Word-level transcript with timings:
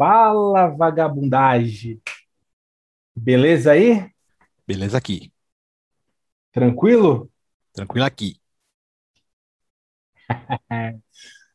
Fala, 0.00 0.68
vagabundagem. 0.68 2.00
Beleza 3.14 3.72
aí? 3.72 4.10
Beleza 4.66 4.96
aqui. 4.96 5.30
Tranquilo? 6.50 7.30
Tranquilo 7.74 8.06
aqui. 8.06 8.40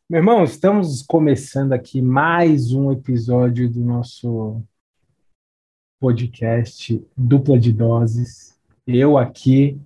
Meu 0.07 0.19
irmão, 0.19 0.43
estamos 0.43 1.01
começando 1.01 1.73
aqui 1.73 2.03
mais 2.03 2.71
um 2.71 2.91
episódio 2.91 3.67
do 3.67 3.79
nosso 3.79 4.61
podcast 5.99 7.03
Dupla 7.17 7.57
de 7.59 7.73
Doses. 7.73 8.61
Eu 8.85 9.17
aqui, 9.17 9.81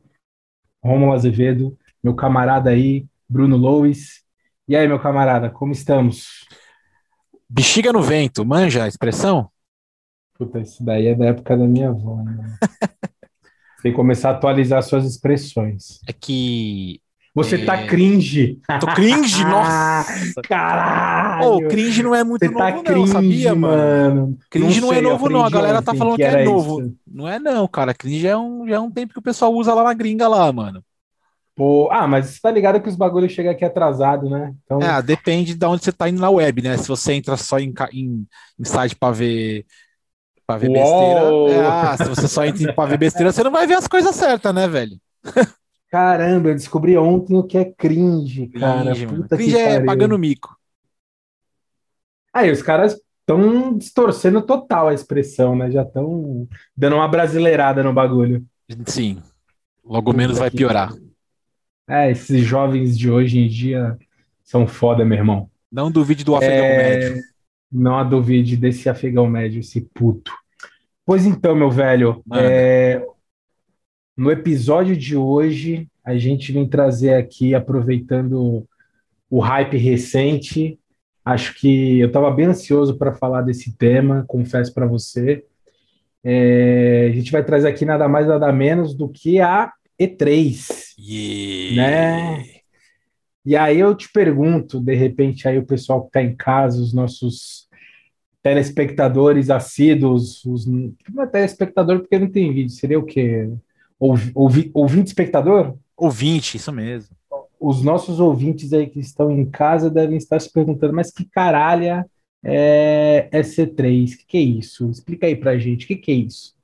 Romulo 0.83 1.13
Azevedo, 1.13 1.79
meu 2.03 2.13
camarada 2.13 2.71
aí, 2.71 3.07
Bruno 3.25 3.55
Lois. 3.55 4.21
E 4.67 4.75
aí, 4.75 4.85
meu 4.85 4.99
camarada, 4.99 5.49
como 5.49 5.71
estamos? 5.71 6.45
Bexiga 7.49 7.91
no 7.93 8.01
vento, 8.01 8.45
manja 8.45 8.83
a 8.83 8.87
expressão? 8.87 9.51
Puta, 10.37 10.59
isso 10.59 10.83
daí 10.83 11.07
é 11.07 11.15
da 11.15 11.25
época 11.27 11.55
da 11.57 11.65
minha 11.67 11.89
avó, 11.89 12.23
né? 12.23 12.57
Tem 13.81 13.91
que 13.91 13.95
começar 13.95 14.29
a 14.29 14.33
atualizar 14.33 14.83
suas 14.83 15.05
expressões. 15.05 15.99
É 16.07 16.13
que. 16.13 17.01
Você 17.33 17.57
É. 17.57 17.65
tá 17.65 17.85
cringe. 17.85 18.59
Tô 18.79 18.87
cringe, 18.87 19.43
nossa! 19.45 20.41
Caralho! 20.41 21.47
Ô, 21.47 21.67
cringe 21.67 22.03
não 22.03 22.13
é 22.13 22.23
muito 22.23 22.43
Você 22.45 22.49
novo, 22.49 22.57
tá 22.57 22.71
não, 22.71 22.83
cringe, 22.83 23.11
sabia, 23.13 23.55
mano? 23.55 24.37
Cringe 24.49 24.81
não, 24.81 24.91
é 24.93 24.95
sei, 24.95 24.99
eu 24.99 25.01
novo, 25.01 25.29
não. 25.29 25.45
A 25.45 25.49
galera 25.49 25.81
tá 25.81 25.93
falando 25.93 26.17
que, 26.17 26.23
era 26.23 26.41
é 26.41 26.45
novo. 26.45 26.81
isso. 26.81 26.97
Não 27.07 27.27
é, 27.27 27.39
não, 27.39 27.67
cara. 27.67 27.93
Cringe 27.93 28.27
é 28.27 28.37
um, 28.37 28.67
é 28.67 28.79
um 28.79 28.91
tempo 28.91 29.13
que 29.13 29.19
o 29.19 29.21
pessoal 29.21 29.53
usa 29.53 29.73
lá 29.73 29.83
na 29.83 29.93
gringa 29.93 30.27
lá, 30.27 30.51
mano. 30.51 30.83
Pô, 31.59 31.89
ah, 31.91 32.07
mas 32.07 32.27
você 32.27 32.39
tá 32.39 32.49
ligado 32.49 32.81
que 32.81 32.87
os 32.87 32.95
bagulhos 32.95 33.33
chegam 33.33 33.51
aqui 33.51 33.65
atrasado, 33.65 34.29
né? 34.29 34.55
Então, 34.63 34.79
É, 34.81 35.01
depende 35.01 35.53
de 35.53 35.65
onde 35.65 35.83
você 35.83 35.91
tá 35.91 36.07
indo 36.07 36.21
na 36.21 36.29
web, 36.29 36.61
né? 36.61 36.77
Se 36.77 36.87
você 36.87 37.11
entra 37.11 37.35
só 37.35 37.59
em, 37.59 37.73
em, 37.91 38.25
em 38.57 38.63
site 38.63 38.95
pra 38.95 39.11
ver, 39.11 39.65
pra 40.47 40.57
ver 40.57 40.69
Uou! 40.69 41.49
besteira. 41.49 41.65
é, 41.65 41.67
ah, 41.67 41.97
se 41.97 42.05
você 42.05 42.27
só 42.29 42.45
entra 42.45 42.73
pra 42.73 42.85
ver 42.85 42.97
besteira, 42.97 43.33
você 43.33 43.43
não 43.43 43.51
vai 43.51 43.67
ver 43.67 43.73
as 43.73 43.89
coisas 43.89 44.15
certas, 44.15 44.55
né, 44.55 44.69
velho? 44.69 44.97
caramba, 45.91 46.47
eu 46.47 46.55
descobri 46.55 46.97
ontem 46.97 47.35
o 47.35 47.43
que 47.43 47.57
é 47.57 47.65
cringe, 47.65 48.47
cara. 48.47 48.95
Cringe, 48.95 49.27
Cringe 49.27 49.57
é 49.57 49.73
pariu. 49.73 49.85
pagando 49.85 50.17
mico. 50.17 50.57
Aí, 52.33 52.49
os 52.49 52.61
caras 52.61 52.97
estão 53.19 53.77
distorcendo 53.77 54.41
total 54.41 54.87
a 54.87 54.93
expressão, 54.93 55.57
né? 55.57 55.69
Já 55.69 55.81
estão 55.83 56.47
dando 56.77 56.95
uma 56.95 57.07
brasileirada 57.09 57.83
no 57.83 57.91
bagulho. 57.91 58.45
Sim. 58.85 59.21
Logo 59.83 60.13
menos 60.13 60.37
vai 60.37 60.49
piorar. 60.49 60.93
É, 61.89 62.11
esses 62.11 62.45
jovens 62.45 62.97
de 62.97 63.09
hoje 63.09 63.39
em 63.39 63.47
dia 63.47 63.97
são 64.43 64.67
foda, 64.67 65.03
meu 65.03 65.17
irmão. 65.17 65.49
Não 65.71 65.91
duvide 65.91 66.23
do 66.23 66.35
afegão 66.35 66.65
É, 66.65 66.77
médio. 66.77 67.23
Não 67.71 67.97
há 67.97 68.03
duvide 68.03 68.55
desse 68.55 68.87
afegão 68.89 69.27
médio, 69.27 69.59
esse 69.59 69.81
puto. 69.81 70.31
Pois 71.05 71.25
então, 71.25 71.55
meu 71.55 71.71
velho, 71.71 72.23
é, 72.35 73.03
no 74.15 74.31
episódio 74.31 74.95
de 74.95 75.15
hoje, 75.15 75.87
a 76.03 76.17
gente 76.17 76.51
vem 76.51 76.67
trazer 76.67 77.13
aqui, 77.15 77.55
aproveitando 77.55 78.67
o 79.29 79.39
hype 79.39 79.77
recente. 79.77 80.79
Acho 81.25 81.53
que 81.59 81.99
eu 81.99 82.07
estava 82.07 82.29
bem 82.31 82.45
ansioso 82.47 82.97
para 82.97 83.13
falar 83.13 83.41
desse 83.41 83.75
tema, 83.75 84.25
confesso 84.27 84.73
para 84.73 84.85
você. 84.85 85.43
É, 86.23 87.07
a 87.09 87.15
gente 87.15 87.31
vai 87.31 87.43
trazer 87.43 87.67
aqui 87.67 87.85
nada 87.85 88.07
mais, 88.07 88.27
nada 88.27 88.51
menos 88.51 88.93
do 88.93 89.07
que 89.07 89.39
a 89.39 89.71
E3. 89.99 90.93
Yeah. 90.97 92.37
né? 92.37 92.45
E 93.45 93.55
aí 93.55 93.79
eu 93.79 93.95
te 93.95 94.11
pergunto, 94.11 94.79
de 94.79 94.93
repente, 94.95 95.47
aí 95.47 95.57
o 95.57 95.65
pessoal 95.65 96.01
que 96.01 96.07
está 96.07 96.21
em 96.21 96.35
casa, 96.35 96.81
os 96.81 96.93
nossos 96.93 97.67
telespectadores 98.41 99.49
assíduos, 99.49 100.43
os, 100.45 100.65
não 100.65 101.23
é 101.23 101.27
telespectador 101.27 101.99
porque 101.99 102.19
não 102.19 102.29
tem 102.29 102.53
vídeo, 102.53 102.71
seria 102.71 102.99
o 102.99 103.05
quê? 103.05 103.49
Ouvi, 103.99 104.31
ouvi, 104.33 104.71
ouvinte 104.73 105.07
espectador? 105.07 105.75
Ouvinte, 105.95 106.57
isso 106.57 106.71
mesmo. 106.71 107.15
Os 107.59 107.83
nossos 107.83 108.19
ouvintes 108.19 108.71
aí 108.71 108.87
que 108.87 108.99
estão 108.99 109.29
em 109.31 109.49
casa 109.49 109.89
devem 109.89 110.17
estar 110.17 110.39
se 110.39 110.51
perguntando, 110.51 110.93
mas 110.93 111.11
que 111.11 111.25
caralha 111.25 112.05
é, 112.43 113.27
é 113.31 113.41
C3? 113.41 114.13
O 114.13 114.17
que, 114.19 114.25
que 114.25 114.37
é 114.37 114.41
isso? 114.41 114.89
Explica 114.89 115.27
aí 115.27 115.35
pra 115.35 115.57
gente, 115.57 115.83
o 115.85 115.87
que, 115.87 115.95
que 115.97 116.11
é 116.11 116.15
isso? 116.15 116.55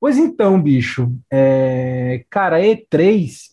Pois 0.00 0.16
então, 0.16 0.60
bicho, 0.60 1.14
é, 1.30 2.24
cara, 2.30 2.60
E3, 2.60 3.50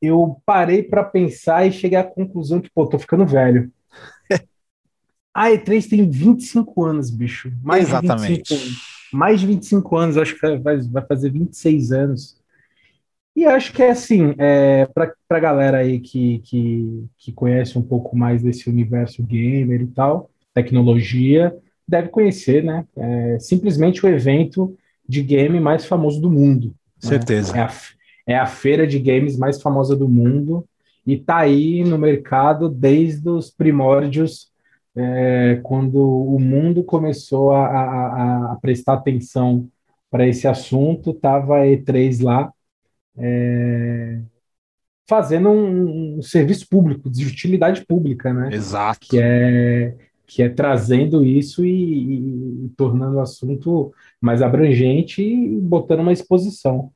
eu 0.00 0.40
parei 0.44 0.82
para 0.82 1.04
pensar 1.04 1.66
e 1.66 1.72
cheguei 1.72 1.98
à 1.98 2.04
conclusão 2.04 2.60
que, 2.60 2.70
pô, 2.70 2.86
tô 2.86 2.98
ficando 2.98 3.26
velho. 3.26 3.70
A 5.34 5.50
E3 5.50 5.88
tem 5.88 6.08
25 6.08 6.84
anos, 6.84 7.10
bicho. 7.10 7.52
Mais 7.62 7.86
de 7.86 7.90
Exatamente. 7.90 8.54
25 8.54 8.94
mais 9.14 9.40
de 9.40 9.46
25 9.46 9.96
anos, 9.96 10.16
acho 10.16 10.34
que 10.34 10.56
vai, 10.58 10.80
vai 10.80 11.06
fazer 11.06 11.30
26 11.30 11.92
anos. 11.92 12.36
E 13.34 13.44
acho 13.46 13.72
que 13.72 13.82
é 13.82 13.90
assim, 13.90 14.34
é, 14.38 14.86
para 14.86 15.14
a 15.30 15.38
galera 15.38 15.78
aí 15.78 16.00
que, 16.00 16.40
que, 16.40 17.04
que 17.16 17.32
conhece 17.32 17.78
um 17.78 17.82
pouco 17.82 18.16
mais 18.16 18.42
desse 18.42 18.68
universo 18.68 19.22
gamer 19.22 19.82
e 19.82 19.86
tal, 19.86 20.30
tecnologia, 20.52 21.56
deve 21.86 22.08
conhecer, 22.08 22.62
né? 22.62 22.84
É 22.96 23.38
simplesmente 23.38 24.04
o 24.04 24.08
evento 24.08 24.76
de 25.08 25.22
game 25.22 25.60
mais 25.60 25.84
famoso 25.86 26.20
do 26.20 26.30
mundo. 26.30 26.68
né? 26.68 26.74
Certeza. 27.10 27.56
É 27.56 27.60
a, 27.62 27.70
é 28.26 28.36
a 28.38 28.46
feira 28.46 28.86
de 28.86 28.98
games 28.98 29.36
mais 29.38 29.60
famosa 29.60 29.94
do 29.96 30.08
mundo 30.08 30.66
e 31.06 31.18
tá 31.18 31.38
aí 31.38 31.84
no 31.84 31.98
mercado 31.98 32.68
desde 32.68 33.28
os 33.28 33.50
primórdios, 33.50 34.50
é, 34.96 35.60
quando 35.62 35.96
o 35.98 36.38
mundo 36.40 36.82
começou 36.84 37.52
a, 37.52 37.66
a, 37.66 38.06
a- 38.50 38.52
a 38.52 38.56
prestar 38.56 38.94
atenção 38.94 39.68
para 40.10 40.26
esse 40.26 40.46
assunto, 40.48 41.12
tava 41.12 41.58
a 41.58 41.66
E3 41.66 42.20
lá 42.20 42.50
é, 43.18 44.20
fazendo 45.08 45.50
um, 45.50 46.18
um 46.18 46.22
serviço 46.22 46.66
público, 46.68 47.10
de 47.10 47.26
utilidade 47.26 47.84
pública, 47.86 48.32
né? 48.32 48.50
Exato. 48.52 49.06
que 49.08 49.18
é 49.20 49.94
que 50.26 50.42
é 50.42 50.48
trazendo 50.48 51.24
isso 51.24 51.64
e, 51.64 51.70
e- 51.70 52.66
e 52.66 52.68
tornando 52.76 53.16
o 53.16 53.20
assunto 53.20 53.92
mais 54.20 54.42
abrangente 54.42 55.22
e 55.22 55.60
botando 55.60 56.00
uma 56.00 56.12
exposição. 56.12 56.90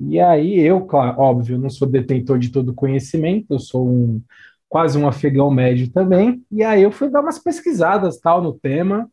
E 0.00 0.20
aí 0.20 0.58
eu, 0.60 0.82
claro, 0.86 1.18
óbvio, 1.20 1.58
não 1.58 1.70
sou 1.70 1.88
detentor 1.88 2.38
de 2.38 2.50
todo 2.50 2.74
conhecimento, 2.74 3.46
eu 3.54 3.58
sou 3.58 3.88
um 3.88 4.22
quase 4.68 4.98
um 4.98 5.06
afegão 5.08 5.50
médio 5.50 5.90
também, 5.92 6.44
e 6.50 6.62
aí 6.64 6.82
eu 6.82 6.92
fui 6.92 7.08
dar 7.10 7.20
umas 7.22 7.38
pesquisadas 7.38 8.18
tal 8.18 8.42
no 8.42 8.52
tema, 8.52 9.08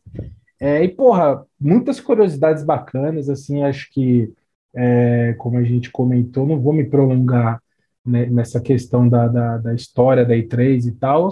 é, 0.60 0.82
e 0.84 0.88
porra, 0.88 1.44
muitas 1.60 2.00
curiosidades 2.00 2.64
bacanas, 2.64 3.28
assim, 3.28 3.62
acho 3.62 3.90
que 3.92 4.32
é, 4.74 5.34
como 5.38 5.58
a 5.58 5.64
gente 5.64 5.90
comentou, 5.90 6.46
não 6.46 6.60
vou 6.60 6.72
me 6.72 6.84
prolongar 6.84 7.60
né, 8.04 8.26
nessa 8.26 8.60
questão 8.60 9.08
da, 9.08 9.28
da, 9.28 9.58
da 9.58 9.74
história 9.74 10.24
da 10.24 10.36
E3 10.36 10.86
e 10.86 10.92
tal, 10.92 11.28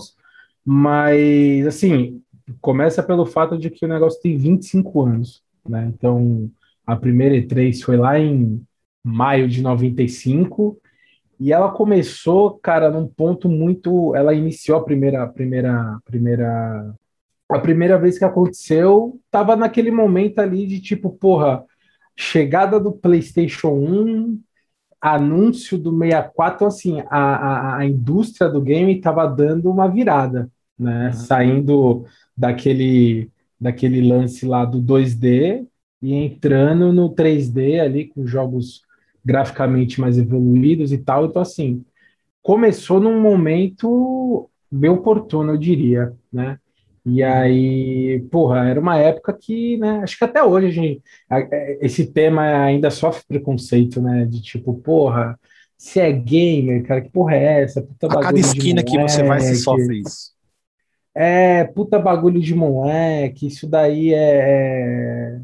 mas, 0.65 1.67
assim, 1.67 2.22
começa 2.61 3.03
pelo 3.03 3.27
fato 3.27 3.59
de 3.59 3.71
que 3.71 3.85
o 3.85 3.89
negócio 3.89 4.21
tem 4.21 4.37
25 4.37 5.03
anos, 5.03 5.43
né? 5.69 5.91
Então, 5.95 6.51
a 6.87 6.97
primeira 6.97 7.37
E3 7.37 7.83
foi 7.83 7.97
lá 7.97 8.19
em 8.19 8.63
maio 9.05 9.49
de 9.49 9.63
95 9.63 10.79
e 11.39 11.53
ela 11.53 11.73
começou, 11.73 12.59
cara, 12.59 12.91
num 12.91 13.07
ponto 13.07 13.49
muito. 13.49 14.15
Ela 14.15 14.35
iniciou 14.35 14.79
a 14.79 14.85
primeira, 14.85 15.23
a 15.23 15.27
primeira, 15.27 15.97
a 15.97 16.01
primeira. 16.05 16.95
A 17.49 17.59
primeira 17.59 17.99
vez 17.99 18.19
que 18.19 18.25
aconteceu, 18.25 19.21
tava 19.31 19.55
naquele 19.55 19.91
momento 19.91 20.39
ali 20.39 20.67
de 20.67 20.81
tipo, 20.81 21.11
porra, 21.11 21.63
chegada 22.17 22.81
do 22.81 22.93
PlayStation 22.93 23.73
1, 23.73 24.41
anúncio 25.01 25.77
do 25.77 25.91
64, 25.91 26.55
então, 26.55 26.69
assim, 26.69 27.01
a, 27.11 27.19
a, 27.19 27.77
a 27.79 27.85
indústria 27.85 28.49
do 28.49 28.61
game 28.61 28.97
estava 28.97 29.27
dando 29.27 29.71
uma 29.71 29.89
virada, 29.89 30.49
né? 30.83 31.07
Uhum. 31.07 31.13
Saindo 31.13 32.05
daquele, 32.37 33.31
daquele 33.61 34.01
lance 34.07 34.45
lá 34.47 34.65
do 34.65 34.81
2D 34.83 35.67
e 36.01 36.15
entrando 36.15 36.93
no 36.93 37.15
3D 37.15 37.81
ali 37.81 38.09
com 38.09 38.27
jogos 38.27 38.83
graficamente 39.25 40.01
mais 40.01 40.19
evoluídos 40.19 40.93
e 40.93 40.99
tal. 40.99 41.27
Então, 41.27 41.41
assim, 41.41 41.85
começou 42.43 43.01
num 43.01 43.21
momento 43.21 44.51
bem 44.71 44.91
oportuno, 44.91 45.53
eu 45.53 45.57
diria, 45.57 46.13
né? 46.33 46.59
E 47.05 47.23
aí, 47.23 48.21
porra, 48.31 48.69
era 48.69 48.81
uma 48.81 48.97
época 48.97 49.33
que, 49.33 49.77
né, 49.77 50.01
acho 50.05 50.17
que 50.17 50.25
até 50.25 50.43
hoje 50.43 50.69
a 50.69 50.71
gente, 50.71 51.03
é, 51.31 51.79
esse 51.85 52.07
tema 52.07 52.43
ainda 52.43 52.91
sofre 52.91 53.25
preconceito, 53.27 54.01
né, 54.01 54.25
de 54.25 54.41
tipo, 54.41 54.75
porra, 54.75 55.39
se 55.77 55.99
é 55.99 56.13
gamer, 56.13 56.85
cara, 56.85 57.01
que 57.01 57.11
porra 57.11 57.35
é 57.35 57.63
essa? 57.63 57.83
Puta 57.83 58.07
A 58.07 58.21
cada 58.21 58.39
esquina 58.39 58.85
que 58.85 58.97
você 58.97 59.25
vai, 59.25 59.41
moleque. 59.41 59.57
sofre 59.57 60.01
isso. 60.01 60.31
É, 61.15 61.65
puta 61.65 61.99
bagulho 61.99 62.41
de 62.41 62.55
moleque, 62.55 63.47
isso 63.47 63.69
daí 63.69 64.15
é, 64.15 65.41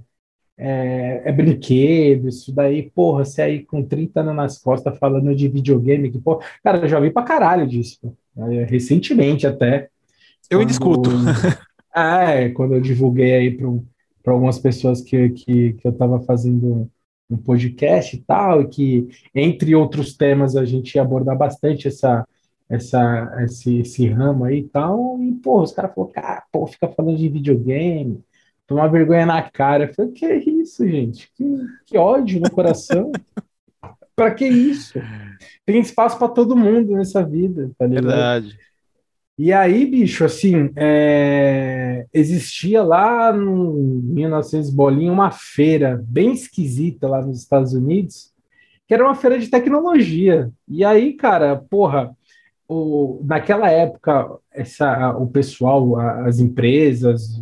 é, 0.56 1.22
é 1.26 1.32
brinquedo, 1.32 2.28
isso 2.28 2.52
daí, 2.52 2.90
porra, 2.90 3.24
você 3.24 3.42
aí 3.42 3.64
com 3.64 3.84
30 3.84 4.20
anos 4.20 4.34
nas 4.34 4.58
costas 4.58 4.98
falando 4.98 5.34
de 5.34 5.46
videogame, 5.46 6.10
que, 6.10 6.18
porra, 6.18 6.46
cara, 6.64 6.78
eu 6.78 6.88
já 6.88 6.98
vi 6.98 7.10
pra 7.10 7.22
caralho 7.22 7.66
disso. 7.66 7.98
É, 8.36 8.64
recentemente 8.64 9.46
até. 9.46 9.88
Eu 10.50 10.60
ainda 10.60 10.72
escuto. 10.72 11.10
É, 11.94 12.50
quando 12.50 12.74
eu 12.74 12.80
divulguei 12.80 13.34
aí 13.34 13.58
para 14.22 14.32
algumas 14.32 14.58
pessoas 14.58 15.00
que, 15.00 15.30
que, 15.30 15.72
que 15.72 15.86
eu 15.86 15.90
estava 15.90 16.20
fazendo 16.20 16.88
um 17.28 17.36
podcast 17.36 18.14
e 18.14 18.20
tal, 18.20 18.62
e 18.62 18.68
que, 18.68 19.08
entre 19.34 19.74
outros 19.74 20.16
temas, 20.16 20.54
a 20.54 20.64
gente 20.64 20.94
ia 20.94 21.02
abordar 21.02 21.36
bastante 21.36 21.88
essa, 21.88 22.26
essa, 22.68 23.34
esse, 23.44 23.78
esse 23.78 24.06
ramo 24.08 24.44
aí 24.44 24.60
e 24.60 24.68
tal, 24.68 25.18
e, 25.22 25.32
pô, 25.34 25.62
os 25.62 25.72
caras 25.72 25.94
falaram, 25.94 26.12
cara, 26.12 26.44
pô, 26.52 26.66
fica 26.66 26.88
falando 26.88 27.16
de 27.16 27.28
videogame, 27.28 28.22
tomar 28.66 28.88
vergonha 28.88 29.24
na 29.24 29.42
cara. 29.42 29.84
Eu 29.84 29.94
falei, 29.94 30.12
que 30.12 30.26
é 30.26 30.36
isso, 30.36 30.86
gente? 30.86 31.30
Que, 31.34 31.44
que 31.86 31.98
ódio 31.98 32.40
no 32.40 32.50
coração. 32.50 33.10
para 34.14 34.34
que 34.34 34.46
isso? 34.46 35.00
Tem 35.64 35.80
espaço 35.80 36.18
para 36.18 36.28
todo 36.28 36.56
mundo 36.56 36.92
nessa 36.92 37.24
vida, 37.24 37.70
tá 37.78 37.86
ligado? 37.86 38.06
Verdade. 38.06 38.58
E 39.38 39.52
aí, 39.52 39.86
bicho, 39.86 40.24
assim, 40.24 40.70
é... 40.74 42.06
existia 42.12 42.82
lá 42.82 43.32
no 43.32 43.72
1900 44.02 44.68
bolinha 44.70 45.12
uma 45.12 45.30
feira 45.30 46.04
bem 46.08 46.32
esquisita 46.32 47.06
lá 47.06 47.22
nos 47.22 47.40
Estados 47.40 47.72
Unidos, 47.72 48.32
que 48.86 48.92
era 48.92 49.04
uma 49.04 49.14
feira 49.14 49.38
de 49.38 49.48
tecnologia. 49.48 50.50
E 50.66 50.84
aí, 50.84 51.12
cara, 51.12 51.54
porra, 51.54 52.16
o... 52.68 53.20
naquela 53.24 53.70
época, 53.70 54.38
essa, 54.52 55.16
o 55.16 55.26
pessoal, 55.26 55.98
as 55.98 56.38
empresas, 56.38 57.40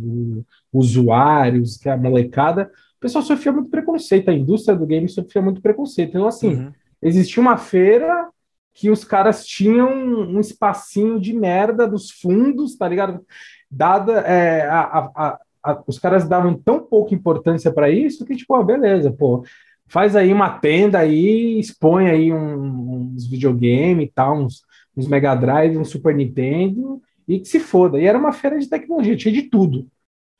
os 0.73 0.95
usuários, 0.95 1.77
que 1.77 1.89
é 1.89 1.91
a 1.91 1.97
molecada, 1.97 2.71
o 2.97 2.99
pessoal 2.99 3.23
sofria 3.23 3.51
muito 3.51 3.69
preconceito, 3.69 4.29
a 4.29 4.33
indústria 4.33 4.75
do 4.75 4.85
game 4.85 5.07
sofria 5.07 5.41
muito 5.41 5.61
preconceito. 5.61 6.09
Então, 6.09 6.27
assim, 6.27 6.55
uhum. 6.55 6.71
existia 7.01 7.41
uma 7.41 7.57
feira 7.57 8.29
que 8.73 8.89
os 8.89 9.03
caras 9.03 9.45
tinham 9.45 9.91
um 9.91 10.39
espacinho 10.39 11.19
de 11.19 11.33
merda 11.33 11.87
dos 11.87 12.11
fundos, 12.11 12.77
tá 12.77 12.87
ligado? 12.87 13.25
Dada 13.69 14.19
é, 14.21 14.67
a, 14.67 14.79
a, 14.79 15.39
a, 15.63 15.83
os 15.87 15.99
caras 15.99 16.27
davam 16.27 16.53
tão 16.53 16.79
pouca 16.79 17.13
importância 17.13 17.71
para 17.71 17.89
isso 17.89 18.23
que, 18.23 18.35
tipo, 18.35 18.63
beleza, 18.63 19.11
pô, 19.11 19.43
faz 19.87 20.15
aí 20.15 20.31
uma 20.31 20.59
tenda 20.59 20.99
aí, 20.99 21.59
expõe 21.59 22.07
aí 22.07 22.31
um, 22.31 23.13
uns 23.13 23.27
videogame 23.27 24.03
e 24.03 24.11
tal, 24.11 24.37
uns, 24.37 24.61
uns 24.97 25.07
Mega 25.07 25.35
Drive, 25.35 25.77
um 25.77 25.85
Super 25.85 26.15
Nintendo, 26.15 27.01
e 27.27 27.39
que 27.39 27.47
se 27.47 27.59
foda. 27.59 27.99
E 27.99 28.05
era 28.05 28.17
uma 28.17 28.33
feira 28.33 28.59
de 28.59 28.67
tecnologia, 28.69 29.15
tinha 29.15 29.33
de 29.33 29.43
tudo. 29.43 29.87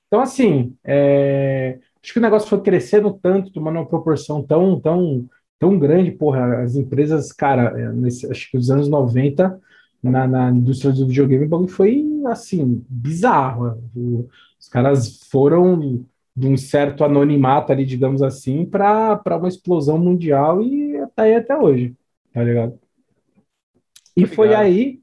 Então, 0.08 0.22
assim, 0.22 0.76
é, 0.84 1.80
acho 2.04 2.14
que 2.14 2.20
o 2.20 2.22
negócio 2.22 2.50
foi 2.50 2.62
crescendo 2.62 3.14
tanto, 3.14 3.52
tomando 3.52 3.78
uma 3.78 3.88
proporção 3.88 4.44
tão, 4.44 4.80
tão 4.80 5.28
tão 5.60 5.78
grande, 5.78 6.12
porra, 6.12 6.62
as 6.62 6.76
empresas, 6.76 7.32
cara, 7.32 7.80
é, 7.80 7.92
nesse, 7.94 8.30
acho 8.32 8.50
que 8.52 8.58
os 8.58 8.70
anos 8.70 8.88
90, 8.88 9.60
na, 10.02 10.28
na 10.28 10.52
indústria 10.52 10.92
do 10.94 11.08
videogame, 11.08 11.46
o 11.46 11.50
bagulho 11.50 11.70
foi, 11.70 12.06
assim, 12.28 12.84
bizarro. 12.88 13.82
Os 14.60 14.70
caras 14.70 15.22
foram 15.30 16.06
de 16.36 16.48
um 16.48 16.58
certo 16.58 17.04
anonimato 17.04 17.72
ali, 17.72 17.86
digamos 17.86 18.22
assim, 18.22 18.66
para 18.66 19.20
uma 19.38 19.48
explosão 19.48 19.98
mundial 19.98 20.62
e 20.62 21.06
tá 21.16 21.24
aí 21.24 21.36
até 21.36 21.58
hoje, 21.58 21.96
tá 22.32 22.44
ligado? 22.44 22.80
E 24.18 24.24
Obrigado. 24.24 24.36
foi 24.36 24.56
aí, 24.56 25.00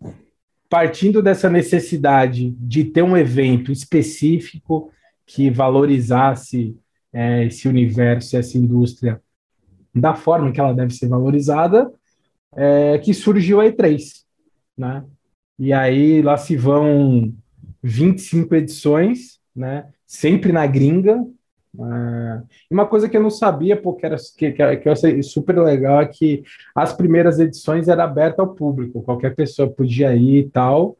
partindo 0.68 1.22
dessa 1.22 1.48
necessidade 1.48 2.50
de 2.58 2.82
ter 2.84 3.02
um 3.02 3.16
evento 3.16 3.70
específico 3.70 4.90
que 5.24 5.48
valorizasse 5.50 6.76
é, 7.12 7.44
esse 7.44 7.68
universo, 7.68 8.36
essa 8.36 8.58
indústria 8.58 9.22
da 9.94 10.14
forma 10.14 10.50
que 10.50 10.58
ela 10.58 10.74
deve 10.74 10.92
ser 10.92 11.06
valorizada, 11.06 11.92
é, 12.56 12.98
que 12.98 13.14
surgiu 13.14 13.60
a 13.60 13.66
E3, 13.66 14.24
né? 14.76 15.04
E 15.56 15.72
aí 15.72 16.20
lá 16.20 16.36
se 16.36 16.56
vão 16.56 17.32
25 17.80 18.52
edições, 18.56 19.38
né? 19.54 19.86
Sempre 20.04 20.50
na 20.50 20.66
gringa. 20.66 21.24
É, 21.76 22.42
uma 22.70 22.86
coisa 22.86 23.08
que 23.08 23.16
eu 23.16 23.22
não 23.22 23.30
sabia, 23.30 23.76
porque 23.76 24.06
era 24.06 24.16
que, 24.16 24.52
que, 24.52 24.76
que 24.76 24.88
eu 24.88 24.92
achei 24.92 25.22
super 25.22 25.58
legal, 25.58 26.00
é 26.00 26.06
que 26.06 26.42
as 26.74 26.92
primeiras 26.92 27.40
edições 27.40 27.88
era 27.88 28.04
aberta 28.04 28.42
ao 28.42 28.54
público, 28.54 29.02
qualquer 29.02 29.34
pessoa 29.34 29.70
podia 29.70 30.14
ir 30.14 30.46
e 30.46 30.50
tal. 30.50 30.96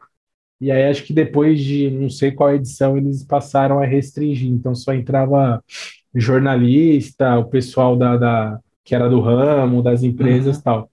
E 0.61 0.71
aí 0.71 0.85
acho 0.91 1.05
que 1.05 1.13
depois 1.13 1.61
de 1.61 1.91
não 1.91 2.09
sei 2.09 2.33
qual 2.33 2.55
edição 2.55 2.97
eles 2.97 3.25
passaram 3.25 3.81
a 3.81 3.85
restringir, 3.85 4.51
então 4.51 4.75
só 4.75 4.95
entrava 4.95 5.63
jornalista, 6.15 7.39
o 7.39 7.45
pessoal 7.47 7.97
da, 7.97 8.17
da 8.17 8.61
que 8.85 8.95
era 8.95 9.09
do 9.09 9.21
ramo, 9.21 9.83
das 9.83 10.03
empresas 10.03 10.57
uhum. 10.59 10.63
tal. 10.63 10.91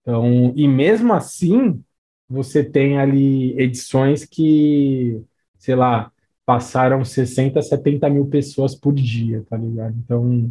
Então, 0.00 0.52
e 0.56 0.68
mesmo 0.68 1.12
assim, 1.12 1.82
você 2.28 2.64
tem 2.64 2.98
ali 2.98 3.58
edições 3.60 4.24
que, 4.24 5.20
sei 5.58 5.74
lá, 5.74 6.12
passaram 6.46 7.04
60, 7.04 7.60
70 7.60 8.08
mil 8.08 8.26
pessoas 8.26 8.74
por 8.76 8.94
dia, 8.94 9.44
tá 9.50 9.56
ligado? 9.56 9.96
Então, 9.98 10.50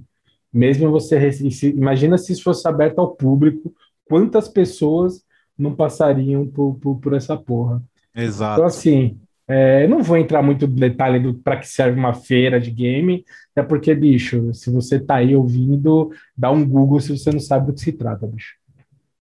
mesmo 0.52 0.92
você. 0.92 1.32
Imagina 1.74 2.18
se 2.18 2.34
isso 2.34 2.44
fosse 2.44 2.68
aberto 2.68 3.00
ao 3.00 3.16
público, 3.16 3.74
quantas 4.04 4.50
pessoas 4.50 5.24
não 5.58 5.74
passariam 5.74 6.46
por, 6.46 6.76
por, 6.76 7.00
por 7.00 7.14
essa 7.14 7.38
porra. 7.38 7.82
Exato. 8.14 8.60
Então, 8.60 8.66
assim, 8.66 9.18
é, 9.48 9.88
não 9.88 10.04
vou 10.04 10.18
entrar 10.18 10.42
muito 10.42 10.68
no 10.68 10.76
detalhe 10.76 11.18
do 11.18 11.34
para 11.34 11.58
que 11.58 11.68
serve 11.68 11.98
uma 11.98 12.14
feira 12.14 12.60
de 12.60 12.72
game, 12.72 13.24
até 13.52 13.66
porque, 13.66 13.96
bicho, 13.96 14.54
se 14.54 14.70
você 14.70 15.00
tá 15.00 15.16
aí 15.16 15.34
ouvindo, 15.34 16.12
dá 16.36 16.52
um 16.52 16.68
Google 16.68 17.00
se 17.00 17.18
você 17.18 17.32
não 17.32 17.40
sabe 17.40 17.68
do 17.68 17.74
que 17.74 17.80
se 17.82 17.94
trata, 17.94 18.28
bicho. 18.28 18.56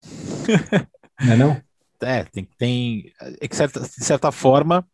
não 1.25 1.33
é 1.33 1.37
não? 1.37 1.61
É, 2.03 2.23
tem, 2.23 2.47
tem 2.57 3.13
é 3.39 3.47
que 3.47 3.55
certa, 3.55 3.79
de 3.79 4.05
certa 4.05 4.31
forma 4.31 4.85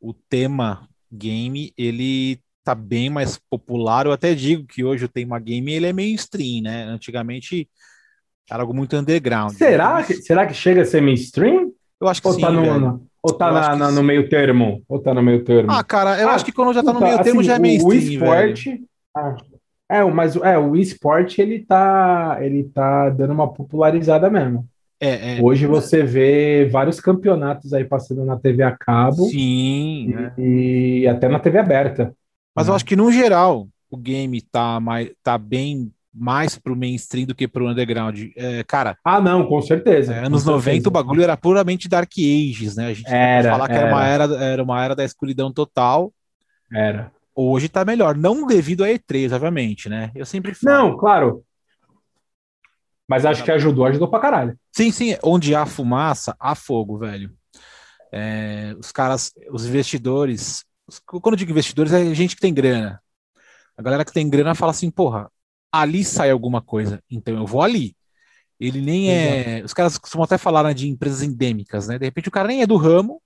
o 0.00 0.14
tema 0.14 0.88
game 1.12 1.72
ele 1.76 2.40
tá 2.64 2.74
bem 2.74 3.10
mais 3.10 3.38
popular. 3.50 4.06
Eu 4.06 4.12
até 4.12 4.34
digo 4.34 4.66
que 4.66 4.84
hoje 4.84 5.04
o 5.04 5.08
tema 5.08 5.38
game 5.38 5.72
ele 5.72 5.86
é 5.86 5.92
mainstream, 5.92 6.62
né? 6.62 6.84
Antigamente 6.84 7.68
era 8.50 8.62
algo 8.62 8.74
muito 8.74 8.96
underground. 8.96 9.52
Será, 9.52 10.02
que, 10.02 10.14
será 10.14 10.46
que 10.46 10.54
chega 10.54 10.82
a 10.82 10.84
ser 10.84 11.00
mainstream? 11.00 11.72
Eu 12.00 12.08
acho 12.08 12.20
que 12.20 12.28
Ou 12.28 12.34
sim. 12.34 12.40
Tá 12.40 12.50
no, 12.50 13.06
ou 13.22 13.32
tá 13.34 13.52
na, 13.52 13.76
na, 13.76 13.92
no 13.92 14.02
meio 14.02 14.28
termo? 14.28 14.82
Ou 14.88 14.98
tá 14.98 15.12
no 15.12 15.22
meio 15.22 15.44
termo? 15.44 15.70
Ah, 15.70 15.84
cara, 15.84 16.18
eu 16.20 16.28
ah, 16.28 16.32
acho 16.32 16.44
que 16.44 16.52
quando 16.52 16.72
já 16.72 16.82
tá 16.82 16.92
no 16.92 17.00
meio 17.00 17.22
termo 17.22 17.40
assim, 17.40 17.46
já 17.46 17.56
é 17.56 17.58
mainstream, 17.58 17.90
o 17.90 17.94
esporte, 17.94 18.84
ah, 19.14 19.36
é, 19.88 20.04
mas 20.04 20.36
é, 20.36 20.56
o 20.56 20.76
esporte 20.76 21.42
ele 21.42 21.64
tá, 21.64 22.38
ele 22.40 22.64
tá 22.64 23.10
dando 23.10 23.32
uma 23.32 23.52
popularizada 23.52 24.30
mesmo. 24.30 24.66
É, 25.00 25.38
é. 25.38 25.42
Hoje 25.42 25.66
você 25.66 26.02
vê 26.02 26.68
vários 26.70 27.00
campeonatos 27.00 27.72
aí 27.72 27.84
passando 27.84 28.24
na 28.24 28.36
TV 28.36 28.62
a 28.62 28.76
cabo. 28.76 29.24
Sim. 29.28 30.10
E, 30.10 30.14
né? 30.14 30.32
e 30.36 31.08
até 31.08 31.26
na 31.28 31.38
TV 31.38 31.58
aberta. 31.58 32.14
Mas 32.54 32.66
né? 32.66 32.72
eu 32.72 32.76
acho 32.76 32.84
que, 32.84 32.94
no 32.94 33.10
geral, 33.10 33.66
o 33.90 33.96
game 33.96 34.42
tá, 34.42 34.78
mais, 34.78 35.10
tá 35.22 35.38
bem 35.38 35.90
mais 36.12 36.58
pro 36.58 36.76
mainstream 36.76 37.26
do 37.26 37.34
que 37.34 37.48
pro 37.48 37.68
underground. 37.68 38.18
É, 38.36 38.62
cara. 38.64 38.98
Ah, 39.04 39.20
não, 39.20 39.46
com 39.46 39.62
certeza. 39.62 40.12
É, 40.12 40.26
anos 40.26 40.44
com 40.44 40.50
90 40.50 40.64
certeza. 40.64 40.88
o 40.88 40.92
bagulho 40.92 41.22
era 41.22 41.36
puramente 41.36 41.88
Dark 41.88 42.12
Ages, 42.18 42.76
né? 42.76 42.88
A 42.88 42.94
gente 42.94 43.10
era, 43.10 43.50
falar 43.50 43.68
que 43.68 43.74
era. 43.74 43.86
era. 43.86 43.94
uma 43.94 44.06
era, 44.06 44.44
era 44.44 44.62
uma 44.62 44.84
era 44.84 44.96
da 44.96 45.04
escuridão 45.04 45.52
total. 45.52 46.12
Era. 46.72 47.10
Hoje 47.34 47.68
tá 47.68 47.84
melhor, 47.84 48.16
não 48.16 48.46
devido 48.46 48.84
a 48.84 48.88
E3, 48.88 49.32
obviamente, 49.32 49.88
né? 49.88 50.10
Eu 50.14 50.26
sempre 50.26 50.52
falo. 50.52 50.76
Não, 50.76 50.96
claro. 50.96 51.42
Mas 53.10 53.26
acho 53.26 53.42
que 53.42 53.50
ajudou, 53.50 53.86
ajudou 53.86 54.06
pra 54.06 54.20
caralho. 54.20 54.56
Sim, 54.70 54.92
sim. 54.92 55.16
Onde 55.20 55.52
há 55.52 55.66
fumaça, 55.66 56.36
há 56.38 56.54
fogo, 56.54 56.96
velho. 56.96 57.36
É, 58.12 58.72
os 58.78 58.92
caras, 58.92 59.32
os 59.50 59.66
investidores. 59.66 60.64
Quando 61.04 61.32
eu 61.32 61.38
digo 61.38 61.50
investidores, 61.50 61.92
é 61.92 62.14
gente 62.14 62.36
que 62.36 62.40
tem 62.40 62.54
grana. 62.54 63.02
A 63.76 63.82
galera 63.82 64.04
que 64.04 64.12
tem 64.12 64.30
grana 64.30 64.54
fala 64.54 64.70
assim, 64.70 64.92
porra, 64.92 65.28
ali 65.72 66.04
sai 66.04 66.30
alguma 66.30 66.62
coisa, 66.62 67.02
então 67.10 67.34
eu 67.34 67.44
vou 67.44 67.62
ali. 67.62 67.96
Ele 68.60 68.80
nem 68.80 69.10
é. 69.10 69.54
Exato. 69.54 69.66
Os 69.66 69.74
caras 69.74 69.98
costumam 69.98 70.24
até 70.24 70.38
falar 70.38 70.62
né, 70.62 70.72
de 70.72 70.88
empresas 70.88 71.22
endêmicas, 71.22 71.88
né? 71.88 71.98
De 71.98 72.04
repente 72.04 72.28
o 72.28 72.32
cara 72.32 72.46
nem 72.46 72.62
é 72.62 72.66
do 72.66 72.76
ramo 72.76 73.20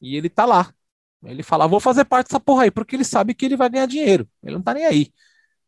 e 0.00 0.16
ele 0.16 0.30
tá 0.30 0.46
lá. 0.46 0.72
Ele 1.22 1.42
fala, 1.42 1.68
vou 1.68 1.80
fazer 1.80 2.06
parte 2.06 2.28
dessa 2.28 2.40
porra 2.40 2.62
aí, 2.62 2.70
porque 2.70 2.96
ele 2.96 3.04
sabe 3.04 3.34
que 3.34 3.44
ele 3.44 3.58
vai 3.58 3.68
ganhar 3.68 3.84
dinheiro. 3.84 4.26
Ele 4.42 4.54
não 4.54 4.62
tá 4.62 4.72
nem 4.72 4.86
aí, 4.86 5.12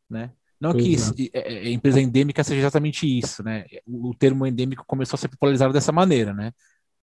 né? 0.08 0.32
Não 0.61 0.73
pois 0.73 1.12
que 1.12 1.31
é. 1.33 1.38
É, 1.38 1.55
é, 1.69 1.71
empresa 1.71 2.00
endêmica 2.00 2.43
seja 2.43 2.61
exatamente 2.61 3.07
isso, 3.07 3.43
né? 3.43 3.65
O, 3.87 4.11
o, 4.11 4.15
termo 4.15 4.47
endêmico 4.47 4.85
começou 4.87 5.17
a 5.17 5.19
ser 5.19 5.29
popularizado 5.29 5.73
dessa 5.73 5.93
maneira, 5.93 6.33
né? 6.33 6.53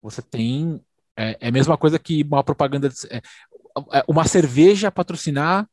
Você 0.02 0.22
tem. 0.22 0.82
É, 1.16 1.38
é 1.40 1.48
a 1.50 1.52
mesma 1.52 1.78
coisa 1.78 2.00
que 2.00 2.24
uma 2.24 2.44
propaganda. 2.44 2.90
De, 2.90 2.96
é, 3.12 3.22
é, 3.94 4.04
uma 4.08 4.26
cerveja 4.26 4.92
patrocinar 4.92 5.68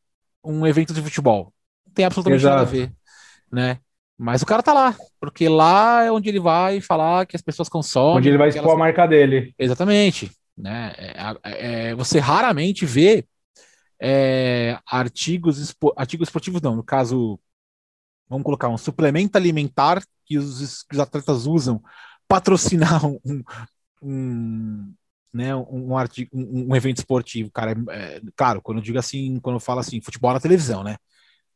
um 0.44 0.66
evento 0.66 0.92
de 0.92 1.02
futebol. 1.02 1.52
Não 1.86 1.94
tem 1.94 2.04
absolutamente 2.04 2.42
Exato. 2.42 2.56
nada 2.56 2.68
a 2.68 2.70
ver 2.70 2.92
né? 3.50 3.78
Mas 4.16 4.42
o 4.42 4.46
cara 4.46 4.62
tá 4.62 4.72
lá, 4.72 4.94
porque 5.18 5.48
lá 5.48 6.04
é 6.04 6.12
onde 6.12 6.28
ele 6.28 6.40
vai 6.40 6.80
falar 6.80 7.26
que 7.26 7.34
as 7.34 7.42
pessoas 7.42 7.68
consomem. 7.68 8.18
Onde 8.18 8.28
ele 8.28 8.38
vai 8.38 8.48
expor 8.48 8.64
elas... 8.64 8.74
a 8.74 8.78
marca 8.78 9.06
dele. 9.06 9.54
Exatamente. 9.58 10.30
Né? 10.56 10.92
É, 11.42 11.94
você 11.94 12.18
raramente 12.18 12.84
vê 12.84 13.24
artigos, 14.86 15.74
artigos 15.96 16.28
esportivos, 16.28 16.60
não. 16.60 16.76
No 16.76 16.84
caso, 16.84 17.40
vamos 18.30 18.44
colocar 18.44 18.68
um 18.68 18.78
suplemento 18.78 19.36
alimentar 19.36 20.02
que 20.24 20.38
os, 20.38 20.84
que 20.84 20.94
os 20.94 21.00
atletas 21.00 21.46
usam 21.46 21.82
patrocinar 22.28 23.04
um, 23.04 23.42
um, 24.00 24.94
né, 25.34 25.54
um, 25.56 25.96
artigo, 25.96 26.30
um, 26.32 26.68
um 26.70 26.76
evento 26.76 26.98
esportivo, 26.98 27.50
cara, 27.50 27.72
é, 27.90 28.16
é, 28.16 28.20
claro, 28.36 28.62
quando 28.62 28.78
eu 28.78 28.84
digo 28.84 28.98
assim, 28.98 29.40
quando 29.40 29.56
eu 29.56 29.60
falo 29.60 29.80
assim, 29.80 30.00
futebol 30.00 30.32
na 30.32 30.40
televisão, 30.40 30.84
né? 30.84 30.96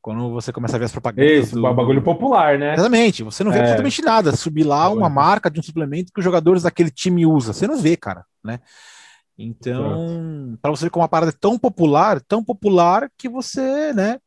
Quando 0.03 0.31
você 0.33 0.53
começa 0.53 0.77
a 0.77 0.79
ver 0.79 0.85
as 0.85 0.93
propagandas. 0.93 1.47
Isso, 1.47 1.55
do... 1.55 1.63
bagulho 1.63 2.03
popular, 2.03 2.59
né? 2.59 2.75
Exatamente. 2.75 3.23
Você 3.23 3.43
não 3.43 3.51
vê 3.51 3.57
é. 3.57 3.61
absolutamente 3.63 4.03
nada. 4.03 4.37
Subir 4.37 4.63
lá 4.63 4.91
uma 4.91 5.09
marca 5.09 5.51
de 5.51 5.59
um 5.59 5.63
suplemento 5.63 6.13
que 6.13 6.21
os 6.21 6.25
jogadores 6.25 6.65
daquele 6.65 6.91
time 6.91 7.25
usam. 7.25 7.55
Você 7.55 7.67
não 7.67 7.79
vê, 7.79 7.97
cara, 7.97 8.23
né? 8.45 8.61
Então, 9.39 10.59
para 10.61 10.71
você 10.71 10.85
ver 10.85 10.91
como 10.91 11.03
uma 11.03 11.09
parada 11.09 11.31
é 11.31 11.39
tão 11.41 11.59
popular, 11.59 12.21
tão 12.21 12.45
popular 12.45 13.11
que 13.17 13.31
você, 13.31 13.95
né? 13.95 14.19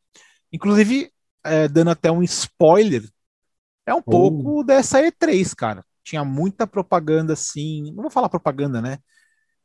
Inclusive, 0.52 1.12
é, 1.44 1.68
dando 1.68 1.90
até 1.90 2.10
um 2.10 2.22
spoiler, 2.22 3.08
é 3.86 3.94
um 3.94 3.98
oh. 3.98 4.10
pouco 4.10 4.64
dessa 4.64 5.00
E3, 5.02 5.54
cara. 5.54 5.84
Tinha 6.04 6.24
muita 6.24 6.66
propaganda 6.66 7.32
assim. 7.32 7.92
Não 7.94 8.02
vou 8.02 8.10
falar 8.10 8.28
propaganda, 8.28 8.80
né? 8.80 8.98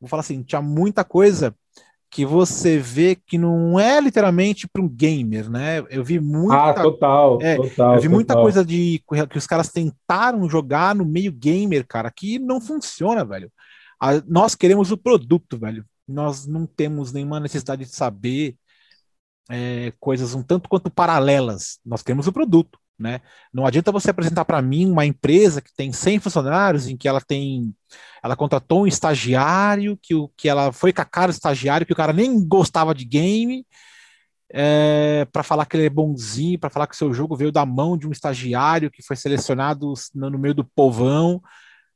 Vou 0.00 0.08
falar 0.08 0.20
assim, 0.20 0.42
tinha 0.42 0.60
muita 0.60 1.04
coisa 1.04 1.54
que 2.14 2.24
você 2.24 2.78
vê 2.78 3.16
que 3.16 3.36
não 3.36 3.78
é 3.78 4.00
literalmente 4.00 4.68
para 4.68 4.80
um 4.80 4.88
gamer, 4.88 5.50
né? 5.50 5.84
Eu 5.90 6.04
vi 6.04 6.20
muita, 6.20 6.70
ah, 6.70 6.72
total, 6.72 7.38
é, 7.42 7.56
total, 7.56 7.96
eu 7.96 8.00
vi 8.00 8.08
muita 8.08 8.34
total. 8.34 8.44
coisa 8.44 8.64
de 8.64 9.02
que 9.28 9.36
os 9.38 9.46
caras 9.48 9.68
tentaram 9.68 10.48
jogar 10.48 10.94
no 10.94 11.04
meio 11.04 11.32
gamer, 11.32 11.84
cara, 11.84 12.12
que 12.12 12.38
não 12.38 12.60
funciona, 12.60 13.24
velho. 13.24 13.50
A, 14.00 14.22
nós 14.28 14.54
queremos 14.54 14.92
o 14.92 14.96
produto, 14.96 15.58
velho. 15.58 15.84
Nós 16.06 16.46
não 16.46 16.66
temos 16.66 17.12
nenhuma 17.12 17.40
necessidade 17.40 17.84
de 17.84 17.90
saber 17.90 18.56
é, 19.50 19.92
coisas 20.00 20.34
um 20.34 20.42
tanto 20.42 20.68
quanto 20.68 20.90
paralelas. 20.90 21.78
Nós 21.84 22.02
queremos 22.02 22.26
o 22.26 22.32
produto. 22.32 22.78
Né? 22.98 23.20
Não 23.52 23.66
adianta 23.66 23.90
você 23.90 24.10
apresentar 24.10 24.44
para 24.44 24.62
mim 24.62 24.88
uma 24.90 25.04
empresa 25.04 25.60
que 25.60 25.74
tem 25.74 25.92
100 25.92 26.20
funcionários, 26.20 26.86
em 26.86 26.96
que 26.96 27.08
ela 27.08 27.20
tem, 27.20 27.74
ela 28.22 28.36
contratou 28.36 28.82
um 28.82 28.86
estagiário, 28.86 29.98
que, 30.00 30.14
o, 30.14 30.28
que 30.36 30.48
ela 30.48 30.72
foi 30.72 30.92
cara 30.92 31.32
do 31.32 31.34
estagiário, 31.34 31.86
que 31.86 31.92
o 31.92 31.96
cara 31.96 32.12
nem 32.12 32.46
gostava 32.46 32.94
de 32.94 33.04
game, 33.04 33.66
é, 34.52 35.26
para 35.32 35.42
falar 35.42 35.66
que 35.66 35.76
ele 35.76 35.86
é 35.86 35.90
bonzinho, 35.90 36.58
para 36.58 36.70
falar 36.70 36.86
que 36.86 36.94
o 36.94 36.98
seu 36.98 37.12
jogo 37.12 37.36
veio 37.36 37.50
da 37.50 37.66
mão 37.66 37.98
de 37.98 38.06
um 38.06 38.12
estagiário 38.12 38.90
que 38.90 39.02
foi 39.02 39.16
selecionado 39.16 39.92
no, 40.14 40.30
no 40.30 40.38
meio 40.38 40.54
do 40.54 40.64
povão. 40.64 41.42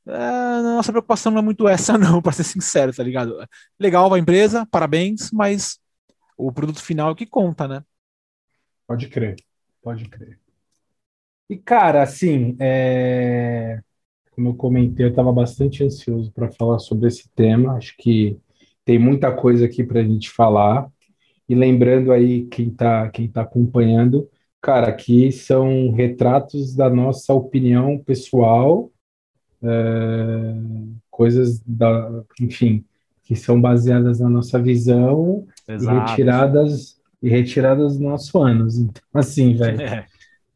É, 0.04 0.62
nossa 0.62 0.90
preocupação 0.90 1.30
não 1.30 1.38
é 1.38 1.42
muito 1.42 1.68
essa, 1.68 1.96
não, 1.98 2.20
para 2.20 2.32
ser 2.32 2.44
sincero, 2.44 2.92
tá 2.92 3.04
ligado? 3.04 3.36
Legal 3.78 4.12
a 4.12 4.18
empresa, 4.18 4.66
parabéns, 4.70 5.30
mas 5.30 5.78
o 6.38 6.52
produto 6.52 6.80
final 6.80 7.08
é 7.08 7.12
o 7.12 7.16
que 7.16 7.26
conta, 7.26 7.66
né? 7.66 7.84
Pode 8.86 9.08
crer, 9.08 9.36
pode 9.82 10.08
crer. 10.08 10.38
E, 11.50 11.56
cara, 11.56 12.02
assim, 12.02 12.56
é... 12.60 13.80
como 14.32 14.50
eu 14.50 14.54
comentei, 14.54 15.04
eu 15.04 15.10
estava 15.10 15.32
bastante 15.32 15.82
ansioso 15.82 16.30
para 16.32 16.50
falar 16.50 16.78
sobre 16.78 17.08
esse 17.08 17.28
tema. 17.30 17.74
Acho 17.76 17.96
que 17.98 18.38
tem 18.84 18.98
muita 18.98 19.34
coisa 19.34 19.66
aqui 19.66 19.82
para 19.82 20.00
a 20.00 20.04
gente 20.04 20.30
falar. 20.30 20.88
E 21.48 21.54
lembrando 21.54 22.12
aí, 22.12 22.46
quem 22.46 22.68
está 22.68 23.08
quem 23.10 23.28
tá 23.28 23.42
acompanhando, 23.42 24.28
cara, 24.60 24.88
aqui 24.88 25.32
são 25.32 25.90
retratos 25.90 26.74
da 26.74 26.88
nossa 26.88 27.34
opinião 27.34 27.98
pessoal, 27.98 28.90
é... 29.62 30.54
coisas 31.10 31.60
da, 31.60 32.24
enfim, 32.40 32.84
que 33.24 33.34
são 33.34 33.60
baseadas 33.60 34.20
na 34.20 34.28
nossa 34.28 34.60
visão 34.62 35.46
Exato. 35.68 35.96
e 35.96 36.10
retiradas 36.10 36.98
e 37.22 37.28
retiradas 37.28 37.98
nossos 37.98 38.34
anos. 38.34 38.78
Então, 38.78 39.02
assim, 39.14 39.54
velho. 39.54 39.80
É 39.82 40.06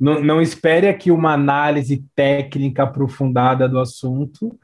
não, 0.03 0.21
não 0.21 0.43
espere 0.43 0.89
aqui 0.89 1.13
uma 1.13 1.33
análise 1.33 2.05
técnica 2.13 2.83
aprofundada 2.83 3.69
do 3.69 3.79
assunto, 3.79 4.59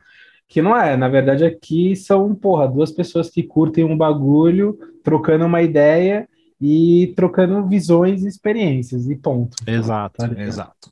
que 0.48 0.60
não 0.60 0.76
é. 0.76 0.96
Na 0.96 1.08
verdade, 1.08 1.44
aqui 1.44 1.94
são, 1.94 2.34
porra, 2.34 2.66
duas 2.66 2.90
pessoas 2.90 3.30
que 3.30 3.44
curtem 3.44 3.84
um 3.84 3.96
bagulho, 3.96 4.76
trocando 5.04 5.46
uma 5.46 5.62
ideia 5.62 6.28
e 6.60 7.12
trocando 7.14 7.64
visões 7.68 8.24
e 8.24 8.28
experiências, 8.28 9.08
e 9.08 9.14
ponto. 9.14 9.56
Exato, 9.64 10.16
tá 10.28 10.42
exato. 10.42 10.90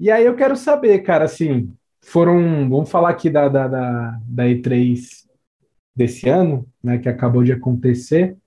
E 0.00 0.10
aí 0.10 0.24
eu 0.24 0.34
quero 0.34 0.56
saber, 0.56 1.00
cara, 1.00 1.26
assim, 1.26 1.70
foram, 2.00 2.66
vamos 2.70 2.90
falar 2.90 3.10
aqui 3.10 3.28
da, 3.28 3.46
da, 3.50 3.68
da, 3.68 4.18
da 4.26 4.44
E3 4.44 4.98
desse 5.94 6.30
ano, 6.30 6.66
né, 6.82 6.96
que 6.96 7.10
acabou 7.10 7.44
de 7.44 7.52
acontecer. 7.52 8.38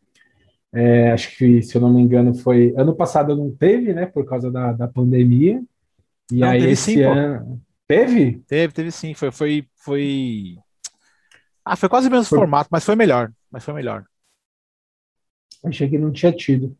É, 0.73 1.11
acho 1.11 1.35
que, 1.37 1.61
se 1.61 1.75
eu 1.75 1.81
não 1.81 1.93
me 1.93 2.01
engano, 2.01 2.33
foi. 2.33 2.73
Ano 2.77 2.95
passado 2.95 3.35
não 3.35 3.51
teve, 3.51 3.93
né? 3.93 4.05
Por 4.05 4.25
causa 4.25 4.51
da, 4.51 4.73
da 4.73 4.87
pandemia. 4.87 5.61
E 6.31 6.39
não, 6.39 6.49
aí 6.49 6.65
esse 6.65 6.93
sim, 6.93 7.01
ano. 7.01 7.61
Teve? 7.87 8.43
Teve, 8.47 8.73
teve 8.73 8.91
sim. 8.91 9.13
Foi, 9.13 9.31
foi, 9.31 9.65
foi. 9.75 10.57
Ah, 11.63 11.75
foi 11.75 11.87
quase 11.87 12.07
o 12.07 12.11
mesmo 12.11 12.25
foi... 12.25 12.37
formato, 12.37 12.69
mas 12.71 12.83
foi 12.83 12.95
melhor. 12.95 13.31
Mas 13.49 13.63
foi 13.63 13.73
melhor. 13.73 14.03
Achei 15.63 15.89
que 15.89 15.97
não 15.97 16.11
tinha 16.11 16.31
tido. 16.31 16.77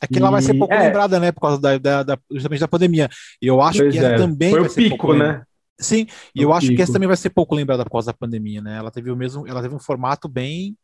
É 0.00 0.06
que 0.06 0.18
e... 0.18 0.20
lá 0.20 0.30
vai 0.30 0.42
ser 0.42 0.54
pouco 0.54 0.72
é. 0.72 0.86
lembrada, 0.86 1.20
né? 1.20 1.30
Por 1.32 1.40
causa 1.40 1.60
da, 1.60 1.78
da, 1.78 2.02
da, 2.02 2.18
justamente 2.30 2.60
da 2.60 2.68
pandemia. 2.68 3.08
E 3.40 3.46
eu 3.46 3.60
acho 3.60 3.80
pois 3.80 3.92
que 3.92 3.98
ela 3.98 4.14
é. 4.14 4.16
também 4.16 4.50
foi 4.50 4.60
vai 4.60 4.68
o 4.68 4.74
pico, 4.74 5.14
né? 5.14 5.42
Sim, 5.78 6.06
e 6.34 6.42
eu 6.42 6.52
acho 6.52 6.68
pico. 6.68 6.76
que 6.76 6.82
essa 6.82 6.92
também 6.92 7.08
vai 7.08 7.16
ser 7.16 7.30
pouco 7.30 7.54
lembrada 7.54 7.84
por 7.84 7.90
causa 7.90 8.06
da 8.06 8.16
pandemia, 8.16 8.60
né? 8.60 8.76
Ela 8.76 8.90
teve 8.90 9.10
o 9.10 9.16
mesmo, 9.16 9.46
ela 9.48 9.60
teve 9.62 9.74
um 9.74 9.80
formato 9.80 10.28
bem 10.28 10.76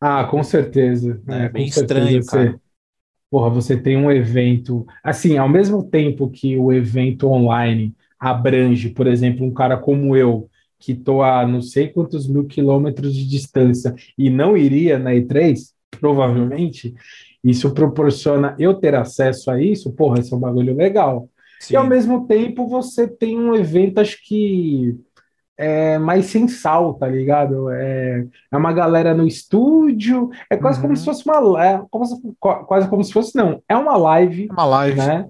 ah, 0.00 0.24
com 0.24 0.42
certeza. 0.42 1.20
É, 1.28 1.44
é 1.44 1.48
bem 1.48 1.66
estranho, 1.66 2.22
você, 2.22 2.30
cara. 2.30 2.60
Porra, 3.30 3.50
você 3.50 3.76
tem 3.76 3.96
um 3.96 4.10
evento. 4.10 4.86
Assim, 5.02 5.36
ao 5.36 5.48
mesmo 5.48 5.82
tempo 5.84 6.30
que 6.30 6.56
o 6.56 6.72
evento 6.72 7.28
online 7.28 7.94
abrange, 8.18 8.90
por 8.90 9.06
exemplo, 9.06 9.44
um 9.44 9.52
cara 9.52 9.76
como 9.76 10.16
eu, 10.16 10.48
que 10.78 10.92
estou 10.92 11.22
a 11.22 11.46
não 11.46 11.60
sei 11.60 11.88
quantos 11.88 12.28
mil 12.28 12.44
quilômetros 12.46 13.14
de 13.14 13.28
distância 13.28 13.94
e 14.16 14.30
não 14.30 14.56
iria 14.56 14.98
na 14.98 15.12
E3, 15.12 15.58
provavelmente, 16.00 16.94
isso 17.42 17.72
proporciona 17.72 18.54
eu 18.58 18.74
ter 18.74 18.94
acesso 18.94 19.50
a 19.50 19.60
isso, 19.60 19.92
porra, 19.92 20.20
esse 20.20 20.32
é 20.32 20.36
um 20.36 20.40
bagulho 20.40 20.74
legal. 20.74 21.28
Sim. 21.60 21.74
E 21.74 21.76
ao 21.76 21.86
mesmo 21.86 22.26
tempo 22.26 22.68
você 22.68 23.08
tem 23.08 23.36
um 23.36 23.54
evento, 23.54 23.98
acho 23.98 24.18
que 24.24 24.96
é 25.58 25.98
mais 25.98 26.26
sensal, 26.26 26.94
tá 26.94 27.08
ligado? 27.08 27.68
É, 27.70 28.24
é 28.50 28.56
uma 28.56 28.72
galera 28.72 29.12
no 29.12 29.26
estúdio, 29.26 30.30
é 30.48 30.56
quase 30.56 30.78
uhum. 30.78 30.82
como 30.82 30.96
se 30.96 31.04
fosse 31.04 31.28
uma 31.28 31.64
é, 31.64 31.82
como 31.90 32.04
se, 32.06 32.14
quase 32.38 32.88
como 32.88 33.02
se 33.02 33.12
fosse 33.12 33.36
não, 33.36 33.60
é 33.68 33.76
uma 33.76 33.96
live, 33.96 34.46
é 34.48 34.52
uma 34.52 34.64
live, 34.64 34.98
né? 34.98 35.28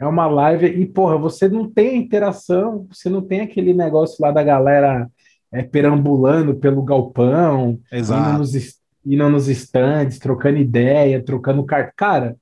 É 0.00 0.06
uma 0.06 0.26
live 0.26 0.66
e 0.66 0.86
porra, 0.86 1.16
você 1.16 1.48
não 1.48 1.70
tem 1.70 1.98
interação, 1.98 2.86
você 2.90 3.08
não 3.08 3.22
tem 3.22 3.42
aquele 3.42 3.72
negócio 3.72 4.16
lá 4.20 4.32
da 4.32 4.42
galera 4.42 5.08
é, 5.52 5.62
perambulando 5.62 6.54
pelo 6.56 6.82
galpão, 6.82 7.78
Exato. 7.92 8.30
indo 8.30 8.38
nos, 8.38 8.80
indo 9.04 9.28
nos 9.28 9.48
stands, 9.48 10.18
trocando 10.18 10.58
ideia, 10.58 11.22
trocando 11.22 11.64
car... 11.64 11.92
cara. 11.94 12.36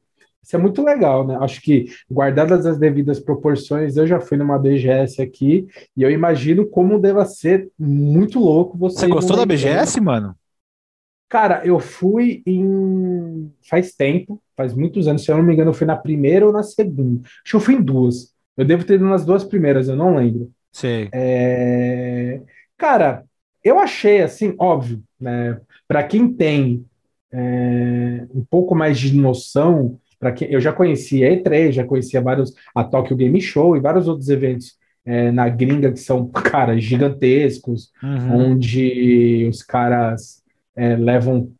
Isso 0.49 0.57
é 0.57 0.59
muito 0.59 0.83
legal, 0.83 1.27
né? 1.27 1.37
Acho 1.43 1.61
que, 1.61 1.93
guardadas 2.11 2.65
as 2.65 2.79
devidas 2.79 3.21
proporções, 3.21 3.99
eu 3.99 4.07
já 4.07 4.19
fui 4.19 4.39
numa 4.39 4.59
BGS 4.59 5.21
aqui 5.21 5.69
e 5.95 6.03
eu 6.03 6.11
imagino 6.11 6.67
como 6.67 6.99
deva 6.99 7.27
ser 7.27 7.69
muito 7.79 8.41
louco 8.41 8.79
você. 8.79 9.01
Você 9.01 9.09
gostou 9.09 9.37
da 9.37 9.45
BGS, 9.45 10.01
mano? 10.01 10.35
Cara, 11.29 11.61
eu 11.67 11.79
fui 11.79 12.43
em. 12.47 13.53
faz 13.69 13.93
tempo, 13.93 14.41
faz 14.57 14.73
muitos 14.73 15.07
anos, 15.07 15.23
se 15.23 15.31
eu 15.31 15.37
não 15.37 15.45
me 15.45 15.53
engano, 15.53 15.69
eu 15.69 15.75
fui 15.75 15.87
na 15.87 15.97
primeira 15.97 16.47
ou 16.47 16.53
na 16.53 16.63
segunda. 16.63 17.21
Acho 17.25 17.51
que 17.51 17.57
eu 17.57 17.61
fui 17.61 17.75
em 17.75 17.83
duas. 17.83 18.35
Eu 18.57 18.65
devo 18.65 18.85
ter 18.85 18.95
ido 18.95 19.05
nas 19.05 19.27
duas 19.27 19.45
primeiras, 19.45 19.87
eu 19.87 19.97
não 19.97 20.17
lembro. 20.17 20.51
Sei. 20.73 21.11
É... 21.13 22.41
Cara, 22.79 23.23
eu 23.63 23.79
achei 23.79 24.23
assim, 24.23 24.55
óbvio, 24.59 25.03
né? 25.21 25.61
Para 25.87 26.03
quem 26.05 26.33
tem 26.33 26.87
é, 27.31 28.27
um 28.35 28.43
pouco 28.49 28.75
mais 28.75 28.99
de 28.99 29.15
noção 29.15 30.01
para 30.19 30.33
que 30.33 30.45
eu 30.45 30.61
já 30.61 30.73
conhecia 30.73 31.29
a 31.29 31.37
E3, 31.37 31.73
já 31.73 31.85
conhecia 31.85 32.21
vários 32.21 32.53
a 32.75 32.83
Tokyo 32.85 33.17
Game 33.17 33.41
Show 33.41 33.77
e 33.77 33.81
vários 33.81 34.09
outros 34.09 34.29
eventos 34.29 34.77
é, 35.05 35.31
na 35.31 35.49
gringa 35.49 35.93
que 35.93 36.01
são, 36.01 36.27
cara, 36.31 36.79
gigantescos, 36.79 37.91
uhum. 38.03 38.53
onde 38.53 39.47
os 39.49 39.63
caras 39.63 40.43
é, 40.77 40.97
levam, 40.97 41.51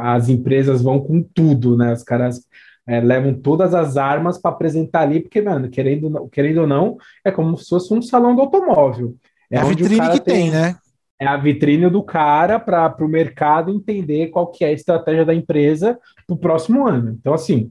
as 0.00 0.28
empresas 0.28 0.80
vão 0.82 1.00
com 1.00 1.22
tudo, 1.22 1.76
né? 1.76 1.92
Os 1.92 2.02
caras 2.02 2.40
é, 2.86 3.00
levam 3.00 3.34
todas 3.34 3.74
as 3.74 3.96
armas 3.96 4.38
para 4.38 4.50
apresentar 4.50 5.02
ali, 5.02 5.20
porque, 5.20 5.40
mano, 5.40 5.68
querendo, 5.68 6.28
querendo 6.30 6.62
ou 6.62 6.66
não, 6.66 6.96
é 7.24 7.30
como 7.30 7.56
se 7.56 7.68
fosse 7.68 7.92
um 7.92 8.02
salão 8.02 8.34
do 8.34 8.42
automóvel. 8.42 9.14
É, 9.50 9.58
a 9.58 9.64
vitrine 9.64 10.10
que 10.10 10.20
tem, 10.20 10.34
tem, 10.34 10.50
né? 10.50 10.76
É 11.18 11.26
a 11.26 11.36
vitrine 11.36 11.88
do 11.88 12.02
cara 12.02 12.58
para 12.58 12.94
o 13.00 13.08
mercado 13.08 13.70
entender 13.70 14.28
qual 14.28 14.50
que 14.50 14.64
é 14.64 14.68
a 14.68 14.72
estratégia 14.72 15.24
da 15.24 15.34
empresa 15.34 15.98
para 16.26 16.34
o 16.34 16.38
próximo 16.38 16.86
ano. 16.86 17.16
Então, 17.20 17.32
assim, 17.32 17.70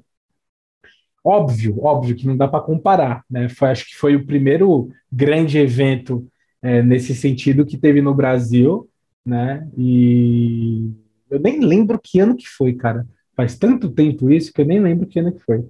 Óbvio, 1.24 1.80
óbvio 1.84 2.16
que 2.16 2.28
não 2.28 2.36
dá 2.36 2.48
para 2.48 2.64
comparar, 2.64 3.24
né? 3.30 3.48
Foi, 3.50 3.70
acho 3.70 3.86
que 3.88 3.96
foi 3.96 4.16
o 4.16 4.26
primeiro 4.26 4.90
grande 5.12 5.58
evento 5.58 6.28
é, 6.62 6.82
nesse 6.82 7.16
sentido 7.16 7.66
que 7.66 7.78
teve 7.78 8.02
no 8.02 8.14
Brasil, 8.14 8.90
né? 9.26 9.68
E 9.78 10.92
eu 11.30 11.40
nem 11.40 11.60
lembro 11.62 12.00
que 12.02 12.20
ano 12.20 12.36
que 12.36 12.48
foi, 12.48 12.74
cara. 12.74 13.08
Faz 13.36 13.58
tanto 13.58 13.90
tempo 13.90 14.30
isso 14.30 14.52
que 14.54 14.62
eu 14.62 14.66
nem 14.66 14.80
lembro 14.82 15.08
que 15.08 15.20
ano 15.20 15.32
que 15.34 15.40
foi. 15.44 15.64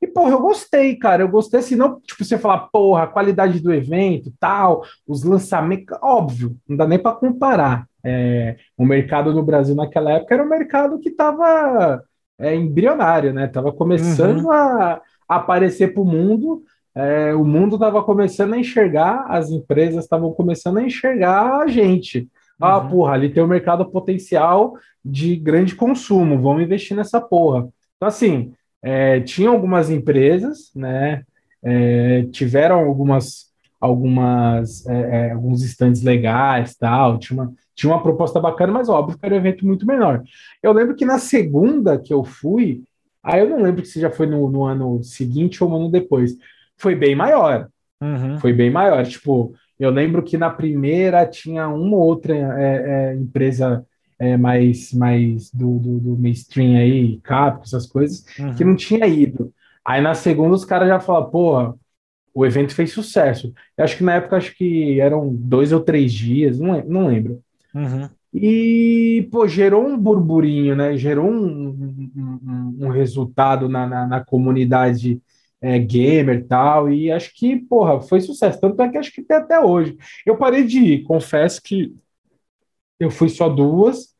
E, 0.00 0.06
porra, 0.06 0.30
eu 0.32 0.40
gostei, 0.40 0.96
cara. 0.96 1.22
Eu 1.22 1.28
gostei, 1.28 1.62
se 1.62 1.74
não, 1.74 2.00
tipo, 2.00 2.24
você 2.24 2.38
falar, 2.38 2.68
porra, 2.68 3.04
a 3.04 3.06
qualidade 3.06 3.60
do 3.60 3.72
evento, 3.72 4.32
tal, 4.38 4.84
os 5.06 5.22
lançamentos, 5.24 5.96
óbvio, 6.02 6.56
não 6.68 6.76
dá 6.76 6.86
nem 6.86 6.98
para 6.98 7.16
comparar. 7.16 7.86
é, 8.04 8.56
o 8.76 8.84
mercado 8.84 9.32
no 9.34 9.42
Brasil 9.42 9.74
naquela 9.74 10.12
época 10.12 10.34
era 10.34 10.44
um 10.44 10.48
mercado 10.48 10.98
que 11.00 11.08
estava 11.08 12.02
é, 12.38 12.54
embrionário, 12.54 13.32
né? 13.32 13.46
Tava 13.46 13.72
começando 13.72 14.44
uhum. 14.44 14.52
a, 14.52 15.00
a 15.28 15.36
aparecer 15.36 15.92
para 15.92 16.02
o 16.02 16.06
mundo, 16.06 16.62
é, 16.94 17.34
o 17.34 17.44
mundo 17.44 17.76
estava 17.76 18.02
começando 18.02 18.54
a 18.54 18.58
enxergar, 18.58 19.26
as 19.28 19.50
empresas 19.50 20.04
estavam 20.04 20.32
começando 20.32 20.78
a 20.78 20.82
enxergar 20.82 21.60
a 21.60 21.66
gente. 21.66 22.28
Ah, 22.58 22.78
uhum. 22.78 22.88
porra, 22.88 23.12
ali 23.12 23.28
tem 23.28 23.42
um 23.42 23.46
mercado 23.46 23.84
potencial 23.90 24.74
de 25.04 25.36
grande 25.36 25.74
consumo, 25.74 26.40
vamos 26.40 26.62
investir 26.62 26.96
nessa 26.96 27.20
porra. 27.20 27.68
Então, 27.96 28.08
assim, 28.08 28.52
é, 28.82 29.20
tinha 29.20 29.50
algumas 29.50 29.90
empresas, 29.90 30.70
né? 30.74 31.22
É, 31.62 32.22
tiveram 32.32 32.78
algumas, 32.78 33.46
algumas 33.80 34.86
é, 34.86 35.28
é 35.28 35.32
alguns 35.32 35.62
estandes 35.62 36.02
legais, 36.02 36.76
tal, 36.76 37.18
tinha 37.18 37.42
uma, 37.42 37.52
tinha 37.76 37.92
uma 37.92 38.02
proposta 38.02 38.40
bacana, 38.40 38.72
mas 38.72 38.88
óbvio 38.88 39.18
que 39.18 39.24
era 39.24 39.34
um 39.34 39.38
evento 39.38 39.66
muito 39.66 39.86
menor. 39.86 40.24
Eu 40.62 40.72
lembro 40.72 40.96
que 40.96 41.04
na 41.04 41.18
segunda 41.18 41.98
que 41.98 42.12
eu 42.12 42.24
fui, 42.24 42.82
aí 43.22 43.40
eu 43.40 43.50
não 43.50 43.62
lembro 43.62 43.84
se 43.84 44.00
já 44.00 44.10
foi 44.10 44.26
no, 44.26 44.50
no 44.50 44.64
ano 44.64 45.04
seguinte 45.04 45.62
ou 45.62 45.70
um 45.70 45.76
ano 45.76 45.90
depois, 45.90 46.34
foi 46.76 46.94
bem 46.94 47.14
maior. 47.14 47.68
Uhum. 48.00 48.38
Foi 48.40 48.52
bem 48.52 48.70
maior. 48.70 49.04
Tipo, 49.04 49.54
eu 49.78 49.90
lembro 49.90 50.22
que 50.22 50.38
na 50.38 50.48
primeira 50.48 51.26
tinha 51.26 51.68
uma 51.68 51.96
ou 51.96 52.02
outra 52.02 52.34
é, 52.34 53.10
é, 53.10 53.14
empresa 53.14 53.84
é, 54.18 54.38
mais, 54.38 54.92
mais 54.94 55.50
do, 55.50 55.78
do, 55.78 55.98
do, 55.98 56.16
mainstream 56.16 56.78
aí, 56.78 57.20
cap, 57.22 57.62
essas 57.62 57.86
coisas, 57.86 58.24
uhum. 58.38 58.54
que 58.54 58.64
não 58.64 58.74
tinha 58.74 59.06
ido. 59.06 59.52
Aí 59.84 60.00
na 60.00 60.14
segunda 60.14 60.54
os 60.54 60.64
caras 60.64 60.88
já 60.88 60.98
falaram, 60.98 61.30
porra, 61.30 61.74
o 62.34 62.44
evento 62.44 62.74
fez 62.74 62.92
sucesso. 62.92 63.52
Eu 63.76 63.84
acho 63.84 63.98
que 63.98 64.04
na 64.04 64.14
época 64.14 64.36
acho 64.36 64.56
que 64.56 64.98
eram 65.00 65.34
dois 65.34 65.72
ou 65.72 65.80
três 65.80 66.12
dias, 66.12 66.58
não, 66.58 66.82
não 66.84 67.06
lembro. 67.06 67.42
Uhum. 67.76 68.08
E, 68.32 69.28
pô, 69.30 69.46
gerou 69.46 69.86
um 69.86 69.98
burburinho, 69.98 70.74
né? 70.74 70.96
Gerou 70.96 71.30
um, 71.30 72.10
um, 72.16 72.76
um 72.80 72.88
resultado 72.88 73.68
na, 73.68 73.86
na, 73.86 74.06
na 74.06 74.24
comunidade 74.24 75.20
é, 75.60 75.78
gamer 75.78 76.38
e 76.38 76.44
tal, 76.44 76.90
e 76.90 77.10
acho 77.10 77.34
que, 77.34 77.56
porra, 77.56 78.00
foi 78.00 78.20
sucesso. 78.20 78.60
Tanto 78.60 78.80
é 78.82 78.88
que 78.88 78.98
acho 78.98 79.12
que 79.12 79.22
tem 79.22 79.36
até 79.36 79.60
hoje. 79.60 79.96
Eu 80.24 80.36
parei 80.36 80.64
de 80.64 80.78
ir, 80.78 81.02
confesso 81.02 81.62
que 81.62 81.94
eu 82.98 83.10
fui 83.10 83.28
só 83.28 83.48
duas. 83.48 84.14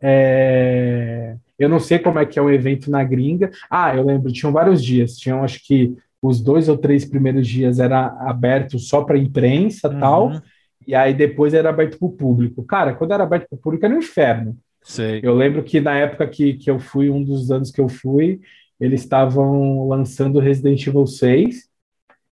É... 0.00 1.36
Eu 1.58 1.68
não 1.68 1.78
sei 1.78 1.98
como 1.98 2.18
é 2.18 2.26
que 2.26 2.38
é 2.38 2.42
o 2.42 2.50
evento 2.50 2.90
na 2.90 3.04
gringa. 3.04 3.50
Ah, 3.70 3.94
eu 3.94 4.04
lembro, 4.04 4.32
tinham 4.32 4.52
vários 4.52 4.82
dias. 4.82 5.16
Tinham, 5.16 5.44
acho 5.44 5.64
que 5.64 5.94
os 6.20 6.40
dois 6.40 6.68
ou 6.68 6.78
três 6.78 7.04
primeiros 7.04 7.46
dias 7.46 7.78
era 7.78 8.06
aberto 8.28 8.78
só 8.78 9.02
para 9.02 9.18
imprensa 9.18 9.88
uhum. 9.88 10.00
tal, 10.00 10.42
e 10.86 10.94
aí 10.94 11.14
depois 11.14 11.54
era 11.54 11.68
aberto 11.68 11.98
para 11.98 12.06
o 12.06 12.12
público. 12.12 12.64
Cara, 12.64 12.94
quando 12.94 13.12
era 13.12 13.24
aberto 13.24 13.48
para 13.48 13.56
o 13.56 13.60
público 13.60 13.84
era 13.84 13.94
um 13.94 13.98
inferno. 13.98 14.56
Sei. 14.82 15.20
Eu 15.22 15.34
lembro 15.34 15.62
que 15.62 15.80
na 15.80 15.96
época 15.96 16.26
que, 16.26 16.54
que 16.54 16.70
eu 16.70 16.78
fui, 16.78 17.08
um 17.08 17.22
dos 17.22 17.50
anos 17.50 17.70
que 17.70 17.80
eu 17.80 17.88
fui, 17.88 18.40
eles 18.80 19.02
estavam 19.02 19.88
lançando 19.88 20.40
Resident 20.40 20.86
Evil 20.86 21.06
6, 21.06 21.70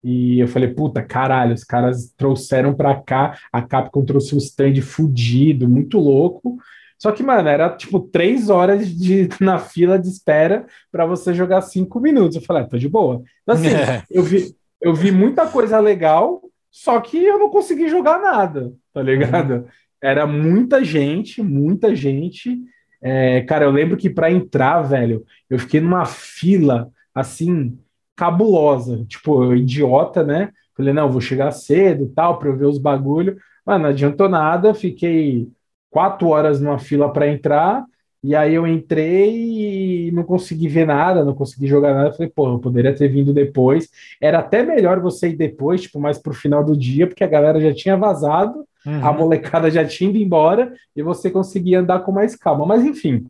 e 0.05 0.41
eu 0.41 0.49
falei, 0.49 0.69
puta, 0.69 1.01
caralho, 1.01 1.55
os 1.55 1.63
caras 1.63 2.13
trouxeram 2.17 2.75
pra 2.75 3.01
cá, 3.01 3.39
a 3.53 3.63
Capcom 3.63 4.05
trouxe 4.05 4.35
um 4.35 4.39
stand 4.39 4.81
fudido, 4.83 5.69
muito 5.69 5.99
louco. 5.99 6.59
Só 6.99 7.13
que, 7.13 7.23
mano, 7.23 7.49
era 7.49 7.71
tipo 7.71 8.01
três 8.01 8.51
horas 8.51 8.89
de, 8.89 9.29
na 9.41 9.59
fila 9.59 9.99
de 9.99 10.09
espera 10.09 10.67
para 10.91 11.07
você 11.07 11.33
jogar 11.33 11.63
cinco 11.63 12.01
minutos. 12.01 12.37
Eu 12.37 12.43
falei, 12.43 12.65
ah, 12.65 12.67
tô 12.67 12.77
de 12.77 12.89
boa. 12.89 13.23
Então, 13.43 13.55
assim, 13.55 13.69
é. 13.75 14.03
eu, 14.11 14.25
vi, 14.25 14.57
eu 14.81 14.93
vi 14.93 15.13
muita 15.13 15.47
coisa 15.47 15.79
legal, 15.79 16.43
só 16.73 16.99
que 17.01 17.23
eu 17.23 17.39
não 17.39 17.51
consegui 17.51 17.89
jogar 17.89 18.19
nada, 18.19 18.73
tá 18.95 19.03
ligado? 19.03 19.53
Uhum. 19.53 19.65
Era 20.03 20.27
muita 20.27 20.83
gente, 20.83 21.43
muita 21.43 21.95
gente. 21.95 22.59
É, 23.01 23.43
cara, 23.43 23.67
eu 23.67 23.71
lembro 23.71 23.97
que 23.97 24.09
para 24.09 24.33
entrar, 24.33 24.81
velho, 24.81 25.23
eu 25.51 25.59
fiquei 25.59 25.81
numa 25.81 26.07
fila 26.07 26.91
assim 27.15 27.79
cabulosa. 28.17 29.05
Tipo, 29.07 29.55
idiota, 29.55 30.25
né? 30.25 30.51
Falei, 30.75 30.95
não, 30.95 31.11
vou 31.11 31.21
chegar 31.21 31.51
cedo 31.51 32.11
tal, 32.15 32.39
para 32.39 32.49
eu 32.49 32.57
ver 32.57 32.67
os 32.67 32.79
bagulho. 32.79 33.37
Mas 33.67 33.81
não 33.81 33.91
adiantou 33.91 34.29
nada, 34.29 34.75
fiquei 34.75 35.49
quatro 35.91 36.29
horas 36.29 36.61
numa 36.61 36.79
fila 36.79 37.13
para 37.13 37.29
entrar, 37.29 37.85
e 38.23 38.37
aí 38.37 38.55
eu 38.55 38.67
entrei 38.67 40.09
e 40.09 40.13
não 40.13 40.23
consegui 40.23 40.69
ver 40.69 40.87
nada, 40.87 41.25
não 41.25 41.35
consegui 41.35 41.67
jogar 41.67 41.93
nada. 41.93 42.13
Falei, 42.13 42.31
pô, 42.33 42.49
eu 42.49 42.59
poderia 42.61 42.95
ter 42.95 43.09
vindo 43.09 43.33
depois. 43.33 43.89
Era 44.21 44.39
até 44.39 44.63
melhor 44.63 45.01
você 45.01 45.31
ir 45.31 45.37
depois, 45.37 45.83
tipo, 45.83 45.99
mais 45.99 46.19
pro 46.19 46.33
final 46.33 46.65
do 46.65 46.77
dia, 46.77 47.07
porque 47.07 47.25
a 47.25 47.29
galera 47.29 47.61
já 47.61 47.75
tinha 47.75 47.97
vazado, 47.97 48.65
uhum. 48.87 49.05
a 49.05 49.13
molecada 49.13 49.71
já 49.71 49.85
tinha 49.85 50.11
ido 50.11 50.19
embora, 50.19 50.73
e 50.95 51.03
você 51.03 51.31
conseguia 51.31 51.81
andar 51.81 52.01
com 52.01 52.13
mais 52.13 52.37
calma. 52.37 52.65
Mas 52.65 52.85
enfim, 52.85 53.27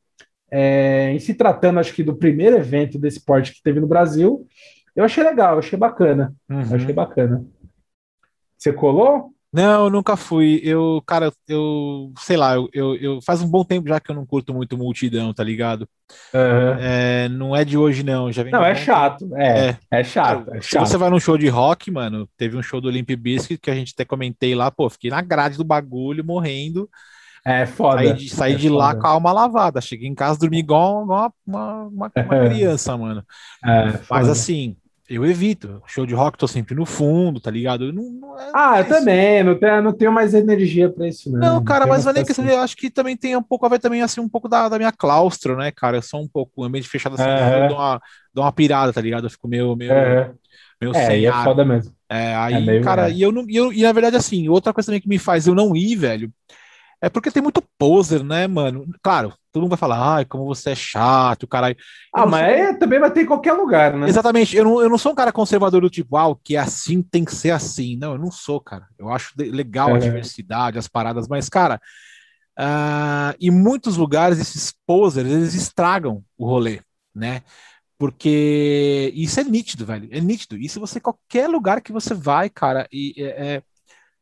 é, 0.50 1.10
em 1.14 1.18
se 1.18 1.32
tratando, 1.32 1.80
acho 1.80 1.94
que 1.94 2.02
do 2.02 2.14
primeiro 2.14 2.56
evento 2.58 2.98
desse 2.98 3.24
porte 3.24 3.54
que 3.54 3.62
teve 3.62 3.80
no 3.80 3.86
Brasil, 3.86 4.46
eu 4.94 5.04
achei 5.04 5.24
legal, 5.24 5.58
achei 5.58 5.78
bacana. 5.78 6.34
Uhum. 6.50 6.60
Achei 6.60 6.92
bacana. 6.92 7.42
Você 8.58 8.74
colou? 8.74 9.32
Não, 9.52 9.84
eu 9.84 9.90
nunca 9.90 10.16
fui. 10.16 10.60
Eu, 10.64 11.02
cara, 11.06 11.30
eu 11.46 12.10
sei 12.18 12.38
lá, 12.38 12.54
eu, 12.54 12.70
eu, 12.72 12.96
eu, 12.96 13.20
faz 13.20 13.42
um 13.42 13.48
bom 13.48 13.62
tempo 13.62 13.86
já 13.86 14.00
que 14.00 14.10
eu 14.10 14.14
não 14.14 14.24
curto 14.24 14.54
muito 14.54 14.78
multidão, 14.78 15.34
tá 15.34 15.44
ligado? 15.44 15.86
Uhum. 16.32 16.78
É, 16.80 17.28
não 17.28 17.54
é 17.54 17.62
de 17.62 17.76
hoje, 17.76 18.02
não. 18.02 18.32
Já 18.32 18.44
não, 18.44 18.64
é 18.64 18.74
chato. 18.74 19.28
É, 19.36 19.68
é, 19.68 19.78
é 19.90 20.04
chato, 20.04 20.54
é 20.54 20.60
chato. 20.62 20.62
Se 20.62 20.78
você 20.78 20.96
vai 20.96 21.10
num 21.10 21.20
show 21.20 21.36
de 21.36 21.48
rock, 21.48 21.90
mano, 21.90 22.26
teve 22.38 22.56
um 22.56 22.62
show 22.62 22.80
do 22.80 22.88
Limp 22.88 23.10
Bizkit 23.10 23.60
que 23.60 23.70
a 23.70 23.74
gente 23.74 23.92
até 23.92 24.06
comentei 24.06 24.54
lá, 24.54 24.70
pô, 24.70 24.88
fiquei 24.88 25.10
na 25.10 25.20
grade 25.20 25.58
do 25.58 25.64
bagulho, 25.64 26.24
morrendo. 26.24 26.88
É 27.44 27.66
foda. 27.66 27.98
Saí 27.98 28.12
de, 28.14 28.28
saí 28.30 28.52
é 28.54 28.56
de 28.56 28.68
lá 28.68 28.94
com 28.94 29.06
a 29.06 29.10
alma 29.10 29.32
lavada. 29.32 29.80
Cheguei 29.80 30.08
em 30.08 30.14
casa, 30.14 30.38
dormi 30.38 30.60
igual 30.60 31.02
uma, 31.02 31.32
uma, 31.46 31.82
uma, 31.84 32.12
uma 32.14 32.38
criança, 32.48 32.96
mano. 32.96 33.22
É, 33.64 34.00
Mas 34.08 34.28
assim, 34.28 34.76
eu 35.16 35.26
evito. 35.26 35.82
Show 35.86 36.06
de 36.06 36.14
rock, 36.14 36.38
tô 36.38 36.46
sempre 36.46 36.74
no 36.74 36.86
fundo, 36.86 37.40
tá 37.40 37.50
ligado? 37.50 37.92
Não, 37.92 38.10
não 38.10 38.38
é, 38.38 38.50
ah, 38.54 38.80
eu 38.80 38.88
também. 38.88 39.42
Não 39.42 39.58
tenho, 39.58 39.82
não 39.82 39.92
tenho 39.92 40.12
mais 40.12 40.34
energia 40.34 40.90
pra 40.90 41.06
isso, 41.06 41.30
não. 41.30 41.38
Não, 41.38 41.64
cara, 41.64 41.84
não 41.84 41.92
mas 41.92 42.06
é 42.06 42.12
nem 42.12 42.24
que 42.24 42.32
eu 42.32 42.60
acho 42.60 42.76
que 42.76 42.90
também 42.90 43.16
tem 43.16 43.36
um 43.36 43.42
pouco 43.42 43.66
a 43.66 43.68
ver 43.68 43.78
também, 43.78 44.02
assim, 44.02 44.20
um 44.20 44.28
pouco 44.28 44.48
da, 44.48 44.68
da 44.68 44.78
minha 44.78 44.92
claustro, 44.92 45.56
né, 45.56 45.70
cara? 45.70 45.98
Eu 45.98 46.02
sou 46.02 46.20
um 46.20 46.28
pouco, 46.28 46.64
ambiente 46.64 46.88
fechado 46.88 47.14
assim, 47.14 47.28
eu 47.62 47.68
dou 47.68 47.76
uma, 47.76 48.00
dou 48.32 48.44
uma 48.44 48.52
pirada, 48.52 48.92
tá 48.92 49.00
ligado? 49.00 49.26
Eu 49.26 49.30
fico 49.30 49.48
meio, 49.48 49.76
meio, 49.76 49.92
é. 49.92 50.32
meio 50.80 50.96
é, 50.96 51.24
é 51.24 51.44
foda 51.44 51.64
mesmo. 51.64 51.92
É, 52.08 52.34
aí, 52.34 52.68
é 52.68 52.80
cara, 52.80 53.08
e 53.08 53.22
eu 53.22 53.32
não, 53.32 53.44
e, 53.48 53.56
eu, 53.56 53.72
e 53.72 53.82
na 53.82 53.92
verdade, 53.92 54.16
assim, 54.16 54.48
outra 54.48 54.72
coisa 54.72 54.86
também 54.86 55.00
que 55.00 55.08
me 55.08 55.18
faz 55.18 55.46
eu 55.46 55.54
não 55.54 55.74
ir, 55.74 55.96
velho, 55.96 56.32
é 57.02 57.08
porque 57.08 57.32
tem 57.32 57.42
muito 57.42 57.60
poser, 57.76 58.22
né, 58.22 58.46
mano? 58.46 58.86
Claro, 59.02 59.34
todo 59.50 59.62
mundo 59.62 59.70
vai 59.70 59.78
falar, 59.78 60.18
ai, 60.18 60.24
como 60.24 60.46
você 60.46 60.70
é 60.70 60.74
chato, 60.76 61.48
caralho. 61.48 61.76
Ah, 62.14 62.24
mas 62.24 62.56
sou... 62.56 62.64
é, 62.64 62.74
também 62.74 63.00
vai 63.00 63.10
ter 63.10 63.22
em 63.22 63.26
qualquer 63.26 63.54
lugar, 63.54 63.96
né? 63.96 64.08
Exatamente. 64.08 64.56
Eu 64.56 64.62
não, 64.64 64.80
eu 64.80 64.88
não 64.88 64.96
sou 64.96 65.10
um 65.10 65.14
cara 65.14 65.32
conservador 65.32 65.80
do 65.80 65.90
tipo, 65.90 66.16
ah, 66.16 66.28
o 66.28 66.36
que 66.36 66.54
é 66.54 66.60
assim 66.60 67.02
tem 67.02 67.24
que 67.24 67.34
ser 67.34 67.50
assim. 67.50 67.96
Não, 67.96 68.12
eu 68.12 68.18
não 68.18 68.30
sou, 68.30 68.60
cara. 68.60 68.86
Eu 68.96 69.10
acho 69.10 69.34
legal 69.36 69.90
é. 69.90 69.94
a 69.94 69.98
diversidade, 69.98 70.78
as 70.78 70.86
paradas, 70.86 71.26
mas, 71.26 71.48
cara, 71.48 71.80
uh, 72.56 73.34
em 73.40 73.50
muitos 73.50 73.96
lugares 73.96 74.38
esses 74.38 74.72
posers, 74.86 75.28
eles 75.28 75.54
estragam 75.54 76.22
o 76.38 76.46
rolê, 76.46 76.82
né? 77.12 77.42
Porque 77.98 79.12
isso 79.12 79.40
é 79.40 79.44
nítido, 79.44 79.84
velho. 79.84 80.08
É 80.12 80.20
nítido. 80.20 80.56
Isso 80.56 80.78
você, 80.78 81.00
qualquer 81.00 81.48
lugar 81.48 81.80
que 81.80 81.90
você 81.90 82.14
vai, 82.14 82.48
cara, 82.48 82.86
e 82.92 83.14
é, 83.18 83.54
é 83.54 83.62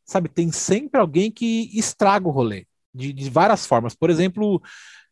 sabe, 0.03 0.27
tem 0.27 0.51
sempre 0.51 0.99
alguém 0.99 1.29
que 1.29 1.69
estraga 1.77 2.27
o 2.27 2.31
rolê 2.31 2.65
de, 2.93 3.13
de 3.13 3.29
várias 3.29 3.65
formas. 3.65 3.95
Por 3.95 4.09
exemplo, 4.09 4.61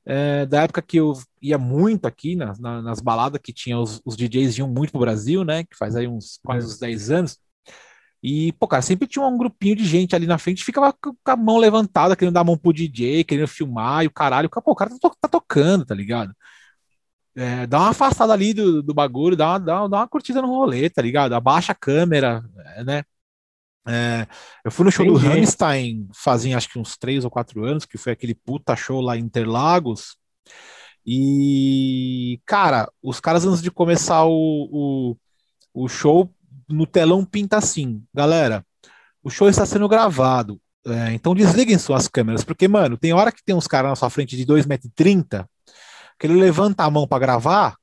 é, 0.06 0.46
da 0.46 0.64
época 0.64 0.82
que 0.82 0.98
eu 0.98 1.14
ia 1.42 1.58
muito 1.58 2.06
aqui 2.06 2.36
na, 2.36 2.54
na, 2.60 2.82
nas 2.82 3.00
baladas, 3.00 3.40
que 3.42 3.54
tinha 3.54 3.78
os, 3.80 4.02
os, 4.06 4.16
DJs 4.16 4.58
iam 4.58 4.68
muito 4.70 4.92
pro 4.92 5.02
Brasil, 5.02 5.44
né? 5.44 5.64
Que 5.64 5.78
faz 5.78 5.96
aí 5.96 6.08
uns 6.08 6.40
quase 6.44 6.68
uns 6.68 6.80
10 6.80 7.12
anos. 7.12 7.38
E, 8.22 8.52
pô, 8.54 8.68
cara, 8.68 8.82
sempre 8.82 9.08
tinha 9.08 9.26
um 9.26 9.38
grupinho 9.38 9.76
de 9.76 9.86
gente 9.86 10.16
ali 10.16 10.28
na 10.28 10.38
frente, 10.38 10.64
ficava 10.64 10.94
com 10.94 11.16
a 11.26 11.36
mão 11.38 11.58
levantada, 11.58 12.16
querendo 12.16 12.34
dar 12.34 12.42
a 12.42 12.44
mão 12.44 12.58
pro 12.58 12.74
DJ, 12.74 13.24
querendo 13.24 13.48
filmar, 13.48 14.04
e 14.04 14.08
o 14.08 14.12
caralho, 14.12 14.50
pô, 14.50 14.72
o 14.72 14.76
cara 14.76 14.92
tá, 15.00 15.10
tá 15.22 15.30
tocando, 15.30 15.86
tá 15.86 15.96
ligado? 15.96 16.34
É, 17.36 17.66
dá 17.68 17.80
uma 17.80 17.90
afastada 17.92 18.34
ali 18.34 18.54
do, 18.54 18.84
do 18.84 18.94
bagulho, 18.94 19.36
dá 19.36 19.52
uma, 19.52 19.60
dá, 19.60 19.88
dá 19.88 19.98
uma 20.00 20.08
curtida 20.08 20.42
no 20.42 20.50
rolê, 20.50 20.90
tá 20.90 21.02
ligado? 21.02 21.34
Abaixa 21.34 21.72
a 21.72 21.76
câmera, 21.76 22.44
né? 22.86 23.04
É, 23.88 24.28
eu 24.64 24.72
fui 24.72 24.86
no 24.86 24.92
show 24.92 25.06
Entendi. 25.06 25.24
do 25.24 25.28
Rammstein 25.28 26.08
fazia 26.14 26.58
acho 26.58 26.70
que 26.70 26.78
uns 26.78 26.98
três 26.98 27.24
ou 27.26 27.32
quatro 27.32 27.64
anos, 27.64 27.86
que 27.86 27.98
foi 27.98 28.12
aquele 28.12 28.36
puta 28.36 28.76
show 28.76 29.02
lá 29.02 29.18
em 29.18 29.22
Interlagos. 29.22 30.18
E, 31.06 32.40
cara, 32.46 32.88
os 33.02 33.20
caras 33.20 33.46
antes 33.46 33.62
de 33.62 33.72
começar 33.72 34.26
o, 34.26 34.70
o, 34.72 35.18
o 35.74 35.88
show, 35.88 36.32
no 36.68 36.86
telão 36.86 37.26
pinta 37.26 37.58
assim, 37.58 38.04
galera, 38.14 38.64
o 39.24 39.30
show 39.30 39.50
está 39.50 39.66
sendo 39.66 39.88
gravado, 39.88 40.62
é, 40.86 41.14
então 41.14 41.34
desliguem 41.34 41.78
suas 41.80 42.08
câmeras, 42.08 42.44
porque, 42.44 42.68
mano, 42.68 42.98
tem 42.98 43.12
hora 43.12 43.32
que 43.32 43.44
tem 43.44 43.56
uns 43.56 43.66
caras 43.66 43.90
na 43.90 43.96
sua 43.96 44.10
frente 44.10 44.38
de 44.38 44.46
2,30m, 44.46 45.48
que 46.20 46.28
ele 46.28 46.36
levanta 46.36 46.84
a 46.84 46.92
mão 46.92 47.08
para 47.08 47.20
gravar, 47.20 47.76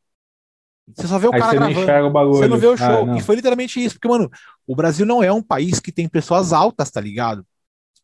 você 0.95 1.07
só 1.09 1.19
vê 1.19 1.27
o 1.27 1.35
Aí 1.35 1.41
cara 1.41 1.53
você 1.53 1.57
gravando. 1.57 1.87
Não 1.87 2.07
o 2.07 2.11
bagulho. 2.11 2.37
Você 2.37 2.49
não 2.49 2.59
vê 2.59 2.67
o 2.67 2.73
ah, 2.73 2.77
show. 2.77 3.11
Ah, 3.11 3.17
e 3.17 3.21
foi 3.21 3.37
literalmente 3.37 3.83
isso. 3.85 3.97
Porque, 3.97 4.09
mano, 4.09 4.31
o 4.67 4.77
Brasil 4.77 5.05
não 5.05 5.23
é 5.23 5.33
um 5.33 5.43
país 5.43 5.81
que 5.81 5.91
tem 5.91 6.09
pessoas 6.09 6.53
altas, 6.53 6.91
tá 6.91 7.01
ligado? 7.01 7.45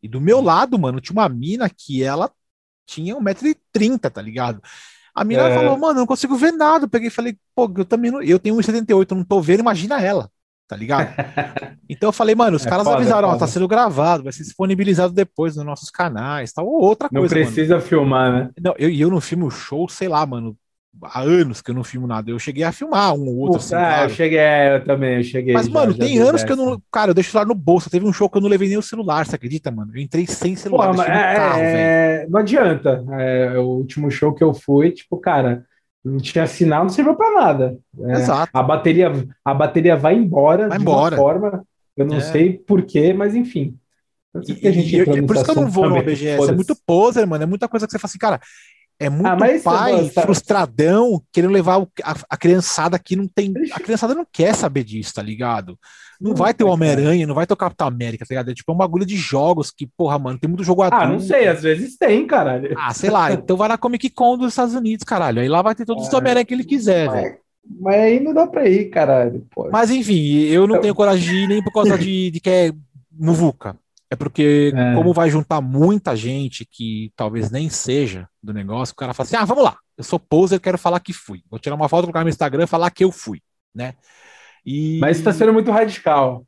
E 0.02 0.08
do 0.08 0.20
meu 0.20 0.40
lado, 0.40 0.78
mano, 0.78 1.00
tinha 1.00 1.12
uma 1.14 1.28
mina 1.28 1.70
que 1.70 2.02
ela 2.02 2.30
tinha 2.86 3.16
1,30m, 3.16 4.10
tá 4.10 4.20
ligado? 4.20 4.60
A 5.14 5.24
mina 5.24 5.48
É. 5.48 5.54
falou, 5.54 5.78
mano, 5.78 5.98
eu 5.98 6.00
não 6.00 6.06
consigo 6.06 6.36
ver 6.36 6.52
nada. 6.52 6.86
Eu 6.86 6.88
peguei 6.88 7.08
e 7.08 7.10
falei, 7.10 7.36
pô, 7.54 7.72
eu 7.76 7.84
também 7.84 8.10
não, 8.10 8.22
eu 8.22 8.38
tenho 8.38 8.56
1,78, 8.56 9.12
eu 9.12 9.16
não 9.16 9.24
tô 9.24 9.40
vendo, 9.40 9.60
imagina 9.60 10.00
ela, 10.02 10.30
tá 10.66 10.76
ligado? 10.76 11.14
Então 11.88 12.08
eu 12.08 12.12
falei, 12.12 12.34
mano, 12.34 12.56
os 12.56 12.64
É 12.64 12.70
caras 12.70 12.84
foda, 12.84 12.96
avisaram, 12.96 13.28
ó, 13.28 13.36
tá 13.36 13.46
sendo 13.46 13.68
gravado, 13.68 14.22
vai 14.24 14.32
ser 14.32 14.44
disponibilizado 14.44 15.12
depois 15.12 15.56
nos 15.56 15.64
nossos 15.66 15.90
canais, 15.90 16.52
tal, 16.52 16.66
ou 16.66 16.80
outra 16.80 17.08
Não 17.12 17.20
coisa, 17.20 17.34
mano. 17.34 17.46
precisa 17.46 17.80
filmar, 17.80 18.32
né? 18.32 18.50
Não, 18.58 18.74
eu, 18.78 18.88
e 18.88 18.98
eu 19.00 19.10
não 19.10 19.20
filmo 19.20 19.50
show, 19.50 19.86
sei 19.88 20.08
lá, 20.08 20.24
mano, 20.24 20.56
há 21.02 21.20
anos 21.22 21.60
que 21.62 21.70
eu 21.70 21.74
não 21.74 21.82
filmo 21.84 22.06
nada. 22.06 22.30
Eu 22.30 22.38
cheguei 22.38 22.62
a 22.64 22.72
filmar 22.72 23.14
um 23.14 23.26
ou 23.28 23.36
outro, 23.38 23.56
assim, 23.58 23.74
ah, 23.74 23.78
claro. 23.78 24.04
eu 24.10 24.14
cheguei, 24.14 24.38
é, 24.38 24.76
eu 24.76 24.84
também, 24.84 25.16
eu 25.16 25.22
cheguei. 25.24 25.54
Mas, 25.54 25.66
já- 25.66 25.72
mano, 25.72 25.92
já 25.92 25.98
tem 25.98 26.18
anos 26.18 26.44
que 26.44 26.52
eu 26.52 26.56
não. 26.56 26.82
Cara, 26.90 27.10
eu 27.10 27.14
deixo 27.14 27.30
o 27.30 27.32
celular 27.32 27.48
no 27.48 27.54
bolso. 27.54 27.88
Teve 27.90 28.06
um 28.06 28.12
show 28.12 28.28
que 28.28 28.36
eu 28.36 28.42
não 28.42 28.48
levei 28.48 28.68
nem 28.68 28.76
o 28.78 28.82
celular, 28.82 29.24
você 29.26 29.36
acredita, 29.36 29.70
mano? 29.70 29.92
Eu 29.94 30.00
entrei 30.02 30.26
sem 30.26 30.54
celular, 30.56 30.86
Porra, 30.88 30.98
mas 30.98 31.06
no 31.08 31.12
é, 31.14 31.34
carro, 31.36 31.60
é, 31.62 32.26
não 32.28 32.40
adianta. 32.40 33.04
É, 33.18 33.58
o 33.58 33.62
último 33.64 34.10
show 34.10 34.32
que 34.34 34.44
eu 34.44 34.52
fui, 34.52 34.90
tipo, 34.92 35.16
cara, 35.18 35.64
não 36.04 36.18
tinha 36.18 36.46
sinal, 36.46 36.82
não 36.84 36.90
serviu 36.90 37.14
pra 37.14 37.30
nada. 37.32 37.78
É, 38.00 38.12
Exato. 38.12 38.50
a 38.52 38.62
bateria, 38.62 39.10
a 39.44 39.54
bateria 39.54 39.96
vai 39.96 40.14
embora 40.14 40.68
Vai 40.68 40.78
de 40.78 40.82
embora. 40.82 41.14
uma 41.16 41.22
forma, 41.22 41.64
eu 41.96 42.06
não 42.06 42.16
É. 42.16 42.20
sei 42.20 42.58
porquê, 42.58 43.12
mas 43.12 43.34
enfim. 43.34 43.76
Sei 44.44 44.56
E, 44.62 44.68
e- 44.68 45.00
e- 45.02 45.22
por 45.26 45.36
isso 45.36 45.44
que 45.44 45.50
eu 45.50 45.54
não 45.56 45.68
vou 45.68 45.84
no 45.84 45.90
também, 45.96 46.04
BGS. 46.14 46.48
É 46.50 46.52
muito 46.52 46.74
poser, 46.86 47.26
mano. 47.26 47.44
É 47.44 47.46
muita 47.46 47.68
coisa 47.68 47.86
que 47.86 47.92
você 47.92 47.98
fala 47.98 48.08
assim, 48.08 48.18
cara. 48.18 48.40
É 49.04 49.10
muito 49.10 49.26
Ah, 49.26 49.36
mas 49.36 49.62
pai 49.62 50.08
frustradão 50.10 51.22
querendo 51.32 51.52
levar 51.52 51.80
a, 52.02 52.14
a 52.30 52.36
criançada 52.36 52.98
que 52.98 53.16
não 53.16 53.26
tem. 53.26 53.52
A 53.72 53.80
criançada 53.80 54.14
não 54.14 54.26
quer 54.30 54.54
saber 54.54 54.84
disso, 54.84 55.14
tá 55.14 55.22
ligado? 55.22 55.78
Não 56.20 56.30
Não 56.30 56.36
vai 56.36 56.54
ter 56.54 56.62
o 56.62 56.68
Homem-Aranha, 56.68 57.26
não 57.26 57.34
vai 57.34 57.46
ter 57.46 57.54
o 57.54 57.56
Capitão 57.56 57.86
América, 57.86 58.24
tá 58.24 58.32
ligado? 58.32 58.50
É 58.50 58.54
tipo 58.54 58.72
um 58.72 58.76
bagulho 58.76 59.04
de 59.04 59.16
jogos 59.16 59.70
que, 59.72 59.86
porra, 59.96 60.18
mano, 60.18 60.38
tem 60.38 60.48
muito 60.48 60.62
jogo 60.62 60.82
Ah, 60.82 60.86
adulto. 60.86 61.08
não 61.08 61.18
sei, 61.20 61.48
às 61.48 61.62
vezes 61.62 61.96
tem, 61.96 62.26
caralho. 62.26 62.74
Ah, 62.78 62.94
sei 62.94 63.10
lá, 63.10 63.32
então 63.32 63.56
vai 63.56 63.68
na 63.68 63.76
Comic 63.78 64.08
Con 64.10 64.38
dos 64.38 64.48
Estados 64.52 64.74
Unidos, 64.74 65.04
caralho. 65.04 65.40
Aí 65.40 65.48
lá 65.48 65.62
vai 65.62 65.74
ter 65.74 65.84
todos 65.84 66.06
os 66.06 66.14
Homem-Aranha 66.14 66.44
que 66.44 66.54
ele 66.54 66.64
quiser, 66.64 67.10
velho. 67.10 67.38
Mas, 67.64 67.80
mas 67.80 67.94
aí 67.96 68.20
não 68.20 68.32
dá 68.32 68.46
pra 68.46 68.68
ir, 68.68 68.88
caralho. 68.90 69.44
Pô. 69.50 69.68
Mas 69.72 69.90
enfim, 69.90 70.42
eu 70.42 70.66
não 70.66 70.80
tenho 70.80 70.94
coragem 70.94 71.28
de 71.28 71.36
ir 71.44 71.48
nem 71.48 71.62
por 71.62 71.72
causa 71.72 71.98
de, 71.98 72.30
de 72.30 72.40
que 72.40 72.50
é 72.50 72.72
muvuca. 73.10 73.76
É 74.12 74.16
porque, 74.16 74.74
É. 74.76 74.94
como 74.94 75.14
vai 75.14 75.30
juntar 75.30 75.62
muita 75.62 76.14
gente 76.14 76.66
que 76.70 77.10
talvez 77.16 77.50
nem 77.50 77.70
seja 77.70 78.28
do 78.42 78.52
negócio, 78.52 78.92
o 78.92 78.96
cara 78.96 79.14
fala 79.14 79.26
assim: 79.26 79.36
ah, 79.36 79.44
vamos 79.46 79.64
lá, 79.64 79.74
eu 79.96 80.04
sou 80.04 80.18
poser, 80.18 80.60
quero 80.60 80.76
falar 80.76 81.00
que 81.00 81.14
fui. 81.14 81.40
Vou 81.50 81.58
tirar 81.58 81.76
uma 81.76 81.88
foto, 81.88 82.02
colocar 82.02 82.22
no 82.22 82.28
Instagram 82.28 82.64
e 82.64 82.66
falar 82.66 82.90
que 82.90 83.04
eu 83.04 83.10
fui, 83.10 83.40
né? 83.74 83.94
E 84.66 84.98
Mas 85.00 85.22
tá 85.22 85.32
sendo 85.32 85.50
muito 85.54 85.70
radical. 85.70 86.46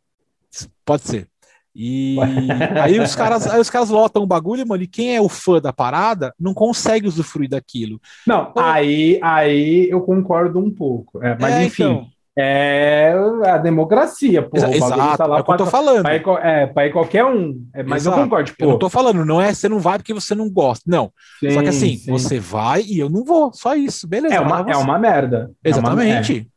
pode 0.85 1.05
ser. 1.05 1.27
E 1.75 2.19
aí 2.85 3.01
os 3.01 3.17
caras, 3.17 3.47
aí 3.47 3.59
os 3.59 3.71
caras 3.71 3.89
lotam 3.89 4.23
o 4.23 4.27
bagulho, 4.27 4.69
mano, 4.69 4.83
e 4.83 4.87
quem 4.87 5.17
é 5.17 5.21
o 5.23 5.29
fã 5.31 5.59
da 5.59 5.73
parada 5.73 6.35
não 6.39 6.53
consegue 6.53 7.09
usufruir 7.09 7.49
daquilo. 7.49 7.99
Não, 8.27 8.53
Pô. 8.53 8.61
aí, 8.61 9.19
aí 9.23 9.89
eu 9.89 10.03
concordo 10.03 10.59
um 10.59 10.71
pouco. 10.71 11.25
É, 11.25 11.35
mas 11.41 11.55
É, 11.55 11.65
enfim, 11.65 11.85
então. 11.85 12.07
É 12.37 13.15
a 13.47 13.59
democracia, 13.59 14.43
pô. 14.43 14.57
Exato, 14.57 15.17
tá 15.19 15.27
lá 15.27 15.39
é 15.39 15.41
o 15.41 15.45
que 15.45 15.53
eu 15.53 15.57
tô 15.57 15.67
falando. 15.67 16.03
pra 16.03 16.17
ir 16.17 16.23
é, 16.43 16.67
pra 16.67 16.87
ir 16.87 16.93
qualquer 16.93 17.25
um. 17.25 17.65
É, 17.73 17.83
mas 17.83 18.03
Exato. 18.03 18.19
eu 18.19 18.25
concordo, 18.25 18.53
Eu 18.59 18.67
não 18.67 18.73
pô. 18.75 18.79
tô 18.81 18.89
falando, 18.91 19.25
não 19.25 19.41
é 19.41 19.55
você 19.55 19.69
não 19.69 19.79
vai 19.79 19.99
porque 19.99 20.13
você 20.15 20.35
não 20.35 20.51
gosta. 20.51 20.83
Não. 20.87 21.13
Só 21.53 21.63
que 21.63 21.69
assim, 21.69 21.97
sim. 21.97 22.11
você 22.11 22.41
vai 22.41 22.83
e 22.83 22.99
eu 22.99 23.09
não 23.09 23.25
vou. 23.25 23.53
Só 23.53 23.75
isso, 23.75 24.09
beleza. 24.09 24.35
É 24.35 24.41
uma, 24.41 24.61
é 24.61 24.75
você. 24.75 24.83
uma 24.83 24.99
merda. 24.99 25.51
É 25.63 25.69
uma- 25.71 25.79
Exatamente. 25.79 26.49
é. 26.51 26.55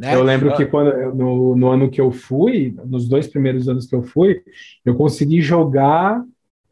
Né? 0.00 0.14
Eu 0.14 0.22
lembro 0.22 0.56
que 0.56 0.64
quando 0.64 1.14
no, 1.14 1.54
no 1.54 1.68
ano 1.70 1.90
que 1.90 2.00
eu 2.00 2.10
fui, 2.10 2.74
nos 2.86 3.06
dois 3.06 3.26
primeiros 3.28 3.68
anos 3.68 3.86
que 3.86 3.94
eu 3.94 4.02
fui, 4.02 4.40
eu 4.84 4.94
consegui 4.94 5.42
jogar. 5.42 6.22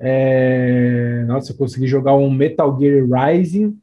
é, 0.00 1.24
Nossa, 1.26 1.52
eu 1.52 1.56
consegui 1.56 1.86
jogar 1.86 2.14
um 2.14 2.30
Metal 2.30 2.74
Gear 2.80 3.04
Rising 3.06 3.76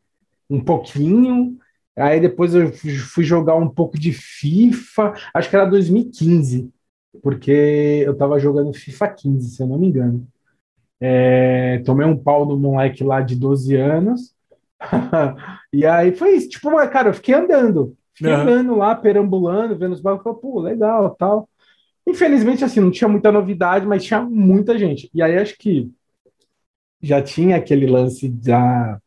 um 0.49 0.59
pouquinho. 0.59 1.57
Aí 1.97 2.19
depois 2.19 2.53
eu 2.53 2.71
fui 2.73 3.23
jogar 3.23 3.55
um 3.55 3.69
pouco 3.69 3.97
de 3.97 4.11
FIFA, 4.13 5.13
acho 5.33 5.49
que 5.49 5.55
era 5.55 5.65
2015, 5.65 6.69
porque 7.23 8.03
eu 8.05 8.15
tava 8.17 8.39
jogando 8.39 8.73
FIFA 8.73 9.07
15, 9.09 9.55
se 9.55 9.63
eu 9.63 9.67
não 9.67 9.77
me 9.77 9.87
engano. 9.87 10.27
É, 10.99 11.79
tomei 11.85 12.05
um 12.05 12.17
pau 12.17 12.45
do 12.45 12.57
moleque 12.57 13.03
lá 13.03 13.21
de 13.21 13.35
12 13.35 13.75
anos. 13.75 14.35
e 15.73 15.85
aí 15.85 16.13
foi 16.15 16.35
isso. 16.35 16.49
Tipo, 16.49 16.71
cara, 16.89 17.09
eu 17.09 17.13
fiquei 17.13 17.35
andando. 17.35 17.95
Fiquei 18.13 18.33
Aham. 18.33 18.43
andando 18.43 18.75
lá, 18.75 18.95
perambulando, 18.95 19.77
vendo 19.77 19.93
os 19.93 20.01
bagulhos. 20.01 20.23
Falei, 20.23 20.39
pô, 20.39 20.61
legal, 20.61 21.15
tal. 21.15 21.49
Infelizmente, 22.07 22.63
assim, 22.63 22.79
não 22.79 22.91
tinha 22.91 23.07
muita 23.07 23.31
novidade, 23.31 23.85
mas 23.85 24.03
tinha 24.03 24.21
muita 24.21 24.77
gente. 24.77 25.09
E 25.13 25.21
aí 25.21 25.37
acho 25.37 25.57
que 25.57 25.91
já 27.01 27.21
tinha 27.21 27.57
aquele 27.57 27.85
lance 27.85 28.27
da, 28.29 28.99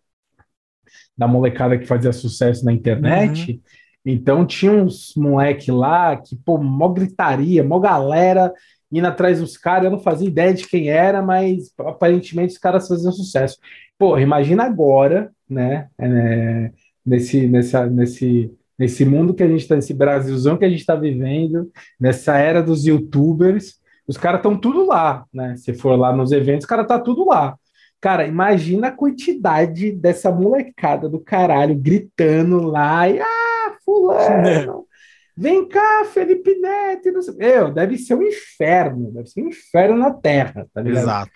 da 1.18 1.26
molecada 1.26 1.76
que 1.76 1.84
fazia 1.84 2.12
sucesso 2.12 2.64
na 2.64 2.72
internet. 2.72 3.60
Então 4.06 4.46
tinha 4.46 4.72
uns 4.72 5.12
moleque 5.16 5.70
lá 5.72 6.16
que, 6.16 6.36
pô, 6.36 6.56
mó 6.56 6.88
gritaria, 6.88 7.64
mó 7.64 7.80
galera 7.80 8.54
indo 8.90 9.06
atrás 9.06 9.40
dos 9.40 9.56
caras. 9.56 9.86
Eu 9.86 9.90
não 9.90 9.98
fazia 9.98 10.28
ideia 10.28 10.54
de 10.54 10.66
quem 10.66 10.88
era, 10.88 11.20
mas 11.20 11.72
aparentemente 11.78 12.52
os 12.52 12.58
caras 12.58 12.86
faziam 12.86 13.12
sucesso. 13.12 13.58
Pô, 13.98 14.16
imagina 14.16 14.64
agora, 14.64 15.30
né? 15.50 15.88
é, 15.98 16.70
nesse, 17.04 17.48
nessa, 17.48 17.86
nesse, 17.86 18.50
nesse 18.78 19.04
mundo 19.04 19.34
que 19.34 19.42
a 19.42 19.48
gente 19.48 19.60
está, 19.60 19.74
nesse 19.74 19.92
Brasilzão 19.92 20.56
que 20.56 20.64
a 20.64 20.70
gente 20.70 20.80
está 20.80 20.94
vivendo, 20.94 21.70
nessa 22.00 22.38
era 22.38 22.62
dos 22.62 22.86
YouTubers, 22.86 23.78
os 24.06 24.16
caras 24.16 24.38
estão 24.38 24.56
tudo 24.56 24.86
lá, 24.86 25.26
né? 25.34 25.54
Se 25.56 25.74
for 25.74 25.98
lá 25.98 26.14
nos 26.16 26.32
eventos, 26.32 26.64
os 26.64 26.68
caras 26.68 26.86
tá 26.86 26.98
tudo 26.98 27.26
lá. 27.26 27.58
Cara, 28.00 28.26
imagina 28.26 28.88
a 28.88 28.92
quantidade 28.92 29.90
dessa 29.90 30.30
molecada 30.30 31.08
do 31.08 31.18
caralho 31.18 31.74
gritando 31.74 32.62
lá 32.62 33.08
e 33.08 33.20
ah, 33.20 33.76
fulano, 33.84 34.86
vem 35.36 35.66
cá, 35.66 36.04
Felipe 36.04 36.54
Neto, 36.60 37.10
não 37.10 37.22
sei- 37.22 37.34
Meu, 37.34 37.72
deve 37.72 37.98
ser 37.98 38.14
um 38.14 38.22
inferno, 38.22 39.10
deve 39.10 39.28
ser 39.28 39.42
um 39.42 39.48
inferno 39.48 39.96
na 39.96 40.12
Terra, 40.12 40.66
tá 40.72 40.80
ligado? 40.80 41.02
Exato. 41.02 41.30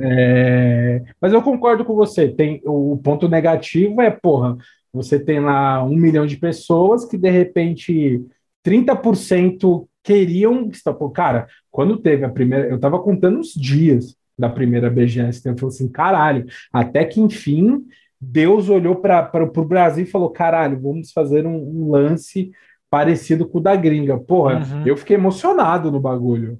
É, 0.00 1.02
mas 1.20 1.32
eu 1.32 1.42
concordo 1.42 1.84
com 1.84 1.94
você. 1.94 2.28
Tem 2.28 2.62
o 2.64 2.96
ponto 3.02 3.28
negativo 3.28 4.00
é, 4.00 4.10
porra, 4.10 4.56
você 4.92 5.18
tem 5.18 5.40
lá 5.40 5.82
um 5.82 5.96
milhão 5.96 6.26
de 6.26 6.36
pessoas 6.36 7.04
que 7.04 7.18
de 7.18 7.28
repente 7.28 8.24
30% 8.64 9.86
queriam. 10.02 10.70
Pô, 10.98 11.10
cara, 11.10 11.46
quando 11.70 11.98
teve 11.98 12.24
a 12.24 12.28
primeira, 12.30 12.68
eu 12.68 12.78
tava 12.78 12.98
contando 13.00 13.40
os 13.40 13.52
dias 13.52 14.16
da 14.38 14.48
primeira 14.48 14.88
BGS, 14.88 15.40
então 15.40 15.52
eu 15.52 15.58
falei 15.58 15.74
assim, 15.74 15.88
caralho, 15.88 16.46
até 16.72 17.04
que 17.04 17.20
enfim 17.20 17.84
Deus 18.20 18.68
olhou 18.68 18.96
para 18.96 19.30
o 19.42 19.64
Brasil 19.64 20.04
e 20.04 20.06
falou, 20.06 20.30
caralho, 20.30 20.80
vamos 20.80 21.12
fazer 21.12 21.46
um, 21.46 21.56
um 21.56 21.90
lance 21.90 22.50
parecido 22.90 23.46
com 23.46 23.58
o 23.58 23.60
da 23.60 23.76
gringa. 23.76 24.18
Porra, 24.18 24.56
Uhum. 24.58 24.82
eu 24.86 24.96
fiquei 24.96 25.16
emocionado 25.16 25.90
no 25.90 26.00
bagulho 26.00 26.58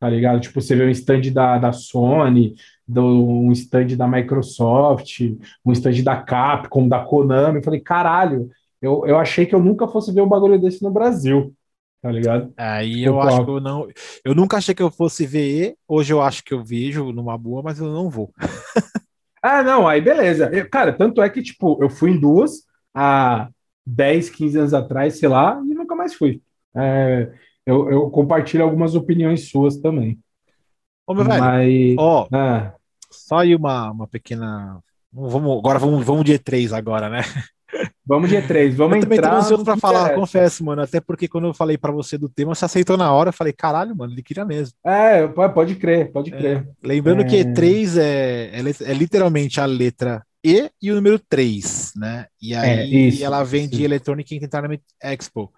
tá 0.00 0.08
ligado? 0.08 0.40
Tipo, 0.40 0.62
você 0.62 0.74
vê 0.74 0.86
um 0.86 0.90
stand 0.90 1.30
da, 1.30 1.58
da 1.58 1.72
Sony, 1.72 2.54
do, 2.88 3.04
um 3.04 3.52
stand 3.52 3.88
da 3.98 4.08
Microsoft, 4.08 5.20
um 5.62 5.72
stand 5.72 6.02
da 6.02 6.16
Capcom, 6.16 6.88
da 6.88 7.00
Konami. 7.04 7.58
Eu 7.58 7.62
falei, 7.62 7.80
caralho, 7.80 8.48
eu, 8.80 9.06
eu 9.06 9.18
achei 9.18 9.44
que 9.44 9.54
eu 9.54 9.62
nunca 9.62 9.86
fosse 9.86 10.10
ver 10.10 10.22
um 10.22 10.28
bagulho 10.28 10.58
desse 10.58 10.82
no 10.82 10.90
Brasil, 10.90 11.52
tá 12.02 12.10
ligado? 12.10 12.52
Aí 12.56 13.04
eu 13.04 13.14
Concordo. 13.14 13.36
acho 13.36 13.44
que 13.44 13.50
eu 13.52 13.60
não. 13.60 13.88
Eu 14.24 14.34
nunca 14.34 14.56
achei 14.58 14.74
que 14.74 14.82
eu 14.82 14.90
fosse 14.90 15.26
ver. 15.26 15.76
Hoje 15.88 16.12
eu 16.12 16.20
acho 16.22 16.42
que 16.44 16.54
eu 16.54 16.62
vejo 16.64 17.12
numa 17.12 17.36
boa, 17.38 17.62
mas 17.62 17.78
eu 17.78 17.86
não 17.92 18.08
vou. 18.10 18.32
Ah, 19.42 19.62
não, 19.62 19.88
aí 19.88 20.00
beleza. 20.00 20.50
Eu- 20.52 20.68
cara, 20.68 20.92
tanto 20.92 21.22
é 21.22 21.30
que, 21.30 21.42
tipo, 21.42 21.82
eu 21.82 21.88
fui 21.88 22.10
em 22.10 22.20
duas 22.20 22.64
há 22.94 23.48
10, 23.86 24.28
15 24.28 24.58
anos 24.58 24.74
atrás, 24.74 25.18
sei 25.18 25.28
lá, 25.28 25.60
e 25.66 25.74
nunca 25.74 25.94
mais 25.94 26.14
fui. 26.14 26.42
É, 26.76 27.32
eu, 27.64 27.90
eu 27.90 28.10
compartilho 28.10 28.62
algumas 28.64 28.94
opiniões 28.94 29.48
suas 29.48 29.78
também. 29.78 30.18
Ô, 31.06 31.14
meu 31.14 31.24
velho, 31.24 31.38
Mas. 31.38 31.96
ó, 31.96 32.28
Ah, 32.32 32.74
só 33.10 33.38
aí 33.38 33.54
uma, 33.54 33.90
uma 33.90 34.06
pequena. 34.06 34.82
Vamos, 35.12 35.58
agora 35.58 35.78
vamos, 35.78 36.04
vamos 36.04 36.24
de 36.24 36.34
E3 36.34 36.72
agora, 36.72 37.08
né? 37.08 37.20
Vamos 38.10 38.28
dia 38.28 38.42
3, 38.42 38.74
vamos 38.74 38.96
eu 38.96 39.02
também 39.02 39.18
tô 39.20 39.24
entrar. 39.24 39.38
ansioso 39.38 39.58
no 39.58 39.64
pra 39.64 39.74
que 39.74 39.80
falar, 39.80 40.00
interessa. 40.00 40.20
confesso, 40.20 40.64
mano. 40.64 40.82
Até 40.82 41.00
porque 41.00 41.28
quando 41.28 41.46
eu 41.46 41.54
falei 41.54 41.78
pra 41.78 41.92
você 41.92 42.18
do 42.18 42.28
tema, 42.28 42.54
você 42.54 42.64
aceitou 42.64 42.96
na 42.96 43.12
hora. 43.12 43.28
Eu 43.28 43.32
falei, 43.32 43.52
caralho, 43.52 43.96
mano, 43.96 44.12
ele 44.12 44.22
queria 44.22 44.44
mesmo. 44.44 44.74
É, 44.84 45.26
pode 45.28 45.76
crer, 45.76 46.10
pode 46.10 46.30
crer. 46.30 46.68
Lembrando 46.82 47.24
que 47.24 47.36
É. 47.36 47.44
E3 47.44 47.96
é, 47.98 48.50
é, 48.60 48.90
é 48.90 48.94
literalmente 48.94 49.60
a 49.60 49.64
letra 49.66 50.22
E 50.44 50.70
e 50.82 50.90
o 50.90 50.96
número 50.96 51.18
3, 51.18 51.92
né? 51.96 52.26
E 52.42 52.54
aí 52.54 52.80
É, 52.80 52.84
isso, 52.86 53.24
ela 53.24 53.44
vem 53.44 53.68
de. 53.68 53.84
Electronic 53.84 54.34
Entertainment 54.34 54.80
Expo. 55.02 55.52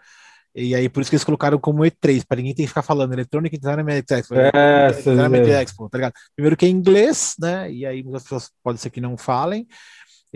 E 0.55 0.75
aí 0.75 0.87
por 0.87 1.01
isso 1.01 1.11
que 1.11 1.15
eles 1.17 1.25
colocaram 1.25 1.59
como 1.59 1.83
E3, 1.83 2.25
para 2.29 2.37
ninguém 2.37 2.55
ter 2.55 2.63
que 2.65 2.69
ficar 2.69 2.83
falando 2.83 3.15
Electronic 3.15 3.57
Entertainment 3.57 4.03
Expo. 4.11 4.35
É, 4.35 4.89
Entertainment 4.91 5.49
é. 5.49 5.63
Expo, 5.63 5.89
tá 5.89 5.97
ligado? 5.97 6.13
Primeiro 6.37 6.57
que 6.59 6.67
é 6.67 6.69
inglês, 6.69 7.35
né? 7.41 7.73
E 7.73 7.87
aí 7.87 8.03
muitas 8.03 8.25
pessoas 8.25 8.51
pode 8.63 8.79
ser 8.79 8.91
que 8.91 9.01
não 9.01 9.17
falem 9.17 9.67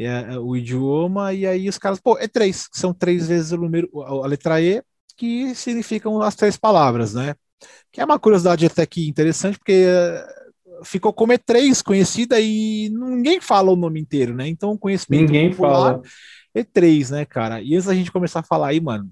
é, 0.04 0.34
é, 0.34 0.38
o 0.38 0.56
idioma, 0.56 1.32
e 1.32 1.46
aí 1.46 1.68
os 1.68 1.78
caras, 1.78 1.98
pô, 1.98 2.18
E3, 2.18 2.68
que 2.70 2.78
são 2.78 2.92
três 2.92 3.26
vezes 3.28 3.52
o 3.52 3.56
número, 3.56 3.88
a 4.02 4.26
letra 4.26 4.60
E, 4.60 4.82
que 5.16 5.54
significam 5.54 6.20
as 6.20 6.34
três 6.34 6.56
palavras, 6.56 7.14
né? 7.14 7.34
Que 7.90 8.00
é 8.00 8.04
uma 8.04 8.18
curiosidade 8.18 8.66
até 8.66 8.84
que 8.84 9.08
interessante, 9.08 9.58
porque 9.58 9.86
eh, 9.88 10.26
ficou 10.84 11.12
como 11.12 11.32
E3 11.32 11.82
conhecida 11.82 12.38
e 12.38 12.90
ninguém 12.90 13.40
fala 13.40 13.72
o 13.72 13.76
nome 13.76 13.98
inteiro, 13.98 14.34
né? 14.34 14.46
Então, 14.46 14.76
conhecimento 14.76 15.32
ninguém 15.32 15.50
popular, 15.50 15.94
fala. 15.94 16.02
E3, 16.54 17.10
né, 17.10 17.24
cara? 17.24 17.62
E 17.62 17.74
antes 17.74 17.86
da 17.86 17.94
gente 17.94 18.12
começar 18.12 18.40
a 18.40 18.42
falar 18.42 18.68
aí, 18.68 18.80
mano, 18.80 19.10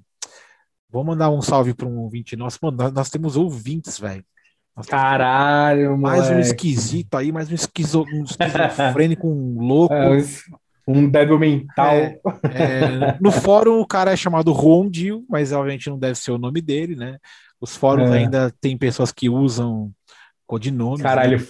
vou 0.90 1.02
mandar 1.02 1.30
um 1.30 1.40
salve 1.40 1.72
para 1.72 1.88
um 1.88 1.98
ouvinte 2.00 2.36
nosso. 2.36 2.58
Mano, 2.60 2.76
nós, 2.76 2.92
nós 2.92 3.10
temos 3.10 3.36
ouvintes, 3.36 3.98
velho. 3.98 4.24
Caralho, 4.88 5.96
Mais 5.96 6.24
moleque. 6.24 6.36
um 6.36 6.40
esquisito 6.40 7.14
aí, 7.14 7.30
mais 7.30 7.50
um, 7.50 7.54
esquizo, 7.54 8.04
um 8.12 8.24
esquizofrênico, 8.24 9.28
um 9.28 9.60
louco. 9.60 9.94
É, 9.94 10.10
um 10.10 10.24
débil 11.10 11.38
mental. 11.38 11.94
É, 11.94 12.20
é, 12.44 13.18
no 13.20 13.32
fórum 13.32 13.80
o 13.80 13.86
cara 13.86 14.12
é 14.12 14.16
chamado 14.16 14.52
Rondil, 14.52 15.24
mas 15.28 15.52
obviamente 15.52 15.88
não 15.88 15.98
deve 15.98 16.16
ser 16.16 16.30
o 16.30 16.38
nome 16.38 16.60
dele, 16.60 16.94
né? 16.94 17.18
Os 17.60 17.76
fóruns 17.76 18.10
é. 18.10 18.18
ainda 18.18 18.52
tem 18.60 18.76
pessoas 18.76 19.10
que 19.10 19.28
usam 19.28 19.90
codinome. 20.46 21.02
Caralho, 21.02 21.38
né? 21.38 21.44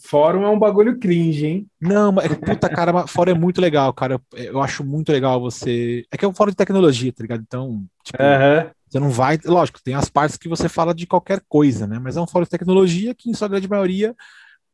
fórum 0.00 0.44
é 0.44 0.48
um 0.48 0.58
bagulho 0.58 0.98
cringe, 0.98 1.46
hein? 1.46 1.66
Não, 1.80 2.12
mas 2.12 2.28
puta, 2.38 2.68
cara, 2.68 3.06
fórum 3.06 3.32
é 3.32 3.34
muito 3.34 3.60
legal, 3.60 3.92
cara. 3.92 4.20
Eu, 4.32 4.44
eu, 4.44 4.62
acho 4.62 4.84
muito 4.84 5.10
legal 5.10 5.40
você. 5.40 6.04
É 6.10 6.16
que 6.16 6.24
é 6.24 6.28
um 6.28 6.34
fórum 6.34 6.50
de 6.50 6.56
tecnologia, 6.56 7.12
tá 7.12 7.22
ligado? 7.22 7.42
Então, 7.44 7.84
tipo, 8.04 8.22
uhum. 8.22 8.70
você 8.88 9.00
não 9.00 9.10
vai. 9.10 9.38
Lógico, 9.44 9.82
tem 9.82 9.94
as 9.94 10.08
partes 10.08 10.36
que 10.36 10.48
você 10.48 10.68
fala 10.68 10.94
de 10.94 11.06
qualquer 11.06 11.42
coisa, 11.48 11.86
né? 11.86 11.98
Mas 11.98 12.16
é 12.16 12.20
um 12.20 12.26
fórum 12.26 12.44
de 12.44 12.50
tecnologia 12.50 13.14
que, 13.14 13.28
em 13.28 13.34
sua 13.34 13.48
grande 13.48 13.68
maioria, 13.68 14.14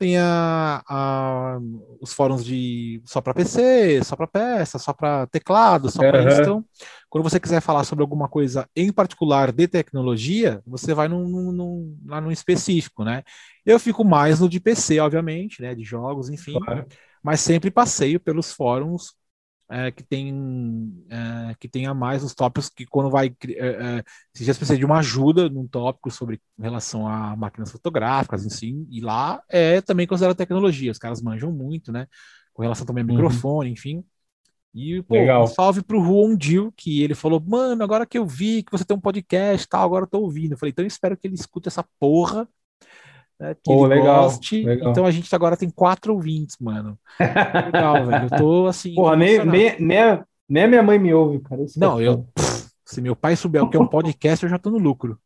tem 0.03 0.19
a, 0.19 0.83
a, 0.89 1.61
os 2.01 2.13
fóruns 2.13 2.45
de 2.45 3.01
só 3.05 3.21
para 3.21 3.33
PC, 3.33 4.03
só 4.03 4.17
para 4.17 4.27
peça, 4.27 4.77
só 4.77 4.93
para 4.93 5.29
teclado, 5.29 5.89
só 5.89 6.01
para 6.01 6.23
uhum. 6.23 6.29
isso. 6.29 6.41
Então, 6.41 6.65
quando 7.09 7.23
você 7.23 7.39
quiser 7.39 7.61
falar 7.61 7.85
sobre 7.85 8.03
alguma 8.03 8.29
coisa 8.29 8.69
em 8.75 8.93
particular 8.93 9.53
de 9.53 9.69
tecnologia, 9.69 10.61
você 10.67 10.93
vai 10.93 11.07
num, 11.07 11.29
num, 11.29 11.53
num, 11.53 11.97
lá 12.05 12.21
no 12.21 12.33
específico, 12.33 13.05
né? 13.05 13.23
Eu 13.65 13.79
fico 13.79 14.03
mais 14.03 14.41
no 14.41 14.49
de 14.49 14.59
PC, 14.59 14.99
obviamente, 14.99 15.63
né? 15.63 15.73
De 15.73 15.85
jogos, 15.85 16.29
enfim. 16.29 16.59
Claro. 16.59 16.85
Mas 17.23 17.39
sempre 17.39 17.71
passeio 17.71 18.19
pelos 18.19 18.51
fóruns 18.51 19.15
é, 19.73 19.91
que 19.91 20.03
tem 20.03 20.93
é, 21.09 21.55
que 21.59 21.67
tenha 21.67 21.95
mais 21.95 22.23
os 22.23 22.35
tópicos 22.35 22.69
que 22.69 22.85
quando 22.85 23.11
vai 23.11 23.35
é, 23.47 23.67
é, 23.67 24.05
se 24.35 24.45
já 24.45 24.55
precisa 24.55 24.79
de 24.79 24.85
uma 24.85 24.99
ajuda 24.99 25.49
num 25.49 25.67
tópico 25.67 26.11
sobre 26.11 26.41
relação 26.61 27.09
a 27.09 27.35
máquinas 27.35 27.73
fotográficas 27.73 28.45
em 28.45 28.51
si 28.51 28.87
e 28.91 29.01
lá 29.01 29.43
é 29.49 29.81
também 29.81 30.07
considerado 30.07 30.37
tecnologia 30.37 30.93
os 30.93 30.99
caras 30.99 31.23
manjam 31.23 31.51
muito 31.51 31.91
né 31.91 32.07
com 32.53 32.63
relação 32.63 32.85
também 32.85 33.03
a 33.03 33.07
uhum. 33.07 33.15
microfone 33.15 33.69
uhum. 33.69 33.73
enfim 33.73 34.05
e 34.75 35.03
pô, 35.03 35.15
Legal. 35.15 35.45
um 35.45 35.47
salve 35.47 35.83
pro 35.83 36.03
Juan 36.03 36.35
Dil, 36.35 36.73
que 36.75 37.03
ele 37.03 37.15
falou, 37.15 37.39
mano, 37.47 37.85
agora 37.85 38.07
que 38.07 38.17
eu 38.17 38.27
vi 38.27 38.63
que 38.63 38.73
você 38.73 38.83
tem 38.87 38.97
um 38.97 39.01
podcast 39.01 39.69
tal, 39.69 39.85
agora 39.85 40.05
eu 40.05 40.09
tô 40.09 40.21
ouvindo. 40.21 40.53
Eu 40.53 40.57
falei, 40.57 40.71
então 40.71 40.83
eu 40.83 40.89
espero 40.89 41.15
que 41.15 41.27
ele 41.27 41.35
escute 41.35 41.69
essa 41.69 41.85
porra 42.01 42.49
né, 43.43 43.57
que 43.61 43.73
legal, 43.73 44.31
legal, 44.53 44.91
Então 44.91 45.05
a 45.05 45.11
gente 45.11 45.35
agora 45.35 45.57
tem 45.57 45.69
quatro 45.69 46.15
ouvintes, 46.15 46.57
mano. 46.61 46.97
Legal, 47.19 48.07
velho. 48.07 48.29
Eu 48.31 48.39
tô 48.39 48.67
assim. 48.69 48.95
Porra, 48.95 49.17
nem, 49.17 49.45
nem, 49.45 49.81
nem, 49.81 49.99
a, 49.99 50.25
nem 50.49 50.69
minha 50.69 50.83
mãe 50.83 50.97
me 50.97 51.13
ouve, 51.13 51.41
cara. 51.41 51.63
Isso 51.63 51.79
não, 51.79 51.99
é 51.99 52.07
eu. 52.07 52.25
Pff, 52.35 52.69
se 52.85 53.01
meu 53.01 53.17
pai 53.17 53.35
souber 53.35 53.65
o 53.65 53.69
que 53.69 53.77
é 53.77 53.81
um 53.81 53.87
podcast, 53.87 54.45
eu 54.45 54.51
já 54.51 54.59
tô 54.59 54.71
no 54.71 54.79
lucro. 54.79 55.19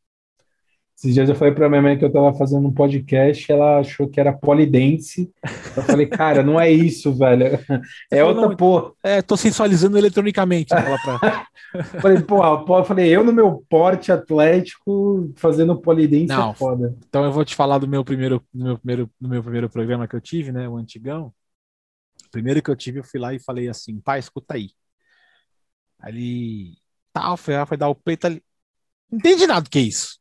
Esses 0.96 1.12
dias 1.12 1.28
eu 1.28 1.34
falei 1.34 1.52
pra 1.52 1.68
minha 1.68 1.82
mãe 1.82 1.98
que 1.98 2.04
eu 2.06 2.10
tava 2.10 2.32
fazendo 2.32 2.66
um 2.66 2.72
podcast, 2.72 3.52
ela 3.52 3.80
achou 3.80 4.08
que 4.08 4.18
era 4.18 4.32
polidense. 4.32 5.30
Eu 5.76 5.82
falei, 5.82 6.06
cara, 6.06 6.42
não 6.42 6.58
é 6.58 6.70
isso, 6.70 7.12
velho. 7.12 7.58
É 8.10 8.24
outra 8.24 8.48
não, 8.48 8.56
porra. 8.56 8.92
É, 9.02 9.20
tô 9.20 9.36
sensualizando 9.36 9.98
eletronicamente. 9.98 10.68
Pra... 10.68 11.46
falei, 12.00 12.22
porra, 12.22 12.64
eu 12.66 12.84
falei, 12.84 13.14
eu 13.14 13.22
no 13.22 13.32
meu 13.32 13.62
porte 13.68 14.10
atlético 14.10 15.30
fazendo 15.36 15.78
polidense 15.78 16.32
é 16.32 16.36
não, 16.36 16.52
é 16.52 16.54
foda. 16.54 16.96
Então 17.06 17.24
eu 17.24 17.32
vou 17.32 17.44
te 17.44 17.54
falar 17.54 17.76
do 17.76 17.86
meu 17.86 18.02
primeiro, 18.02 18.42
do 18.54 18.64
meu 18.64 18.78
primeiro, 18.78 19.10
do 19.20 19.28
meu 19.28 19.42
primeiro 19.42 19.68
programa 19.68 20.08
que 20.08 20.16
eu 20.16 20.20
tive, 20.20 20.50
né? 20.50 20.66
O 20.66 20.76
antigão. 20.76 21.30
O 22.26 22.30
primeiro 22.30 22.62
que 22.62 22.70
eu 22.70 22.76
tive, 22.76 23.00
eu 23.00 23.04
fui 23.04 23.20
lá 23.20 23.34
e 23.34 23.38
falei 23.38 23.68
assim, 23.68 24.00
pai, 24.00 24.18
escuta 24.18 24.54
aí. 24.54 24.70
Ali, 25.98 26.78
tal, 27.12 27.36
foi, 27.36 27.54
foi 27.66 27.76
dar 27.76 27.90
o 27.90 27.94
peito 27.94 28.26
ali. 28.26 28.42
Não 29.10 29.18
entendi 29.18 29.46
nada 29.46 29.60
do 29.60 29.70
que 29.70 29.78
é 29.78 29.82
isso. 29.82 30.18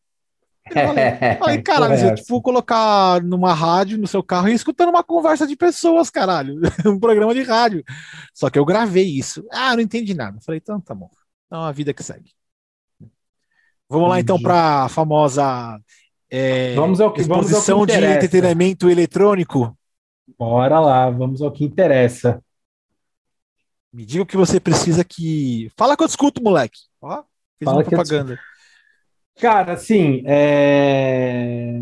Falei, 1.39 1.61
caralho, 1.63 1.97
você, 1.97 2.15
tipo, 2.15 2.41
colocar 2.41 3.21
numa 3.23 3.53
rádio 3.53 3.97
no 3.97 4.07
seu 4.07 4.23
carro 4.23 4.49
e 4.49 4.53
escutando 4.53 4.89
uma 4.89 5.03
conversa 5.03 5.45
de 5.45 5.55
pessoas, 5.55 6.09
caralho. 6.09 6.59
um 6.85 6.99
programa 6.99 7.33
de 7.33 7.43
rádio. 7.43 7.83
Só 8.33 8.49
que 8.49 8.57
eu 8.57 8.65
gravei 8.65 9.05
isso. 9.05 9.45
Ah, 9.51 9.75
não 9.75 9.81
entendi 9.81 10.13
nada. 10.13 10.39
Falei, 10.41 10.59
então 10.61 10.79
tá 10.81 10.95
bom. 10.95 11.09
Então 11.45 11.61
a 11.61 11.71
vida 11.71 11.93
que 11.93 12.03
segue. 12.03 12.31
Vamos 13.87 14.09
lá 14.09 14.19
então 14.19 14.41
para 14.41 14.85
a 14.85 14.89
famosa 14.89 15.79
é, 16.29 16.73
vamos 16.73 16.99
ao 16.99 17.13
que, 17.13 17.21
exposição 17.21 17.77
vamos 17.77 17.93
ao 17.93 17.97
que 17.97 18.07
de 18.07 18.13
entretenimento 18.13 18.89
eletrônico. 18.89 19.77
Bora 20.37 20.79
lá, 20.79 21.09
vamos 21.09 21.41
ao 21.41 21.51
que 21.51 21.63
interessa. 21.63 22.43
Me 23.93 24.05
diga 24.05 24.23
o 24.23 24.25
que 24.25 24.35
você 24.35 24.59
precisa 24.59 25.03
que. 25.03 25.71
Fala 25.77 25.95
que 25.95 26.03
eu 26.03 26.07
escuto, 26.07 26.43
moleque. 26.43 26.79
Ó, 27.01 27.23
fez 27.57 27.65
Fala 27.65 27.77
uma 27.77 27.83
propaganda. 27.83 28.39
Cara, 29.37 29.73
assim, 29.73 30.23
é... 30.25 31.79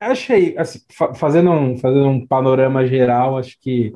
achei, 0.00 0.56
assim, 0.58 0.80
fazendo, 1.16 1.50
um, 1.50 1.76
fazendo 1.78 2.08
um 2.08 2.26
panorama 2.26 2.86
geral, 2.86 3.38
acho 3.38 3.58
que 3.60 3.92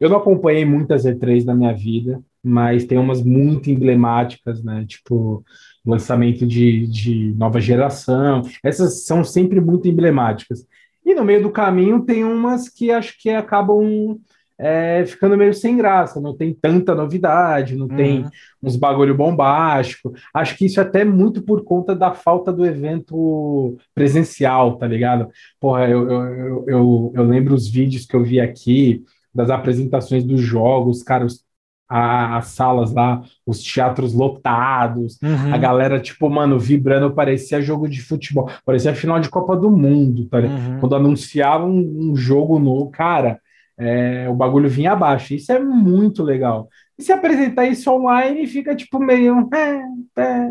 eu 0.00 0.10
não 0.10 0.18
acompanhei 0.18 0.64
muitas 0.64 1.06
E3 1.06 1.44
na 1.46 1.54
minha 1.54 1.74
vida, 1.74 2.22
mas 2.44 2.84
tem 2.84 2.98
umas 2.98 3.22
muito 3.22 3.70
emblemáticas, 3.70 4.62
né? 4.64 4.84
Tipo, 4.86 5.44
lançamento 5.86 6.46
de, 6.46 6.86
de 6.88 7.34
nova 7.36 7.60
geração. 7.60 8.42
Essas 8.64 9.06
são 9.06 9.24
sempre 9.24 9.60
muito 9.60 9.88
emblemáticas. 9.88 10.66
E 11.04 11.14
no 11.14 11.24
meio 11.24 11.42
do 11.42 11.50
caminho 11.52 12.04
tem 12.04 12.24
umas 12.24 12.68
que 12.68 12.90
acho 12.92 13.16
que 13.20 13.30
acabam 13.30 14.20
é, 14.58 15.04
ficando 15.06 15.36
meio 15.36 15.52
sem 15.52 15.76
graça, 15.76 16.20
não 16.20 16.36
tem 16.36 16.54
tanta 16.54 16.94
novidade, 16.94 17.76
não 17.76 17.86
uhum. 17.86 17.96
tem 17.96 18.24
uns 18.62 18.76
bagulho 18.76 19.14
bombástico. 19.14 20.12
Acho 20.32 20.56
que 20.56 20.66
isso 20.66 20.78
é 20.78 20.82
até 20.82 21.04
muito 21.04 21.42
por 21.42 21.64
conta 21.64 21.94
da 21.96 22.12
falta 22.12 22.52
do 22.52 22.64
evento 22.64 23.76
presencial, 23.94 24.76
tá 24.76 24.86
ligado? 24.86 25.28
Porra, 25.58 25.88
eu, 25.88 26.10
eu, 26.10 26.64
eu, 26.68 27.12
eu 27.14 27.24
lembro 27.24 27.54
os 27.54 27.68
vídeos 27.68 28.06
que 28.06 28.14
eu 28.14 28.22
vi 28.22 28.40
aqui, 28.40 29.02
das 29.34 29.50
apresentações 29.50 30.24
dos 30.24 30.40
jogos, 30.40 31.02
cara, 31.02 31.24
os, 31.24 31.42
a, 31.88 32.36
as 32.36 32.46
salas 32.48 32.92
lá, 32.92 33.22
os 33.46 33.62
teatros 33.62 34.14
lotados, 34.14 35.18
uhum. 35.22 35.54
a 35.54 35.58
galera, 35.58 35.98
tipo, 35.98 36.28
mano, 36.28 36.58
vibrando, 36.58 37.12
parecia 37.14 37.60
jogo 37.60 37.88
de 37.88 38.00
futebol, 38.00 38.50
parecia 38.64 38.94
final 38.94 39.18
de 39.18 39.28
Copa 39.28 39.56
do 39.56 39.70
Mundo, 39.70 40.26
tá 40.26 40.40
ligado? 40.40 40.58
Uhum. 40.58 40.80
Quando 40.80 40.96
anunciavam 40.96 41.70
um, 41.70 42.10
um 42.12 42.16
jogo 42.16 42.58
novo, 42.58 42.90
cara 42.90 43.40
é, 43.82 44.28
o 44.28 44.34
bagulho 44.34 44.68
vinha 44.68 44.92
abaixo. 44.92 45.34
Isso 45.34 45.50
é 45.52 45.58
muito 45.58 46.22
legal. 46.22 46.68
E 46.96 47.02
se 47.02 47.12
apresentar 47.12 47.66
isso 47.66 47.90
online, 47.90 48.46
fica 48.46 48.74
tipo 48.76 48.98
meio. 49.00 49.48
É, 49.52 50.20
é, 50.20 50.50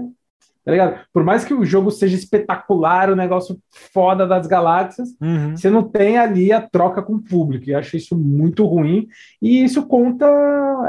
tá 0.65 0.71
ligado? 0.71 0.99
Por 1.13 1.23
mais 1.23 1.45
que 1.45 1.53
o 1.53 1.63
jogo 1.63 1.89
seja 1.91 2.15
espetacular, 2.15 3.09
o 3.09 3.15
negócio 3.15 3.57
foda 3.93 4.27
das 4.27 4.47
galáxias, 4.47 5.09
uhum. 5.21 5.55
você 5.55 5.69
não 5.69 5.83
tem 5.83 6.17
ali 6.17 6.51
a 6.51 6.61
troca 6.61 7.01
com 7.01 7.13
o 7.13 7.21
público. 7.21 7.69
E 7.69 7.71
eu 7.71 7.79
acho 7.79 7.95
isso 7.95 8.17
muito 8.17 8.65
ruim. 8.65 9.07
E 9.41 9.63
isso 9.63 9.85
conta. 9.85 10.25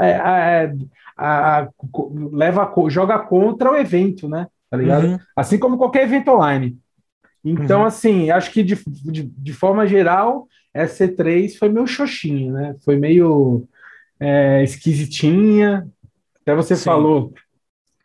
É, 0.01 0.09
é 0.11 0.75
a, 1.15 1.59
a, 1.61 1.69
leva, 2.31 2.73
joga 2.89 3.19
contra 3.19 3.71
o 3.71 3.75
evento, 3.75 4.27
né? 4.27 4.47
Tá 4.69 4.77
ligado? 4.77 5.05
Uhum. 5.05 5.19
Assim 5.35 5.57
como 5.57 5.77
qualquer 5.77 6.03
evento 6.03 6.31
online. 6.31 6.77
Então, 7.45 7.81
uhum. 7.81 7.85
assim, 7.85 8.31
acho 8.31 8.51
que 8.51 8.63
de, 8.63 8.77
de, 8.87 9.23
de 9.23 9.53
forma 9.53 9.85
geral, 9.85 10.47
essa 10.73 11.07
C3 11.07 11.57
foi 11.57 11.69
meio 11.69 11.85
xoxinha, 11.85 12.51
né? 12.51 12.75
Foi 12.83 12.95
meio 12.95 13.67
é, 14.19 14.63
esquisitinha. 14.63 15.87
Até 16.41 16.55
você 16.55 16.75
Sim. 16.75 16.83
falou, 16.83 17.33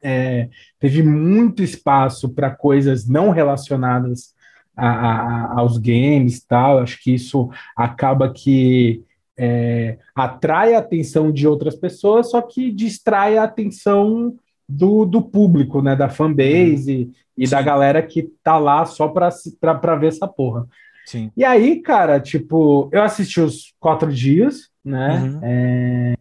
é, 0.03 0.49
teve 0.79 1.03
muito 1.03 1.63
espaço 1.63 2.29
para 2.29 2.51
coisas 2.51 3.09
não 3.09 3.31
relacionadas 3.31 4.35
a, 4.77 4.89
a, 4.89 5.61
aos 5.61 5.79
games 5.79 6.45
tal. 6.45 6.79
Acho 6.79 7.03
que 7.03 7.15
isso 7.15 7.51
acaba 7.75 8.33
que 8.33 9.03
é, 9.37 9.99
atrai 10.15 10.75
a 10.75 10.79
atenção 10.79 11.33
de 11.33 11.47
outras 11.49 11.75
pessoas, 11.75 12.31
só 12.31 12.43
que 12.43 12.71
distrai 12.71 13.39
a 13.39 13.45
atenção 13.45 14.37
do, 14.69 15.07
do 15.07 15.23
público, 15.23 15.81
né? 15.81 15.97
Da 15.97 16.11
fanbase 16.11 17.05
uhum. 17.05 17.13
e, 17.37 17.45
e 17.45 17.49
da 17.49 17.63
galera 17.63 18.03
que 18.03 18.25
tá 18.43 18.59
lá 18.59 18.85
só 18.85 19.09
para 19.09 19.97
ver 19.97 20.09
essa 20.09 20.29
porra. 20.29 20.67
Sim. 21.09 21.33
E 21.35 21.43
aí, 21.43 21.81
cara, 21.81 22.21
tipo, 22.21 22.91
eu 22.93 23.03
assisti 23.03 23.41
os 23.41 23.73
quatro 23.81 24.13
dias, 24.13 24.69
né? 24.85 25.23
Uhum. 25.23 25.41
É, 25.43 26.15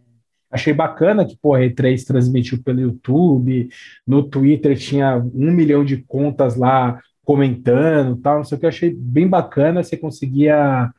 achei 0.50 0.74
bacana 0.74 1.26
que, 1.26 1.36
pô, 1.36 1.56
a 1.56 1.60
E3 1.60 2.06
transmitiu 2.06 2.64
pelo 2.64 2.80
YouTube, 2.80 3.68
no 4.08 4.24
Twitter 4.24 4.78
tinha 4.78 5.18
um 5.18 5.52
milhão 5.52 5.84
de 5.84 5.98
contas 5.98 6.56
lá 6.56 7.02
comentando 7.26 8.16
tal, 8.16 8.38
não 8.38 8.46
sei 8.46 8.56
o 8.56 8.60
que, 8.62 8.66
eu 8.66 8.70
achei 8.70 8.96
bem 8.98 9.28
bacana, 9.28 9.84
você 9.84 9.98
conseguia. 9.98 10.90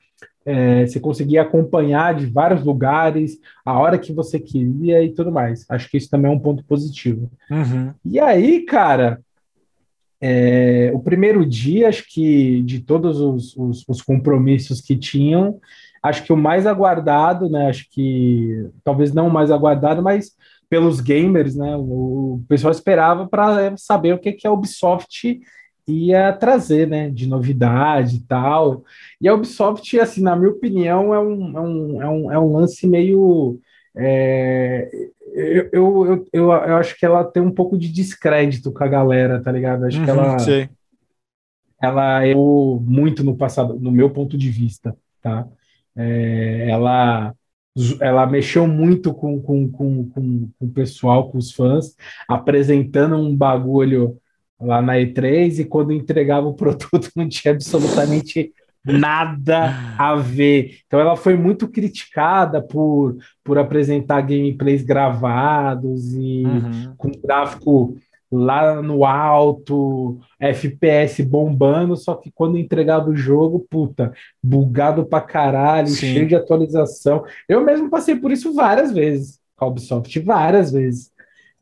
É, 0.45 0.87
você 0.87 1.01
conseguia 1.01 1.41
acompanhar 1.41 2.15
de 2.15 2.27
vários 2.27 2.63
lugares, 2.63 3.39
a 3.65 3.79
hora 3.79 3.99
que 3.99 4.13
você 4.13 4.39
queria 4.39 5.03
e 5.03 5.15
tudo 5.15 5.33
mais. 5.33 5.65
Acho 5.71 5.91
que 5.91 5.97
isso 5.97 6.11
também 6.11 6.31
é 6.31 6.35
um 6.35 6.39
ponto 6.39 6.63
positivo. 6.65 7.31
Uhum. 7.51 7.93
E 8.05 8.21
aí, 8.21 8.65
cara, 8.65 9.21
É, 10.21 10.91
o 10.95 11.01
primeiro 11.01 11.47
dia, 11.47 11.89
acho 11.89 12.05
que 12.09 12.63
de 12.63 12.81
todos 12.81 13.21
os, 13.21 13.57
os, 13.57 13.85
os, 13.89 14.03
compromissos 14.03 14.81
que 14.81 14.97
tinham, 14.97 15.61
acho 16.03 16.25
que 16.25 16.33
o 16.33 16.37
mais 16.37 16.67
aguardado, 16.67 17.49
né? 17.49 17.69
Acho 17.69 17.87
que 17.91 18.69
talvez 18.83 19.13
não 19.13 19.29
o 19.29 19.33
mais 19.33 19.51
aguardado, 19.51 20.03
mas 20.03 20.33
pelos 20.69 21.01
gamers, 21.01 21.55
né? 21.55 21.77
O, 21.77 22.35
o 22.35 22.45
pessoal 22.49 22.73
esperava 22.73 23.29
para 23.29 23.77
saber 23.77 24.15
o 24.15 24.19
que, 24.19 24.33
que 24.33 24.47
a 24.47 24.53
Ubisoft 24.53 25.41
ia 25.89 26.33
trazer, 26.35 26.87
né, 26.87 27.09
de 27.09 27.27
novidade 27.27 28.17
e 28.17 28.21
tal. 28.21 28.85
E 29.21 29.27
a 29.27 29.35
Ubisoft, 29.35 29.99
assim, 29.99 30.23
na 30.23 30.37
minha 30.37 30.51
opinião, 30.51 31.15
é 31.15 31.19
um, 31.19 31.57
é 31.57 31.61
um, 31.61 32.03
é 32.03 32.09
um, 32.09 32.33
é 32.33 32.39
um 32.39 32.53
lance 32.53 32.87
meio. 32.87 33.59
É, 33.97 34.89
eu, 35.39 35.69
eu, 35.73 36.27
eu, 36.33 36.53
eu, 36.53 36.77
acho 36.77 36.97
que 36.99 37.07
ela 37.07 37.25
tem 37.25 37.43
um 37.43 37.51
pouco 37.51 37.79
de 37.79 37.89
descrédito 37.89 38.73
com 38.73 38.83
a 38.83 38.89
galera, 38.89 39.41
tá 39.41 39.53
ligado? 39.53 39.85
Acho 39.85 39.99
uhum, 39.99 40.05
que 40.05 40.11
ela. 40.11 40.39
Sei. 40.39 40.69
Ela 41.81 42.27
eu 42.27 42.83
muito 42.85 43.23
no 43.23 43.37
passado, 43.37 43.79
no 43.79 43.93
meu 43.93 44.11
ponto 44.11 44.37
de 44.37 44.51
vista, 44.51 44.97
tá? 45.23 45.47
É, 45.97 46.69
ela 46.71 47.35
ela 48.01 48.27
mexeu 48.27 48.67
muito 48.67 49.15
com, 49.15 49.41
com, 49.41 49.71
com, 49.71 50.09
com, 50.09 50.49
com 50.59 50.65
o 50.65 50.71
pessoal, 50.71 51.31
com 51.31 51.39
os 51.39 51.53
fãs, 51.53 51.95
apresentando 52.29 53.17
um 53.17 53.35
bagulho 53.37 54.19
lá 54.61 54.83
na 54.83 54.95
E3 54.95 55.61
e 55.61 55.65
quando 55.65 55.93
entregava 55.93 56.49
o 56.49 56.55
produto 56.57 57.11
não 57.15 57.29
tinha 57.29 57.55
absolutamente 57.55 58.53
nada 58.85 59.75
a 59.99 60.15
ver. 60.15 60.79
Então 60.87 61.01
ela 61.01 61.17
foi 61.17 61.37
muito 61.37 61.69
criticada 61.69 62.63
por, 62.63 63.17
por 63.45 63.59
apresentar 63.59 64.23
gameplays 64.23 64.83
gravados 64.83 66.13
e 66.15 66.45
uhum. 66.45 66.95
com 66.97 67.11
gráfico 67.23 67.97
lá 68.31 68.83
no 68.83 69.07
alto, 69.07 70.19
FPS 70.39 71.23
bombando, 71.23 71.97
só 71.97 72.15
que 72.15 72.31
quando 72.31 72.59
entregava 72.59 73.09
o 73.09 73.17
jogo, 73.17 73.67
puta, 73.71 74.13
bugado 74.43 75.07
pra 75.07 75.21
caralho, 75.21 75.89
Sim. 75.89 76.13
cheio 76.13 76.29
de 76.29 76.37
atualização. 76.37 77.25
Eu 77.49 77.65
mesmo 77.65 77.89
passei 77.89 78.17
por 78.17 78.31
isso 78.31 78.53
várias 78.53 78.93
vezes, 78.93 79.41
com 79.57 79.65
a 79.65 79.69
Ubisoft, 79.69 80.19
várias 80.21 80.71
vezes 80.71 81.11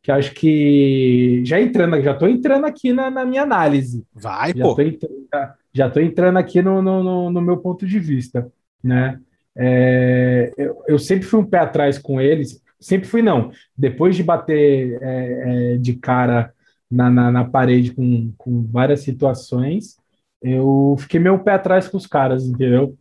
que 0.02 0.12
acho 0.12 0.34
que 0.34 1.42
já 1.44 1.60
entrando, 1.60 2.00
já 2.00 2.12
estou 2.12 2.28
entrando 2.28 2.64
aqui 2.64 2.92
na, 2.92 3.10
na, 3.10 3.24
minha 3.24 3.42
análise. 3.42 4.04
Vai, 4.14 4.52
já 4.54 4.62
pô. 4.62 4.76
Tô 4.76 4.82
entrando, 4.82 5.26
já 5.32 5.54
estou 5.84 6.02
entrando 6.02 6.38
aqui 6.38 6.62
no, 6.62 6.80
no, 6.80 7.30
no, 7.30 7.40
meu 7.40 7.58
ponto 7.58 7.86
de 7.86 7.98
vista, 7.98 8.50
né? 8.82 9.20
É, 9.54 10.52
eu, 10.56 10.82
eu, 10.88 10.98
sempre 10.98 11.26
fui 11.26 11.40
um 11.40 11.44
pé 11.44 11.58
atrás 11.58 11.98
com 11.98 12.20
eles, 12.20 12.62
sempre 12.80 13.08
fui 13.08 13.22
não. 13.22 13.50
Depois 13.76 14.16
de 14.16 14.22
bater 14.22 14.98
é, 15.02 15.74
é, 15.74 15.76
de 15.76 15.94
cara 15.94 16.52
na, 16.90 17.10
na, 17.10 17.30
na, 17.30 17.44
parede 17.44 17.92
com, 17.92 18.32
com 18.36 18.62
várias 18.64 19.00
situações, 19.00 19.96
eu 20.42 20.96
fiquei 20.98 21.20
meio 21.20 21.42
pé 21.42 21.52
atrás 21.52 21.88
com 21.88 21.96
os 21.96 22.06
caras, 22.06 22.44
entendeu? 22.44 22.96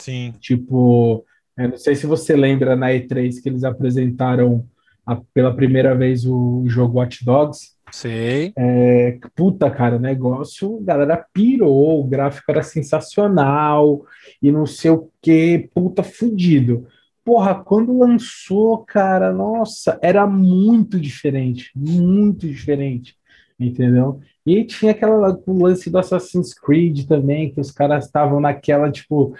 Sim. 0.00 0.34
Tipo, 0.40 1.24
não 1.56 1.76
sei 1.76 1.94
se 1.94 2.06
você 2.06 2.36
lembra 2.36 2.76
na 2.76 2.88
E3 2.88 3.42
que 3.42 3.48
eles 3.48 3.64
apresentaram 3.64 4.64
a, 5.08 5.16
pela 5.32 5.56
primeira 5.56 5.94
vez 5.94 6.26
o 6.26 6.64
jogo 6.66 6.98
Watch 6.98 7.24
Dogs. 7.24 7.77
Sei. 7.92 8.52
É, 8.56 9.18
puta, 9.34 9.70
cara, 9.70 9.96
o 9.96 10.00
negócio, 10.00 10.80
galera 10.80 11.16
pirou, 11.32 12.00
o 12.00 12.06
gráfico 12.06 12.50
era 12.50 12.62
sensacional 12.62 14.04
e 14.42 14.52
não 14.52 14.66
sei 14.66 14.90
o 14.90 15.10
que, 15.22 15.70
puta, 15.74 16.02
fudido. 16.02 16.86
Porra, 17.24 17.54
quando 17.54 17.98
lançou, 17.98 18.78
cara, 18.84 19.32
nossa, 19.32 19.98
era 20.02 20.26
muito 20.26 20.98
diferente, 20.98 21.70
muito 21.74 22.46
diferente, 22.46 23.16
entendeu? 23.60 24.20
E 24.46 24.64
tinha 24.64 24.92
aquela 24.92 25.38
o 25.46 25.62
lance 25.62 25.90
do 25.90 25.98
Assassin's 25.98 26.54
Creed 26.54 27.06
também, 27.06 27.52
que 27.52 27.60
os 27.60 27.70
caras 27.70 28.06
estavam 28.06 28.40
naquela, 28.40 28.90
tipo, 28.90 29.34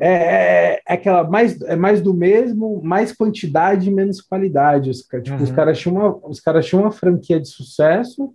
é, 0.00 0.08
é, 0.08 0.82
é, 0.86 0.94
aquela 0.94 1.24
mais, 1.24 1.60
é 1.62 1.76
mais 1.76 2.00
do 2.00 2.14
mesmo, 2.14 2.80
mais 2.82 3.12
quantidade 3.12 3.88
e 3.88 3.92
menos 3.92 4.20
qualidade. 4.20 4.90
Os, 4.90 4.98
tipo, 4.98 5.36
uhum. 5.36 5.42
os, 5.42 5.50
caras 5.50 5.78
tinham 5.78 5.96
uma, 5.96 6.28
os 6.28 6.40
caras 6.40 6.66
tinham 6.66 6.82
uma 6.82 6.92
franquia 6.92 7.38
de 7.38 7.48
sucesso, 7.48 8.32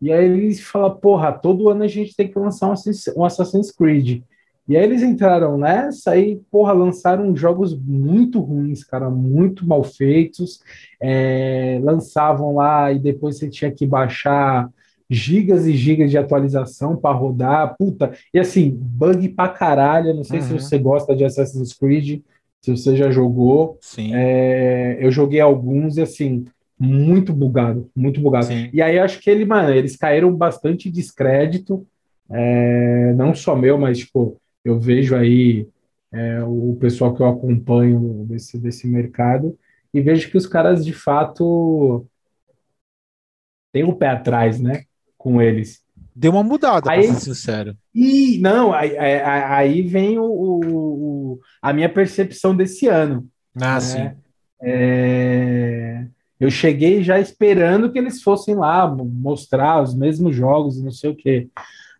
e 0.00 0.12
aí 0.12 0.24
eles 0.24 0.60
falam, 0.60 0.96
porra, 0.96 1.32
todo 1.32 1.68
ano 1.68 1.82
a 1.82 1.88
gente 1.88 2.14
tem 2.14 2.28
que 2.28 2.38
lançar 2.38 2.68
um, 2.68 2.74
um 3.16 3.24
Assassin's 3.24 3.70
Creed. 3.70 4.22
E 4.68 4.76
aí 4.76 4.82
eles 4.82 5.00
entraram 5.02 5.56
nessa 5.56 6.16
e, 6.16 6.36
porra, 6.50 6.72
lançaram 6.72 7.36
jogos 7.36 7.72
muito 7.78 8.40
ruins, 8.40 8.82
cara, 8.82 9.08
muito 9.08 9.66
mal 9.66 9.84
feitos. 9.84 10.60
É, 11.00 11.78
lançavam 11.82 12.56
lá 12.56 12.90
e 12.90 12.98
depois 12.98 13.38
você 13.38 13.48
tinha 13.48 13.70
que 13.70 13.86
baixar 13.86 14.68
gigas 15.08 15.66
e 15.66 15.72
gigas 15.76 16.10
de 16.10 16.18
atualização 16.18 16.96
para 16.96 17.16
rodar, 17.16 17.76
puta, 17.76 18.12
e 18.34 18.38
assim, 18.38 18.70
bug 18.70 19.28
pra 19.30 19.48
caralho, 19.48 20.14
não 20.14 20.24
sei 20.24 20.40
uhum. 20.40 20.46
se 20.46 20.52
você 20.52 20.78
gosta 20.78 21.14
de 21.14 21.24
Assassin's 21.24 21.72
Creed, 21.72 22.22
se 22.60 22.70
você 22.70 22.96
já 22.96 23.10
jogou, 23.10 23.78
Sim. 23.80 24.10
É, 24.14 24.98
eu 25.00 25.10
joguei 25.10 25.40
alguns 25.40 25.96
e 25.96 26.02
assim, 26.02 26.44
muito 26.78 27.32
bugado, 27.32 27.88
muito 27.94 28.20
bugado. 28.20 28.46
Sim. 28.46 28.68
E 28.72 28.82
aí 28.82 28.98
acho 28.98 29.20
que 29.20 29.30
ele, 29.30 29.44
mano, 29.44 29.70
eles 29.70 29.96
caíram 29.96 30.34
bastante 30.34 30.90
descrédito, 30.90 31.86
é, 32.28 33.12
não 33.14 33.34
só 33.34 33.54
meu, 33.54 33.78
mas 33.78 33.98
tipo, 33.98 34.36
eu 34.64 34.78
vejo 34.80 35.14
aí 35.14 35.68
é, 36.12 36.42
o 36.42 36.76
pessoal 36.80 37.14
que 37.14 37.22
eu 37.22 37.28
acompanho 37.28 38.24
desse, 38.28 38.58
desse 38.58 38.86
mercado 38.86 39.56
e 39.94 40.00
vejo 40.00 40.30
que 40.30 40.36
os 40.36 40.46
caras 40.46 40.84
de 40.84 40.92
fato 40.92 42.04
têm 43.72 43.84
o 43.84 43.94
pé 43.94 44.08
atrás, 44.08 44.60
né? 44.60 44.84
Com 45.26 45.42
eles. 45.42 45.80
Deu 46.14 46.30
uma 46.30 46.44
mudada, 46.44 46.88
aí, 46.88 47.02
pra 47.02 47.14
ser 47.14 47.20
sincero. 47.20 47.76
E 47.92 48.38
não, 48.38 48.72
aí, 48.72 48.96
aí 48.96 49.82
vem 49.82 50.20
o, 50.20 50.24
o, 50.24 51.40
a 51.60 51.72
minha 51.72 51.88
percepção 51.88 52.54
desse 52.54 52.86
ano. 52.86 53.26
Ah, 53.56 53.74
né? 53.74 53.80
sim. 53.80 54.10
É, 54.62 56.06
eu 56.38 56.48
cheguei 56.48 57.02
já 57.02 57.18
esperando 57.18 57.90
que 57.90 57.98
eles 57.98 58.22
fossem 58.22 58.54
lá 58.54 58.86
mostrar 58.86 59.82
os 59.82 59.96
mesmos 59.96 60.36
jogos 60.36 60.78
e 60.78 60.84
não 60.84 60.92
sei 60.92 61.10
o 61.10 61.16
quê. 61.16 61.48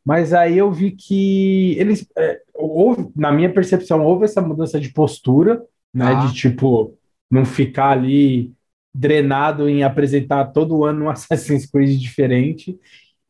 Mas 0.04 0.32
aí 0.32 0.56
eu 0.56 0.70
vi 0.70 0.92
que 0.92 1.74
eles, 1.80 2.06
é, 2.16 2.40
houve, 2.54 3.10
na 3.16 3.32
minha 3.32 3.52
percepção, 3.52 4.04
houve 4.04 4.24
essa 4.24 4.40
mudança 4.40 4.78
de 4.78 4.92
postura, 4.92 5.60
né? 5.92 6.12
Ah. 6.12 6.26
De 6.26 6.32
tipo, 6.32 6.96
não 7.28 7.44
ficar 7.44 7.90
ali 7.90 8.52
drenado 8.94 9.68
em 9.68 9.82
apresentar 9.82 10.44
todo 10.52 10.84
ano 10.84 11.06
um 11.06 11.10
Assassin's 11.10 11.66
Creed 11.66 11.98
diferente 11.98 12.78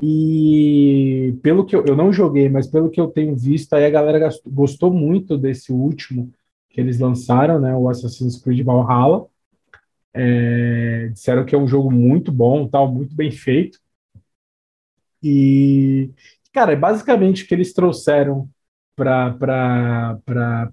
e 0.02 1.38
pelo 1.42 1.64
que 1.64 1.74
eu, 1.74 1.84
eu 1.86 1.96
não 1.96 2.12
joguei, 2.12 2.48
mas 2.48 2.66
pelo 2.66 2.90
que 2.90 3.00
eu 3.00 3.08
tenho 3.08 3.34
visto, 3.34 3.72
aí 3.72 3.84
a 3.84 3.90
galera 3.90 4.28
gostou 4.46 4.92
muito 4.92 5.38
desse 5.38 5.72
último 5.72 6.30
que 6.68 6.80
eles 6.80 6.98
lançaram, 6.98 7.58
né? 7.58 7.74
O 7.74 7.88
Assassin's 7.88 8.40
Creed 8.40 8.64
Valhalla. 8.64 9.26
É, 10.12 11.08
disseram 11.08 11.44
que 11.44 11.54
é 11.54 11.58
um 11.58 11.68
jogo 11.68 11.90
muito 11.90 12.32
bom, 12.32 12.66
tal, 12.68 12.90
muito 12.92 13.14
bem 13.14 13.30
feito. 13.30 13.78
E, 15.22 16.10
cara, 16.52 16.76
basicamente 16.76 17.44
o 17.44 17.46
que 17.48 17.54
eles 17.54 17.72
trouxeram 17.72 18.48
para 18.94 20.18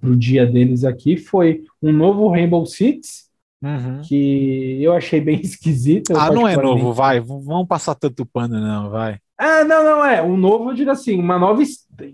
o 0.04 0.16
dia 0.16 0.46
deles 0.46 0.84
aqui 0.84 1.18
foi 1.18 1.66
um 1.82 1.92
novo 1.92 2.30
Rainbow 2.30 2.66
Six, 2.66 3.30
Uhum. 3.64 4.02
que 4.04 4.84
eu 4.84 4.92
achei 4.92 5.22
bem 5.22 5.40
esquisito. 5.42 6.14
Ah, 6.18 6.30
não 6.30 6.48
é 6.48 6.58
novo, 6.58 6.92
vai. 6.94 7.20
Vamos 7.22 7.68
passar 7.68 7.96
tanto 7.96 8.26
pano, 8.26 8.60
não, 8.60 8.90
vai. 8.90 9.18
Ah, 9.38 9.64
não, 9.64 9.84
não 9.84 10.06
é. 10.06 10.22
Um 10.22 10.36
novo, 10.36 10.70
eu 10.70 10.76
digo 10.76 10.92
assim, 10.92 11.18
uma 11.18 11.40
nova, 11.40 11.64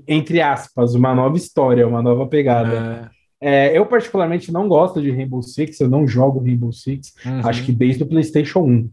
entre 0.08 0.42
aspas, 0.42 0.94
uma 0.94 1.14
nova 1.14 1.36
história, 1.36 1.88
uma 1.88 2.02
nova 2.02 2.28
pegada. 2.28 3.12
É. 3.14 3.20
É, 3.42 3.78
eu, 3.78 3.86
particularmente, 3.86 4.52
não 4.52 4.68
gosto 4.68 5.02
de 5.02 5.12
Rainbow 5.12 5.42
Six, 5.42 5.80
eu 5.80 5.90
não 5.90 6.06
jogo 6.06 6.44
Rainbow 6.44 6.74
Six, 6.74 7.14
uhum. 7.26 7.48
acho 7.48 7.64
que 7.66 7.72
desde 7.72 8.04
o 8.04 8.08
PlayStation 8.08 8.60
1. 8.60 8.90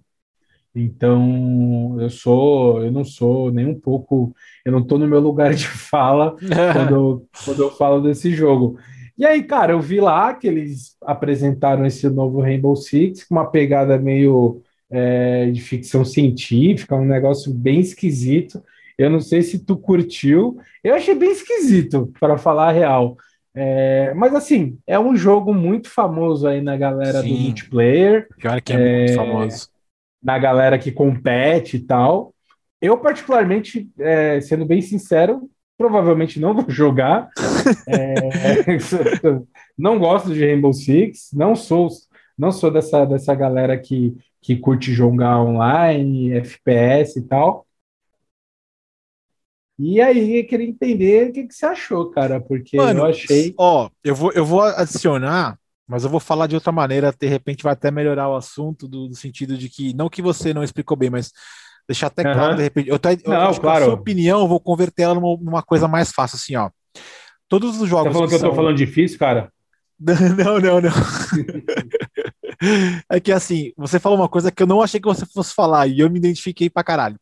Então, 0.75 1.97
eu 1.99 2.11
sou, 2.11 2.85
eu 2.85 2.93
não 2.93 3.03
sou 3.03 3.51
nem 3.51 3.67
um 3.67 3.75
pouco, 3.75 4.35
eu 4.65 4.71
não 4.71 4.81
estou 4.81 4.99
no 4.99 5.09
meu 5.09 5.21
lugar 5.21 5.55
de 5.55 5.67
fala 5.67 6.37
quando, 6.73 7.25
quando 7.45 7.63
eu 7.63 7.71
falo 7.71 8.01
desse 8.01 8.31
jogo. 8.33 8.79
E 9.19 9.25
aí, 9.25 9.43
cara, 9.43 9.73
eu 9.73 9.81
vi 9.81 10.01
lá 10.01 10.35
que 10.35 10.47
eles 10.47 10.97
apresentaram 11.03 11.87
esse 11.87 12.09
novo 12.09 12.41
Rainbow 12.41 12.77
Six 12.77 13.25
com 13.25 13.35
uma 13.35 13.51
pegada 13.51 13.99
meio 13.99 14.63
é, 14.91 15.51
de 15.51 15.61
ficção 15.61 16.05
científica, 16.05 16.95
um 16.95 17.05
negócio 17.05 17.53
bem 17.53 17.81
esquisito. 17.81 18.63
Eu 18.99 19.09
não 19.11 19.21
sei 19.21 19.43
se 19.43 19.59
tu 19.65 19.77
curtiu. 19.77 20.59
Eu 20.85 20.95
achei 20.95 21.15
bem 21.15 21.33
esquisito, 21.33 22.13
para 22.21 22.37
falar 22.37 22.69
a 22.69 22.73
real. 22.73 23.17
É, 23.55 24.13
mas 24.15 24.35
assim, 24.35 24.79
é 24.87 24.99
um 24.99 25.17
jogo 25.17 25.55
muito 25.55 25.89
famoso 25.89 26.47
aí 26.47 26.61
na 26.61 26.77
galera 26.77 27.23
Sim. 27.23 27.29
do 27.29 27.41
multiplayer. 27.41 28.29
Pior 28.37 28.61
que 28.61 28.73
é, 28.73 28.77
é 28.77 28.99
muito 28.99 29.15
famoso. 29.15 29.69
Na 30.23 30.39
galera 30.39 30.79
que 30.79 30.93
compete 30.93 31.79
e 31.79 31.81
tal. 31.81 32.35
Eu, 32.83 32.99
particularmente, 32.99 33.89
é, 33.99 34.41
sendo 34.43 34.67
bem 34.67 34.83
sincero, 34.83 35.49
provavelmente 35.77 36.41
não 36.41 36.55
vou 36.55 36.69
jogar. 36.69 37.29
é, 37.87 38.15
não 39.77 39.99
gosto 39.99 40.33
de 40.33 40.45
Rainbow 40.45 40.73
Six, 40.73 41.31
não 41.33 41.55
sou, 41.55 41.89
não 42.37 42.51
sou 42.51 42.71
dessa, 42.71 43.05
dessa 43.05 43.35
galera 43.35 43.79
que, 43.79 44.17
que 44.41 44.57
curte 44.57 44.93
jogar 44.93 45.43
online, 45.43 46.33
FPS 46.33 47.19
e 47.19 47.23
tal. 47.23 47.67
E 49.79 50.01
aí, 50.01 50.41
eu 50.41 50.47
queria 50.47 50.67
entender 50.67 51.29
o 51.29 51.33
que, 51.33 51.45
que 51.45 51.55
você 51.55 51.67
achou, 51.67 52.11
cara, 52.11 52.41
porque 52.41 52.79
Mano, 52.79 53.01
eu 53.01 53.05
achei. 53.05 53.55
Ó, 53.59 53.91
eu 54.03 54.15
vou, 54.15 54.33
eu 54.33 54.43
vou 54.43 54.63
adicionar, 54.63 55.59
mas 55.87 56.03
eu 56.03 56.09
vou 56.09 56.19
falar 56.19 56.47
de 56.47 56.55
outra 56.55 56.73
maneira, 56.73 57.13
de 57.13 57.27
repente 57.27 57.63
vai 57.63 57.75
até 57.75 57.91
melhorar 57.91 58.31
o 58.31 58.37
assunto, 58.37 58.89
do, 58.89 59.09
do 59.09 59.15
sentido 59.15 59.57
de 59.57 59.69
que, 59.69 59.93
não 59.93 60.09
que 60.09 60.23
você 60.23 60.55
não 60.55 60.65
explicou 60.65 60.97
bem, 60.97 61.11
mas 61.11 61.31
deixar 61.89 62.07
até 62.09 62.23
claro, 62.23 62.41
Aham. 62.41 62.57
de 62.57 62.63
repente. 62.63 62.89
Eu, 62.89 62.97
eu 63.03 63.31
Não, 63.33 63.41
acho 63.49 63.61
que 63.61 63.67
claro. 63.67 63.83
a 63.83 63.85
sua 63.87 63.95
opinião, 63.95 64.41
eu 64.41 64.49
vou 64.49 64.61
converter 64.61 65.03
ela 65.03 65.15
numa, 65.15 65.37
numa 65.37 65.63
coisa 65.63 65.89
mais 65.89 66.13
fácil, 66.13 66.37
assim, 66.37 66.57
ó. 66.57 66.71
Todos 67.49 67.71
os 67.73 67.77
Você 67.79 67.87
jogos. 67.87 68.13
falou 68.13 68.29
que 68.29 68.35
eu 68.35 68.39
tô 68.41 68.47
são- 68.47 68.55
falando 68.55 68.77
difícil, 68.77 69.19
cara? 69.19 69.51
Não, 69.99 70.61
não, 70.61 70.81
não. 70.81 70.91
É 73.11 73.21
que 73.21 73.33
assim, 73.33 73.73
você 73.77 73.99
falou 73.99 74.19
uma 74.19 74.29
coisa 74.29 74.51
que 74.51 74.63
eu 74.63 74.67
não 74.67 74.83
achei 74.83 75.01
que 75.01 75.07
você 75.07 75.27
fosse 75.27 75.55
falar 75.55 75.87
e 75.87 76.01
eu 76.01 76.11
me 76.11 76.19
identifiquei 76.19 76.71
pra 76.71 76.85
caralho. 76.85 77.17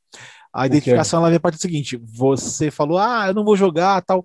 A 0.52 0.62
que 0.62 0.66
identificação 0.66 1.20
ela 1.20 1.28
vem 1.28 1.36
a 1.36 1.40
partir 1.40 1.58
do 1.58 1.62
seguinte: 1.62 1.96
você 2.02 2.70
falou, 2.70 2.98
ah, 2.98 3.26
eu 3.28 3.34
não 3.34 3.44
vou 3.44 3.56
jogar 3.56 4.00
tal. 4.02 4.24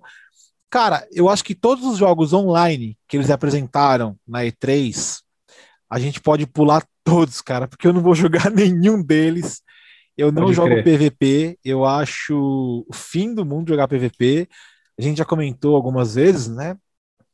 Cara, 0.70 1.06
eu 1.10 1.28
acho 1.28 1.42
que 1.44 1.54
todos 1.54 1.84
os 1.84 1.98
jogos 1.98 2.32
online 2.32 2.96
que 3.08 3.16
eles 3.16 3.30
apresentaram 3.30 4.16
na 4.26 4.44
E3, 4.44 5.18
a 5.90 5.98
gente 5.98 6.20
pode 6.20 6.46
pular 6.46 6.84
todos, 7.02 7.40
cara, 7.40 7.66
porque 7.66 7.88
eu 7.88 7.92
não 7.92 8.00
vou 8.00 8.14
jogar 8.44 8.50
nenhum 8.50 9.02
deles. 9.02 9.62
Eu 10.16 10.30
não 10.30 10.42
Pode 10.44 10.54
jogo 10.54 10.68
crer. 10.68 10.84
PVP, 10.84 11.58
eu 11.64 11.84
acho 11.84 12.84
o 12.88 12.94
fim 12.94 13.34
do 13.34 13.44
mundo 13.44 13.68
jogar 13.68 13.88
PVP. 13.88 14.48
A 14.98 15.02
gente 15.02 15.18
já 15.18 15.24
comentou 15.24 15.74
algumas 15.76 16.14
vezes, 16.14 16.48
né? 16.48 16.76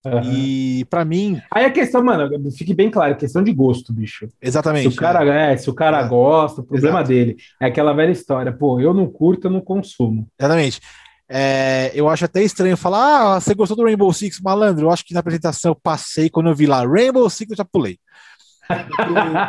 Aham. 0.07 0.23
E 0.33 0.85
pra 0.85 1.05
mim, 1.05 1.41
Aí 1.51 1.65
a 1.65 1.71
questão, 1.71 2.03
mano, 2.05 2.31
fique 2.53 2.73
bem 2.73 2.89
claro, 2.91 3.13
é 3.13 3.17
questão 3.17 3.43
de 3.43 3.53
gosto, 3.53 3.93
bicho. 3.93 4.29
Se 4.29 4.35
exatamente. 4.41 4.87
o 4.87 4.95
cara, 4.95 5.25
é, 5.35 5.57
se 5.57 5.69
o 5.69 5.75
cara 5.75 6.01
É. 6.03 6.09
gosta, 6.09 6.61
o 6.61 6.65
problema 6.65 6.99
Exato. 7.01 7.09
dele. 7.09 7.37
É 7.61 7.67
aquela 7.67 7.93
velha 7.93 8.13
história, 8.13 8.53
pô, 8.53 8.79
eu 8.81 8.95
não 8.95 9.09
curto, 9.09 9.49
eu 9.49 9.51
não 9.51 9.61
consumo. 9.61 10.29
Exatamente. 10.39 10.81
É, 11.29 11.91
eu 11.93 12.09
acho 12.09 12.25
até 12.25 12.41
estranho 12.41 12.77
falar, 12.77 13.35
ah, 13.35 13.41
você 13.41 13.53
gostou 13.53 13.77
do 13.77 13.83
Rainbow 13.83 14.13
Six, 14.13 14.41
malandro? 14.41 14.87
Eu 14.87 14.91
acho 14.93 15.05
que 15.05 15.13
na 15.13 15.19
apresentação 15.19 15.73
eu 15.73 15.75
passei, 15.75 16.31
quando 16.31 16.51
eu 16.51 16.55
vi 16.55 16.67
lá 16.67 16.87
Rainbow 16.87 17.29
Six, 17.29 17.51
eu 17.51 17.57
já 17.57 17.65
pulei. 17.65 17.99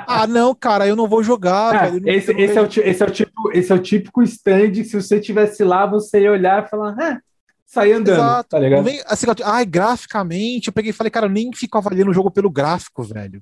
Ah, 0.07 0.27
não, 0.27 0.53
cara, 0.53 0.87
eu 0.87 0.95
não 0.95 1.07
vou 1.07 1.23
jogar. 1.23 1.75
Ah, 1.75 1.85
velho, 1.87 2.01
não- 2.01 2.09
esse, 2.11 2.31
é 2.31 2.35
o, 2.61 2.65
esse, 2.65 3.03
é 3.03 3.05
o 3.05 3.11
tipo, 3.11 3.51
esse 3.53 3.71
é 3.71 3.75
o 3.75 3.79
típico 3.79 4.21
stand 4.23 4.83
se 4.83 4.93
você 4.93 5.19
tivesse 5.19 5.63
lá, 5.63 5.85
você 5.85 6.21
ia 6.21 6.31
olhar 6.31 6.65
e 6.65 6.69
falar, 6.69 6.95
ah, 6.99 7.19
sai 7.65 7.91
andando, 7.91 8.19
Exato. 8.19 8.49
tá 8.49 8.59
ligado? 8.59 8.83
Nem, 8.83 9.01
assim, 9.05 9.25
ai, 9.43 9.65
graficamente, 9.65 10.67
eu 10.67 10.73
peguei 10.73 10.91
e 10.91 10.93
falei, 10.93 11.11
cara, 11.11 11.25
eu 11.25 11.31
nem 11.31 11.51
fico 11.53 11.77
avaliando 11.77 12.11
o 12.11 12.13
jogo 12.13 12.31
pelo 12.31 12.49
gráfico, 12.49 13.03
velho. 13.03 13.41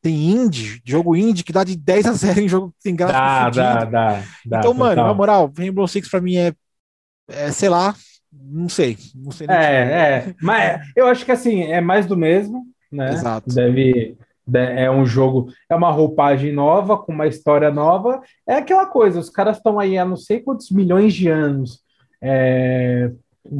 Tem 0.00 0.14
indie, 0.14 0.82
jogo 0.84 1.16
indie 1.16 1.42
que 1.42 1.52
dá 1.52 1.64
de 1.64 1.76
10 1.76 2.06
a 2.06 2.12
0 2.12 2.40
em 2.40 2.48
jogo 2.48 2.68
que 2.72 2.84
tem 2.84 2.94
gráfico 2.94 3.18
Dá, 3.18 3.50
dá, 3.50 3.84
dá, 3.84 4.22
dá. 4.44 4.58
Então, 4.58 4.74
mano, 4.74 4.96
total. 4.96 5.06
na 5.06 5.14
moral, 5.14 5.52
Rainbow 5.56 5.88
Six 5.88 6.10
pra 6.10 6.20
mim 6.20 6.36
é, 6.36 6.52
é, 7.26 7.50
sei 7.50 7.70
lá, 7.70 7.94
não 8.30 8.68
sei, 8.68 8.98
não 9.14 9.30
sei 9.30 9.46
nem 9.46 9.56
É, 9.56 9.62
é. 9.62 10.34
Mas 10.42 10.80
eu 10.94 11.06
acho 11.06 11.24
que 11.24 11.32
assim, 11.32 11.62
é 11.62 11.80
mais 11.80 12.04
do 12.06 12.16
mesmo, 12.16 12.66
né? 12.92 13.12
Exato. 13.12 13.54
Deve. 13.54 14.16
De- 14.46 14.58
É 14.58 14.90
um 14.90 15.04
jogo, 15.06 15.48
é 15.68 15.74
uma 15.74 15.90
roupagem 15.90 16.52
nova, 16.52 16.96
com 16.98 17.12
uma 17.12 17.26
história 17.26 17.70
nova. 17.70 18.20
É 18.46 18.54
aquela 18.56 18.86
coisa, 18.86 19.18
os 19.20 19.30
caras 19.30 19.56
estão 19.56 19.78
aí 19.78 19.96
há 19.98 20.04
não 20.04 20.16
sei 20.16 20.40
quantos 20.40 20.70
milhões 20.70 21.14
de 21.14 21.28
anos 21.28 21.80
é, 22.22 23.10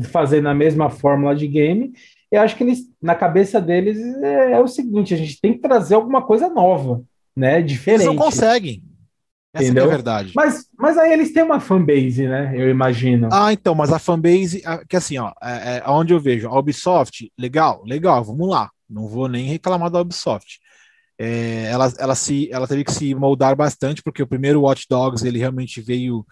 fazendo 0.05 0.49
a 0.49 0.55
mesma 0.55 0.89
fórmula 0.91 1.35
de 1.35 1.47
game. 1.47 1.93
Eu 2.31 2.41
acho 2.41 2.57
que 2.57 2.65
eles, 2.65 2.81
na 3.01 3.15
cabeça 3.15 3.61
deles, 3.61 3.99
é, 4.23 4.53
é 4.53 4.61
o 4.61 4.67
seguinte: 4.67 5.15
a 5.15 5.17
gente 5.17 5.41
tem 5.41 5.53
que 5.53 5.61
trazer 5.61 5.95
alguma 5.95 6.23
coisa 6.23 6.49
nova, 6.49 7.03
né? 7.37 7.59
Eles 7.59 7.73
Diferente. 7.73 8.07
não 8.07 8.17
conseguem. 8.17 8.83
Essa 9.53 9.63
que 9.63 9.65
é 9.65 9.69
a 9.69 9.71
Entendeu? 9.71 9.89
verdade. 9.89 10.33
Mas, 10.35 10.67
mas 10.77 10.99
aí 10.99 11.13
eles 11.13 11.33
têm 11.33 11.45
uma 11.45 11.61
fanbase, 11.61 12.27
né? 12.27 12.53
Eu 12.57 12.69
imagino. 12.69 13.29
Ah, 13.33 13.53
então, 13.53 13.73
mas 13.73 13.93
a 13.93 14.01
fanbase, 14.01 14.63
que 14.89 14.97
assim, 14.97 15.17
ó, 15.19 15.31
é, 15.41 15.79
é 15.79 15.83
onde 15.87 16.13
eu 16.13 16.19
vejo, 16.19 16.49
a 16.49 16.59
Ubisoft, 16.59 17.31
legal, 17.39 17.85
legal, 17.87 18.25
vamos 18.25 18.49
lá. 18.49 18.69
Não 18.91 19.07
vou 19.07 19.29
nem 19.29 19.45
reclamar 19.47 19.91
da 19.91 20.01
Ubisoft. 20.01 20.59
É, 21.19 21.67
ela, 21.71 21.93
ela, 21.99 22.15
se, 22.15 22.49
ela 22.51 22.67
teve 22.67 22.83
que 22.85 22.93
se 22.93 23.15
moldar 23.15 23.55
bastante, 23.55 24.03
porque 24.03 24.23
o 24.23 24.27
primeiro 24.27 24.63
Watch 24.63 24.87
Dogs, 24.89 25.27
ele 25.27 25.39
realmente 25.39 25.81
veio. 25.81 26.27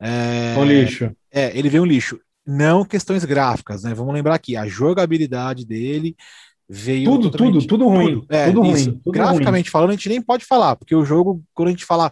É, 0.00 0.54
Com 0.54 0.64
lixo. 0.64 1.10
é, 1.32 1.56
ele 1.58 1.68
veio 1.68 1.82
um 1.82 1.86
lixo. 1.86 2.20
Não 2.46 2.84
questões 2.84 3.24
gráficas, 3.24 3.82
né? 3.82 3.92
Vamos 3.94 4.14
lembrar 4.14 4.34
aqui, 4.34 4.56
a 4.56 4.66
jogabilidade 4.66 5.66
dele 5.66 6.16
veio. 6.68 7.04
Tudo, 7.10 7.30
tudo, 7.30 7.66
tudo 7.66 7.88
ruim. 7.88 8.24
É, 8.28 8.46
tudo 8.46 8.62
ruim. 8.62 9.00
Tudo 9.04 9.12
Graficamente 9.12 9.70
falando, 9.70 9.90
a 9.90 9.94
gente 9.94 10.08
nem 10.08 10.22
pode 10.22 10.44
falar, 10.44 10.76
porque 10.76 10.94
o 10.94 11.04
jogo, 11.04 11.42
quando 11.52 11.68
a 11.68 11.70
gente 11.72 11.84
fala 11.84 12.10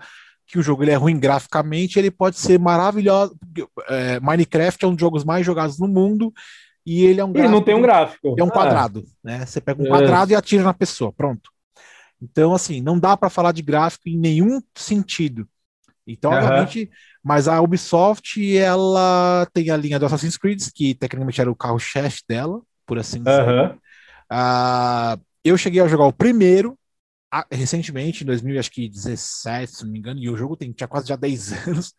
que 0.48 0.58
o 0.58 0.62
jogo 0.62 0.82
ele 0.84 0.90
é 0.92 0.94
ruim 0.96 1.18
graficamente, 1.18 1.98
ele 1.98 2.10
pode 2.10 2.36
ser 2.38 2.58
maravilhoso. 2.58 3.36
É, 3.88 4.20
Minecraft 4.20 4.84
é 4.84 4.88
um 4.88 4.92
dos 4.94 5.00
jogos 5.00 5.24
mais 5.24 5.44
jogados 5.46 5.78
no 5.78 5.88
mundo 5.88 6.32
e 6.84 7.04
ele 7.04 7.20
é 7.20 7.24
um 7.24 7.32
ruim. 7.32 7.44
E 7.44 7.48
não 7.48 7.62
tem 7.62 7.74
um 7.74 7.82
gráfico. 7.82 8.36
é 8.38 8.42
um 8.44 8.48
Ah, 8.48 8.52
quadrado, 8.52 9.04
né? 9.24 9.44
Você 9.46 9.60
pega 9.60 9.82
um 9.82 9.86
É. 9.86 9.88
quadrado 9.88 10.32
e 10.32 10.34
atira 10.34 10.62
na 10.64 10.74
pessoa, 10.74 11.12
pronto. 11.12 11.50
Então, 12.20 12.54
assim, 12.54 12.80
não 12.80 12.98
dá 12.98 13.16
para 13.16 13.30
falar 13.30 13.52
de 13.52 13.62
gráfico 13.62 14.08
em 14.08 14.18
nenhum 14.18 14.60
sentido. 14.76 15.48
Então, 16.06 16.32
Aham. 16.32 16.34
obviamente, 16.34 16.90
mas 17.24 17.48
a 17.48 17.60
Ubisoft, 17.62 18.40
ela 18.56 19.46
tem 19.54 19.70
a 19.70 19.76
linha 19.76 19.98
do 19.98 20.06
Assassin's 20.06 20.36
Creed, 20.38 20.62
que 20.74 20.94
tecnicamente 20.94 21.40
era 21.40 21.50
o 21.50 21.56
carro-chefe 21.56 22.22
dela, 22.28 22.62
por 22.86 22.98
assim 22.98 23.24
dizer. 23.24 23.54
Aham. 23.54 23.78
Ah, 24.30 25.18
eu 25.44 25.58
cheguei 25.58 25.80
a 25.82 25.88
jogar 25.88 26.06
o 26.06 26.12
primeiro 26.12 26.78
recentemente, 27.52 28.24
em 28.24 28.26
2017, 28.26 29.76
se 29.76 29.84
não 29.84 29.92
me 29.92 29.98
engano, 29.98 30.20
e 30.20 30.30
o 30.30 30.36
jogo 30.36 30.56
tem, 30.56 30.72
tinha 30.72 30.88
quase 30.88 31.08
já 31.08 31.16
10 31.16 31.52
anos. 31.68 31.94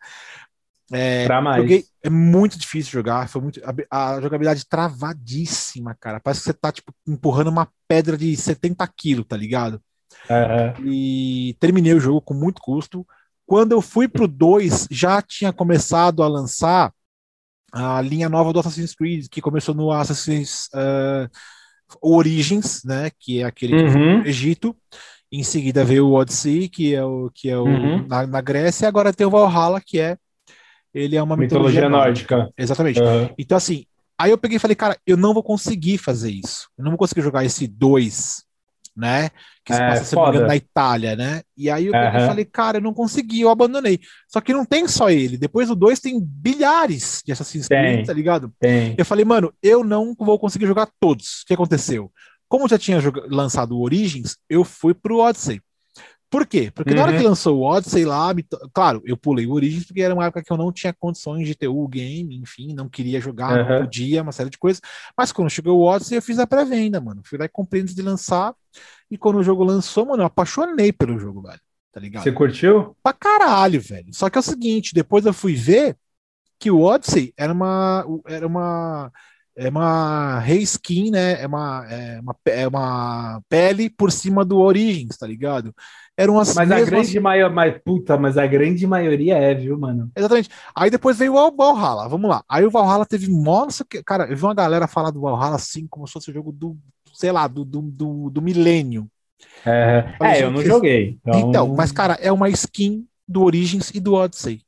É, 0.92 1.28
Pra 1.28 1.40
mais. 1.40 1.74
joguei- 1.74 1.86
é 2.02 2.08
muito 2.10 2.58
difícil 2.58 2.92
jogar, 2.92 3.28
foi 3.28 3.42
muito, 3.42 3.60
a, 3.90 4.14
a 4.16 4.20
jogabilidade 4.20 4.66
travadíssima, 4.66 5.94
cara. 5.94 6.18
Parece 6.20 6.40
que 6.40 6.46
você 6.46 6.54
tá 6.54 6.72
tipo, 6.72 6.94
empurrando 7.06 7.48
uma 7.50 7.68
pedra 7.86 8.16
de 8.16 8.34
70 8.36 8.86
quilos, 8.88 9.26
tá 9.26 9.36
ligado? 9.36 9.82
Aham. 10.30 10.74
E 10.84 11.56
terminei 11.58 11.94
o 11.94 12.00
jogo 12.00 12.20
com 12.20 12.34
muito 12.34 12.60
custo. 12.60 13.06
Quando 13.46 13.72
eu 13.72 13.80
fui 13.80 14.06
pro 14.06 14.28
2, 14.28 14.86
já 14.90 15.22
tinha 15.22 15.52
começado 15.52 16.22
a 16.22 16.28
lançar 16.28 16.92
a 17.72 18.00
linha 18.00 18.28
nova 18.28 18.52
do 18.52 18.60
Assassin's 18.60 18.94
Creed, 18.94 19.26
que 19.30 19.40
começou 19.40 19.74
no 19.74 19.90
Assassin's 19.90 20.68
ah, 20.74 21.28
Origins, 22.02 22.82
né? 22.84 23.10
Que 23.18 23.40
é 23.40 23.44
aquele 23.44 23.74
Uhum. 23.74 24.18
no 24.20 24.26
Egito. 24.26 24.76
Em 25.30 25.42
seguida 25.42 25.84
veio 25.84 26.06
o 26.06 26.12
Odyssey, 26.14 26.68
que 26.68 26.94
é 26.94 27.04
o 27.04 27.30
que 27.34 27.50
é 27.50 27.58
o 27.58 27.66
Uhum. 27.66 28.06
na, 28.06 28.26
na 28.26 28.40
Grécia, 28.40 28.86
e 28.86 28.88
agora 28.88 29.12
tem 29.12 29.26
o 29.26 29.30
Valhalla, 29.30 29.80
que 29.80 29.98
é 29.98 30.16
ele 30.94 31.16
é 31.16 31.22
uma 31.22 31.36
mitologia, 31.36 31.82
Mitologia 31.82 31.88
nórdica. 31.88 32.52
Exatamente. 32.56 33.00
Aham. 33.00 33.30
Então, 33.38 33.56
assim, 33.56 33.84
aí 34.18 34.30
eu 34.30 34.38
peguei 34.38 34.56
e 34.56 34.60
falei, 34.60 34.74
cara, 34.74 34.98
eu 35.06 35.16
não 35.16 35.34
vou 35.34 35.42
conseguir 35.42 35.98
fazer 35.98 36.30
isso. 36.30 36.68
Eu 36.78 36.84
não 36.84 36.92
vou 36.92 36.98
conseguir 36.98 37.20
jogar 37.20 37.44
esse 37.44 37.66
2, 37.66 38.42
né? 38.98 39.30
Que 39.64 39.72
se 39.72 39.80
É, 39.80 39.86
passa, 39.86 40.16
não 40.16 40.24
foda. 40.24 40.46
na 40.46 40.56
Itália, 40.56 41.14
né? 41.16 41.42
E 41.56 41.70
aí 41.70 41.86
eu 41.86 41.94
Aham. 41.94 42.26
falei, 42.26 42.44
cara, 42.44 42.78
eu 42.78 42.82
não 42.82 42.92
consegui, 42.92 43.40
eu 43.40 43.48
abandonei. 43.50 44.00
Só 44.28 44.40
que 44.40 44.52
não 44.52 44.64
tem 44.64 44.86
só 44.88 45.08
ele. 45.10 45.36
Depois 45.38 45.68
do 45.68 45.76
2 45.76 46.00
tem 46.00 46.20
bilhares 46.20 47.22
de 47.24 47.32
Assassin's 47.32 47.68
Creed, 47.68 48.06
tá 48.06 48.12
ligado? 48.12 48.52
Tem. 48.60 48.94
Eu 48.98 49.04
falei, 49.04 49.24
mano, 49.24 49.52
eu 49.62 49.84
não 49.84 50.14
vou 50.18 50.38
conseguir 50.38 50.66
jogar 50.66 50.88
todos. 51.00 51.42
O 51.42 51.46
que 51.46 51.54
aconteceu? 51.54 52.10
Como 52.48 52.64
eu 52.64 52.68
já 52.68 52.78
tinha 52.78 52.98
lançado 53.28 53.76
o 53.76 53.82
Origins, 53.82 54.36
eu 54.48 54.64
fui 54.64 54.94
pro 54.94 55.18
Odyssey. 55.18 55.60
Por 56.30 56.46
quê? 56.46 56.70
Porque 56.74 56.92
na 56.94 57.00
hora 57.00 57.12
Uhum. 57.12 57.16
que 57.16 57.22
lançou 57.24 57.56
o 57.58 57.62
Odyssey 57.62 58.04
lá, 58.04 58.34
claro, 58.74 59.00
eu 59.06 59.16
pulei 59.16 59.46
o 59.46 59.52
Origins 59.52 59.84
porque 59.86 60.02
era 60.02 60.12
uma 60.12 60.26
época 60.26 60.42
que 60.44 60.52
eu 60.52 60.58
não 60.58 60.70
tinha 60.70 60.92
condições 60.92 61.46
de 61.46 61.54
ter 61.54 61.68
o 61.68 61.88
game, 61.88 62.36
enfim, 62.36 62.74
não 62.74 62.86
queria 62.86 63.18
jogar, 63.18 63.56
não 63.56 63.66
Uhum. 63.76 63.80
podia, 63.80 64.22
uma 64.22 64.32
série 64.32 64.50
de 64.50 64.58
coisas. 64.58 64.78
Mas 65.16 65.32
quando 65.32 65.48
chegou 65.48 65.78
o 65.78 65.84
Odyssey, 65.84 66.18
eu 66.18 66.22
fiz 66.22 66.38
a 66.38 66.46
pré-venda, 66.46 67.00
mano. 67.00 67.22
Fui 67.24 67.38
lá 67.38 67.46
e 67.46 67.48
comprei 67.48 67.80
antes 67.80 67.94
de 67.94 68.02
lançar. 68.02 68.54
E 69.10 69.16
quando 69.18 69.36
o 69.38 69.42
jogo 69.42 69.64
lançou, 69.64 70.04
mano, 70.06 70.22
eu 70.22 70.26
apaixonei 70.26 70.92
pelo 70.92 71.18
jogo, 71.18 71.42
velho. 71.42 71.60
Tá 71.92 72.00
ligado? 72.00 72.22
Você 72.22 72.32
curtiu? 72.32 72.96
pra 73.02 73.12
caralho, 73.12 73.80
velho. 73.80 74.12
Só 74.12 74.28
que 74.28 74.38
é 74.38 74.40
o 74.40 74.42
seguinte, 74.42 74.94
depois 74.94 75.24
eu 75.24 75.32
fui 75.32 75.54
ver 75.54 75.96
que 76.58 76.70
o 76.70 76.80
Odyssey 76.82 77.32
era 77.36 77.52
uma 77.52 78.04
era 78.26 78.46
uma 78.46 79.10
é 79.56 79.68
uma 79.68 80.38
reskin, 80.38 81.10
né? 81.10 81.42
É 81.42 81.46
uma, 81.48 81.84
é 81.90 82.20
uma, 82.20 82.36
é 82.46 82.68
uma 82.68 83.42
pele 83.48 83.90
por 83.90 84.12
cima 84.12 84.44
do 84.44 84.58
Origins, 84.58 85.16
tá 85.16 85.26
ligado? 85.26 85.74
Eram 86.16 86.38
as 86.38 86.54
Mas 86.54 86.70
a 86.70 86.76
mesmas- 86.76 86.90
grande 86.90 87.18
maioria, 87.20 87.50
mas, 87.52 87.82
puta, 87.84 88.16
mas 88.16 88.38
a 88.38 88.46
grande 88.46 88.86
maioria 88.86 89.36
é, 89.36 89.54
viu, 89.54 89.76
mano? 89.76 90.12
Exatamente. 90.14 90.48
Aí 90.76 90.90
depois 90.90 91.18
veio 91.18 91.34
o 91.34 91.50
Valhalla, 91.56 92.08
vamos 92.08 92.30
lá. 92.30 92.44
Aí 92.48 92.64
o 92.64 92.70
Valhalla 92.70 93.04
teve 93.04 93.26
que- 93.88 94.00
cara, 94.04 94.30
eu 94.30 94.36
vi 94.36 94.42
uma 94.44 94.54
galera 94.54 94.86
falar 94.86 95.10
do 95.10 95.20
Valhalla 95.20 95.56
assim, 95.56 95.88
como 95.88 96.06
se 96.06 96.12
fosse 96.12 96.30
o 96.30 96.34
jogo 96.34 96.52
do, 96.52 96.76
sei 97.18 97.32
lá, 97.32 97.48
do, 97.48 97.64
do, 97.64 97.82
do, 97.82 98.30
do 98.30 98.40
milênio. 98.40 99.10
É, 99.66 100.14
Mas, 100.20 100.38
é, 100.38 100.44
eu 100.44 100.52
não 100.52 100.62
joguei. 100.62 101.18
Então, 101.20 101.48
Então, 101.48 101.74
mas, 101.74 101.90
cara, 101.90 102.14
é 102.14 102.30
uma 102.30 102.48
skin 102.48 103.04
do 103.26 103.42
Origins 103.42 103.90
e 103.92 103.98
do 103.98 104.14
Odyssey. 104.14 104.62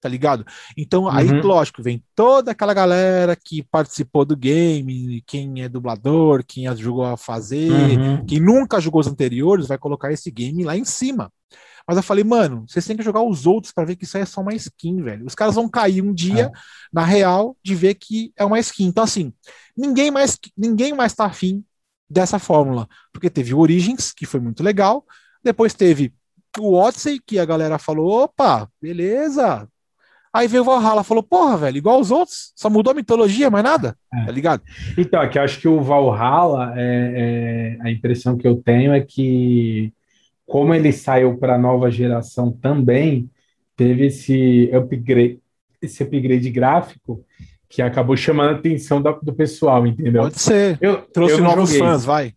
Tá 0.00 0.08
ligado? 0.08 0.44
Então, 0.76 1.08
aí, 1.08 1.28
Uhum. 1.30 1.40
lógico, 1.42 1.82
vem 1.82 2.02
toda 2.14 2.50
aquela 2.50 2.74
galera 2.74 3.36
que 3.36 3.62
participou 3.62 4.24
do 4.24 4.36
game, 4.36 5.22
quem 5.26 5.62
é 5.62 5.68
dublador, 5.68 6.44
quem 6.46 6.66
ajudou 6.66 7.04
a 7.04 7.16
fazer, 7.16 7.70
Uhum. 7.70 8.26
quem 8.26 8.40
nunca 8.40 8.80
jogou 8.80 9.00
os 9.00 9.06
anteriores, 9.06 9.68
vai 9.68 9.78
colocar 9.78 10.12
esse 10.12 10.28
game 10.30 10.64
lá 10.64 10.76
em 10.76 10.84
cima. 10.84 11.32
Mas 11.86 11.96
eu 11.96 12.02
falei, 12.02 12.24
mano, 12.24 12.64
vocês 12.66 12.84
têm 12.84 12.96
que 12.96 13.02
jogar 13.04 13.22
os 13.22 13.46
outros 13.46 13.72
para 13.72 13.84
ver 13.84 13.94
que 13.94 14.02
isso 14.02 14.16
aí 14.16 14.24
é 14.24 14.26
só 14.26 14.40
uma 14.40 14.52
skin, 14.54 15.02
velho. 15.02 15.24
Os 15.24 15.36
caras 15.36 15.54
vão 15.54 15.68
cair 15.68 16.02
um 16.02 16.12
dia, 16.12 16.46
é. 16.46 16.58
na 16.92 17.04
real, 17.04 17.56
de 17.62 17.76
ver 17.76 17.94
que 17.94 18.32
é 18.36 18.44
uma 18.44 18.58
skin. 18.58 18.86
Então, 18.86 19.04
assim, 19.04 19.32
ninguém 19.76 20.10
mais, 20.10 20.36
ninguém 20.56 20.92
mais 20.92 21.14
tá 21.14 21.26
afim 21.26 21.64
dessa 22.08 22.38
fórmula. 22.38 22.88
Porque 23.12 23.30
teve 23.30 23.54
o 23.54 23.58
Origins, 23.58 24.12
que 24.12 24.26
foi 24.26 24.40
muito 24.40 24.62
legal. 24.62 25.04
Depois 25.42 25.74
teve 25.74 26.12
o 26.58 26.74
Odyssey, 26.74 27.20
que 27.24 27.38
a 27.38 27.44
galera 27.44 27.78
falou: 27.78 28.24
opa, 28.24 28.68
beleza. 28.80 29.68
Aí 30.32 30.46
veio 30.48 30.62
o 30.62 30.66
Valhalla 30.66 31.02
falou: 31.02 31.22
porra, 31.22 31.56
velho, 31.56 31.78
igual 31.78 31.98
os 31.98 32.10
outros, 32.10 32.52
só 32.54 32.68
mudou 32.68 32.90
a 32.90 32.94
mitologia, 32.94 33.50
mais 33.50 33.64
nada, 33.64 33.96
é. 34.12 34.26
tá 34.26 34.32
ligado? 34.32 34.62
Então, 34.96 35.20
aqui 35.20 35.38
eu 35.38 35.42
acho 35.42 35.60
que 35.60 35.68
o 35.68 35.80
Valhalla, 35.80 36.74
é, 36.76 37.76
é, 37.80 37.82
a 37.82 37.90
impressão 37.90 38.36
que 38.36 38.46
eu 38.46 38.56
tenho 38.56 38.92
é 38.92 39.00
que, 39.00 39.92
como 40.46 40.74
ele 40.74 40.92
saiu 40.92 41.38
para 41.38 41.54
a 41.54 41.58
nova 41.58 41.90
geração 41.90 42.52
também, 42.52 43.30
teve 43.74 44.06
esse 44.06 44.70
upgrade, 44.74 45.38
esse 45.80 46.02
upgrade 46.02 46.50
gráfico 46.50 47.24
que 47.68 47.82
acabou 47.82 48.16
chamando 48.16 48.50
a 48.50 48.58
atenção 48.58 49.02
do, 49.02 49.18
do 49.22 49.34
pessoal, 49.34 49.86
entendeu? 49.86 50.22
Pode 50.22 50.40
ser. 50.40 50.78
Eu, 50.80 51.02
Trouxe 51.02 51.34
eu 51.34 51.44
novos 51.44 51.70
joguei. 51.70 51.86
fãs, 51.86 52.04
vai. 52.04 52.34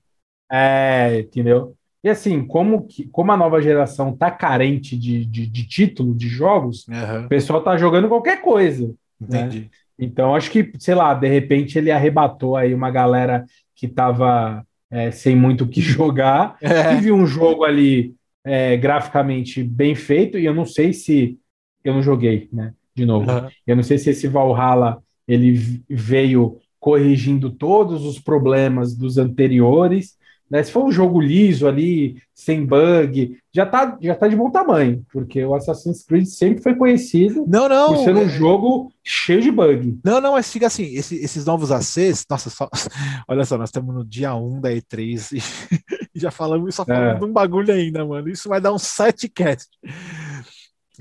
É, 0.52 1.20
entendeu? 1.20 1.76
E 2.04 2.10
assim, 2.10 2.46
como, 2.46 2.88
que, 2.88 3.06
como 3.10 3.32
a 3.32 3.38
nova 3.38 3.62
geração 3.62 4.16
tá 4.16 4.32
carente 4.32 4.98
de, 4.98 5.26
de, 5.26 5.46
de 5.46 5.68
título, 5.68 6.16
de 6.16 6.28
jogos, 6.28 6.88
uhum. 6.88 7.26
o 7.26 7.30
pessoal 7.30 7.62
tá 7.62 7.78
jogando 7.78 8.08
qualquer 8.08 8.42
coisa. 8.42 8.88
Né? 9.20 9.42
Entendi. 9.42 9.60
Né? 9.60 9.70
Então, 10.00 10.34
acho 10.34 10.50
que, 10.50 10.72
sei 10.80 10.96
lá, 10.96 11.14
de 11.14 11.28
repente 11.28 11.78
ele 11.78 11.92
arrebatou 11.92 12.56
aí 12.56 12.74
uma 12.74 12.90
galera 12.90 13.46
que 13.76 13.88
tava 13.88 14.66
é, 14.90 15.12
sem 15.12 15.36
muito 15.36 15.66
o 15.66 15.68
que 15.68 15.82
jogar 15.82 16.56
é. 16.64 16.94
e 16.94 17.02
viu 17.02 17.16
um 17.16 17.28
jogo 17.28 17.66
ali 17.66 18.16
é, 18.46 18.78
graficamente 18.78 19.62
bem 19.62 19.94
feito, 19.94 20.38
e 20.38 20.46
eu 20.46 20.54
não 20.54 20.66
sei 20.66 20.94
se. 20.94 21.38
Eu 21.84 21.94
não 21.94 22.02
joguei, 22.02 22.50
né? 22.52 22.74
De 22.96 23.06
novo. 23.06 23.30
Uhum. 23.30 23.50
Eu 23.68 23.76
não 23.76 23.84
sei 23.84 23.98
se 23.98 24.10
esse 24.10 24.28
Valhalla 24.28 25.02
ele 25.30 25.82
veio 25.90 26.58
corrigindo 26.80 27.50
todos 27.50 28.06
os 28.06 28.20
problemas 28.20 28.96
dos 28.96 29.18
anteriores 29.18 30.18
né? 30.50 30.64
Se 30.64 30.72
for 30.72 30.84
um 30.84 30.92
jogo 30.92 31.22
liso 31.22 31.68
ali, 31.68 32.22
sem 32.34 32.66
bug, 32.66 33.38
já 33.54 33.66
tá, 33.66 33.98
já 34.02 34.16
tá 34.16 34.28
de 34.28 34.36
bom 34.36 34.50
tamanho, 34.50 35.06
porque 35.12 35.44
o 35.46 35.54
Assassin's 35.54 36.04
Creed 36.04 36.26
sempre 36.26 36.64
foi 36.64 36.76
conhecido 36.76 37.46
não, 37.48 37.70
não, 37.70 37.94
por 37.94 38.04
ser 38.04 38.16
um 38.16 38.24
é... 38.24 38.30
jogo 38.30 38.92
cheio 39.04 39.42
de 39.42 39.52
bug. 39.52 40.00
Não, 40.04 40.20
não, 40.20 40.32
mas 40.34 40.52
fica 40.52 40.66
assim, 40.66 40.96
esse, 40.96 41.16
esses 41.18 41.46
novos 41.46 41.72
ACs, 41.72 42.26
nossa, 42.28 42.50
só, 42.50 42.68
olha 43.28 43.46
só, 43.46 43.58
nós 43.58 43.70
estamos 43.70 43.94
no 43.94 44.04
dia 44.04 44.34
1 44.34 44.62
da 44.62 44.72
E3 44.72 45.38
e 46.16 46.20
já 46.20 46.32
falamos, 46.32 46.74
só 46.74 46.84
falando 46.84 47.16
é. 47.16 47.20
de 47.20 47.26
um 47.26 47.32
bagulho 47.32 47.72
ainda, 47.72 48.04
mano. 48.04 48.28
Isso 48.28 48.50
vai 48.50 48.60
dar 48.60 48.74
um 48.74 48.80
site 48.80 49.30
cast. 49.30 49.70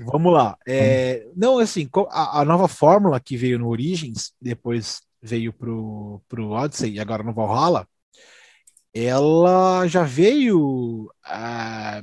Vamos 0.05 0.33
lá. 0.33 0.57
É, 0.67 1.27
não, 1.35 1.59
assim, 1.59 1.89
a, 2.09 2.41
a, 2.41 2.45
nova 2.45 2.67
fórmula 2.67 3.19
que 3.19 3.35
veio 3.35 3.59
no 3.59 3.67
Origins, 3.67 4.31
depois 4.41 5.01
veio 5.21 5.51
pro, 5.51 6.21
pro 6.27 6.51
Odyssey 6.51 6.93
e 6.93 6.99
agora 6.99 7.23
no 7.23 7.33
Valhalla, 7.33 7.87
ela 8.93 9.85
já 9.87 10.03
veio 10.03 11.11
ah, 11.23 12.01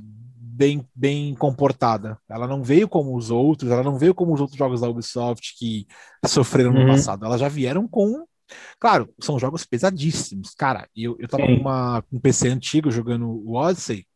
bem, 0.56 0.86
bem 0.94 1.34
comportada. 1.34 2.18
Ela 2.28 2.46
não 2.46 2.62
veio 2.62 2.88
como 2.88 3.16
os 3.16 3.30
outros, 3.30 3.70
ela 3.70 3.82
não 3.82 3.98
veio 3.98 4.14
como 4.14 4.32
os 4.34 4.40
outros 4.40 4.58
jogos 4.58 4.80
da 4.80 4.88
Ubisoft 4.88 5.54
que 5.58 5.86
sofreram 6.26 6.72
no 6.72 6.80
uhum. 6.80 6.88
passado. 6.88 7.24
Elas 7.24 7.40
já 7.40 7.48
vieram 7.48 7.86
com. 7.88 8.26
Claro, 8.78 9.12
são 9.20 9.38
jogos 9.38 9.64
pesadíssimos. 9.64 10.54
Cara, 10.54 10.88
eu, 10.94 11.16
eu 11.18 11.28
tava 11.28 11.44
com, 11.44 11.54
uma, 11.54 12.02
com 12.02 12.16
um 12.16 12.20
PC 12.20 12.48
antigo 12.48 12.90
jogando 12.90 13.28
o 13.28 13.54
Odyssey. 13.54 14.06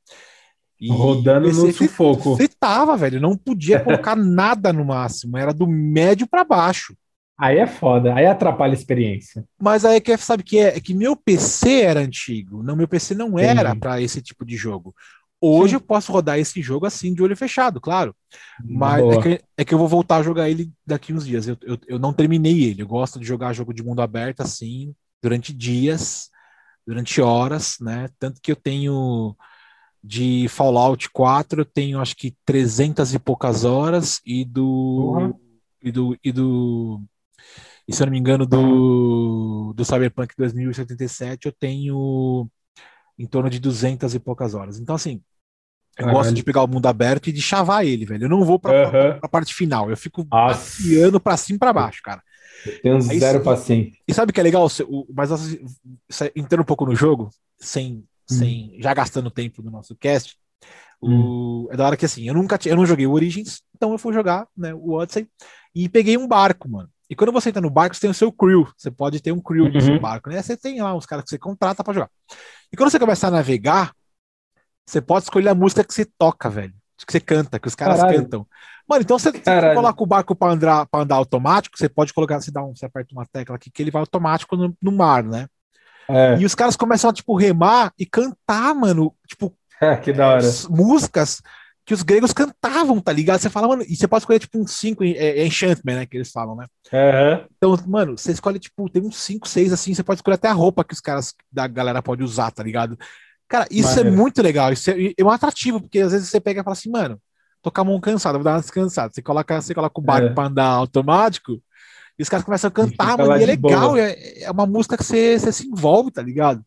E 0.81 0.91
Rodando 0.91 1.53
no 1.53 1.73
sufoco. 1.73 2.37
Fritava, 2.37 2.97
velho. 2.97 3.21
Não 3.21 3.37
podia 3.37 3.81
colocar 3.81 4.17
nada 4.17 4.73
no 4.73 4.85
máximo. 4.85 5.37
Era 5.37 5.53
do 5.53 5.67
médio 5.67 6.27
para 6.27 6.43
baixo. 6.43 6.97
Aí 7.41 7.57
é 7.57 7.67
foda, 7.67 8.15
aí 8.15 8.27
atrapalha 8.27 8.73
a 8.73 8.77
experiência. 8.77 9.43
Mas 9.59 9.83
aí 9.83 9.99
que 9.99 10.15
sabe 10.19 10.43
que 10.43 10.59
é, 10.59 10.77
é 10.77 10.81
que 10.81 10.93
meu 10.93 11.17
PC 11.17 11.81
era 11.81 12.01
antigo, 12.01 12.63
não 12.63 12.77
meu 12.77 12.87
PC 12.87 13.15
não 13.15 13.39
era 13.39 13.75
para 13.75 13.99
esse 13.99 14.21
tipo 14.21 14.45
de 14.45 14.57
jogo. 14.57 14.95
Hoje 15.41 15.71
Sim. 15.71 15.77
eu 15.77 15.81
posso 15.81 16.13
rodar 16.13 16.39
esse 16.39 16.61
jogo 16.61 16.85
assim 16.85 17.15
de 17.15 17.23
olho 17.23 17.35
fechado, 17.35 17.81
claro. 17.81 18.15
Mas 18.63 19.03
é 19.03 19.23
que, 19.23 19.45
é 19.57 19.65
que, 19.65 19.73
eu 19.73 19.79
vou 19.79 19.89
voltar 19.89 20.19
a 20.19 20.23
jogar 20.23 20.51
ele 20.51 20.71
daqui 20.87 21.15
uns 21.15 21.27
dias. 21.27 21.49
Eu, 21.49 21.57
eu, 21.63 21.79
eu, 21.89 21.99
não 21.99 22.13
terminei 22.13 22.63
ele. 22.65 22.83
Eu 22.83 22.87
gosto 22.87 23.19
de 23.19 23.27
jogar 23.27 23.55
jogo 23.55 23.73
de 23.73 23.83
mundo 23.83 24.03
aberto 24.03 24.43
assim, 24.43 24.95
durante 25.23 25.55
dias, 25.55 26.29
durante 26.87 27.23
horas, 27.23 27.77
né? 27.81 28.11
Tanto 28.19 28.39
que 28.43 28.53
eu 28.53 28.57
tenho 28.57 29.35
de 30.03 30.47
Fallout 30.49 31.11
4, 31.11 31.61
eu 31.61 31.65
tenho 31.65 32.01
acho 32.01 32.17
que 32.17 32.35
300 32.45 33.15
e 33.15 33.19
poucas 33.19 33.65
horas, 33.65 34.21
e 34.25 34.45
do. 34.45 35.15
Uhum. 35.17 35.35
E 35.83 35.91
do, 35.91 36.19
e 36.23 36.33
do 36.33 37.03
e 37.91 37.93
se 37.93 38.03
eu 38.03 38.07
não 38.07 38.13
me 38.13 38.19
engano, 38.21 38.47
do, 38.47 39.73
do 39.75 39.85
Cyberpunk 39.85 40.33
2077, 40.37 41.47
eu 41.47 41.53
tenho 41.53 42.49
em 43.19 43.27
torno 43.27 43.51
de 43.51 43.59
200 43.59 44.15
e 44.15 44.21
poucas 44.21 44.55
horas. 44.55 44.79
Então, 44.79 44.95
assim, 44.95 45.21
eu 45.99 46.09
gosto 46.11 46.33
de 46.33 46.45
pegar 46.45 46.63
o 46.63 46.69
mundo 46.69 46.87
aberto 46.87 47.27
e 47.27 47.33
de 47.33 47.43
chavar 47.43 47.85
ele, 47.85 48.07
velho. 48.07 48.27
Eu 48.27 48.29
não 48.29 48.45
vou 48.45 48.61
pra, 48.61 48.87
uhum. 48.87 49.19
pra 49.19 49.29
parte 49.29 49.53
final. 49.53 49.91
Eu 49.91 49.97
fico 49.97 50.25
passeando 50.25 51.19
pra 51.19 51.37
cima 51.37 51.57
e 51.57 51.59
pra 51.59 51.73
baixo, 51.73 52.01
cara. 52.05 52.23
Eu 52.65 52.81
tenho 52.81 52.97
Aí, 53.11 53.19
zero 53.19 53.43
paciência. 53.43 53.99
E 54.07 54.15
sabe 54.15 54.31
o 54.31 54.33
que 54.33 54.39
é 54.39 54.45
legal? 54.45 54.69
Mas 55.13 55.31
entrando 56.37 56.63
um 56.63 56.65
pouco 56.65 56.87
no 56.87 56.95
jogo, 56.95 57.29
sem. 57.59 58.05
Sem 58.35 58.77
já 58.81 58.95
gastando 58.95 59.31
tempo 59.31 59.63
no 59.63 59.71
nosso 59.71 59.95
cast, 59.97 60.37
o, 61.01 61.69
é 61.71 61.77
da 61.77 61.87
hora 61.87 61.97
que 61.97 62.05
assim, 62.05 62.29
eu 62.29 62.35
nunca 62.35 62.59
eu 62.67 62.77
não 62.77 62.85
joguei 62.85 63.07
o 63.07 63.13
Origins, 63.13 63.63
então 63.75 63.93
eu 63.93 63.99
fui 63.99 64.13
jogar 64.13 64.47
né, 64.57 64.75
o 64.75 64.93
Odyssey 64.93 65.27
e 65.75 65.89
peguei 65.89 66.19
um 66.19 66.29
barco, 66.29 66.69
mano. 66.69 66.91
E 67.09 67.17
quando 67.17 67.33
você 67.33 67.49
entra 67.49 67.61
no 67.61 67.71
barco, 67.71 67.95
você 67.95 68.03
tem 68.03 68.11
o 68.11 68.15
seu 68.15 68.31
crew. 68.31 68.69
Você 68.77 68.89
pode 68.89 69.21
ter 69.21 69.33
um 69.33 69.41
crew 69.41 69.65
uhum. 69.65 69.73
no 69.73 69.81
seu 69.81 69.99
barco, 69.99 70.31
né? 70.31 70.41
Você 70.41 70.57
tem 70.57 70.81
lá 70.81 70.95
uns 70.95 71.07
caras 71.07 71.25
que 71.25 71.31
você 71.31 71.39
contrata 71.39 71.83
para 71.83 71.95
jogar. 71.95 72.11
E 72.73 72.77
quando 72.77 72.91
você 72.91 73.01
começa 73.01 73.27
a 73.27 73.31
navegar, 73.33 73.93
você 74.87 75.01
pode 75.01 75.25
escolher 75.25 75.49
a 75.49 75.55
música 75.55 75.83
que 75.83 75.93
você 75.93 76.05
toca, 76.05 76.49
velho. 76.49 76.73
Que 77.05 77.11
você 77.11 77.19
canta, 77.19 77.59
que 77.59 77.67
os 77.67 77.75
caras 77.75 77.99
Caralho. 77.99 78.19
cantam. 78.19 78.47
Mano, 78.87 79.03
então 79.03 79.19
você, 79.19 79.33
você 79.33 79.75
coloca 79.75 80.03
o 80.03 80.07
barco 80.07 80.37
para 80.37 80.53
andar, 80.53 80.87
pra 80.87 81.01
andar 81.01 81.17
automático, 81.17 81.79
você 81.79 81.89
pode 81.89 82.13
colocar, 82.13 82.41
você 82.41 82.51
dá 82.51 82.63
um, 82.63 82.77
você 82.77 82.87
aperta 82.87 83.13
uma 83.13 83.27
tecla 83.27 83.57
aqui 83.57 83.71
que 83.71 83.83
ele 83.83 83.91
vai 83.91 84.01
automático 84.01 84.57
no, 84.57 84.77
no 84.81 84.93
mar, 84.93 85.25
né? 85.25 85.49
É. 86.09 86.37
E 86.39 86.45
os 86.45 86.55
caras 86.55 86.77
começam 86.77 87.11
a, 87.11 87.13
tipo, 87.13 87.37
remar 87.37 87.93
e 87.99 88.07
cantar, 88.07 88.75
mano, 88.75 89.15
tipo, 89.27 89.55
é, 89.81 89.97
que 89.97 90.13
da 90.13 90.29
hora. 90.29 90.43
músicas 90.69 91.43
que 91.85 91.95
os 91.95 92.03
gregos 92.03 92.33
cantavam, 92.33 93.01
tá 93.01 93.13
ligado? 93.13 93.41
Você 93.41 93.51
fala, 93.51 93.67
mano, 93.67 93.83
e 93.83 93.97
você 93.97 94.07
pode 94.07 94.23
escolher 94.23 94.39
tipo 94.39 94.59
um 94.59 94.67
5 94.67 95.03
é, 95.03 95.09
é 95.11 95.47
enchantment, 95.47 95.95
né? 95.97 96.07
Que 96.07 96.19
eles 96.19 96.31
falam, 96.31 96.55
né? 96.55 96.67
Uhum. 96.93 97.47
Então, 97.57 97.77
mano, 97.89 98.17
você 98.17 98.31
escolhe, 98.31 98.59
tipo, 98.59 98.89
tem 98.89 99.03
uns 99.03 99.17
5, 99.17 99.49
6 99.49 99.73
assim, 99.73 99.93
você 99.93 100.03
pode 100.03 100.19
escolher 100.19 100.37
até 100.37 100.49
a 100.49 100.53
roupa 100.53 100.85
que 100.85 100.95
os 100.95 101.01
caras 101.01 101.35
da 101.51 101.67
galera 101.67 102.01
pode 102.01 102.23
usar, 102.23 102.51
tá 102.53 102.63
ligado? 102.63 102.97
Cara, 103.49 103.67
isso 103.69 103.99
é 103.99 104.05
muito 104.05 104.41
legal, 104.41 104.73
isso 104.73 104.89
é, 104.93 105.13
é 105.19 105.25
um 105.25 105.31
atrativo, 105.31 105.81
porque 105.81 105.99
às 105.99 106.13
vezes 106.13 106.29
você 106.29 106.41
pega 106.41 106.61
e 106.61 106.65
fala 106.65 106.75
assim, 106.75 106.89
mano, 106.89 107.21
tô 107.61 107.71
com 107.71 107.81
a 107.81 107.85
mão 107.85 107.99
cansada, 107.99 108.39
vou 108.39 108.45
dar 108.45 108.53
uma 108.53 108.61
descansada. 108.61 109.13
Você 109.13 109.21
coloca, 109.21 109.61
você 109.61 109.75
coloca 109.75 110.01
o 110.01 110.05
barco 110.05 110.29
é. 110.29 110.33
pra 110.33 110.47
andar 110.47 110.67
automático, 110.67 111.61
e 112.21 112.23
os 112.23 112.29
caras 112.29 112.45
começam 112.45 112.69
a 112.69 112.71
cantar, 112.71 113.17
mano, 113.17 113.35
e 113.35 113.43
é 113.43 113.47
legal, 113.47 113.97
é, 113.97 114.43
é, 114.43 114.51
uma 114.51 114.67
música 114.67 114.95
que 114.95 115.03
você, 115.03 115.39
você 115.39 115.51
se 115.51 115.67
envolve, 115.67 116.11
tá 116.11 116.21
ligado? 116.21 116.63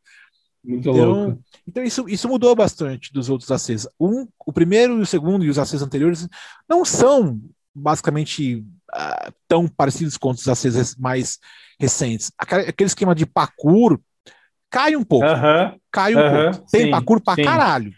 Muito 0.66 0.89
então, 0.89 1.06
louco. 1.06 1.43
Então 1.68 1.84
isso, 1.84 2.10
isso 2.10 2.28
mudou 2.28 2.56
bastante 2.56 3.14
dos 3.14 3.30
outros 3.30 3.51
ACs. 3.51 3.88
Um, 3.99 4.28
o 4.47 4.51
primeiro 4.51 4.97
e 4.97 5.01
o 5.01 5.06
segundo 5.06 5.45
e 5.45 5.51
os 5.51 5.60
ACs 5.60 5.84
anteriores 5.84 6.28
não 6.68 6.84
são 6.84 7.39
basicamente 7.72 8.66
uh, 8.95 9.32
tão 9.47 9.68
parecidos 9.68 10.18
quanto 10.18 10.39
os 10.39 10.47
ACs 10.47 10.95
mais 10.95 11.38
recentes. 11.80 12.32
Aquele 12.36 12.88
esquema 12.88 13.14
de 13.14 13.28
parkour 13.28 13.99
cai 14.72 14.95
um 14.95 15.04
pouco. 15.04 15.28
Uh 15.28 15.36
-huh. 15.36 15.76
Cai 15.91 16.16
um 16.16 16.18
uh 16.18 16.24
-huh. 16.24 16.51
pouco. 16.51 16.72
Tem 16.72 16.86
sim, 16.86 16.89
parkour 16.89 17.22
pra 17.22 17.36
sim. 17.36 17.43
caralho. 17.43 17.93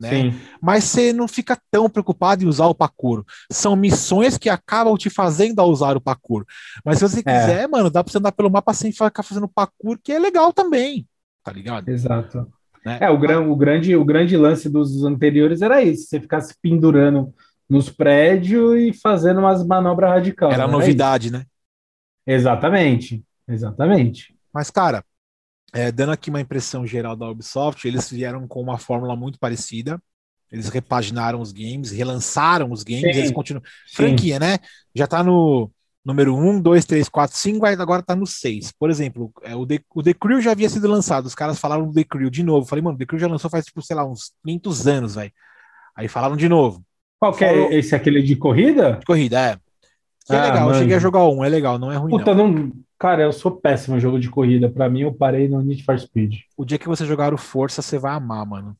Né? 0.00 0.32
Mas 0.62 0.84
você 0.84 1.12
não 1.12 1.26
fica 1.26 1.58
tão 1.70 1.90
preocupado 1.90 2.44
em 2.44 2.46
usar 2.46 2.66
o 2.66 2.74
parkour. 2.74 3.24
São 3.50 3.74
missões 3.74 4.38
que 4.38 4.48
acabam 4.48 4.96
te 4.96 5.10
fazendo 5.10 5.58
a 5.60 5.64
usar 5.64 5.96
o 5.96 6.00
parkour. 6.00 6.44
Mas 6.84 6.98
se 6.98 7.08
você 7.08 7.20
é. 7.20 7.22
quiser, 7.22 7.68
mano, 7.68 7.90
dá 7.90 8.04
pra 8.04 8.12
você 8.12 8.18
andar 8.18 8.32
pelo 8.32 8.50
mapa 8.50 8.72
sem 8.72 8.92
ficar 8.92 9.22
fazendo 9.22 9.48
parkour, 9.48 9.98
que 10.02 10.12
é 10.12 10.18
legal 10.18 10.52
também 10.52 11.06
tá 11.48 11.52
ligado? 11.52 11.88
Exato. 11.88 12.46
Né? 12.84 12.98
É, 13.00 13.10
o, 13.10 13.18
gran, 13.18 13.40
o, 13.40 13.56
grande, 13.56 13.96
o 13.96 14.04
grande 14.04 14.36
lance 14.36 14.68
dos 14.68 15.02
anteriores 15.02 15.62
era 15.62 15.82
isso, 15.82 16.06
você 16.06 16.20
ficar 16.20 16.40
se 16.42 16.54
pendurando 16.60 17.34
nos 17.68 17.90
prédios 17.90 18.78
e 18.78 18.92
fazendo 18.92 19.40
umas 19.40 19.66
manobras 19.66 20.10
radicais. 20.10 20.54
Era 20.54 20.68
novidade, 20.68 21.30
né? 21.30 21.44
Exatamente, 22.26 23.24
exatamente. 23.48 24.36
Mas, 24.52 24.70
cara, 24.70 25.02
é, 25.72 25.92
dando 25.92 26.12
aqui 26.12 26.30
uma 26.30 26.40
impressão 26.40 26.86
geral 26.86 27.14
da 27.14 27.28
Ubisoft, 27.28 27.86
eles 27.86 28.10
vieram 28.10 28.46
com 28.46 28.60
uma 28.60 28.78
fórmula 28.78 29.14
muito 29.14 29.38
parecida. 29.38 30.00
Eles 30.50 30.68
repaginaram 30.68 31.40
os 31.40 31.52
games, 31.52 31.90
relançaram 31.90 32.72
os 32.72 32.82
games, 32.82 33.14
Sim. 33.14 33.20
eles 33.20 33.30
continuam. 33.30 33.62
Franquia, 33.92 34.38
né? 34.38 34.58
Já 34.94 35.06
tá 35.06 35.22
no 35.22 35.70
número 36.02 36.34
1, 36.34 36.62
2, 36.62 36.86
3, 36.86 37.08
4, 37.08 37.36
5, 37.36 37.66
agora 37.66 38.02
tá 38.02 38.16
no 38.16 38.26
6. 38.26 38.72
Por 38.72 38.88
exemplo, 38.88 39.30
é, 39.42 39.54
o, 39.54 39.66
The, 39.66 39.80
o 39.94 40.02
The 40.02 40.14
Crew 40.14 40.40
já 40.40 40.52
havia 40.52 40.70
sido 40.70 40.88
lançado, 40.88 41.26
os 41.26 41.34
caras 41.34 41.58
falaram 41.58 41.86
do 41.86 41.92
The 41.92 42.04
Crew 42.04 42.30
de 42.30 42.42
novo. 42.42 42.66
Falei, 42.66 42.82
mano, 42.82 42.96
o 42.96 42.98
The 42.98 43.04
Crew 43.04 43.18
já 43.18 43.28
lançou 43.28 43.50
faz, 43.50 43.66
tipo, 43.66 43.82
sei 43.82 43.94
lá, 43.94 44.06
uns 44.06 44.32
500 44.42 44.86
anos, 44.86 45.14
velho. 45.16 45.32
Aí 45.94 46.08
falaram 46.08 46.36
de 46.36 46.48
novo. 46.48 46.82
Qual 47.20 47.34
que 47.34 47.44
é 47.44 47.74
esse 47.74 47.94
aquele 47.94 48.22
de 48.22 48.36
corrida? 48.36 48.92
De 49.00 49.04
corrida, 49.04 49.38
é. 49.38 49.56
Que 50.24 50.34
é 50.34 50.38
ah, 50.38 50.44
legal, 50.44 50.68
eu 50.70 50.74
cheguei 50.76 50.96
a 50.96 51.00
jogar 51.00 51.26
um, 51.26 51.44
é 51.44 51.48
legal, 51.48 51.78
não 51.78 51.92
é 51.92 51.96
ruim. 51.96 52.10
Puta, 52.10 52.34
não. 52.34 52.48
não. 52.48 52.72
Cara, 52.98 53.22
eu 53.22 53.32
sou 53.32 53.52
péssimo 53.52 53.96
em 53.96 54.00
jogo 54.00 54.18
de 54.18 54.28
corrida. 54.28 54.68
Pra 54.68 54.88
mim, 54.88 55.02
eu 55.02 55.14
parei 55.14 55.48
no 55.48 55.62
Need 55.62 55.84
for 55.84 55.98
Speed. 55.98 56.40
O 56.56 56.64
dia 56.64 56.78
que 56.78 56.88
você 56.88 57.06
jogar 57.06 57.32
o 57.32 57.38
Força, 57.38 57.80
você 57.80 57.98
vai 57.98 58.12
amar, 58.12 58.44
mano. 58.44 58.76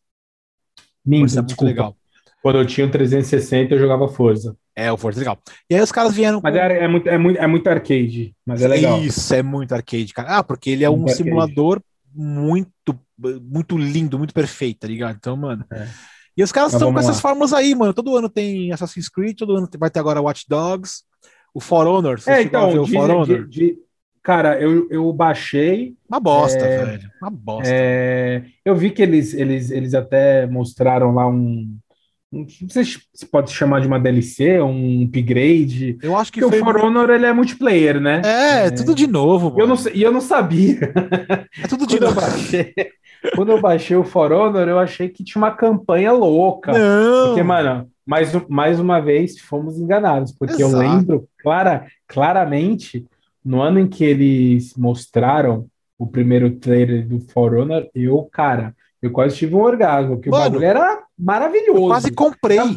Minto, 1.05 1.39
é 1.39 1.43
muito 1.43 1.65
legal. 1.65 1.97
Quando 2.43 2.59
eu 2.59 2.67
tinha 2.67 2.87
um 2.87 2.91
360, 2.91 3.75
eu 3.75 3.79
jogava 3.79 4.09
Forza. 4.09 4.57
É, 4.75 4.91
o 4.91 4.97
Forza 4.97 5.19
é 5.19 5.23
legal. 5.23 5.39
E 5.71 5.75
aí 5.75 5.81
os 5.81 5.93
caras 5.93 6.15
vieram. 6.15 6.41
Mas 6.43 6.55
é, 6.55 6.85
é, 6.85 6.89
muito, 6.89 7.09
é, 7.09 7.19
muito, 7.19 7.39
é 7.39 7.47
muito 7.47 7.69
arcade, 7.69 8.35
mas 8.45 8.63
é 8.63 8.69
legal. 8.69 9.01
Isso, 9.01 9.35
é 9.35 9.43
muito 9.43 9.73
arcade, 9.73 10.13
cara. 10.13 10.39
Ah, 10.39 10.43
porque 10.43 10.71
ele 10.71 10.85
é 10.85 10.89
muito 10.89 11.01
um 11.01 11.05
arcade. 11.05 11.23
simulador 11.25 11.83
muito, 12.15 12.99
muito 13.17 13.77
lindo, 13.77 14.19
muito 14.19 14.35
perfeito, 14.35 14.81
tá 14.81 14.89
ligado? 14.89 15.17
Então, 15.17 15.37
mano. 15.37 15.65
É. 15.73 15.89
E 16.37 16.43
os 16.43 16.53
caras 16.53 16.73
estão 16.73 16.93
com 16.93 16.99
essas 16.99 17.17
lá. 17.17 17.23
fórmulas 17.23 17.53
aí, 17.53 17.75
mano. 17.75 17.93
Todo 17.93 18.17
ano 18.17 18.29
tem 18.29 18.73
Assassin's 18.73 19.09
Creed, 19.09 19.37
todo 19.37 19.57
ano 19.57 19.69
vai 19.79 19.91
ter 19.91 19.99
agora 19.99 20.21
Watch 20.21 20.45
Dogs, 20.49 21.03
o 21.53 21.61
For 21.61 21.87
Honor. 21.87 22.21
Você 22.21 22.31
é, 22.31 22.43
então, 22.43 22.83
o 22.83 22.87
For 22.87 23.11
Honor? 23.11 23.27
De, 23.27 23.49
de, 23.49 23.79
cara, 24.29 24.61
eu, 24.61 24.87
eu 24.91 25.11
baixei. 25.11 25.95
Uma 26.07 26.21
bosta, 26.21 26.59
é, 26.59 26.85
velho. 26.85 27.11
Uma 27.19 27.31
bosta. 27.31 27.73
É, 27.73 28.43
eu 28.63 28.77
vi 28.77 28.91
que 28.91 29.01
eles, 29.01 29.33
eles, 29.33 29.71
eles 29.71 29.95
até 29.95 30.47
mostraram 30.47 31.15
lá 31.15 31.27
um 31.27 31.67
não 32.31 32.47
sei 32.69 32.85
se 32.85 33.25
pode 33.25 33.51
chamar 33.51 33.81
de 33.81 33.87
uma 33.87 33.99
DLC, 33.99 34.61
um 34.61 35.03
upgrade. 35.03 35.97
Eu 36.03 36.15
acho 36.15 36.31
que 36.31 36.41
Porque 36.41 36.59
foi... 36.59 36.61
o 36.61 36.73
For 36.73 36.85
Honor 36.85 37.09
ele 37.09 37.25
é 37.25 37.33
multiplayer, 37.33 37.99
né? 37.99 38.21
É, 38.23 38.67
é... 38.67 38.71
tudo 38.71 38.95
de 38.95 39.07
novo. 39.07 39.59
Eu 39.59 39.67
não, 39.67 39.77
e 39.95 40.03
eu 40.03 40.13
não 40.13 40.21
sabia. 40.21 40.93
É 41.65 41.67
tudo 41.67 41.87
de 41.87 41.99
novo. 41.99 42.21
Baixei, 42.21 42.75
quando 43.35 43.53
eu 43.53 43.63
baixei 43.63 43.97
o 43.97 44.05
For 44.05 44.31
Honor, 44.31 44.69
eu 44.69 44.79
achei 44.79 45.09
que 45.09 45.25
tinha 45.25 45.43
uma 45.43 45.53
campanha 45.53 46.13
louca. 46.13 46.71
Não. 46.71 47.29
Porque, 47.29 47.43
mano, 47.43 47.89
mais, 48.07 48.31
mais 48.47 48.79
uma 48.79 49.01
vez 49.01 49.39
fomos 49.39 49.79
enganados, 49.79 50.31
porque 50.31 50.63
Exato. 50.63 50.71
eu 50.71 50.79
lembro 50.79 51.29
clara, 51.39 51.87
claramente 52.07 53.07
no 53.49 53.63
ano 53.63 53.79
em 53.81 53.89
que 53.89 54.05
eles 54.05 54.77
mostraram 54.77 55.67
o 55.99 56.07
primeiro 56.07 56.51
trailer 56.57 57.09
do 57.09 57.19
For 57.19 57.55
Honor, 57.55 57.89
eu, 57.95 58.29
cara, 58.31 58.77
eu 59.01 59.11
quase 59.11 59.39
tive 59.39 59.55
um 59.55 59.63
orgasmo, 59.63 60.17
porque 60.17 60.29
Mano, 60.29 60.43
o 60.43 60.51
bagulho 60.51 60.67
era 60.67 61.03
maravilhoso. 61.19 61.81
Eu 61.81 61.87
quase 61.87 62.13
comprei. 62.13 62.59
Era, 62.59 62.71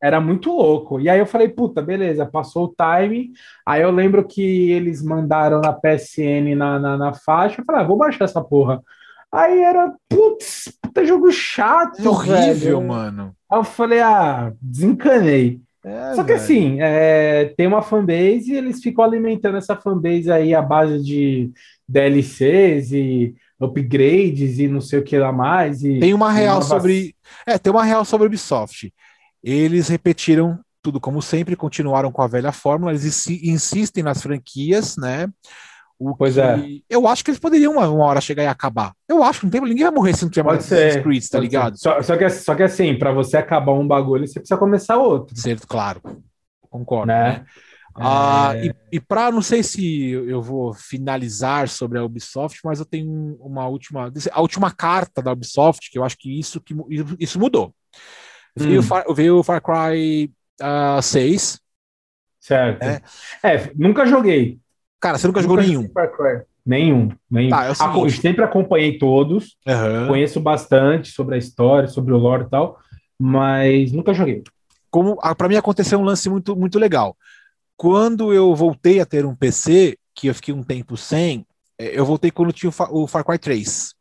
era, 0.00 0.20
muito 0.20 0.52
louco. 0.52 1.00
E 1.00 1.08
aí 1.08 1.18
eu 1.18 1.26
falei, 1.26 1.48
puta, 1.48 1.82
beleza, 1.82 2.24
passou 2.24 2.66
o 2.66 2.74
time. 2.76 3.32
Aí 3.66 3.82
eu 3.82 3.90
lembro 3.90 4.24
que 4.24 4.70
eles 4.70 5.02
mandaram 5.02 5.60
na 5.60 5.72
PSN 5.72 6.54
na, 6.56 6.78
na, 6.78 6.96
na 6.96 7.12
faixa. 7.12 7.60
Eu 7.60 7.64
falei, 7.64 7.82
ah, 7.82 7.86
vou 7.86 7.96
baixar 7.96 8.24
essa 8.24 8.40
porra. 8.40 8.80
Aí 9.32 9.60
era, 9.60 9.92
putz, 10.08 10.72
puta 10.80 11.04
jogo 11.04 11.28
chato. 11.32 12.00
É 12.00 12.08
horrível, 12.08 12.78
velho. 12.78 12.88
mano. 12.88 13.36
Aí 13.50 13.58
eu 13.58 13.64
falei, 13.64 14.00
ah, 14.00 14.52
desencanei. 14.62 15.60
É, 15.84 16.14
Só 16.14 16.22
que 16.22 16.32
velho. 16.32 16.40
assim, 16.40 16.78
é, 16.80 17.52
tem 17.56 17.66
uma 17.66 17.82
fanbase 17.82 18.52
e 18.52 18.56
eles 18.56 18.80
ficam 18.82 19.04
alimentando 19.04 19.56
essa 19.56 19.76
fanbase 19.76 20.30
aí 20.30 20.54
à 20.54 20.60
base 20.60 21.02
de 21.02 21.50
DLCs 21.88 22.92
e 22.92 23.34
upgrades 23.60 24.58
e 24.58 24.68
não 24.68 24.80
sei 24.80 24.98
o 24.98 25.04
que 25.04 25.16
lá 25.18 25.32
mais. 25.32 25.82
E, 25.82 25.98
tem 25.98 26.14
uma 26.14 26.32
real 26.32 26.62
sobre. 26.62 27.14
É, 27.46 27.58
tem 27.58 27.72
uma 27.72 27.84
real 27.84 28.04
sobre 28.04 28.26
Ubisoft. 28.26 28.92
Eles 29.42 29.88
repetiram 29.88 30.58
tudo 30.82 31.00
como 31.00 31.20
sempre, 31.20 31.56
continuaram 31.56 32.10
com 32.10 32.22
a 32.22 32.26
velha 32.26 32.52
fórmula, 32.52 32.92
eles 32.92 33.26
insistem 33.26 34.02
nas 34.02 34.22
franquias, 34.22 34.96
né? 34.96 35.28
O 35.98 36.14
pois 36.16 36.34
que... 36.34 36.40
é. 36.40 36.80
Eu 36.88 37.08
acho 37.08 37.24
que 37.24 37.30
eles 37.30 37.40
poderiam 37.40 37.72
uma, 37.72 37.88
uma, 37.88 38.04
hora 38.04 38.20
chegar 38.20 38.44
e 38.44 38.46
acabar. 38.46 38.92
Eu 39.08 39.22
acho 39.22 39.40
que 39.40 39.46
não 39.46 39.50
tem, 39.50 39.60
ninguém 39.60 39.84
vai 39.84 39.92
morrer 39.92 40.14
se 40.14 40.22
não 40.22 40.30
tiver 40.30 40.44
mais 40.44 40.60
Assassin's 40.60 41.02
Creed, 41.02 41.24
tá 41.28 41.40
ligado? 41.40 41.76
Só, 41.76 42.00
só, 42.02 42.16
que, 42.16 42.30
só 42.30 42.54
que 42.54 42.62
assim, 42.62 42.96
para 42.96 43.12
você 43.12 43.36
acabar 43.36 43.72
um 43.72 43.86
bagulho, 43.86 44.26
você 44.26 44.38
precisa 44.38 44.58
começar 44.58 44.96
outro. 44.96 45.36
Certo, 45.36 45.66
claro. 45.66 46.00
Concordo. 46.70 47.08
Né? 47.08 47.32
né? 47.32 47.46
Ah, 48.00 48.52
é... 48.54 48.66
E, 48.66 48.74
e 48.92 49.00
para 49.00 49.32
não 49.32 49.42
sei 49.42 49.62
se 49.62 50.10
eu 50.10 50.40
vou 50.40 50.72
finalizar 50.72 51.68
sobre 51.68 51.98
a 51.98 52.04
Ubisoft, 52.04 52.60
mas 52.64 52.78
eu 52.78 52.86
tenho 52.86 53.36
uma 53.40 53.66
última, 53.66 54.12
a 54.30 54.40
última 54.40 54.70
carta 54.70 55.20
da 55.20 55.32
Ubisoft 55.32 55.90
que 55.90 55.98
eu 55.98 56.04
acho 56.04 56.16
que 56.16 56.38
isso 56.38 56.60
que 56.60 56.76
isso 57.18 57.40
mudou. 57.40 57.74
Hum. 58.56 58.64
Veio, 58.64 58.82
Far, 58.82 59.04
veio 59.12 59.38
o 59.38 59.42
Far 59.42 59.60
Cry 59.60 60.26
uh, 60.60 60.98
ah, 60.98 61.02
6. 61.02 61.60
Certo. 62.40 62.82
É. 62.82 63.02
é, 63.42 63.72
nunca 63.74 64.06
joguei. 64.06 64.60
Cara, 65.00 65.18
você 65.18 65.26
nunca, 65.26 65.40
nunca 65.40 65.62
jogou 65.62 65.66
nenhum? 65.66 65.88
Far 65.92 66.10
Cry. 66.10 66.42
Nenhum, 66.64 67.08
nenhum. 67.30 67.48
Tá, 67.48 67.64
é 67.64 68.08
sempre 68.10 68.44
acompanhei 68.44 68.98
todos, 68.98 69.56
uhum. 69.66 70.08
conheço 70.08 70.38
bastante 70.38 71.10
sobre 71.12 71.34
a 71.34 71.38
história, 71.38 71.88
sobre 71.88 72.12
o 72.12 72.18
lore 72.18 72.44
e 72.44 72.50
tal, 72.50 72.78
mas 73.18 73.90
nunca 73.90 74.12
joguei. 74.12 74.42
Como 74.90 75.16
para 75.16 75.48
mim 75.48 75.56
aconteceu 75.56 75.98
um 75.98 76.04
lance 76.04 76.28
muito 76.28 76.54
muito 76.54 76.78
legal. 76.78 77.16
Quando 77.74 78.34
eu 78.34 78.54
voltei 78.54 79.00
a 79.00 79.06
ter 79.06 79.24
um 79.24 79.34
PC, 79.34 79.96
que 80.14 80.26
eu 80.26 80.34
fiquei 80.34 80.52
um 80.52 80.62
tempo 80.62 80.96
sem, 80.96 81.46
é, 81.78 81.98
eu 81.98 82.04
voltei 82.04 82.30
quando 82.30 82.52
tinha 82.52 82.72
o 82.90 83.06
Far 83.06 83.24
Cry 83.24 83.38
3. 83.38 83.94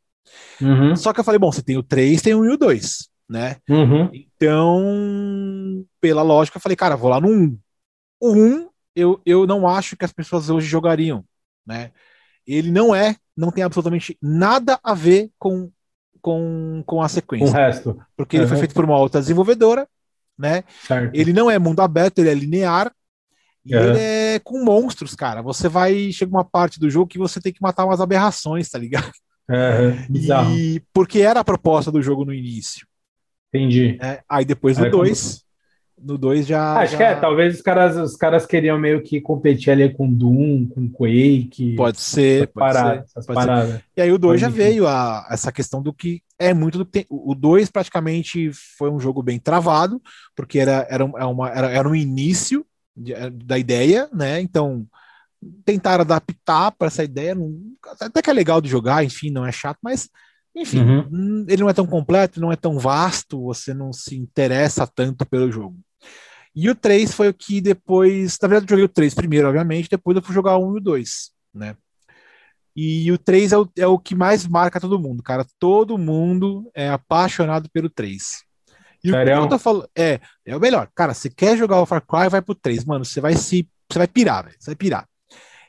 Uhum. 0.61 0.95
Só 0.95 1.13
que 1.13 1.19
eu 1.19 1.23
falei, 1.23 1.39
bom, 1.39 1.51
você 1.51 1.61
tem 1.61 1.77
o 1.77 1.83
3, 1.83 2.21
tem 2.21 2.33
o 2.33 2.41
1 2.41 2.45
e 2.45 2.49
o 2.49 2.57
2, 2.57 3.09
né? 3.29 3.57
Uhum. 3.69 4.09
Então, 4.11 5.85
pela 6.01 6.23
lógica, 6.23 6.57
eu 6.57 6.61
falei, 6.61 6.75
cara, 6.75 6.95
vou 6.95 7.09
lá 7.09 7.21
no 7.21 7.29
1. 7.29 7.57
O 8.19 8.33
1, 8.33 8.69
eu, 8.97 9.21
eu 9.25 9.45
não 9.45 9.67
acho 9.67 9.95
que 9.95 10.03
as 10.03 10.11
pessoas 10.11 10.49
hoje 10.49 10.67
jogariam, 10.67 11.23
né? 11.65 11.91
Ele 12.45 12.71
não 12.71 12.95
é, 12.95 13.15
não 13.35 13.51
tem 13.51 13.63
absolutamente 13.63 14.17
nada 14.21 14.79
a 14.83 14.93
ver 14.95 15.29
com, 15.37 15.69
com, 16.19 16.83
com 16.85 17.01
a 17.01 17.07
sequência. 17.07 17.47
O 17.47 17.51
resto. 17.51 18.01
Porque 18.15 18.37
uhum. 18.37 18.43
ele 18.43 18.49
foi 18.49 18.57
feito 18.57 18.73
por 18.73 18.83
uma 18.83 18.97
outra 18.97 19.21
desenvolvedora, 19.21 19.87
né? 20.37 20.63
Certo. 20.85 21.13
Ele 21.13 21.31
não 21.31 21.51
é 21.51 21.59
mundo 21.59 21.81
aberto, 21.81 22.19
ele 22.19 22.29
é 22.29 22.33
linear, 22.33 22.91
e 23.63 23.75
é. 23.75 23.77
ele 23.77 23.99
é 23.99 24.39
com 24.39 24.63
monstros, 24.63 25.13
cara. 25.13 25.41
Você 25.43 25.69
vai. 25.69 26.11
Chega 26.11 26.31
uma 26.31 26.45
parte 26.45 26.79
do 26.79 26.89
jogo 26.89 27.07
que 27.07 27.19
você 27.19 27.39
tem 27.39 27.53
que 27.53 27.61
matar 27.61 27.85
umas 27.85 28.01
aberrações, 28.01 28.69
tá 28.69 28.79
ligado? 28.79 29.11
É, 29.49 29.91
bizarro. 30.09 30.57
E 30.57 30.81
porque 30.91 31.19
era 31.19 31.41
a 31.41 31.43
proposta 31.43 31.91
do 31.91 32.01
jogo 32.01 32.25
no 32.25 32.33
início. 32.33 32.87
Entendi. 33.53 33.97
É, 34.01 34.21
aí 34.27 34.43
depois 34.43 34.77
do 34.77 34.89
2. 34.89 35.46
No 35.99 36.17
2 36.17 36.45
já. 36.45 36.77
Acho 36.77 36.91
já... 36.91 36.97
que 36.97 37.03
é, 37.03 37.15
talvez 37.15 37.55
os 37.55 37.61
caras, 37.61 37.97
os 37.97 38.15
caras 38.15 38.45
queriam 38.45 38.77
meio 38.77 39.01
que 39.01 39.19
competir 39.19 39.71
ali 39.71 39.91
com 39.91 40.11
Doom, 40.11 40.67
com 40.67 40.87
Quake. 40.89 41.75
Pode 41.75 41.99
ser, 41.99 42.47
pode 42.47 42.73
parada, 42.73 43.05
ser, 43.07 43.25
pode 43.25 43.43
ser. 43.43 43.83
E 43.95 44.01
aí 44.01 44.11
o 44.11 44.17
2 44.19 44.39
já 44.39 44.47
veio 44.47 44.87
a 44.87 45.27
essa 45.31 45.51
questão 45.51 45.81
do 45.81 45.91
que 45.91 46.21
é 46.37 46.53
muito 46.53 46.77
do 46.77 46.85
que 46.85 46.91
tem. 46.91 47.05
O 47.09 47.33
2 47.33 47.71
praticamente 47.71 48.51
foi 48.77 48.91
um 48.91 48.99
jogo 48.99 49.23
bem 49.23 49.39
travado, 49.39 49.99
porque 50.35 50.59
era, 50.59 50.85
era, 50.89 51.03
é 51.03 51.25
uma, 51.25 51.49
era, 51.49 51.71
era 51.71 51.89
um 51.89 51.95
início 51.95 52.63
eh, 53.07 53.31
da 53.31 53.57
ideia, 53.57 54.07
né? 54.13 54.39
Então, 54.39 54.85
tentar 55.65 55.99
adaptar 55.99 56.71
para 56.71 56.87
essa 56.87 57.03
ideia, 57.03 57.33
não, 57.33 57.55
até 57.99 58.21
que 58.21 58.29
é 58.29 58.33
legal 58.33 58.61
de 58.61 58.69
jogar, 58.69 59.03
enfim, 59.03 59.31
não 59.31 59.45
é 59.45 59.51
chato, 59.51 59.79
mas 59.81 60.09
enfim, 60.55 60.81
uhum. 60.81 61.07
Hum, 61.11 61.45
ele 61.47 61.61
não 61.61 61.69
é 61.69 61.73
tão 61.73 61.85
completo, 61.85 62.41
não 62.41 62.51
é 62.51 62.55
tão 62.55 62.79
vasto, 62.79 63.43
você 63.43 63.75
não 63.75 63.93
se 63.93 64.17
interessa 64.17 64.87
tanto 64.87 65.23
pelo 65.23 65.51
jogo. 65.51 65.77
E 66.59 66.71
o 66.71 66.73
3 66.73 67.13
foi 67.13 67.29
o 67.29 67.33
que 67.35 67.61
depois, 67.61 68.35
na 68.41 68.47
verdade, 68.47 68.65
eu 68.65 68.69
joguei 68.69 68.85
o 68.85 68.89
3 68.89 69.13
primeiro, 69.13 69.47
obviamente, 69.47 69.87
depois 69.87 70.17
eu 70.17 70.23
fui 70.23 70.33
jogar 70.33 70.57
o 70.57 70.67
1 70.71 70.73
e 70.73 70.77
o 70.79 70.81
2, 70.81 71.31
né? 71.53 71.75
E 72.75 73.11
o 73.11 73.17
3 73.19 73.51
é 73.51 73.57
o, 73.59 73.69
é 73.77 73.85
o 73.85 73.99
que 73.99 74.15
mais 74.15 74.47
marca 74.47 74.79
todo 74.79 74.99
mundo, 74.99 75.21
cara. 75.21 75.45
Todo 75.59 75.99
mundo 75.99 76.67
é 76.73 76.89
apaixonado 76.89 77.69
pelo 77.69 77.91
3. 77.91 78.43
E 79.03 79.11
Sério? 79.11 79.33
o 79.33 79.37
que 79.37 79.43
eu 79.43 79.49
tô 79.49 79.59
falando 79.59 79.87
é, 79.95 80.19
é 80.43 80.57
o 80.57 80.59
melhor. 80.59 80.89
Cara, 80.95 81.13
você 81.13 81.29
quer 81.29 81.55
jogar 81.55 81.79
o 81.79 81.85
Far 81.85 82.03
Cry, 82.03 82.27
vai 82.27 82.41
pro 82.41 82.55
3, 82.55 82.85
mano. 82.85 83.05
Você 83.05 83.21
vai 83.21 83.35
se. 83.35 83.69
Você 83.87 83.99
vai 83.99 84.07
pirar, 84.07 84.45
velho. 84.45 84.55
Você 84.59 84.71
vai 84.71 84.75
pirar. 84.75 85.07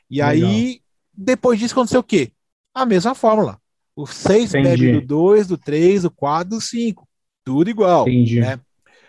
E 0.09 0.23
Legal. 0.23 0.29
aí, 0.29 0.81
depois 1.13 1.59
disso, 1.59 1.75
aconteceu 1.75 1.99
o 1.99 2.03
quê? 2.03 2.31
A 2.73 2.83
mesma 2.83 3.13
fórmula. 3.13 3.59
O 3.95 4.07
6 4.07 4.53
bebe 4.53 4.93
do 4.93 5.05
2, 5.05 5.47
do 5.49 5.57
3, 5.57 6.01
do 6.01 6.09
4, 6.09 6.49
do 6.49 6.59
5. 6.59 7.07
Tudo 7.45 7.69
igual. 7.69 8.07
Entendi. 8.07 8.39
Né? 8.39 8.59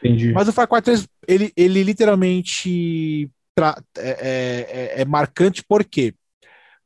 Entendi. 0.03 0.33
Mas 0.33 0.49
o 0.49 0.53
Far 0.53 0.69
Cry 0.69 0.83
3, 0.83 1.09
ele, 1.29 1.53
ele 1.57 1.83
literalmente 1.83 3.31
tra... 3.55 3.83
é, 3.99 4.09
é, 4.09 4.97
é, 4.99 5.03
é 5.03 5.05
marcante 5.05 5.63
por 5.63 5.85
quê? 5.85 6.15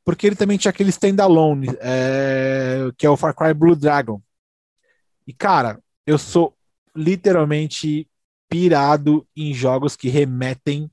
Porque 0.03 0.27
ele 0.27 0.35
também 0.35 0.57
tinha 0.57 0.69
aquele 0.69 0.89
standalone, 0.89 1.67
é, 1.79 2.89
que 2.97 3.05
é 3.05 3.09
o 3.09 3.17
Far 3.17 3.33
Cry 3.33 3.53
Blue 3.53 3.75
Dragon. 3.75 4.21
E, 5.25 5.33
cara, 5.33 5.79
eu 6.05 6.17
sou 6.17 6.53
literalmente 6.95 8.07
pirado 8.47 9.25
em 9.35 9.53
jogos 9.53 9.95
que 9.95 10.07
remetem 10.07 10.89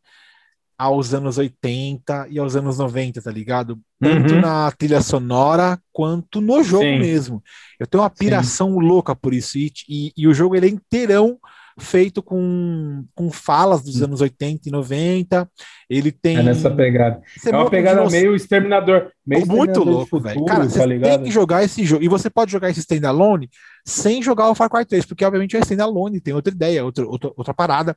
aos 0.83 1.15
anos 1.15 1.39
80 1.39 2.27
e 2.29 2.39
aos 2.39 2.57
anos 2.57 2.79
90, 2.79 3.23
tá 3.23 3.31
ligado? 3.31 3.79
Tanto 4.01 4.35
uhum. 4.35 4.41
na 4.41 4.71
trilha 4.73 5.01
sonora 5.01 5.79
quanto 5.93 6.41
no 6.41 6.61
jogo 6.65 6.83
Sim. 6.83 6.99
mesmo. 6.99 7.43
Eu 7.79 7.87
tenho 7.87 8.03
uma 8.03 8.11
piração 8.11 8.73
Sim. 8.73 8.81
louca 8.81 9.15
por 9.15 9.33
isso. 9.33 9.59
E, 9.59 9.73
e, 9.89 10.13
e, 10.17 10.27
o 10.27 10.35
jogo 10.35 10.57
ele 10.57 10.67
é 10.67 10.71
inteirão 10.71 11.39
feito 11.79 12.23
com, 12.23 13.05
com 13.15 13.31
falas 13.31 13.83
dos 13.83 14.03
anos 14.03 14.21
80 14.21 14.69
e 14.69 14.73
90. 14.73 15.51
Ele 15.89 16.13
tem. 16.13 16.37
É 16.39 16.43
nessa 16.43 16.71
pegada. 16.71 17.23
Você 17.37 17.51
É 17.51 17.57
uma 17.57 17.69
pegada 17.71 17.99
dinos- 17.99 18.13
meio 18.13 18.35
exterminador. 18.35 19.11
Meio 19.27 19.47
muito 19.47 19.71
Exterminador 19.71 19.85
do 19.85 19.91
louco, 19.91 20.21
velho. 20.21 20.45
Cara, 20.45 20.61
tá 20.65 20.69
você 20.69 20.79
tem 20.81 20.89
ligado? 20.89 21.25
que 21.25 21.31
jogar 21.31 21.63
esse 21.65 21.85
jogo. 21.85 22.03
E 22.05 22.09
você 22.09 22.29
pode 22.31 22.51
jogar 22.53 22.71
esse 22.71 22.81
standalone 22.81 23.49
sem 23.85 24.23
jogar 24.23 24.49
o 24.51 24.55
Far 24.55 24.69
Cry 24.71 24.85
3, 24.85 25.05
porque 25.07 25.25
obviamente 25.25 25.57
é 25.57 25.61
standalone, 25.61 26.21
tem 26.21 26.35
outra 26.35 26.53
ideia, 26.53 26.85
outra, 26.85 27.07
outra, 27.07 27.31
outra 27.37 27.55
parada. 27.55 27.97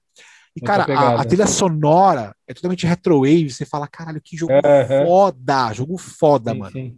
E, 0.55 0.61
cara, 0.61 0.85
a, 0.97 1.21
a 1.21 1.25
trilha 1.25 1.47
sonora 1.47 2.33
é 2.47 2.53
totalmente 2.53 2.87
retrowave. 2.87 3.49
Você 3.49 3.65
fala, 3.65 3.87
caralho, 3.87 4.21
que 4.23 4.37
jogo 4.37 4.53
Aham. 4.53 5.05
foda, 5.05 5.73
jogo 5.73 5.97
foda, 5.97 6.51
Sim, 6.53 6.57
mano. 6.59 6.71
sim. 6.71 6.97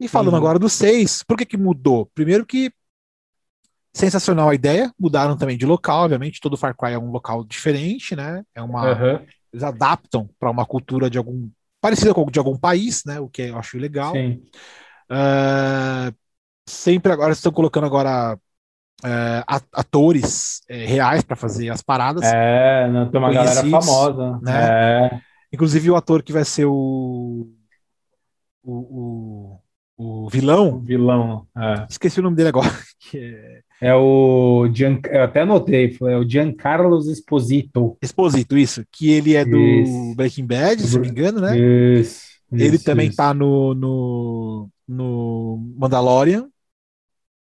E 0.00 0.08
falando 0.08 0.32
Uhum. 0.32 0.38
agora 0.38 0.58
do 0.58 0.68
6, 0.68 1.22
por 1.22 1.36
que 1.36 1.46
que 1.46 1.56
mudou? 1.56 2.06
Primeiro 2.14 2.44
que 2.44 2.72
sensacional 3.96 4.48
a 4.48 4.54
ideia, 4.54 4.92
mudaram 4.98 5.36
também 5.36 5.56
de 5.56 5.66
local, 5.66 6.04
obviamente, 6.04 6.40
todo 6.40 6.56
Far 6.56 6.76
Cry 6.76 6.92
é 6.92 6.98
um 6.98 7.10
local 7.10 7.44
diferente, 7.44 8.14
né? 8.14 8.42
É 8.54 8.62
uma 8.62 8.86
Aham, 8.88 9.20
eles 9.52 9.62
adaptam 9.64 10.28
para 10.38 10.50
uma 10.50 10.66
cultura 10.66 11.08
de 11.08 11.18
algum 11.18 11.48
parecida 11.80 12.12
com 12.12 12.26
de 12.26 12.38
algum 12.38 12.56
país, 12.58 13.04
né? 13.04 13.20
O 13.20 13.28
que 13.28 13.42
eu 13.42 13.58
acho 13.58 13.78
legal. 13.78 14.12
Sim. 14.12 14.42
Ah, 15.08 16.12
sempre 16.68 17.12
agora 17.12 17.32
estão 17.32 17.52
colocando 17.52 17.86
agora 17.86 18.38
a- 19.46 19.60
atores 19.72 20.62
eh, 20.68 20.86
reais 20.86 21.22
para 21.22 21.36
fazer 21.36 21.70
as 21.70 21.82
paradas. 21.82 22.24
É, 22.24 22.88
não, 22.88 23.10
tem 23.10 23.20
uma 23.20 23.32
galera 23.32 23.62
famosa. 23.64 24.38
né? 24.42 25.06
É. 25.12 25.20
Inclusive 25.52 25.90
o 25.90 25.96
ator 25.96 26.22
que 26.22 26.32
vai 26.32 26.44
ser 26.44 26.66
o 26.66 27.46
o, 28.62 29.60
o, 29.96 30.24
o 30.24 30.28
vilão, 30.30 30.76
O 30.76 30.80
vilão. 30.80 31.46
É, 31.56 31.86
esqueci 31.88 32.20
o 32.20 32.22
nome 32.22 32.36
dele 32.36 32.48
agora. 32.48 32.68
que 32.98 33.18
é 33.18 33.62
É 33.80 33.94
o 33.94 34.66
Gian, 34.72 34.98
eu 35.10 35.22
até 35.22 35.42
anotei, 35.42 35.92
foi 35.92 36.12
é 36.12 36.16
o 36.16 36.28
Giancarlo 36.28 36.98
Esposito. 37.10 37.96
Exposito, 38.00 38.56
isso. 38.56 38.84
Que 38.90 39.10
ele 39.10 39.34
é 39.34 39.44
do 39.44 39.58
Isso. 39.58 40.14
Breaking 40.16 40.46
Bad, 40.46 40.82
se 40.82 40.94
não 40.94 41.02
me 41.02 41.08
engano, 41.08 41.40
né? 41.40 41.56
Isso, 41.58 42.22
Ele 42.50 42.76
isso, 42.76 42.84
também 42.84 43.08
isso. 43.08 43.16
tá 43.16 43.34
no, 43.34 43.74
no, 43.74 44.70
no 44.88 45.74
Mandalorian. 45.76 46.48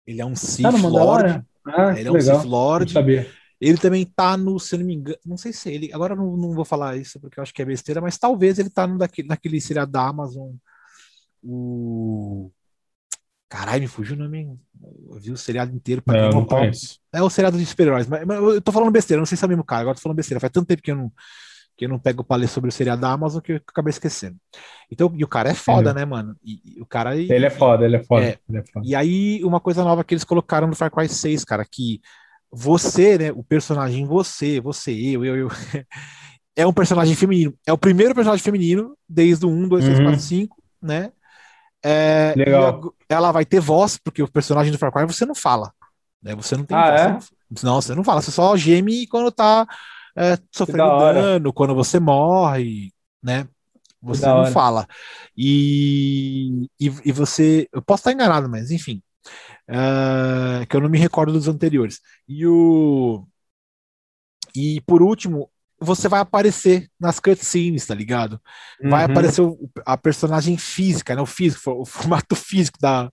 Ele 0.05 0.21
é 0.21 0.25
um 0.25 0.35
Sith 0.35 0.61
Tá 0.63 0.69
Lord. 0.69 0.83
Mandalorian? 0.83 1.45
Ah, 1.65 1.93
Ele 1.97 2.07
é 2.07 2.11
um 2.11 2.15
legal. 2.15 2.39
Sith 2.39 2.49
Lord. 2.49 2.91
sabia. 2.91 3.27
Ele 3.59 3.77
também 3.77 4.05
tá 4.05 4.37
no, 4.37 4.59
se 4.59 4.75
eu 4.75 4.79
não 4.79 4.85
me 4.85 4.93
engano, 4.93 5.17
não 5.25 5.35
sei 5.37 5.51
se 5.51 5.71
ele, 5.71 5.91
agora 5.91 6.15
não, 6.15 6.37
não 6.37 6.51
vou 6.53 6.63
falar 6.63 6.95
isso 6.95 7.19
porque 7.19 7.39
eu 7.39 7.41
acho 7.41 7.51
que 7.53 7.61
é 7.61 7.65
besteira, 7.65 7.99
mas 7.99 8.15
talvez 8.17 8.59
ele 8.59 8.69
tá 8.69 8.85
no 8.85 8.99
daquele, 8.99 9.27
naquele 9.27 9.59
seriado 9.59 9.91
da 9.91 10.07
Amazon, 10.07 10.51
o... 11.43 12.51
Caralho, 13.49 13.81
me 13.81 13.87
fugiu 13.87 14.15
o 14.15 14.19
nome, 14.19 14.59
eu 15.09 15.19
vi 15.19 15.31
o 15.31 15.37
seriado 15.37 15.73
inteiro 15.73 16.01
pra 16.01 16.13
Não, 16.29 16.45
quem 16.45 16.61
não. 16.61 16.71
É 17.13 17.21
o 17.23 17.29
seriado 17.29 17.57
de 17.57 17.65
super-heróis, 17.65 18.05
mas, 18.07 18.25
mas 18.25 18.37
eu 18.37 18.61
tô 18.61 18.71
falando 18.73 18.91
besteira, 18.91 19.21
não 19.21 19.25
sei 19.25 19.37
se 19.37 19.43
é 19.43 19.47
o 19.47 19.49
mesmo 19.49 19.63
cara, 19.63 19.81
agora 19.81 19.95
tô 19.95 20.01
falando 20.01 20.17
besteira, 20.17 20.39
faz 20.39 20.51
tanto 20.51 20.67
tempo 20.67 20.81
que 20.81 20.91
eu 20.91 20.95
não, 20.97 21.11
que 21.77 21.85
eu 21.85 21.89
não 21.89 21.97
pego 21.97 22.25
pra 22.25 22.35
ler 22.35 22.49
sobre 22.49 22.69
o 22.69 22.73
seriado 22.73 23.01
da 23.01 23.09
Amazon 23.11 23.39
que 23.39 23.53
eu 23.53 23.55
acabei 23.57 23.91
esquecendo. 23.91 24.35
Então, 24.91 25.13
e 25.15 25.23
o 25.23 25.27
cara 25.29 25.49
é 25.49 25.53
foda, 25.53 25.91
Uhum. 25.91 25.95
né, 25.95 26.03
mano? 26.05 26.35
E, 26.43 26.59
e 26.75 26.81
o 26.81 26.85
cara... 26.85 27.15
Ele 27.15 27.45
é 27.45 27.49
foda, 27.49 27.85
ele 27.85 27.95
é 27.95 28.03
foda. 28.03 28.25
É. 28.25 28.37
Ele 28.49 28.57
é 28.57 28.63
foda. 28.65 28.85
E 28.85 28.93
aí, 28.93 29.41
uma 29.45 29.61
coisa 29.61 29.81
nova 29.81 30.03
que 30.03 30.13
eles 30.13 30.25
colocaram 30.25 30.67
no 30.67 30.75
Far 30.75 30.91
Cry 30.91 31.07
6, 31.07 31.45
cara, 31.45 31.63
que 31.63 32.01
você, 32.51 33.17
né, 33.17 33.31
o 33.31 33.43
personagem 33.43 34.05
você, 34.05 34.59
você, 34.59 34.91
eu, 34.91 35.23
eu, 35.23 35.35
eu, 35.37 35.47
é 36.55 36.67
um 36.67 36.73
personagem 36.73 37.15
feminino. 37.15 37.53
É 37.65 37.71
o 37.71 37.77
primeiro 37.77 38.13
personagem 38.13 38.43
feminino 38.43 38.97
desde 39.07 39.45
o 39.45 39.49
1, 39.49 39.67
2, 39.69 39.85
3, 39.85 39.99
Uhum. 39.99 40.05
4, 40.05 40.21
5, 40.21 40.63
né? 40.81 41.11
É, 41.83 42.33
Legal. 42.35 42.93
ela 43.07 43.31
vai 43.31 43.45
ter 43.45 43.59
voz, 43.59 43.97
porque 43.97 44.21
o 44.21 44.31
personagem 44.31 44.71
do 44.71 44.77
Far 44.77 44.91
Cry 44.91 45.05
você 45.05 45.25
não 45.25 45.35
fala. 45.35 45.71
Né? 46.21 46.35
Você 46.35 46.57
não 46.57 46.65
tem 46.65 46.75
Ah, 46.77 46.89
voz. 46.89 47.01
é? 47.01 47.19
Você 47.49 47.65
não, 47.65 47.73
não, 47.73 47.81
você 47.81 47.95
não 47.95 48.03
fala, 48.03 48.21
você 48.21 48.31
só 48.31 48.55
geme 48.57 49.07
quando 49.07 49.31
tá 49.31 49.65
é, 50.15 50.37
sofrendo 50.51 50.97
dano, 50.97 51.53
quando 51.53 51.75
você 51.75 51.99
morre, 51.99 52.91
né? 53.21 53.47
Você 54.01 54.25
não 54.25 54.37
hora. 54.37 54.51
fala. 54.51 54.87
E, 55.35 56.67
e, 56.79 56.85
e 57.05 57.11
você. 57.11 57.67
Eu 57.73 57.81
posso 57.81 58.01
estar 58.01 58.13
enganado, 58.13 58.47
mas 58.49 58.71
enfim. 58.71 59.01
Ah, 59.67 60.65
que 60.69 60.75
eu 60.75 60.81
não 60.81 60.89
me 60.89 60.97
recordo 60.99 61.33
dos 61.33 61.47
anteriores. 61.47 61.99
E 62.27 62.45
o. 62.47 63.27
E 64.55 64.81
por 64.81 65.01
último, 65.01 65.49
você 65.79 66.07
vai 66.09 66.19
aparecer 66.19 66.89
nas 66.99 67.19
cutscenes, 67.19 67.85
tá 67.85 67.93
ligado? 67.95 68.41
Vai 68.83 69.03
Uhum. 69.03 69.05
aparecer 69.05 69.41
o- 69.41 69.69
a 69.85 69.97
personagem 69.97 70.57
física, 70.57 71.15
né? 71.15 71.21
O 71.21 71.25
físico, 71.25 71.71
o 71.71 71.85
formato 72.23 72.35
físico 72.35 72.79
da, 72.79 73.11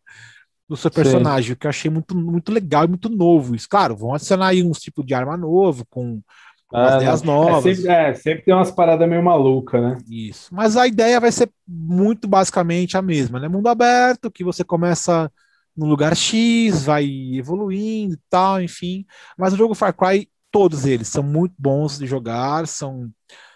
do 0.69 0.77
seu 0.77 0.91
personagem, 0.91 1.53
o 1.53 1.57
que 1.57 1.67
eu 1.67 1.71
achei 1.71 1.91
muito, 1.91 2.17
muito 2.17 2.53
legal 2.53 2.85
e 2.85 2.89
muito 2.89 3.09
novo. 3.11 3.55
Isso, 3.55 3.69
claro, 3.69 3.97
vão 3.97 4.15
adicionar 4.15 4.49
aí 4.49 4.63
uns 4.63 4.81
tipos 4.81 5.05
de 5.07 5.15
arma 5.15 5.37
novo, 5.37 5.87
com, 5.91 6.23
com 6.67 6.77
Ah, 6.77 6.89
as 6.89 6.95
ideias 6.95 7.23
novas. 7.23 7.79
É 7.79 7.85
sempre, 7.85 7.89
é, 7.91 8.15
sempre 8.15 8.45
tem 8.45 8.55
umas 8.55 8.71
paradas 8.71 9.09
meio 9.09 9.23
malucas, 9.23 9.81
né? 9.83 10.05
Isso. 10.09 10.53
Mas 10.55 10.77
a 10.77 10.87
ideia 10.87 11.21
vai 11.21 11.31
ser 11.33 11.51
muito 11.67 12.27
basicamente 12.29 12.97
a 12.97 13.03
mesma, 13.03 13.39
né? 13.39 13.49
Mundo 13.49 13.69
aberto, 13.69 14.31
que 14.31 14.43
você 14.45 14.65
começa 14.65 15.31
no 15.77 15.87
lugar 15.87 16.17
X, 16.17 16.85
vai 16.85 17.05
evoluindo 17.35 18.15
e 18.15 18.19
tal, 18.29 18.61
enfim. 18.63 19.05
Mas 19.39 19.53
o 19.53 19.57
jogo 19.57 19.75
Far 19.75 19.95
Cry, 19.97 20.29
todos 20.55 20.87
eles 20.87 21.09
são 21.09 21.23
muito 21.25 21.53
bons 21.59 21.99
de 21.99 22.07
jogar, 22.07 22.67
são, 22.69 23.11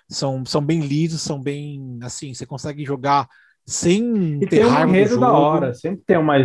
são, 0.09 0.45
são 0.45 0.61
bem 0.61 0.81
lidos, 0.81 1.23
são 1.23 1.41
bem 1.41 1.97
assim, 2.03 2.35
você 2.35 2.45
consegue 2.45 2.85
jogar 2.85 3.29
sem 3.65 4.39
E 4.43 4.47
ter 4.49 4.49
tem 4.49 4.65
um 4.67 4.69
raiva 4.69 4.87
do 4.87 4.97
enredo 4.97 5.21
da 5.21 5.31
hora, 5.33 5.75
sempre 5.75 6.03
tem 6.05 6.17
uma, 6.19 6.37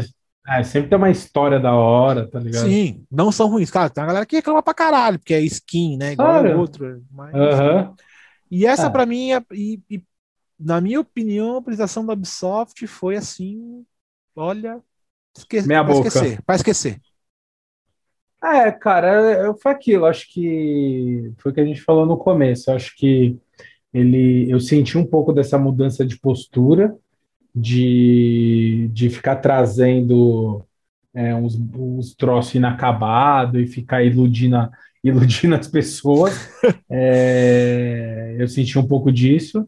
é, 0.48 0.64
sempre 0.64 0.90
tem 0.90 0.98
uma 0.98 1.10
história 1.10 1.60
da 1.60 1.74
hora, 1.74 2.30
tá 2.30 2.40
ligado? 2.40 2.68
Sim, 2.68 3.04
não 3.10 3.32
são 3.32 3.48
ruins, 3.50 3.72
cara. 3.72 3.90
Tem 3.90 4.02
uma 4.04 4.08
galera 4.08 4.26
que 4.28 4.36
reclama 4.36 4.62
pra 4.62 4.74
caralho, 4.76 5.18
porque 5.18 5.34
é 5.34 5.42
skin, 5.42 5.98
né? 5.98 6.14
Igual 6.14 6.60
outro. 6.60 7.04
Mas, 7.12 7.34
Aham. 7.34 7.96
E 8.52 8.68
essa, 8.68 8.86
É. 8.86 8.90
pra 8.92 9.06
mim, 9.08 9.32
é- 9.32 9.44
e, 9.52 9.82
e, 9.90 10.04
na 10.60 10.80
minha 10.80 11.00
opinião, 11.00 11.56
a 11.56 11.60
apresentação 11.60 12.06
da 12.06 12.14
Ubisoft 12.14 12.86
foi 12.86 13.16
assim: 13.16 13.84
olha, 14.36 14.80
esque 15.36 15.62
Meia 15.64 15.84
pra 15.84 15.94
boca. 15.94 16.08
esquecer, 16.08 16.42
pra 16.46 16.56
esquecer. 16.56 17.02
É, 18.44 18.72
cara, 18.72 19.08
é- 19.50 19.54
foi 19.62 19.72
aquilo. 19.72 20.06
Acho 20.06 20.28
que 20.32 21.32
foi 21.40 21.52
o 21.52 21.56
que 21.56 21.62
a 21.62 21.66
gente 21.66 21.82
falou 21.82 22.06
no 22.06 22.18
começo. 22.18 22.72
Acho 22.72 22.96
que 22.96 23.38
ele, 23.94 24.50
eu 24.52 24.60
senti 24.60 24.98
um 24.98 25.06
pouco 25.06 25.34
dessa 25.34 25.58
mudança 25.58 26.06
de 26.06 26.20
postura, 26.20 26.96
de, 27.56 28.90
de 28.94 29.10
ficar 29.10 29.38
trazendo 29.38 30.66
é, 31.16 31.36
uns, 31.36 31.56
uns 31.76 32.16
troços 32.16 32.56
inacabados 32.56 33.62
e 33.62 33.68
ficar 33.68 34.04
iludindo, 34.04 34.58
iludindo 35.04 35.56
as 35.56 35.68
pessoas. 35.68 36.34
É, 36.90 38.36
eu 38.40 38.48
senti 38.48 38.80
um 38.80 38.88
pouco 38.88 39.12
disso. 39.12 39.68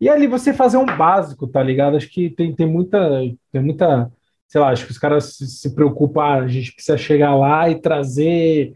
E 0.00 0.08
ali 0.08 0.26
você 0.26 0.52
fazer 0.52 0.78
um 0.78 0.86
básico, 0.86 1.46
tá 1.46 1.62
ligado? 1.62 1.96
Acho 1.96 2.08
que 2.10 2.30
tem, 2.30 2.54
tem 2.54 2.66
muita, 2.66 2.98
tem 3.52 3.62
muita, 3.62 4.10
sei 4.52 4.60
lá, 4.60 4.68
acho 4.68 4.84
que 4.84 4.92
os 4.92 4.98
caras 4.98 5.34
se, 5.34 5.46
se 5.46 5.74
preocupam, 5.74 6.20
ah, 6.20 6.34
a 6.42 6.46
gente 6.46 6.74
precisa 6.74 6.98
chegar 6.98 7.34
lá 7.34 7.70
e 7.70 7.80
trazer 7.80 8.74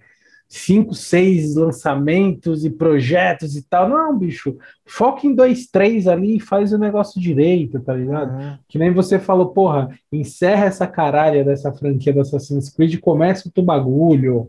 cinco, 0.48 0.94
seis 0.94 1.54
lançamentos 1.54 2.64
e 2.64 2.70
projetos 2.70 3.56
e 3.56 3.62
tal. 3.62 3.86
Não, 3.86 4.18
bicho, 4.18 4.56
foca 4.86 5.26
em 5.26 5.34
dois, 5.34 5.66
três 5.66 6.08
ali 6.08 6.36
e 6.36 6.40
faz 6.40 6.72
o 6.72 6.78
negócio 6.78 7.20
direito, 7.20 7.78
tá 7.80 7.92
ligado? 7.92 8.58
Que 8.66 8.78
nem 8.78 8.90
você 8.90 9.18
falou, 9.18 9.50
porra, 9.50 9.90
encerra 10.10 10.64
essa 10.64 10.86
caralha 10.86 11.44
dessa 11.44 11.70
franquia 11.74 12.10
do 12.10 12.20
Assassin's 12.20 12.70
Creed 12.70 12.94
e 12.94 12.98
começa 12.98 13.46
o 13.46 13.52
teu 13.52 13.62
bagulho. 13.62 14.48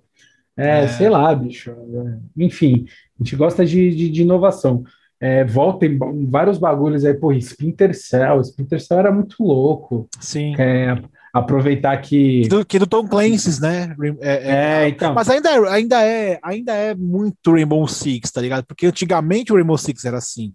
É, 0.56 0.84
É. 0.84 0.88
sei 0.88 1.10
lá, 1.10 1.36
bicho. 1.36 1.72
É, 1.72 2.46
Enfim, 2.46 2.86
a 3.20 3.24
gente 3.24 3.36
gosta 3.36 3.66
de, 3.66 3.94
de, 3.94 4.10
de 4.10 4.22
inovação. 4.22 4.86
É, 5.20 5.44
volta 5.44 5.86
em 5.86 5.98
vários 6.30 6.58
bagulhos 6.58 7.04
aí, 7.04 7.14
porra, 7.14 7.36
Splinter 7.36 7.94
Cell. 7.94 8.40
Splinter 8.42 8.80
Cell 8.80 9.00
era 9.00 9.12
muito 9.12 9.36
louco. 9.44 10.08
Sim. 10.22 10.56
É, 10.58 10.96
aproveitar 11.38 11.98
que. 12.02 12.48
Do, 12.48 12.66
que 12.66 12.80
do 12.80 12.88
Tom 12.88 13.08
Clancy's, 13.08 13.60
né? 13.60 13.96
É, 14.22 14.34
é- 14.34 14.84
É, 14.84 14.90
então. 14.90 15.14
Mas 15.14 15.30
ainda 15.30 15.50
é, 15.50 15.70
ainda, 15.70 16.04
é, 16.06 16.40
ainda 16.44 16.74
é 16.74 16.96
muito 16.96 17.52
Rainbow 17.52 17.88
Six, 17.88 18.32
tá 18.32 18.42
ligado? 18.42 18.66
Porque 18.66 18.86
antigamente 18.86 19.52
o 19.52 19.56
Rainbow 19.56 19.78
Six 19.78 20.06
era 20.06 20.18
assim. 20.18 20.54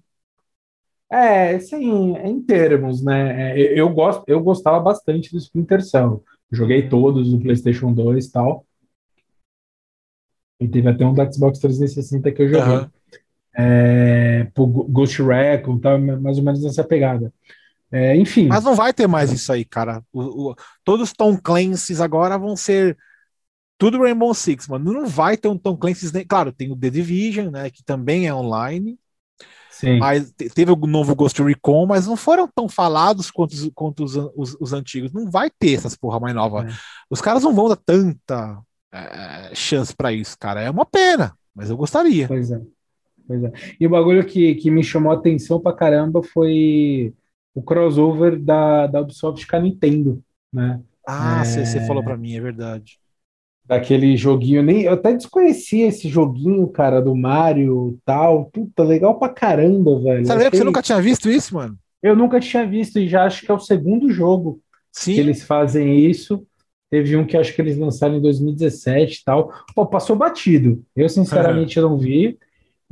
É, 1.11 1.59
sim, 1.59 2.17
em 2.25 2.41
termos, 2.43 3.05
né? 3.05 3.53
É, 3.53 3.61
eu, 3.61 3.77
eu 3.77 3.89
gosto, 3.91 4.25
eu 4.27 4.41
gostava 4.43 4.81
bastante 4.81 5.31
do 5.31 5.39
Splinter 5.39 5.83
Cell. 5.83 6.25
Joguei 6.51 6.89
todos 6.89 7.33
no 7.33 7.41
PlayStation 7.41 7.93
2 7.93 8.27
e 8.27 8.33
tal. 8.33 8.65
E 10.61 10.69
teve 10.69 10.89
até 10.89 11.05
um 11.05 11.13
do 11.13 11.33
Xbox 11.33 11.59
360 11.59 12.33
que 12.33 12.43
eu 12.43 12.49
joguei. 12.49 12.63
Aham. 12.63 12.91
É, 13.55 14.47
Ghost 14.57 15.23
Recon, 15.23 15.79
tá, 15.79 15.99
mais 15.99 16.39
ou 16.39 16.45
menos 16.45 16.63
nessa 16.63 16.83
pegada. 16.85 17.33
É, 17.93 18.17
enfim, 18.17 18.49
Mas 18.49 18.65
não 18.65 18.75
vai 18.75 18.93
ter 18.93 19.07
mais 19.07 19.33
isso 19.33 19.53
aí, 19.53 19.65
cara. 19.65 20.05
O, 20.13 20.51
o- 20.53 20.57
todos 20.85 21.09
os 21.11 21.13
Tom 21.13 21.37
Clancy's 21.39 22.01
agora 22.01 22.39
vão 22.39 22.57
ser 22.57 22.97
tudo 23.79 23.99
Rainbow 24.01 24.35
Six, 24.35 24.69
mano. 24.69 24.93
Não 24.93 25.07
vai 25.09 25.37
ter 25.37 25.49
um 25.49 25.59
Tom 25.59 25.77
Clancy's 25.77 26.13
nem. 26.13 26.27
Claro, 26.27 26.53
tem 26.53 26.73
o 26.73 26.77
The 26.77 26.91
Division, 26.91 27.51
né? 27.51 27.71
Que 27.71 27.85
também 27.85 28.27
é 28.29 28.35
online. 28.35 28.99
sim. 29.71 30.01
Mas 30.01 30.33
te- 30.33 30.49
teve 30.51 30.73
o 30.73 30.77
novo 30.87 31.15
Ghost 31.15 31.43
Recon, 31.43 31.87
mas 31.87 32.07
não 32.07 32.17
foram 32.17 32.49
tão 32.55 32.69
falados 32.69 33.31
quanto, 33.31 33.53
os, 33.53 33.71
quanto 33.75 34.05
os, 34.05 34.17
os- 34.37 34.57
os 34.61 34.73
antigos. 34.73 35.13
Não 35.13 35.31
vai 35.31 35.51
ter 35.51 35.75
essas 35.75 35.97
porra 35.97 36.21
mais 36.21 36.35
nova. 36.35 36.67
É. 36.69 36.83
Os 37.11 37.21
caras 37.21 37.43
não 37.43 37.55
vão 37.55 37.69
dar 37.69 37.77
tanta 37.77 38.63
é, 38.93 39.55
chance 39.55 39.95
para 39.95 40.13
isso, 40.13 40.37
cara. 40.39 40.61
É 40.63 40.71
uma 40.71 40.87
pena, 40.87 41.37
mas 41.55 41.71
eu 41.71 41.77
gostaria. 41.77 42.29
Pois 42.29 42.51
é. 42.51 42.61
Pois 43.27 43.45
é. 43.45 43.53
E 43.81 43.87
o 43.87 43.91
bagulho 43.91 44.27
que, 44.27 44.55
que 44.57 44.71
me 44.71 44.85
chamou 44.85 45.13
a 45.13 45.17
atenção 45.17 45.61
pra 45.61 45.75
caramba 45.75 46.23
foi 46.23 47.15
o 47.55 47.63
crossover 47.63 48.39
da, 48.39 48.87
da 48.87 49.01
Ubisoft 49.01 49.47
com 49.47 49.57
a 49.57 49.61
Nintendo, 49.61 50.23
né? 50.53 50.81
Ah, 51.07 51.45
você 51.45 51.79
é... 51.79 51.87
falou 51.87 52.03
para 52.03 52.17
mim, 52.17 52.35
é 52.35 52.41
verdade. 52.41 52.99
Daquele 53.65 54.17
joguinho, 54.17 54.63
nem 54.63 54.83
eu 54.83 54.95
até 54.95 55.13
desconhecia 55.13 55.87
esse 55.87 56.09
joguinho, 56.09 56.67
cara, 56.69 57.01
do 57.01 57.15
Mario 57.15 57.99
tal. 58.05 58.47
Puta, 58.47 58.83
legal 58.83 59.19
pra 59.19 59.29
caramba, 59.29 60.01
velho. 60.01 60.27
Sabe 60.27 60.51
que 60.51 60.57
você 60.57 60.65
nunca 60.65 60.83
tinha 60.83 61.01
visto 61.01 61.31
isso, 61.31 61.55
mano? 61.55 61.79
Eu 62.03 62.17
nunca 62.17 62.41
tinha 62.41 62.67
visto 62.67 62.99
e 62.99 63.09
já 63.09 63.25
acho 63.25 63.47
que 63.47 63.51
é 63.51 63.55
o 63.55 63.61
segundo 63.61 64.11
jogo 64.11 64.61
Sim. 64.91 65.15
que 65.15 65.21
eles 65.21 65.45
fazem 65.45 66.01
isso. 66.01 66.45
Teve 66.91 67.17
um 67.17 67.25
que 67.25 67.37
acho 67.37 67.55
que 67.55 67.63
eles 67.63 67.79
lançaram 67.79 68.17
em 68.17 68.21
2017 68.21 69.21
e 69.21 69.25
tal. 69.25 69.53
Pô, 69.75 69.87
passou 69.87 70.17
batido. 70.17 70.85
Eu, 70.95 71.09
sinceramente, 71.09 71.81
não 71.81 71.97
vi. 71.97 72.37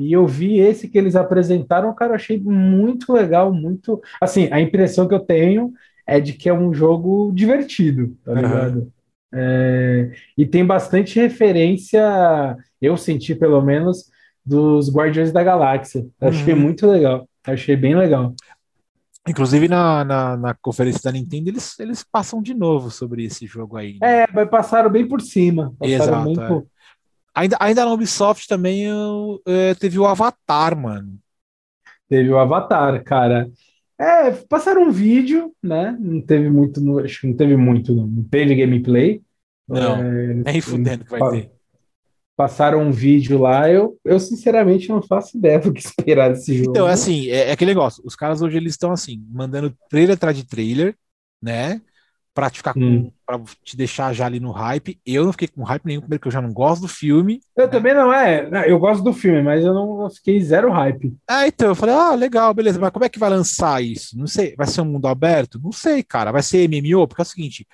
E 0.01 0.13
eu 0.13 0.27
vi 0.27 0.59
esse 0.59 0.89
que 0.89 0.97
eles 0.97 1.15
apresentaram, 1.15 1.95
cara, 1.95 2.13
eu 2.13 2.17
achei 2.17 2.39
muito 2.41 3.13
legal, 3.13 3.53
muito. 3.53 4.01
Assim, 4.21 4.49
a 4.51 4.61
impressão 4.61 5.07
que 5.07 5.15
eu 5.15 5.21
tenho 5.21 5.73
é 6.07 6.19
de 6.19 6.33
que 6.33 6.49
é 6.49 6.55
um 6.55 6.73
jogo 6.73 7.31
divertido, 7.35 8.17
tá 8.25 8.33
ligado? 8.33 8.77
Uhum. 8.79 8.91
É, 9.33 10.11
e 10.37 10.47
tem 10.47 10.65
bastante 10.65 11.21
referência, 11.21 12.57
eu 12.81 12.97
senti 12.97 13.35
pelo 13.35 13.61
menos, 13.61 14.11
dos 14.45 14.93
Guardiões 14.93 15.33
da 15.33 15.43
Galáxia. 15.45 16.07
Achei 16.21 16.55
uhum. 16.55 16.61
muito 16.61 16.87
legal, 16.87 17.29
achei 17.47 17.77
bem 17.77 17.95
legal. 17.95 18.35
Inclusive 19.29 19.69
na, 19.69 20.03
na, 20.03 20.37
na, 20.37 20.55
conferência 20.55 21.03
da 21.05 21.13
Nintendo, 21.13 21.51
eles, 21.51 21.79
eles 21.79 22.03
passam 22.03 22.43
de 22.43 22.55
novo 22.55 22.91
sobre 22.91 23.25
esse 23.25 23.47
jogo 23.47 23.77
aí. 23.77 23.99
Né? 24.01 24.23
É, 24.23 24.27
mas 24.33 24.49
passaram 24.49 24.91
bem 24.91 25.07
por 25.07 25.21
cima. 25.21 25.75
Exato. 25.81 26.25
Bem 26.25 26.43
é. 26.43 26.49
por... 26.49 26.67
Ainda, 27.41 27.57
ainda 27.59 27.87
na 27.87 27.93
Ubisoft 27.95 28.47
também 28.47 28.85
eu, 28.85 29.41
é, 29.47 29.75
teve 29.75 29.99
o 29.99 30.05
Avatar, 30.05 30.77
mano. 30.77 31.19
Teve 32.07 32.29
o 32.29 32.39
Avatar, 32.39 33.03
cara. 33.03 33.51
É, 33.99 34.31
passaram 34.31 34.83
um 34.83 34.91
vídeo, 34.91 35.51
né? 35.63 35.97
Não 35.99 36.21
teve 36.21 36.51
muito, 36.51 36.99
acho 36.99 37.23
que 37.23 37.27
não 37.29 37.35
teve 37.35 37.57
muito, 37.57 37.95
não. 37.95 38.07
Não 38.07 38.23
teve 38.25 38.55
gameplay. 38.55 39.23
Não, 39.67 39.97
é, 39.97 40.35
nem 40.35 40.61
fudendo 40.61 41.03
que 41.03 41.11
vai 41.11 41.31
ter. 41.31 41.51
Passaram 42.37 42.83
um 42.83 42.93
vídeo 42.93 43.39
lá, 43.39 43.71
eu, 43.71 43.99
eu 44.05 44.21
sinceramente 44.21 44.91
não 44.91 45.01
faço 45.01 45.39
ideia 45.39 45.59
do 45.59 45.73
que 45.73 45.81
esperar 45.81 46.29
desse 46.29 46.55
jogo. 46.59 46.73
Então, 46.73 46.87
é 46.87 46.93
assim, 46.93 47.29
é, 47.29 47.49
é 47.49 47.53
aquele 47.53 47.71
negócio. 47.71 48.03
Os 48.05 48.15
caras 48.15 48.43
hoje 48.43 48.59
eles 48.59 48.75
estão 48.75 48.93
assim, 48.93 49.25
mandando 49.31 49.75
trailer 49.89 50.15
atrás 50.15 50.37
de 50.37 50.45
trailer, 50.45 50.95
né? 51.41 51.81
Pra 52.33 52.49
te, 52.49 52.59
ficar 52.59 52.75
hum. 52.77 53.11
te 53.65 53.77
deixar 53.77 54.13
já 54.13 54.25
ali 54.25 54.39
no 54.39 54.53
hype. 54.53 55.01
Eu 55.05 55.25
não 55.25 55.33
fiquei 55.33 55.49
com 55.49 55.65
hype 55.65 55.85
nenhum, 55.85 56.01
porque 56.01 56.29
eu 56.29 56.33
já 56.33 56.41
não 56.41 56.53
gosto 56.53 56.83
do 56.83 56.89
filme. 56.89 57.41
Eu 57.57 57.67
né? 57.67 57.71
também 57.71 57.93
não, 57.93 58.13
é. 58.13 58.71
Eu 58.71 58.79
gosto 58.79 59.03
do 59.03 59.13
filme, 59.13 59.43
mas 59.43 59.65
eu 59.65 59.75
não 59.75 60.03
eu 60.03 60.11
fiquei 60.11 60.41
zero 60.41 60.71
hype. 60.71 61.17
Ah, 61.29 61.47
então, 61.49 61.69
eu 61.69 61.75
falei, 61.75 61.95
ah, 61.95 62.15
legal, 62.15 62.55
beleza, 62.55 62.79
mas 62.79 62.91
como 62.91 63.05
é 63.05 63.09
que 63.09 63.19
vai 63.19 63.31
lançar 63.31 63.83
isso? 63.83 64.17
Não 64.17 64.29
sei, 64.29 64.55
vai 64.57 64.67
ser 64.67 64.81
um 64.81 64.85
mundo 64.85 65.09
aberto? 65.09 65.61
Não 65.61 65.73
sei, 65.73 66.05
cara. 66.05 66.31
Vai 66.31 66.43
ser 66.43 66.69
MMO? 66.69 67.09
Porque 67.09 67.21
é 67.21 67.25
o 67.25 67.27
seguinte, 67.27 67.67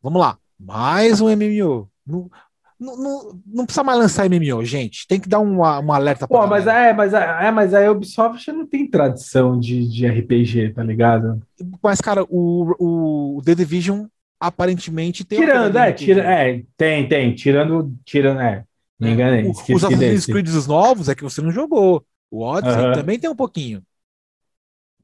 vamos 0.00 0.20
lá, 0.20 0.38
mais 0.58 1.20
um 1.20 1.28
MMO. 1.28 1.90
Não, 2.06 2.30
não, 2.78 2.96
não, 2.96 3.40
não, 3.46 3.64
precisa 3.64 3.84
mais 3.84 3.98
lançar 3.98 4.28
MMO, 4.28 4.64
gente. 4.64 5.06
Tem 5.06 5.20
que 5.20 5.28
dar 5.28 5.40
um, 5.40 5.62
alerta 5.64 6.26
para 6.26 6.40
Pô, 6.40 6.46
mas 6.46 6.66
é, 6.66 6.92
mas 6.92 7.14
é, 7.14 7.50
mas 7.50 7.72
a 7.74 7.90
Ubisoft 7.90 8.50
não 8.52 8.66
tem 8.66 8.88
tradição 8.88 9.58
de, 9.58 9.88
de 9.88 10.06
RPG, 10.06 10.72
tá 10.74 10.82
ligado? 10.82 11.40
Mas, 11.82 12.00
cara, 12.00 12.24
o, 12.28 13.36
o 13.38 13.42
The 13.42 13.54
Division 13.54 14.06
aparentemente 14.38 15.24
tem. 15.24 15.38
Tirando, 15.38 15.76
é, 15.76 15.92
tira, 15.92 16.22
é, 16.22 16.62
tem, 16.76 17.08
tem. 17.08 17.34
Tirando, 17.34 17.94
tirando, 18.04 18.40
é. 18.40 18.64
Me 18.98 19.08
é, 19.08 19.12
enganei. 19.12 19.48
os 19.48 19.84
Assassin's 19.84 20.26
Creed 20.26 20.48
novos 20.66 21.08
é 21.08 21.14
que 21.14 21.22
você 21.22 21.40
não 21.40 21.50
jogou. 21.50 22.04
O 22.30 22.42
Odyssey 22.42 22.92
também 22.94 23.18
tem 23.18 23.30
um 23.30 23.36
pouquinho. 23.36 23.82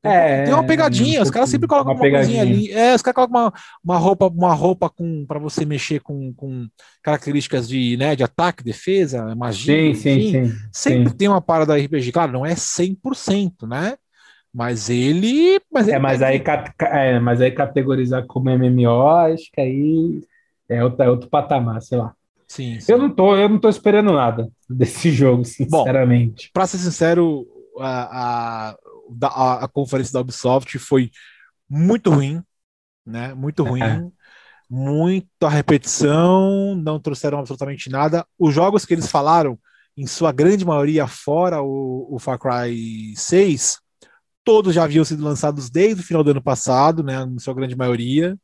É, 0.03 0.44
tem 0.44 0.55
uma 0.55 0.66
pegadinha, 0.66 1.20
um 1.20 1.22
os 1.22 1.30
caras 1.30 1.51
sempre 1.51 1.68
colocam 1.68 1.92
uma, 1.92 2.03
uma 2.03 2.11
coisinha 2.11 2.40
ali. 2.40 2.72
É, 2.72 2.94
os 2.94 3.03
caras 3.03 3.14
colocam 3.16 3.38
uma, 3.38 3.53
uma 3.84 3.98
roupa, 3.98 4.26
uma 4.28 4.55
roupa 4.55 4.88
com 4.88 5.26
para 5.26 5.38
você 5.38 5.66
mexer 5.66 6.01
com, 6.01 6.32
com 6.32 6.66
características 7.03 7.68
de, 7.68 7.98
né, 7.98 8.16
de 8.16 8.24
ataque, 8.24 8.64
defesa, 8.64 9.34
magia. 9.34 9.94
Sim, 9.94 9.94
sim, 9.94 10.30
sim, 10.30 10.55
Sempre 10.72 11.11
sim. 11.11 11.16
tem 11.16 11.28
uma 11.28 11.42
parada 11.42 11.76
RPG. 11.76 12.12
Claro, 12.12 12.32
não 12.32 12.46
é 12.46 12.55
100%, 12.55 13.66
né? 13.66 13.96
Mas 14.53 14.88
ele. 14.88 15.61
Mas 15.70 15.86
ele 15.86 15.96
é, 15.96 15.98
mas 15.98 16.22
aí, 16.22 16.42
é, 16.80 17.20
mas 17.20 17.40
aí 17.40 17.51
categorizar 17.51 18.26
como 18.26 18.51
MMO, 18.51 19.07
acho 19.09 19.51
que 19.53 19.61
aí 19.61 20.22
é 20.68 20.82
outro, 20.82 21.03
é 21.03 21.11
outro 21.11 21.28
patamar, 21.28 21.82
sei 21.82 21.98
lá. 21.98 22.14
Sim, 22.48 22.80
sim. 22.80 22.90
Eu 22.90 22.98
não 22.98 23.11
tô, 23.11 23.36
eu 23.36 23.48
não 23.48 23.61
tô 23.61 23.68
esperando 23.68 24.12
nada 24.12 24.48
desse 24.68 25.11
jogo, 25.12 25.44
sinceramente. 25.44 26.51
Para 26.53 26.66
ser 26.66 26.78
sincero, 26.78 27.46
a, 27.78 28.70
a 28.70 28.76
a, 29.22 29.64
a, 29.64 29.68
conferência 29.68 30.12
da 30.12 30.20
Ubisoft 30.20 30.78
foi 30.78 31.11
muito 31.68 32.11
ruim, 32.11 32.42
né? 33.04 33.34
Muito 33.34 33.62
ruim. 33.64 34.12
muita 34.70 35.48
repetição, 35.48 36.76
não 36.76 37.00
trouxeram 37.00 37.40
absolutamente 37.40 37.90
nada. 37.90 38.24
Os 38.38 38.54
jogos 38.54 38.84
que 38.84 38.94
eles 38.94 39.08
falaram, 39.11 39.58
em 39.96 40.06
sua 40.06 40.32
grande 40.32 40.64
maioria, 40.64 41.06
fora 41.08 41.61
o, 41.61 42.08
o 42.14 42.18
Far 42.20 42.38
Cry 42.38 43.14
6, 43.16 43.80
todos 44.44 44.74
já 44.74 44.84
haviam 44.84 45.04
sido 45.04 45.24
lançados 45.24 45.68
desde 45.70 46.02
o 46.02 46.04
final 46.04 46.22
do 46.22 46.30
ano 46.30 46.42
passado, 46.42 47.02
né? 47.02 47.22
Em 47.22 47.38
sua 47.38 47.54
grande 47.54 47.76
maioria. 47.76 48.38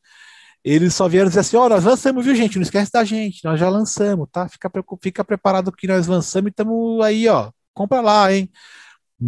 Eles 0.64 0.94
só 0.94 1.08
vieram 1.08 1.28
dizer 1.28 1.40
assim: 1.40 1.56
ó, 1.56 1.66
oh, 1.66 1.68
nós 1.68 1.84
lançamos, 1.84 2.24
viu, 2.24 2.34
gente? 2.34 2.56
Não 2.56 2.62
esquece 2.62 2.90
da 2.90 3.04
gente, 3.04 3.44
nós 3.44 3.58
já 3.60 3.68
lançamos, 3.68 4.28
tá? 4.32 4.48
Fica, 4.48 4.70
fica 5.00 5.24
preparado 5.24 5.70
que 5.72 5.86
nós 5.86 6.08
lançamos 6.08 6.48
e 6.48 6.50
estamos 6.50 7.04
aí, 7.04 7.28
ó. 7.28 7.52
Compra 7.72 8.00
lá, 8.00 8.32
hein? 8.32 8.50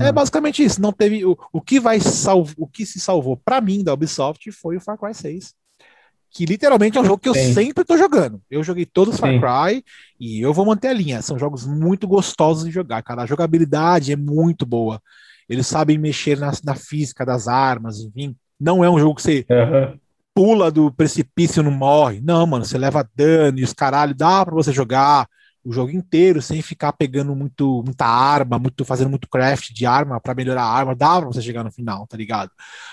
É 0.00 0.12
basicamente 0.12 0.62
isso. 0.62 0.80
Não 0.80 0.92
teve 0.92 1.24
o, 1.24 1.36
o 1.52 1.60
que 1.60 1.80
vai 1.80 1.98
salvo, 2.00 2.54
o 2.58 2.66
que 2.66 2.84
se 2.84 3.00
salvou 3.00 3.36
para 3.36 3.60
mim 3.60 3.82
da 3.82 3.94
Ubisoft 3.94 4.50
foi 4.52 4.76
o 4.76 4.80
Far 4.80 4.98
Cry 4.98 5.14
6. 5.14 5.54
Que 6.30 6.44
literalmente 6.44 6.98
é 6.98 7.00
um 7.00 7.04
jogo 7.04 7.18
que 7.18 7.28
eu 7.28 7.34
Sim. 7.34 7.54
sempre 7.54 7.84
tô 7.84 7.96
jogando. 7.96 8.40
Eu 8.50 8.62
joguei 8.62 8.84
todos 8.84 9.14
os 9.14 9.20
Far 9.20 9.30
Cry 9.30 9.82
e 10.20 10.40
eu 10.40 10.52
vou 10.52 10.66
manter 10.66 10.88
a 10.88 10.92
linha. 10.92 11.22
São 11.22 11.38
jogos 11.38 11.66
muito 11.66 12.06
gostosos 12.06 12.64
de 12.64 12.70
jogar, 12.70 13.02
cara. 13.02 13.22
A 13.22 13.26
jogabilidade 13.26 14.12
é 14.12 14.16
muito 14.16 14.66
boa. 14.66 15.00
Eles 15.48 15.66
sabem 15.66 15.96
mexer 15.96 16.38
na, 16.38 16.52
na 16.62 16.74
física 16.74 17.24
das 17.24 17.48
armas, 17.48 18.00
enfim. 18.00 18.36
Não 18.60 18.84
é 18.84 18.90
um 18.90 18.98
jogo 18.98 19.14
que 19.14 19.22
você 19.22 19.46
uhum. 19.48 19.98
pula 20.34 20.70
do 20.70 20.92
precipício 20.92 21.60
e 21.60 21.64
não 21.64 21.70
morre. 21.70 22.20
Não, 22.20 22.46
mano, 22.46 22.66
você 22.66 22.76
leva 22.76 23.08
dano 23.14 23.58
e 23.58 23.64
os 23.64 23.72
caralho, 23.72 24.14
dá 24.14 24.44
para 24.44 24.54
você 24.54 24.70
jogar 24.70 25.26
o 25.64 25.72
jogo 25.72 25.90
inteiro 25.90 26.40
sem 26.40 26.62
ficar 26.62 26.92
pegando 26.92 27.34
muito 27.34 27.82
muita 27.84 28.06
arma, 28.06 28.58
muito 28.58 28.84
fazendo 28.84 29.10
muito 29.10 29.28
craft 29.28 29.70
de 29.72 29.84
arma 29.84 30.20
para 30.20 30.34
melhorar 30.34 30.62
a 30.62 30.72
arma, 30.72 30.94
dá 30.94 31.20
pra 31.20 31.28
você 31.28 31.42
chegar 31.42 31.64
no 31.64 31.70
final, 31.70 32.06
tá 32.06 32.16
ligado? 32.16 32.50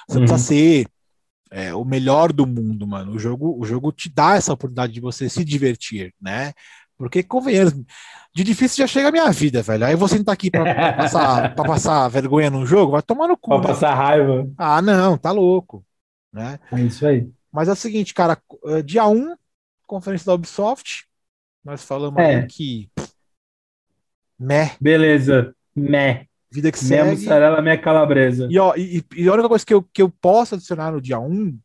Você 0.07 0.18
uhum. 0.18 0.26
precisa 0.26 0.47
ser 0.47 0.88
é, 1.51 1.74
o 1.74 1.86
melhor 1.86 2.34
do 2.34 2.45
mundo, 2.45 2.88
mano. 2.88 3.13
O 3.13 3.20
jogo, 3.20 3.55
o 3.57 3.66
jogo 3.66 3.91
te 3.91 4.09
dá 4.09 4.36
essa 4.36 4.53
oportunidade 4.53 4.93
de 4.93 4.99
você 4.99 5.30
se 5.30 5.43
divertir, 5.45 6.13
né? 6.22 6.53
Porque, 6.97 7.24
convenhamos, 7.24 7.74
de 8.34 8.43
difícil 8.43 8.84
já 8.84 8.88
chega 8.88 9.09
a 9.09 9.11
minha 9.11 9.30
vida, 9.32 9.61
velho. 9.61 9.86
Aí 9.86 9.95
você 9.95 10.24
tá 10.24 10.32
aqui 10.32 10.49
pra, 10.49 10.63
pra 10.63 10.93
passar, 10.93 11.55
pra 11.55 11.66
passar 11.66 12.07
vergonha 12.09 12.49
num 12.49 12.66
jogo, 12.66 12.93
vai 12.93 13.01
tomar 13.01 13.28
no 13.28 13.38
cu. 13.38 13.49
Pra 13.49 13.59
né? 13.59 13.68
passar 13.68 13.93
raiva. 13.93 14.49
Ah, 14.57 14.82
não, 14.82 15.18
tá 15.18 15.32
louco. 15.32 15.86
Né? 16.32 16.59
É 16.72 16.82
isso 16.82 17.05
aí. 17.05 17.30
Mas 17.51 17.70
é 17.70 17.72
o 17.72 17.76
seguinte, 17.76 18.13
cara, 18.13 18.38
eh, 18.66 18.82
dia 18.82 19.07
1, 19.07 19.36
conferência 19.88 20.26
da 20.26 20.34
Ubisoft, 20.34 21.05
nós 21.66 21.84
falamos 21.84 22.22
é. 22.22 22.45
que. 22.45 22.88
Meh. 24.39 24.76
Beleza. 24.80 25.55
Meh. 25.76 26.28
Vida 26.51 26.72
que 26.72 26.78
segue. 26.78 27.01
Minha 27.01 27.16
mussarela, 27.16 27.61
minha 27.61 27.78
calabresa. 27.78 28.47
E, 28.51 28.59
ó, 28.59 28.76
e, 28.78 29.03
e 29.16 29.28
a 29.28 29.34
única 29.34 29.49
coisa 29.49 29.66
que 29.66 29.74
eu, 29.74 29.82
que 29.82 30.01
eu 30.01 30.09
posso 30.09 30.53
adicionar 30.53 30.91
no 30.91 31.01
dia 31.01 31.20
1, 31.20 31.57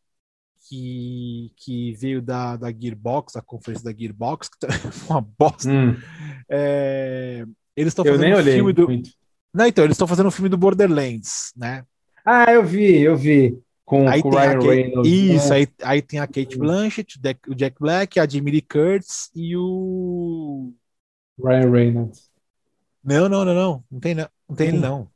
que, 0.67 1.53
que 1.55 1.93
veio 1.93 2.23
da, 2.23 2.57
da 2.57 2.73
Gearbox, 2.73 3.37
a 3.37 3.43
conferência 3.43 3.85
da 3.85 3.97
Gearbox, 3.97 4.49
que 4.49 4.59
tá 4.59 4.69
uma 5.11 5.21
bosta. 5.21 5.71
Hum. 5.71 5.95
É, 6.49 7.45
eles 7.77 7.91
estão 7.91 8.05
fazendo 8.05 8.39
um 8.39 8.43
filme 8.43 8.73
do. 8.73 8.87
Muito. 8.87 9.11
Não, 9.53 9.67
então, 9.67 9.85
eles 9.85 9.97
estão 9.97 10.09
fazendo 10.09 10.29
um 10.29 10.33
filme 10.33 10.49
do 10.49 10.57
Borderlands, 10.57 11.53
né? 11.55 11.85
Ah, 12.25 12.51
eu 12.53 12.65
vi, 12.65 13.01
eu 13.01 13.17
vi 13.17 13.61
com, 13.91 14.09
aí 14.09 14.23
com 14.23 14.31
Ryan 14.31 14.61
Reynolds. 14.61 15.13
Isso, 15.13 15.49
né? 15.49 15.57
aí, 15.57 15.69
aí 15.83 16.01
tem 16.01 16.21
a 16.21 16.27
Kate 16.29 16.57
Blanchett, 16.57 17.19
o 17.49 17.55
Jack 17.57 17.77
Black, 17.81 18.21
a 18.21 18.29
Jamie 18.29 18.63
Curtis 18.63 19.33
e 19.35 19.57
o. 19.57 20.73
Ryan 21.45 21.71
Reynolds. 21.73 22.31
Não, 23.03 23.29
não, 23.29 23.45
não, 23.45 23.53
não. 23.53 23.85
Não 23.91 23.99
tem, 23.99 24.15
não, 24.15 24.29
não 24.49 24.55
tem 24.55 24.69
ele, 24.69 24.79
não. 24.79 25.11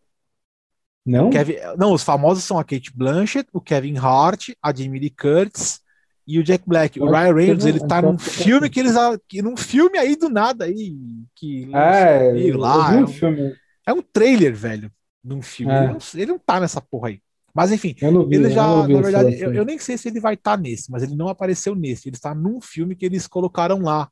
Não? 1.06 1.30
Kevin, 1.30 1.54
não, 1.78 1.92
os 1.92 2.02
famosos 2.02 2.42
são 2.42 2.58
a 2.58 2.64
Kate 2.64 2.90
Blanchett, 2.92 3.48
o 3.52 3.60
Kevin 3.60 3.96
Hart, 3.96 4.48
a 4.60 4.74
Jamie 4.74 4.98
Lee 4.98 5.10
Curtis 5.10 5.80
e 6.26 6.40
o 6.40 6.42
Jack 6.42 6.64
Black. 6.66 6.98
O 6.98 7.08
Ryan 7.08 7.32
Reynolds, 7.32 7.66
ele 7.66 7.78
tá 7.78 8.02
num 8.02 8.18
filme 8.18 8.68
que 8.68 8.80
eles. 8.80 8.94
Que, 9.28 9.40
num 9.40 9.56
filme 9.56 9.98
aí 9.98 10.16
do 10.16 10.28
nada 10.28 10.64
aí. 10.64 10.96
Que 11.36 11.68
é, 11.72 12.56
lá. 12.56 12.92
É 12.92 12.98
um, 12.98 13.06
filme. 13.06 13.54
é 13.86 13.92
um 13.92 14.02
trailer, 14.02 14.52
velho, 14.52 14.90
de 15.22 15.32
um 15.32 15.42
filme. 15.42 15.72
É. 15.72 15.84
Ele, 15.84 15.92
não, 15.92 15.98
ele 16.14 16.26
não 16.26 16.38
tá 16.40 16.58
nessa 16.58 16.80
porra 16.80 17.10
aí. 17.10 17.20
Mas 17.54 17.70
enfim, 17.70 17.94
vi, 17.94 18.34
ele 18.34 18.50
já, 18.50 18.66
na 18.66 19.00
verdade, 19.00 19.40
eu, 19.40 19.54
eu, 19.54 19.64
nem 19.64 19.78
sei 19.78 19.96
se 19.96 20.08
ele 20.08 20.18
vai 20.18 20.34
estar 20.34 20.56
tá 20.56 20.62
nesse, 20.62 20.90
mas 20.90 21.04
ele 21.04 21.14
não 21.14 21.28
apareceu 21.28 21.74
nesse. 21.76 22.08
Ele 22.08 22.16
está 22.16 22.34
num 22.34 22.60
filme 22.60 22.96
que 22.96 23.06
eles 23.06 23.28
colocaram 23.28 23.78
lá. 23.78 24.10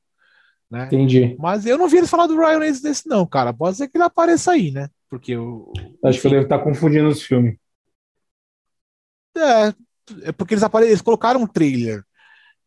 Né? 0.71 0.87
Entendi. 0.87 1.37
Mas 1.41 1.67
eu 1.67 1.77
não 1.77 1.89
vi 1.89 1.99
eles 1.99 2.09
falar 2.09 2.29
do 2.29 2.37
Ryan 2.37 2.61
Reynolds 2.61 2.81
desse, 2.81 3.09
não, 3.09 3.27
cara. 3.27 3.53
Pode 3.53 3.77
ser 3.77 3.89
que 3.89 3.97
ele 3.97 4.05
apareça 4.05 4.53
aí, 4.53 4.71
né? 4.71 4.89
Porque 5.11 5.33
eu. 5.33 5.73
Acho 6.05 6.21
que 6.21 6.27
eu 6.29 6.31
devo 6.31 6.45
estar 6.45 6.61
confundindo 6.61 7.09
os 7.09 7.21
filmes. 7.21 7.57
É, 9.37 9.75
é 10.29 10.33
porque 10.33 10.55
eles, 10.55 10.63
apare... 10.63 10.87
eles 10.87 11.03
colocaram 11.03 11.43
um 11.43 11.47
trailer 11.47 12.03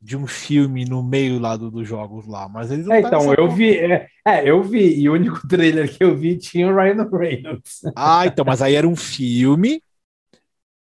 de 0.01 0.17
um 0.17 0.27
filme 0.27 0.83
no 0.83 1.01
meio 1.01 1.39
lá 1.39 1.55
do, 1.55 1.71
dos 1.71 1.87
jogos 1.87 2.27
lá, 2.27 2.49
mas 2.49 2.69
eles 2.69 2.85
não 2.85 2.93
É, 2.93 3.01
tá 3.01 3.07
então, 3.07 3.33
eu 3.33 3.49
vi. 3.49 3.77
É, 3.77 4.07
é, 4.27 4.49
eu 4.49 4.61
vi. 4.61 4.99
E 4.99 5.09
o 5.09 5.13
único 5.13 5.41
trailer 5.47 5.91
que 5.91 6.03
eu 6.03 6.15
vi 6.17 6.37
tinha 6.37 6.67
o 6.67 6.75
Ryan 6.75 7.09
Reynolds. 7.11 7.79
Ah, 7.95 8.27
então, 8.27 8.43
mas 8.45 8.61
aí 8.61 8.75
era 8.75 8.87
um 8.87 8.95
filme 8.95 9.81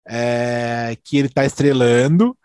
é, 0.06 0.96
que 1.04 1.18
ele 1.18 1.28
tá 1.28 1.44
estrelando. 1.44 2.36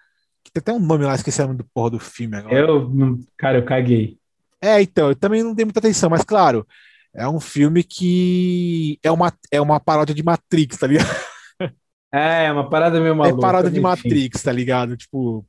Que 0.44 0.52
tem 0.52 0.62
até 0.62 0.74
um 0.74 0.80
nome 0.80 1.06
lá, 1.06 1.16
esqueci 1.16 1.42
o 1.42 1.46
nome 1.48 1.58
do 1.58 1.66
porra 1.74 1.92
do 1.92 2.00
filme 2.00 2.38
agora. 2.38 2.56
Eu, 2.56 3.20
cara, 3.38 3.58
eu 3.60 3.66
caguei. 3.66 4.18
É, 4.62 4.82
então, 4.82 5.10
eu 5.10 5.16
também 5.16 5.44
não 5.44 5.54
dei 5.54 5.66
muita 5.66 5.80
atenção, 5.80 6.10
mas 6.10 6.24
claro, 6.24 6.68
é 7.14 7.28
um 7.28 7.40
filme 7.40 7.84
que 7.84 9.00
é 9.04 9.12
uma, 9.12 9.32
é 9.52 9.62
uma 9.62 9.80
paródia 9.80 10.14
de 10.16 10.24
Matrix, 10.24 10.78
tá 10.78 10.88
ligado? 10.88 11.08
É, 12.12 12.46
é 12.46 12.52
uma 12.52 12.68
parada 12.68 13.00
meio 13.00 13.12
É 13.12 13.16
maluca. 13.16 13.40
paródia 13.40 13.70
de 13.70 13.80
Matrix, 13.80 14.42
tá 14.42 14.52
ligado? 14.52 14.98
Tipo, 14.98 15.46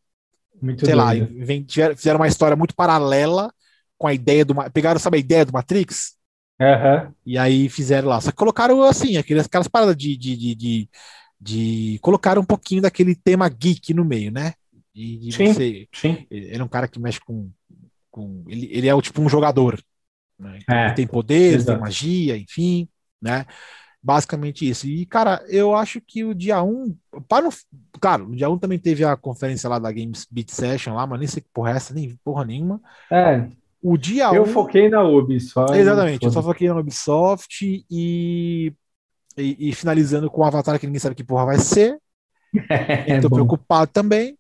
Muito 0.61 0.85
sei 0.85 0.95
lá, 0.95 1.15
doido. 1.15 1.65
tiveram 1.67 1.97
fizeram 1.97 2.21
uma 2.21 2.29
história 2.29 2.57
muito 2.57 2.75
paralela 2.75 3.53
com 3.97 4.07
a 4.07 4.13
ideia 4.15 4.45
do. 4.45 4.55
Pegaram, 4.71 5.01
sabe, 5.01 5.17
a 5.17 5.21
ideia 5.21 5.45
do 5.47 5.53
Matrix? 5.53 6.17
Aham. 6.61 7.15
E 7.25 7.39
aí 7.39 7.69
fizeram 7.69 8.09
lá. 8.09 8.21
Só 8.21 8.31
que 8.31 8.37
colocaram 8.37 8.83
assim, 8.85 9.17
aquelas, 9.17 9.47
aquelas 9.47 9.69
paradas 9.69 9.97
de, 9.97 10.17
de, 10.17 10.37
de, 10.37 10.55
de, 10.55 10.91
de- 11.41 11.99
Colocaram 12.03 12.43
um 12.43 12.45
pouquinho 12.45 12.82
daquele 12.82 13.14
tema 13.14 13.49
geek 13.49 13.95
no 13.95 14.05
meio, 14.05 14.30
né? 14.30 14.55
De 14.95 15.32
Sim. 15.32 15.53
você. 15.55 15.88
Sim. 15.93 16.26
Ele 16.30 16.59
é 16.59 16.64
um 16.64 16.68
cara 16.68 16.88
que 16.88 16.99
mexe 17.01 17.20
com. 17.20 17.51
com 18.11 18.45
ele, 18.49 18.68
ele 18.72 18.88
é 18.88 18.95
o 18.95 19.03
tipo 19.03 19.22
um 19.22 19.28
jogador. 19.28 19.82
Né? 20.38 20.59
Então, 20.62 20.76
É, 20.76 20.93
tem 20.93 21.07
poderes, 21.07 21.64
tem 21.64 21.78
magia, 21.78 22.36
enfim, 22.36 22.88
né? 23.20 23.47
Basicamente 24.03 24.68
isso. 24.68 24.86
E, 24.86 25.05
cara, 25.05 25.45
eu 25.49 25.74
acho 25.74 26.01
que 26.01 26.24
o 26.24 26.34
dia 26.34 26.62
1. 26.62 26.97
Para 27.28 27.45
no, 27.45 27.51
claro, 28.01 28.28
o 28.28 28.34
dia 28.36 28.49
1 28.49 28.59
também 28.59 28.78
teve 28.78 29.05
a 29.05 29.16
conferência 29.16 29.68
lá 29.68 29.78
da 29.78 29.93
Games 29.93 30.26
Beat 30.30 30.51
Session 30.51 30.95
lá, 30.95 31.07
mas 31.07 31.18
nem 31.18 31.28
sei 31.28 31.43
que 31.43 31.49
porra 31.53 31.72
é 31.72 31.76
essa, 31.76 31.93
nem 31.93 32.18
porra 32.24 32.45
nenhuma. 32.47 32.80
É, 33.12 33.47
O 33.82 33.99
dia 33.99 34.30
eu 34.34 34.43
1. 34.43 34.47
foquei 34.47 34.88
na 34.88 35.03
Ubi 35.03 35.38
só. 35.41 35.66
e 35.74 35.78
Exatamente, 35.78 36.24
eu 36.24 36.32
só 36.32 36.43
foquei 36.43 36.68
na 36.68 36.78
Ubisoft 36.78 37.84
e, 37.91 38.72
e, 39.41 39.57
e 39.70 39.74
finalizando 39.74 40.30
com 40.30 40.41
o 40.43 40.45
Avatar 40.45 40.78
que 40.78 40.86
ninguém 40.86 41.01
sabe 41.01 41.14
que 41.14 41.24
porra 41.24 41.47
vai 41.47 41.59
ser. 41.59 41.99
É 42.53 43.20
bom. 43.20 43.28
preocupado 43.30 43.91
também. 43.93 44.36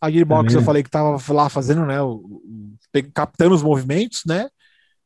A 0.00 0.10
Gearbox 0.10 0.40
Também, 0.42 0.54
eu 0.54 0.60
né? 0.60 0.66
falei 0.66 0.82
que 0.82 0.90
tava 0.90 1.18
lá 1.32 1.48
fazendo, 1.48 1.84
né? 1.86 2.00
O, 2.02 2.12
o- 2.14 2.76
captando 3.14 3.54
os 3.54 3.62
movimentos, 3.62 4.22
né? 4.26 4.48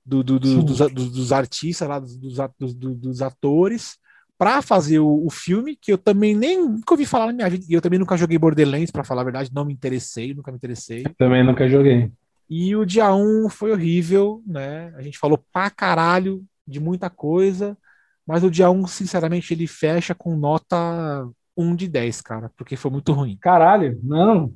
do- 0.05 0.25
do- 0.25 0.41
do- 0.41 0.63
dos, 0.63 0.79
dos- 0.93 1.13
dos 1.13 1.33
artistas 1.33 1.89
lá, 1.89 1.99
dos, 1.99 2.17
dos, 2.17 2.37
dos- 2.59 2.75
do- 2.75 2.95
dos 2.95 3.23
atores, 3.23 3.97
para 4.37 4.63
fazer 4.63 4.99
o, 4.99 5.27
o 5.27 5.31
filme, 5.31 5.77
que 5.77 5.93
eu 5.93 5.99
também 5.99 6.35
nem 6.35 6.59
nunca 6.59 6.95
ouvi 6.95 7.07
falar 7.07 7.27
na 7.27 7.33
minha 7.33 7.49
vida. 7.51 7.65
E 7.69 7.73
eu 7.75 7.81
também 7.81 7.99
nunca 7.99 8.17
joguei 8.17 8.39
Borderlands, 8.39 8.91
para 8.91 9.05
falar 9.05 9.21
a 9.23 9.25
verdade, 9.25 9.51
não 9.55 9.65
me 9.65 9.73
interessei, 9.73 10.35
nunca 10.35 10.51
me 10.51 10.57
interessei. 10.57 11.05
Também 11.17 11.45
nunca 11.45 11.69
joguei. 11.69 12.11
E 12.49 12.75
o 12.75 12.85
dia 12.85 13.15
1 13.15 13.49
foi 13.49 13.71
horrível, 13.71 14.43
né? 14.47 14.93
A 14.97 15.03
gente 15.03 15.19
falou 15.19 15.39
pra 15.53 15.71
caralho 15.71 16.43
de 16.67 16.81
muita 16.81 17.09
coisa, 17.09 17.77
mas 18.31 18.45
o 18.45 18.51
dia 18.51 18.71
1, 18.71 18.87
sinceramente, 18.87 19.53
ele 19.53 19.67
fecha 19.67 20.15
com 20.15 20.37
nota 20.37 21.29
1 21.57 21.75
de 21.75 21.89
10, 21.89 22.21
cara, 22.21 22.51
porque 22.57 22.77
foi 22.77 22.91
muito 22.91 23.13
ruim. 23.13 23.37
Caralho, 23.41 23.99
não. 24.03 24.53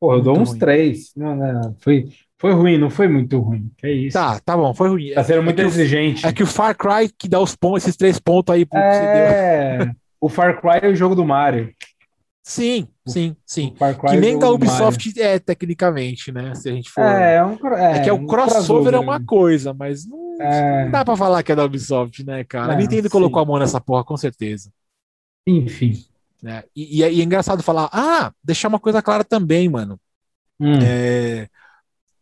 Pô, 0.00 0.14
eu 0.14 0.22
dou 0.22 0.34
Muito 0.34 0.44
uns 0.44 0.50
ruim. 0.50 0.58
três. 0.58 1.12
Não, 1.16 1.34
não, 1.34 1.76
foi, 1.80 2.08
foi 2.38 2.52
ruim, 2.52 2.78
não 2.78 2.88
foi 2.88 3.08
muito 3.08 3.38
ruim. 3.40 3.70
Que 3.76 3.90
isso. 3.90 4.16
Tá, 4.16 4.38
tá 4.38 4.56
bom, 4.56 4.72
foi 4.72 4.88
ruim. 4.88 5.12
Tá 5.12 5.24
sendo 5.24 5.42
muito 5.42 5.58
é, 5.58 5.62
que 5.62 5.68
o, 5.68 5.72
exigente. 5.72 6.26
é 6.26 6.32
que 6.32 6.42
o 6.42 6.46
Far 6.46 6.76
Cry 6.76 7.12
que 7.18 7.28
dá 7.28 7.40
os 7.40 7.56
pontos, 7.56 7.82
esses 7.82 7.96
três 7.96 8.18
pontos 8.18 8.54
aí 8.54 8.64
pro. 8.64 8.78
É, 8.78 9.92
o 10.20 10.28
Far 10.28 10.60
Cry 10.60 10.86
é 10.86 10.88
o 10.88 10.94
jogo 10.94 11.14
do 11.14 11.24
Mario. 11.24 11.74
Sim, 12.48 12.88
sim, 13.06 13.36
sim. 13.44 13.74
Que 14.08 14.16
é 14.16 14.20
nem 14.20 14.38
da 14.38 14.50
Ubisoft 14.50 15.20
é, 15.20 15.38
tecnicamente, 15.38 16.32
né? 16.32 16.54
Se 16.54 16.70
a 16.70 16.72
gente 16.72 16.88
for. 16.88 17.02
Mario. 17.04 17.20
É, 17.22 17.34
é 17.34 17.44
um 17.44 17.58
cro- 17.58 17.76
É 17.76 18.02
que 18.02 18.08
é 18.08 18.12
um 18.12 18.24
o 18.24 18.26
crossover 18.26 18.94
é 18.94 18.98
uma 18.98 19.18
né? 19.18 19.24
coisa, 19.26 19.74
mas 19.74 20.06
não, 20.06 20.40
É. 20.40 20.84
não 20.84 20.90
dá 20.90 21.04
pra 21.04 21.14
falar 21.14 21.42
que 21.42 21.52
é 21.52 21.54
da 21.54 21.66
Ubisoft, 21.66 22.24
né, 22.24 22.44
cara? 22.44 22.72
A 22.72 22.76
Nintendo 22.76 23.02
sim. 23.02 23.10
colocou 23.10 23.42
a 23.42 23.44
mão 23.44 23.58
nessa 23.58 23.78
porra, 23.82 24.02
com 24.02 24.16
certeza. 24.16 24.70
Enfim. 25.46 25.92
né? 26.42 26.62
E, 26.74 27.00
e 27.00 27.02
é, 27.02 27.12
e 27.12 27.20
é 27.20 27.24
engraçado 27.24 27.62
falar, 27.62 27.90
ah, 27.92 28.32
deixar 28.42 28.68
uma 28.68 28.80
coisa 28.80 29.02
clara 29.02 29.22
também, 29.24 29.68
mano. 29.68 30.00
Hum. 30.58 30.78
É, 30.82 31.50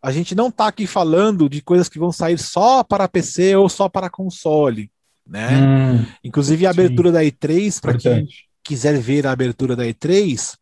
a 0.02 0.10
gente 0.10 0.34
não 0.34 0.50
tá 0.50 0.66
aqui 0.66 0.88
falando 0.88 1.48
de 1.48 1.62
coisas 1.62 1.88
que 1.88 2.00
vão 2.00 2.10
sair 2.10 2.36
só 2.36 2.82
para 2.82 3.06
PC 3.06 3.54
ou 3.54 3.68
só 3.68 3.88
para 3.88 4.10
console, 4.10 4.90
né? 5.24 5.50
Hum, 5.62 6.04
Inclusive 6.24 6.66
a 6.66 6.72
sim. 6.72 6.80
abertura 6.80 7.12
da 7.12 7.22
E3, 7.22 7.80
para 7.80 7.96
quem. 7.96 8.26
Quiser 8.66 8.98
ver 8.98 9.26
a 9.26 9.32
abertura 9.32 9.76
da 9.76 9.84
E3, 9.84 10.56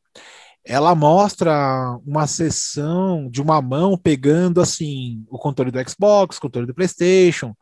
ela 0.64 0.94
mostra 0.94 1.98
uma 2.06 2.26
sessão 2.26 3.28
de 3.30 3.42
uma 3.42 3.60
mão 3.60 3.98
pegando 3.98 4.60
assim 4.60 5.24
o 5.28 5.38
controle 5.38 5.70
do 5.70 5.90
Xbox, 5.90 6.38
o 6.38 6.40
controle 6.40 6.66
do 6.66 6.74
PlayStation, 6.74 7.54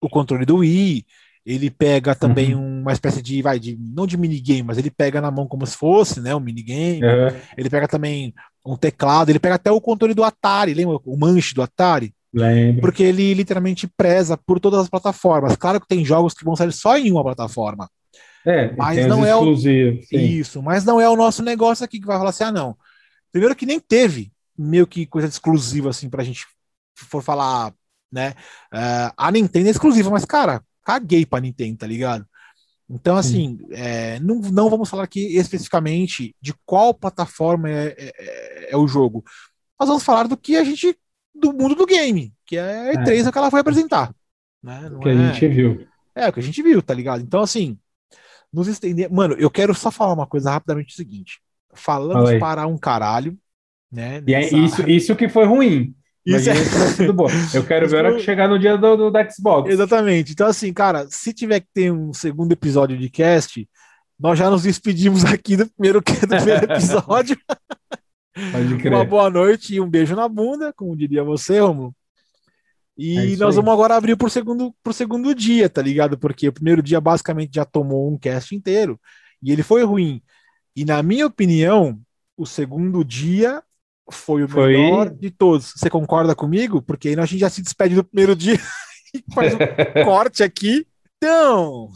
o 0.00 0.08
controle 0.08 0.44
do 0.44 0.56
Wii. 0.56 1.04
Ele 1.44 1.70
pega 1.70 2.14
também 2.14 2.54
uma 2.54 2.92
espécie 2.92 3.20
de, 3.20 3.42
vai, 3.42 3.58
de 3.58 3.76
não 3.80 4.06
de 4.06 4.16
minigame, 4.16 4.62
mas 4.62 4.78
ele 4.78 4.90
pega 4.90 5.20
na 5.20 5.30
mão 5.30 5.48
como 5.48 5.66
se 5.66 5.76
fosse, 5.76 6.20
né, 6.20 6.34
um 6.34 6.40
minigame. 6.40 7.02
Aham, 7.02 7.34
Ele 7.56 7.68
pega 7.68 7.88
também 7.88 8.32
um 8.64 8.76
teclado, 8.76 9.30
ele 9.30 9.40
pega 9.40 9.56
até 9.56 9.70
o 9.70 9.80
controle 9.80 10.14
do 10.14 10.22
Atari, 10.22 10.72
lembra 10.72 10.98
o 11.04 11.16
manche 11.16 11.52
do 11.52 11.62
Atari? 11.62 12.14
lembro. 12.32 12.80
Porque 12.80 13.02
ele 13.02 13.34
literalmente 13.34 13.86
preza 13.86 14.36
por 14.36 14.58
todas 14.58 14.80
as 14.80 14.88
plataformas. 14.88 15.56
Claro 15.56 15.80
que 15.80 15.86
tem 15.86 16.04
jogos 16.04 16.32
que 16.32 16.44
vão 16.44 16.56
sair 16.56 16.72
só 16.72 16.96
em 16.96 17.10
uma 17.10 17.22
plataforma. 17.22 17.88
É, 18.44 18.72
Mas 18.76 19.06
não 19.06 19.24
é 19.24 19.36
o-. 19.36 19.40
Isso, 20.12 20.62
mas 20.62 20.84
não 20.84 21.00
é 21.00 21.08
o 21.08 21.16
nosso 21.16 21.42
negócio 21.42 21.84
aqui 21.84 22.00
que 22.00 22.06
vai 22.06 22.16
falar 22.18 22.30
assim, 22.30 22.44
ah, 22.44 22.52
não. 22.52 22.76
Primeiro 23.30 23.54
que 23.56 23.64
nem 23.66 23.78
teve 23.80 24.32
meio 24.58 24.86
que 24.86 25.06
coisa 25.06 25.28
exclusiva 25.28 25.90
assim 25.90 26.10
pra 26.10 26.24
gente 26.24 26.44
for 26.96 27.22
falar, 27.22 27.72
né? 28.10 28.34
É, 28.72 29.10
a 29.16 29.30
Nintendo 29.30 29.68
é 29.68 29.70
exclusiva, 29.70 30.10
mas 30.10 30.24
cara, 30.24 30.62
caguei 30.84 31.24
pra 31.24 31.40
Nintendo, 31.40 31.78
tá 31.78 31.86
ligado? 31.86 32.26
Então, 32.90 33.16
assim, 33.16 33.58
é, 33.70 34.18
não, 34.20 34.36
não 34.40 34.68
vamos 34.68 34.90
falar 34.90 35.04
aqui 35.04 35.34
especificamente 35.36 36.34
de 36.42 36.52
qual 36.66 36.92
plataforma 36.92 37.70
é, 37.70 37.94
é- 37.96 38.68
é 38.72 38.76
o 38.76 38.86
jogo. 38.86 39.24
Nós 39.80 39.88
vamos 39.88 40.02
falar 40.04 40.26
do 40.28 40.36
que 40.36 40.56
a 40.56 40.64
gente. 40.64 40.96
do 41.34 41.52
mundo 41.54 41.74
do 41.74 41.86
game, 41.86 42.34
que 42.44 42.56
é 42.58 42.90
a 42.90 42.92
E3 42.94 43.32
que 43.32 43.38
ela 43.38 43.50
foi 43.50 43.60
apresentar. 43.60 44.14
Né? 44.62 44.88
Não 44.90 45.00
Que 45.00 45.08
a 45.08 45.12
é- 45.12 45.32
gente 45.32 45.48
viu. 45.48 45.86
é, 46.14 46.28
o 46.28 46.32
que 46.34 46.40
a 46.40 46.42
gente 46.42 46.62
viu, 46.62 46.82
tá 46.82 46.92
ligado? 46.92 47.22
Então, 47.22 47.40
assim, 47.40 47.78
nos 48.52 48.68
estender. 48.68 49.10
Mano, 49.10 49.34
eu 49.38 49.50
quero 49.50 49.74
só 49.74 49.90
falar 49.90 50.12
uma 50.12 50.26
coisa 50.26 50.50
rapidamente: 50.50 50.92
o 50.92 50.96
seguinte. 50.96 51.40
Falamos 51.74 52.38
para 52.38 52.66
um 52.66 52.76
caralho, 52.76 53.36
né? 53.90 54.22
E 54.26 54.34
é 54.34 54.52
isso, 54.52 54.88
isso 54.88 55.16
que 55.16 55.28
foi 55.28 55.46
ruim. 55.46 55.94
Isso 56.24 56.50
é- 56.50 56.54
sido 56.54 57.12
bom. 57.12 57.26
Eu 57.52 57.64
quero 57.64 57.86
Isso 57.86 57.94
ver 57.94 58.04
a 58.04 58.08
hora 58.08 58.16
que 58.16 58.22
chegar 58.22 58.48
no 58.48 58.58
dia 58.58 58.76
do, 58.76 58.96
do, 58.96 59.10
da 59.10 59.28
Xbox. 59.28 59.70
Exatamente. 59.70 60.32
Então, 60.32 60.46
assim, 60.46 60.72
cara, 60.72 61.06
se 61.10 61.32
tiver 61.32 61.60
que 61.60 61.68
ter 61.74 61.90
um 61.90 62.12
segundo 62.12 62.52
episódio 62.52 62.96
de 62.96 63.10
cast, 63.10 63.68
nós 64.18 64.38
já 64.38 64.48
nos 64.48 64.62
despedimos 64.62 65.24
aqui 65.24 65.56
do 65.56 65.66
primeiro, 65.66 66.00
do 66.04 66.04
primeiro 66.04 66.64
episódio. 66.64 67.36
Uma 68.86 69.04
boa 69.04 69.28
noite 69.28 69.74
e 69.74 69.80
um 69.80 69.88
beijo 69.90 70.14
na 70.14 70.28
bunda, 70.28 70.72
como 70.72 70.96
diria 70.96 71.24
você, 71.24 71.58
Romulo. 71.58 71.94
E 72.96 73.34
É 73.34 73.36
nós 73.36 73.56
vamos 73.56 73.72
agora 73.72 73.96
abrir 73.96 74.16
pro 74.16 74.28
segundo, 74.28 74.74
pro 74.82 74.92
segundo 74.92 75.34
dia, 75.34 75.68
tá 75.68 75.80
ligado? 75.82 76.18
Porque 76.18 76.48
o 76.48 76.52
primeiro 76.52 76.82
dia 76.82 77.00
basicamente 77.00 77.54
já 77.54 77.64
tomou 77.64 78.12
um 78.12 78.18
cast 78.18 78.54
inteiro 78.54 79.00
e 79.42 79.50
ele 79.50 79.62
foi 79.62 79.82
ruim. 79.82 80.22
E 80.76 80.84
na 80.84 81.02
minha 81.02 81.26
opinião, 81.26 81.98
o 82.36 82.46
segundo 82.46 83.04
dia 83.04 83.62
foi 84.10 84.42
o 84.44 84.48
Foi- 84.48 84.76
melhor 84.76 85.10
de 85.10 85.30
todos. 85.30 85.72
Você 85.76 85.88
concorda 85.88 86.34
comigo? 86.34 86.82
Porque 86.82 87.08
aí 87.08 87.18
a 87.18 87.24
gente 87.24 87.40
já 87.40 87.48
se 87.50 87.62
despede 87.62 87.94
do 87.94 88.04
primeiro 88.04 88.36
dia 88.36 88.58
e 89.14 89.22
faz 89.34 89.54
um 89.54 89.58
corte 90.04 90.42
aqui. 90.42 90.86
Então, 91.16 91.88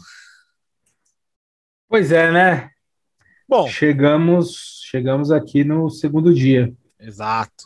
Pois 1.89 2.11
é, 2.11 2.31
né? 2.31 2.69
bom, 3.47 3.67
Chegamos, 3.67 4.81
chegamos 4.89 5.31
aqui 5.31 5.63
no 5.63 5.89
segundo 5.89 6.33
dia. 6.33 6.73
Exato. 6.99 7.65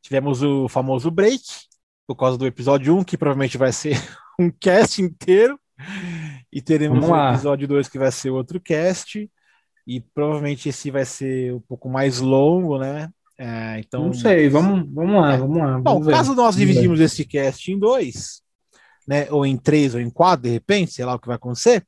Tivemos 0.00 0.42
o 0.42 0.66
famoso 0.68 1.10
break, 1.10 1.42
por 2.14 2.16
causa 2.16 2.36
do 2.36 2.44
episódio 2.44 2.96
1, 2.96 3.04
que 3.04 3.16
provavelmente 3.16 3.56
vai 3.56 3.70
ser 3.72 3.92
um 4.38 4.50
cast 4.50 5.00
inteiro. 5.00 5.58
E 6.52 6.60
teremos 6.60 7.08
o 7.08 7.16
episódio 7.34 7.68
2, 7.68 7.88
que 7.88 7.98
vai 7.98 8.10
ser 8.10 8.30
outro 8.30 8.60
cast. 8.60 9.30
E 9.86 10.00
provavelmente 10.00 10.68
esse 10.68 10.90
vai 10.90 11.04
ser 11.04 11.54
um 11.54 11.60
pouco 11.60 11.88
mais 11.88 12.18
longo, 12.18 12.78
né? 12.78 13.08
É, 13.38 13.78
então, 13.78 14.06
Não 14.06 14.12
sei, 14.12 14.48
vamos, 14.48 14.92
vamos 14.92 15.20
lá, 15.20 15.36
vamos 15.36 15.56
lá. 15.58 15.78
Bom, 15.78 16.00
vamos 16.00 16.08
caso 16.08 16.34
nós 16.34 16.56
dividimos 16.56 17.00
esse 17.00 17.24
cast 17.24 17.70
em 17.70 17.78
dois, 17.78 18.42
né? 19.06 19.30
Ou 19.30 19.46
em 19.46 19.56
três, 19.56 19.94
ou 19.94 20.00
em 20.00 20.10
quatro, 20.10 20.42
de 20.42 20.50
repente, 20.50 20.92
sei 20.92 21.04
lá 21.04 21.14
o 21.14 21.18
que 21.18 21.28
vai 21.28 21.36
acontecer, 21.36 21.86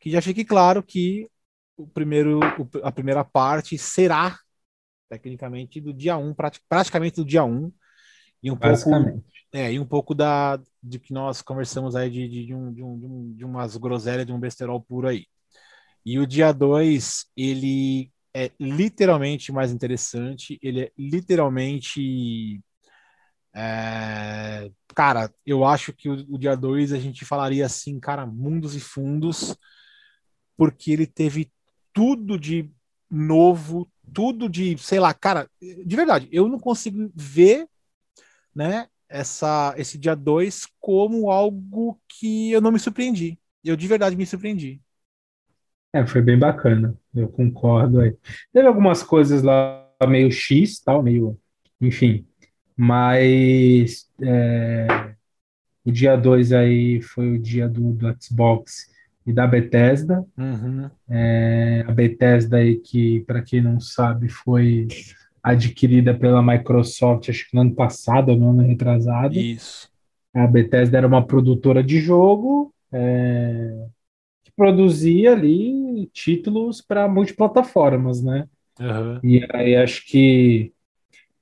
que 0.00 0.10
já 0.10 0.20
fique 0.20 0.44
claro 0.44 0.82
que 0.82 1.28
o 1.76 1.86
primeiro, 1.86 2.40
a 2.82 2.90
primeira 2.90 3.24
parte 3.24 3.78
será 3.78 4.36
tecnicamente 5.08 5.80
do 5.80 5.92
dia 5.94 6.16
1, 6.16 6.34
prati- 6.34 6.60
praticamente 6.68 7.16
do 7.16 7.24
dia 7.24 7.44
1, 7.44 7.72
E 8.42 8.50
um 8.50 8.56
pouco, 8.56 8.90
é, 9.52 9.72
e 9.72 9.78
um 9.78 9.86
pouco 9.86 10.14
da, 10.14 10.58
de 10.82 10.98
que 10.98 11.12
nós 11.12 11.42
conversamos 11.42 11.94
aí 11.94 12.10
de, 12.10 12.28
de, 12.28 12.46
de, 12.46 12.54
um, 12.54 12.72
de, 12.72 12.82
um, 12.82 13.34
de 13.34 13.44
umas 13.44 13.76
groselhas, 13.76 14.26
de 14.26 14.32
um 14.32 14.40
besterol 14.40 14.80
puro 14.80 15.08
aí. 15.08 15.26
E 16.04 16.18
o 16.18 16.26
dia 16.26 16.52
2, 16.52 17.26
ele 17.36 18.10
é 18.34 18.50
literalmente 18.58 19.52
mais 19.52 19.70
interessante, 19.72 20.58
ele 20.62 20.82
é 20.82 20.92
literalmente. 20.98 22.60
É, 23.54 24.70
cara, 24.94 25.30
eu 25.44 25.64
acho 25.64 25.92
que 25.92 26.08
o, 26.08 26.14
o 26.34 26.38
dia 26.38 26.56
2 26.56 26.92
a 26.92 26.98
gente 26.98 27.24
falaria 27.24 27.66
assim, 27.66 28.00
cara, 28.00 28.24
mundos 28.26 28.74
e 28.74 28.80
fundos, 28.80 29.54
porque 30.56 30.90
ele 30.92 31.06
teve 31.06 31.52
tudo 31.92 32.38
de 32.38 32.70
novo, 33.10 33.90
tudo 34.14 34.48
de, 34.48 34.78
sei 34.78 34.98
lá, 34.98 35.12
cara, 35.12 35.48
de 35.60 35.94
verdade, 35.94 36.28
eu 36.32 36.48
não 36.48 36.58
consigo 36.58 37.12
ver, 37.14 37.68
né, 38.54 38.88
essa, 39.12 39.74
esse 39.76 39.98
dia 39.98 40.14
2 40.16 40.66
como 40.80 41.30
algo 41.30 42.00
que 42.08 42.50
eu 42.50 42.60
não 42.60 42.72
me 42.72 42.78
surpreendi. 42.78 43.38
Eu 43.62 43.76
de 43.76 43.86
verdade 43.86 44.16
me 44.16 44.26
surpreendi. 44.26 44.80
É, 45.92 46.06
foi 46.06 46.22
bem 46.22 46.38
bacana, 46.38 46.96
eu 47.14 47.28
concordo 47.28 48.00
aí. 48.00 48.16
Teve 48.52 48.66
algumas 48.66 49.02
coisas 49.02 49.42
lá 49.42 49.86
meio 50.08 50.32
X, 50.32 50.80
tal, 50.80 51.02
meio, 51.02 51.38
enfim, 51.80 52.26
mas 52.74 54.10
é, 54.22 55.14
o 55.84 55.92
dia 55.92 56.16
2 56.16 56.52
aí 56.52 57.02
foi 57.02 57.34
o 57.34 57.38
dia 57.38 57.68
do, 57.68 57.92
do 57.92 58.16
Xbox 58.20 58.90
e 59.26 59.32
da 59.32 59.46
Bethesda. 59.46 60.24
Uhum. 60.36 60.90
É, 61.08 61.84
a 61.86 61.92
Bethesda 61.92 62.56
aí 62.56 62.76
que, 62.76 63.20
para 63.20 63.42
quem 63.42 63.60
não 63.60 63.78
sabe, 63.78 64.28
foi 64.28 64.88
adquirida 65.42 66.14
pela 66.14 66.42
Microsoft, 66.42 67.28
acho 67.28 67.48
que 67.48 67.56
no 67.56 67.62
ano 67.62 67.74
passado, 67.74 68.36
no 68.36 68.50
ano 68.50 68.62
retrasado. 68.62 69.34
Isso. 69.38 69.90
A 70.32 70.46
Bethesda 70.46 70.96
era 70.96 71.06
uma 71.06 71.26
produtora 71.26 71.82
de 71.82 72.00
jogo 72.00 72.72
é, 72.92 73.86
que 74.44 74.52
produzia 74.56 75.32
ali 75.32 76.06
títulos 76.12 76.80
para 76.80 77.08
multiplataformas, 77.08 78.22
né? 78.22 78.46
Uhum. 78.80 79.20
E 79.22 79.46
aí 79.52 79.76
acho 79.76 80.06
que 80.06 80.72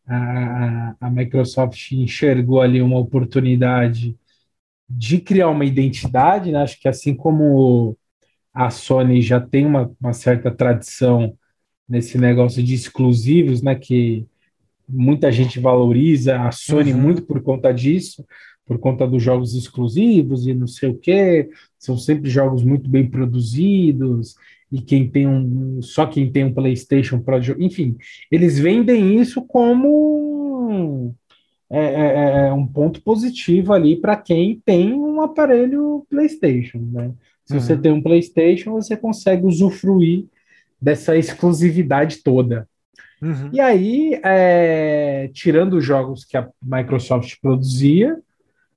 a, 0.07 0.97
a 1.01 1.11
Microsoft 1.11 1.93
enxergou 1.93 2.61
ali 2.61 2.83
uma 2.83 2.99
oportunidade 2.99 4.17
de 4.89 5.21
criar 5.21 5.49
uma 5.51 5.65
identidade, 5.65 6.51
né? 6.51 6.63
Acho 6.63 6.81
que 6.81 6.89
assim 6.89 7.15
como 7.15 7.97
a 8.53 8.71
Sony 8.71 9.23
já 9.23 9.41
tem 9.41 9.65
uma, 9.65 9.91
uma 10.01 10.13
certa 10.13 10.51
tradição 10.51 11.37
nesse 11.91 12.17
negócio 12.17 12.63
de 12.63 12.73
exclusivos, 12.73 13.61
né? 13.61 13.75
Que 13.75 14.25
muita 14.89 15.31
gente 15.33 15.59
valoriza 15.59 16.41
a 16.41 16.53
Sony 16.53 16.93
uhum. 16.93 17.01
muito 17.01 17.23
por 17.23 17.43
conta 17.43 17.73
disso, 17.73 18.25
por 18.65 18.79
conta 18.79 19.07
dos 19.07 19.21
jogos 19.21 19.55
exclusivos 19.55 20.47
e 20.47 20.55
não 20.55 20.69
sei 20.69 20.91
o 20.91 20.97
que, 20.97 21.51
são 21.77 21.99
sempre 21.99 22.31
jogos 22.31 22.63
muito 22.63 22.89
bem 22.89 23.09
produzidos 23.09 24.37
e 24.71 24.81
quem 24.81 25.09
tem 25.09 25.27
um 25.27 25.83
só 25.83 26.07
quem 26.07 26.31
tem 26.31 26.45
um 26.45 26.55
PlayStation 26.55 27.19
Pro, 27.19 27.39
enfim, 27.59 27.97
eles 28.31 28.59
vendem 28.59 29.21
isso 29.21 29.43
como 29.43 31.13
é, 31.69 31.81
é, 31.81 32.07
é, 32.45 32.49
é 32.49 32.53
um 32.53 32.67
ponto 32.67 33.03
positivo 33.03 33.73
ali 33.73 33.97
para 33.97 34.17
quem 34.17 34.61
tem 34.65 34.93
um 34.93 35.21
aparelho 35.21 36.07
PlayStation, 36.09 36.79
né? 36.93 37.13
Se 37.45 37.55
uhum. 37.55 37.61
você 37.61 37.77
tem 37.77 37.91
um 37.91 38.03
PlayStation, 38.03 38.73
você 38.73 38.97
consegue 38.97 39.45
usufruir 39.45 40.27
dessa 40.81 41.17
exclusividade 41.17 42.23
toda. 42.23 42.69
Uhum. 43.21 43.51
E 43.53 43.61
aí, 43.61 44.21
é, 44.25 45.29
tirando 45.35 45.75
os 45.75 45.85
jogos 45.85 46.25
que 46.25 46.37
a 46.37 46.49
Microsoft 46.63 47.37
produzia, 47.41 48.19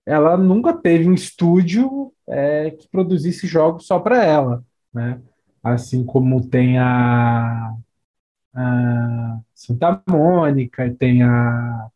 ela 0.06 0.36
nunca 0.38 0.74
teve 0.74 1.08
um 1.08 1.14
estúdio 1.14 2.12
é, 2.28 2.72
que 2.72 2.88
produzisse 2.90 3.48
jogos 3.48 3.86
só 3.86 4.00
para 4.00 4.24
ela, 4.24 4.64
né? 4.94 5.22
Assim 5.64 6.04
como 6.04 6.46
tem 6.46 6.78
a, 6.78 7.74
a 8.54 9.40
Santa 9.56 10.04
Mônica, 10.10 10.94
tem 11.00 11.24
a 11.24 11.90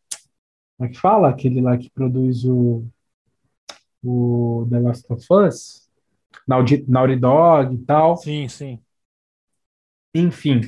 como 0.78 0.88
é 0.88 0.92
que 0.92 1.00
fala? 1.00 1.28
Aquele 1.28 1.60
lá 1.60 1.76
que 1.76 1.90
produz 1.90 2.44
o, 2.44 2.86
o 4.02 4.64
The 4.70 4.78
Last 4.78 5.12
of 5.12 5.26
Us? 5.28 5.88
Naughty, 6.46 6.84
Naughty 6.88 7.16
Dog 7.16 7.74
e 7.74 7.78
tal. 7.78 8.16
Sim, 8.16 8.46
sim. 8.46 8.78
Enfim. 10.18 10.62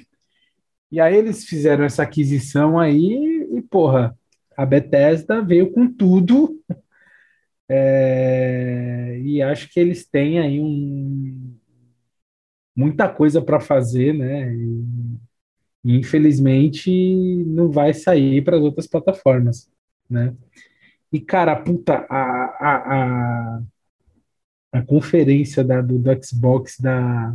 E 0.91 1.01
aí 1.01 1.17
eles 1.17 1.45
fizeram 1.45 1.85
essa 1.85 2.03
aquisição 2.03 2.79
aí 2.79 3.49
e, 3.57 3.63
porra, 3.63 4.17
a 4.57 4.67
Bethesda 4.67 5.43
veio 5.43 5.71
com 5.73 5.93
tudo. 5.93 6.61
É, 7.69 9.21
e 9.23 9.41
acho 9.43 9.73
que 9.73 9.79
eles 9.79 10.05
têm 10.05 10.41
aí 10.41 10.61
um, 10.61 11.57
muita 12.75 13.09
coisa 13.09 13.41
para 13.41 13.61
fazer, 13.61 14.13
né? 14.13 14.53
E, 14.55 15.01
infelizmente 15.85 16.91
não 17.47 17.71
vai 17.71 17.95
sair 17.95 18.43
para 18.45 18.57
as 18.57 18.63
outras 18.63 18.87
plataformas 18.87 19.71
né? 20.11 20.35
E, 21.13 21.21
cara, 21.21 21.57
puta, 21.57 22.07
a, 22.09 22.17
a, 22.61 23.57
a, 23.57 23.63
a 24.73 24.83
conferência 24.83 25.65
da, 25.65 25.81
do, 25.81 25.99
do 25.99 26.25
Xbox 26.25 26.79
da, 26.81 27.35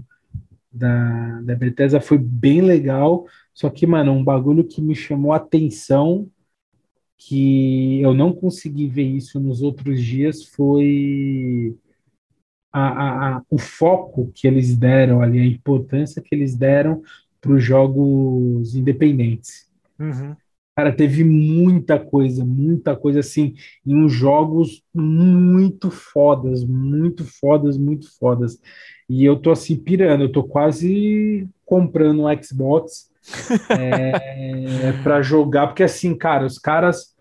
da, 0.75 1.41
da 1.41 1.55
Bethesda 1.55 2.01
foi 2.01 2.17
bem 2.17 2.61
legal, 2.61 3.25
só 3.53 3.69
que, 3.69 3.87
mano, 3.87 4.11
um 4.11 4.23
bagulho 4.23 4.63
que 4.63 4.81
me 4.81 4.95
chamou 4.95 5.33
a 5.33 5.37
atenção, 5.37 6.29
que 7.17 8.01
eu 8.01 8.13
não 8.13 8.33
consegui 8.33 8.87
ver 8.87 9.03
isso 9.07 9.39
nos 9.39 9.61
outros 9.61 10.01
dias, 10.03 10.43
foi 10.43 11.75
a, 12.71 12.87
a, 12.87 13.37
a, 13.37 13.41
o 13.49 13.57
foco 13.57 14.31
que 14.33 14.47
eles 14.47 14.75
deram 14.75 15.21
ali, 15.21 15.39
a 15.39 15.45
importância 15.45 16.21
que 16.21 16.35
eles 16.35 16.55
deram 16.55 17.01
para 17.39 17.53
os 17.53 17.63
jogos 17.63 18.75
independentes. 18.75 19.71
Uhum. 19.97 20.35
Cara, 20.75 20.91
teve 20.93 21.23
muita 21.23 21.97
coisa, 21.97 22.43
muita 22.43 22.95
coisa 22.97 23.21
assim, 23.21 23.53
em 23.85 23.95
uns 23.95 24.11
jogos 24.11 24.83
muito 24.93 25.89
fodas, 25.89 26.65
muito 26.65 27.23
fodas, 27.23 27.77
muito 27.77 28.09
fodas. 28.19 28.59
E 29.07 29.23
eu 29.23 29.37
tô 29.37 29.51
assim 29.51 29.77
pirando, 29.77 30.23
eu 30.23 30.31
tô 30.31 30.43
quase 30.43 31.47
comprando 31.65 32.23
um 32.25 32.43
Xbox 32.43 33.09
é, 33.71 34.91
para 35.01 35.21
jogar, 35.21 35.67
porque 35.67 35.83
assim, 35.83 36.13
cara, 36.17 36.45
os 36.45 36.59
caras, 36.59 37.15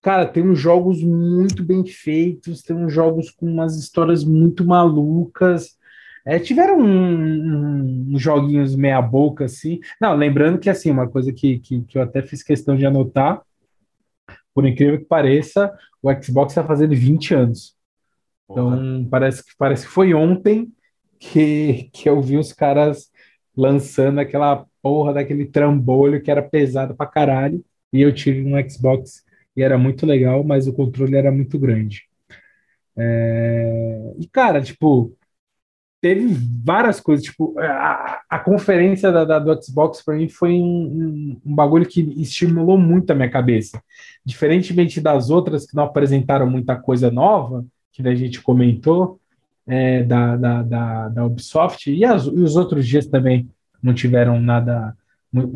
cara, 0.00 0.26
tem 0.26 0.48
uns 0.48 0.58
jogos 0.58 1.02
muito 1.02 1.64
bem 1.64 1.84
feitos, 1.84 2.62
tem 2.62 2.76
uns 2.76 2.92
jogos 2.92 3.30
com 3.30 3.46
umas 3.46 3.76
histórias 3.76 4.24
muito 4.24 4.64
malucas. 4.64 5.76
É, 6.24 6.38
tiveram 6.38 6.78
um, 6.78 8.12
um, 8.12 8.18
joguinhos 8.18 8.76
meia 8.76 9.02
boca, 9.02 9.44
assim. 9.44 9.80
Não, 10.00 10.14
lembrando 10.14 10.58
que, 10.58 10.70
assim, 10.70 10.90
uma 10.90 11.08
coisa 11.08 11.32
que, 11.32 11.58
que, 11.58 11.82
que 11.82 11.98
eu 11.98 12.02
até 12.02 12.22
fiz 12.22 12.42
questão 12.42 12.76
de 12.76 12.86
anotar, 12.86 13.42
por 14.54 14.66
incrível 14.66 14.98
que 14.98 15.04
pareça, 15.04 15.72
o 16.00 16.12
Xbox 16.12 16.52
está 16.52 16.64
fazendo 16.64 16.94
20 16.94 17.34
anos. 17.34 17.76
Então, 18.50 19.06
parece 19.10 19.44
que, 19.44 19.52
parece 19.56 19.86
que 19.86 19.92
foi 19.92 20.12
ontem 20.14 20.70
que, 21.18 21.88
que 21.92 22.08
eu 22.08 22.20
vi 22.20 22.36
os 22.36 22.52
caras 22.52 23.10
lançando 23.56 24.18
aquela 24.18 24.66
porra 24.82 25.14
daquele 25.14 25.46
trambolho 25.46 26.22
que 26.22 26.30
era 26.30 26.42
pesado 26.42 26.94
pra 26.94 27.06
caralho. 27.06 27.64
E 27.92 28.00
eu 28.00 28.12
tive 28.12 28.42
um 28.42 28.68
Xbox 28.68 29.24
e 29.56 29.62
era 29.62 29.78
muito 29.78 30.06
legal, 30.06 30.42
mas 30.44 30.66
o 30.66 30.72
controle 30.72 31.16
era 31.16 31.30
muito 31.30 31.58
grande. 31.58 32.02
É... 32.96 34.14
E, 34.18 34.26
cara, 34.28 34.60
tipo, 34.60 35.16
teve 36.02 36.36
várias 36.64 37.00
coisas, 37.00 37.24
tipo, 37.24 37.56
a, 37.60 38.20
a 38.28 38.38
conferência 38.40 39.12
da, 39.12 39.24
da, 39.24 39.38
do 39.38 39.64
Xbox 39.64 40.02
para 40.02 40.16
mim 40.16 40.28
foi 40.28 40.50
um, 40.50 40.56
um, 40.56 41.40
um, 41.46 41.54
bagulho 41.54 41.86
que 41.86 42.00
estimulou 42.20 42.76
muito 42.76 43.12
a 43.12 43.14
minha 43.14 43.30
cabeça. 43.30 43.80
Diferentemente 44.24 45.00
das 45.00 45.30
outras 45.30 45.64
que 45.64 45.76
não 45.76 45.84
apresentaram 45.84 46.50
muita 46.50 46.74
coisa 46.74 47.08
nova, 47.08 47.64
que 47.92 48.06
a 48.06 48.14
gente 48.16 48.42
comentou, 48.42 49.20
é, 49.64 50.02
da, 50.02 50.36
da, 50.36 50.62
da, 50.62 51.08
da, 51.08 51.24
Ubisoft, 51.24 51.88
e, 51.88 52.04
as, 52.04 52.24
e, 52.24 52.30
os 52.30 52.56
outros 52.56 52.84
dias 52.84 53.06
também 53.06 53.48
não 53.80 53.94
tiveram 53.94 54.40
nada, 54.40 54.96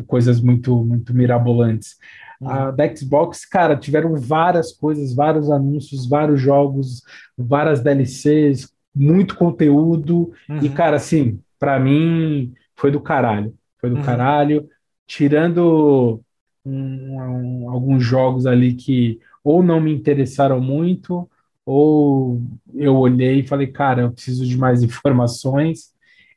coisas 0.07 0.39
muito, 0.39 0.77
muito 0.77 1.13
mirabolantes. 1.13 1.97
Uhum. 2.39 2.49
A 2.49 2.71
da 2.71 2.95
Xbox, 2.95 3.45
cara, 3.45 3.75
tiveram 3.75 4.15
várias 4.15 4.71
coisas, 4.71 5.13
vários 5.13 5.51
anúncios, 5.51 6.07
vários 6.07 6.39
jogos, 6.39 7.03
várias 7.37 7.81
DLCs, 7.81 8.71
muito 8.97 9.35
conteúdo. 9.35 10.31
Uhum. 10.49 10.59
E, 10.61 10.69
cara, 10.69 10.97
assim, 10.97 11.39
para 11.59 11.79
mim 11.79 12.53
foi 12.75 12.91
do 12.91 12.99
caralho. 12.99 13.53
Foi 13.79 13.89
do 13.89 13.97
uhum. 13.97 14.03
caralho. 14.03 14.67
Tirando 15.05 16.21
um, 16.65 17.15
um, 17.15 17.69
alguns 17.69 18.03
jogos 18.03 18.45
ali 18.45 18.73
que 18.73 19.19
ou 19.43 19.63
não 19.63 19.79
me 19.79 19.93
interessaram 19.93 20.59
muito, 20.59 21.29
ou 21.65 22.41
eu 22.75 22.95
olhei 22.97 23.39
e 23.39 23.47
falei, 23.47 23.67
cara, 23.67 24.01
eu 24.01 24.11
preciso 24.11 24.45
de 24.45 24.57
mais 24.57 24.83
informações. 24.83 25.93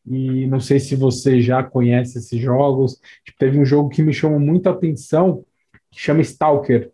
E 0.07 0.47
não 0.47 0.61
sei 0.61 0.81
se 0.81 0.97
você 0.97 1.41
já 1.41 1.63
conhece 1.63 2.19
esses 2.19 2.41
jogos. 2.41 3.01
Tipo, 3.25 3.39
teve 3.39 3.59
um 3.59 3.65
jogo 3.65 3.89
que 3.89 4.03
me 4.03 4.13
chamou 4.13 4.41
muita 4.41 4.71
atenção, 4.71 5.45
que 5.91 6.01
chama 6.01 6.21
Stalker. 6.21 6.91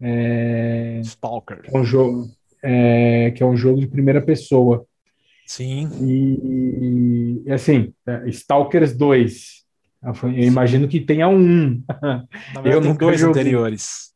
É, 0.00 1.00
Stalker. 1.04 1.62
é 1.64 1.78
um 1.78 1.84
jogo, 1.84 2.28
é, 2.62 3.30
que 3.30 3.42
é 3.42 3.46
um 3.46 3.56
jogo 3.56 3.80
de 3.80 3.86
primeira 3.86 4.20
pessoa. 4.20 4.84
Sim. 5.52 5.86
E, 6.00 7.42
e, 7.44 7.52
assim, 7.52 7.92
é, 8.06 8.26
Stalkers 8.30 8.96
2. 8.96 9.66
Eu 10.22 10.30
imagino 10.30 10.88
que 10.88 10.98
tenha 10.98 11.28
um. 11.28 11.84
Na 12.02 12.26
Eu 12.64 12.80
tem 12.80 12.96
dois 12.96 13.20
joguei. 13.20 13.42
anteriores. 13.42 14.14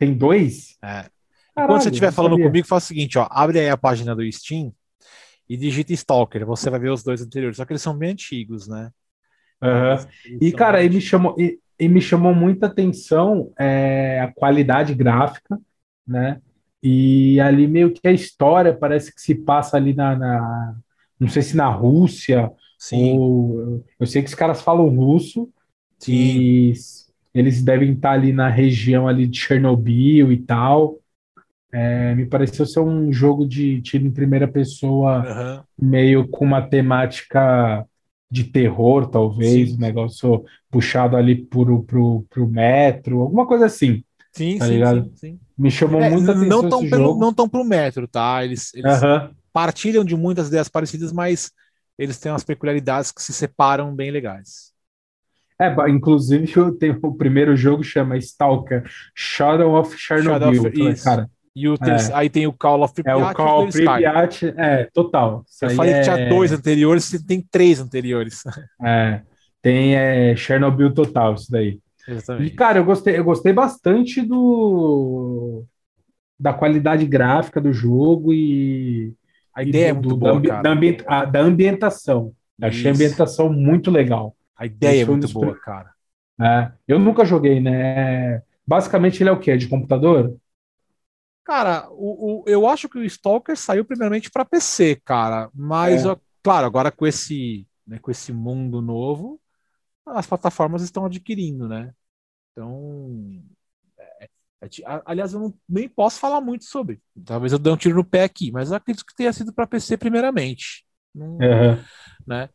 Tem 0.00 0.12
dois? 0.12 0.76
É. 0.82 1.08
Caralho, 1.54 1.68
Quando 1.68 1.82
você 1.82 1.90
estiver 1.90 2.12
falando 2.12 2.36
comigo, 2.36 2.66
faz 2.66 2.82
o 2.82 2.86
seguinte, 2.88 3.16
ó, 3.16 3.28
abre 3.30 3.60
aí 3.60 3.68
a 3.68 3.76
página 3.76 4.16
do 4.16 4.30
Steam 4.32 4.74
e 5.48 5.56
digita 5.56 5.92
Stalker, 5.92 6.44
você 6.44 6.68
vai 6.68 6.80
ver 6.80 6.90
os 6.90 7.04
dois 7.04 7.22
anteriores, 7.22 7.56
só 7.56 7.64
que 7.64 7.72
eles 7.72 7.82
são 7.82 7.96
bem 7.96 8.10
antigos, 8.10 8.66
né? 8.66 8.90
Eles 9.62 10.08
E, 10.42 10.50
cara, 10.50 10.82
e 10.82 10.88
me 10.90 11.00
chamou, 11.00 11.36
e, 11.38 11.60
e 11.78 11.88
me 11.88 12.00
chamou 12.00 12.34
muita 12.34 12.66
atenção 12.66 13.52
é, 13.56 14.18
a 14.20 14.32
qualidade 14.32 14.92
gráfica, 14.92 15.56
né? 16.04 16.40
E 16.84 17.40
ali 17.40 17.68
meio 17.68 17.92
que 17.94 18.08
a 18.08 18.12
história 18.12 18.74
parece 18.74 19.14
que 19.14 19.22
se 19.22 19.34
passa 19.36 19.78
ali 19.78 19.94
na, 19.94 20.16
na- 20.16 20.76
não 21.20 21.28
sei 21.28 21.42
se 21.42 21.56
na 21.56 21.68
Rússia, 21.70 22.52
Sim, 22.78 23.18
ou 23.18 23.84
eu 24.00 24.06
sei 24.06 24.22
que 24.22 24.28
os 24.30 24.36
caras 24.36 24.62
falam 24.62 24.88
russo, 24.90 25.50
sim. 25.98 26.40
e 26.40 26.72
eles 27.34 27.62
devem 27.64 27.94
estar 27.94 28.12
ali 28.12 28.32
na 28.32 28.48
região 28.50 29.08
ali 29.08 29.26
de 29.26 29.38
Chernobyl 29.38 30.32
e 30.32 30.38
tal. 30.42 30.98
É, 31.72 32.14
me 32.14 32.24
pareceu 32.26 32.64
ser 32.66 32.80
um 32.80 33.12
jogo 33.12 33.46
de 33.46 33.82
tiro 33.82 34.06
em 34.06 34.10
primeira 34.12 34.46
pessoa 34.48 35.28
Aham. 35.28 35.66
meio 35.78 36.26
com 36.28 36.44
uma 36.44 36.62
temática 36.62 37.86
de 38.30 38.44
terror, 38.44 39.08
talvez, 39.10 39.70
Sim. 39.70 39.76
um 39.76 39.80
negócio 39.80 40.44
puxado 40.70 41.16
ali 41.16 41.44
pro, 41.46 41.82
pro, 41.84 42.22
pro 42.30 42.48
metro, 42.48 43.20
alguma 43.20 43.46
coisa 43.46 43.66
assim. 43.66 44.04
Sim, 44.36 44.58
Tá 44.58 44.66
sim, 44.66 44.72
ligado? 44.72 45.10
sim, 45.10 45.16
sim. 45.16 45.40
Me 45.56 45.70
chamou 45.70 46.00
É, 46.00 46.10
muita 46.10 46.32
atenção 46.32 46.48
não 46.48 46.68
tão 46.68 46.78
esse 46.80 46.88
pelo, 46.88 47.14
jogo. 47.14 47.20
não 47.20 47.32
tão 47.34 47.48
pro 47.48 47.64
metro, 47.64 48.08
tá? 48.08 48.44
Eles, 48.44 48.74
eles 48.74 48.90
Aham. 48.92 49.34
partilham 49.52 50.04
de 50.04 50.16
muitas 50.16 50.48
ideias 50.48 50.68
parecidas, 50.68 51.12
mas 51.12 51.52
eles 51.98 52.18
têm 52.18 52.32
umas 52.32 52.44
peculiaridades 52.44 53.12
que 53.12 53.22
se 53.22 53.32
separam 53.32 53.94
bem 53.94 54.10
legais. 54.10 54.72
É, 55.60 55.68
inclusive 55.88 56.52
eu 56.58 56.76
tenho, 56.76 56.98
o 57.02 57.14
primeiro 57.16 57.54
jogo 57.56 57.82
chama 57.84 58.16
Stalker 58.18 58.82
Shadow 59.14 59.74
of 59.78 59.96
Chernobyl. 59.96 60.52
Shadow 60.64 60.90
of- 60.92 61.02
cara, 61.02 61.30
E 61.54 61.68
o 61.68 61.78
terce- 61.78 62.12
aí 62.12 62.28
tem 62.28 62.46
o 62.46 62.52
Call 62.52 62.82
of 62.82 62.92
é 63.06 63.14
Pripyat 63.14 63.30
o 63.30 63.32
e 63.32 63.32
Call 63.36 63.60
o 63.62 63.68
of. 63.68 63.72
Pripyat, 63.72 64.46
é, 64.56 64.84
total. 64.92 65.44
Isso 65.48 65.64
Eu 65.64 65.70
falei 65.70 65.94
que 65.94 66.00
é- 66.00 66.04
tinha 66.04 66.18
dois 66.18 66.52
anteriores, 66.52 67.04
você 67.04 67.24
tem 67.24 67.40
três 67.40 67.80
anteriores. 67.80 68.42
É, 68.82 69.22
tem 69.62 69.94
é, 69.96 70.36
Chernobyl 70.36 70.92
total, 70.92 71.34
isso 71.34 71.50
daí. 71.50 71.80
E, 72.38 72.50
Exatamente. 72.50 72.50
cara, 72.50 72.78
eu 72.78 72.84
gostei, 72.84 73.18
eu 73.18 73.24
gostei 73.24 73.52
bastante 73.52 74.22
do 74.22 75.64
da 76.38 76.52
qualidade 76.54 77.06
gráfica 77.06 77.60
do 77.60 77.72
jogo 77.72 78.32
e, 78.32 79.14
A 79.54 79.62
e 79.64 79.72
ideia 79.72 79.90
é 79.90 79.92
do- 79.92 79.94
muito 79.94 80.14
do- 80.14 80.16
boa, 80.16 80.40
da, 80.40 80.56
da 80.62 80.70
ambi- 80.72 80.98
a- 81.06 81.24
da 81.26 81.40
ambientação. 81.40 82.34
Eu 82.60 82.68
achei 82.68 82.90
a 82.90 82.94
ambientação 82.94 83.52
muito 83.52 83.90
legal. 83.90 84.36
A 84.56 84.66
ideia 84.66 85.02
é 85.02 85.06
muito 85.06 85.28
boa, 85.28 85.56
cara. 85.58 85.92
É, 86.40 86.72
eu 86.88 86.98
nunca 86.98 87.24
joguei, 87.24 87.60
né? 87.60 88.42
Basicamente 88.66 89.22
ele 89.22 89.30
é 89.30 89.32
o 89.32 89.40
quê? 89.40 89.56
De 89.56 89.68
computador? 89.68 90.36
Cara, 91.44 91.88
o, 91.90 92.42
o- 92.42 92.44
eu 92.46 92.66
acho 92.66 92.88
que 92.88 92.98
o 92.98 93.04
Stalker 93.04 93.56
saiu 93.56 93.84
primeiramente 93.84 94.30
para 94.30 94.44
PC, 94.44 94.96
cara. 95.04 95.50
Mas, 95.54 96.04
É. 96.04 96.06
ó, 96.06 96.18
claro, 96.42 96.66
agora 96.66 96.90
com 96.90 97.06
esse, 97.06 97.66
né, 97.86 97.98
com 97.98 98.10
esse 98.10 98.32
mundo 98.32 98.80
novo, 98.80 99.38
as 100.06 100.26
plataformas 100.26 100.82
estão 100.82 101.04
adquirindo, 101.06 101.68
né? 101.68 101.94
Então, 102.52 103.42
é- 103.98 104.28
é 104.62 104.68
aliás, 105.06 105.32
eu 105.32 105.40
não, 105.40 105.54
nem 105.68 105.88
posso 105.88 106.18
falar 106.18 106.40
muito 106.40 106.64
sobre. 106.64 107.00
Talvez 107.24 107.52
eu 107.52 107.58
dê 107.58 107.70
um 107.70 107.76
tiro 107.76 107.96
no 107.96 108.04
pé 108.04 108.24
aqui, 108.24 108.50
mas 108.52 108.72
acredito 108.72 109.04
que 109.06 109.14
tenha 109.14 109.32
sido 109.32 109.52
para 109.52 109.66
PC 109.66 109.96
primeiramente. 109.96 110.84
Não- 111.14 111.38
Aham. 111.40 111.84
né? 112.26 112.48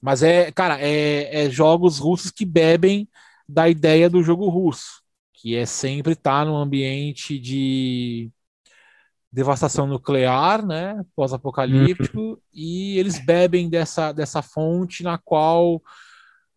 Mas 0.00 0.22
é, 0.22 0.52
cara, 0.52 0.80
é, 0.80 1.46
é 1.46 1.50
jogos 1.50 1.98
russos 1.98 2.30
que 2.30 2.44
bebem 2.46 3.08
da 3.48 3.68
ideia 3.68 4.10
do 4.10 4.22
jogo 4.22 4.48
russo, 4.48 5.02
que 5.34 5.56
é 5.56 5.66
sempre 5.66 6.12
estar 6.14 6.46
num 6.46 6.56
ambiente 6.56 7.38
de 7.38 8.30
devastação 9.30 9.86
nuclear, 9.86 10.64
né, 10.66 11.04
pós-apocalíptico, 11.14 12.40
e 12.52 12.98
eles 12.98 13.18
bebem 13.24 13.68
dessa, 13.68 14.12
dessa 14.12 14.42
fonte 14.42 15.02
na 15.02 15.18
qual 15.18 15.82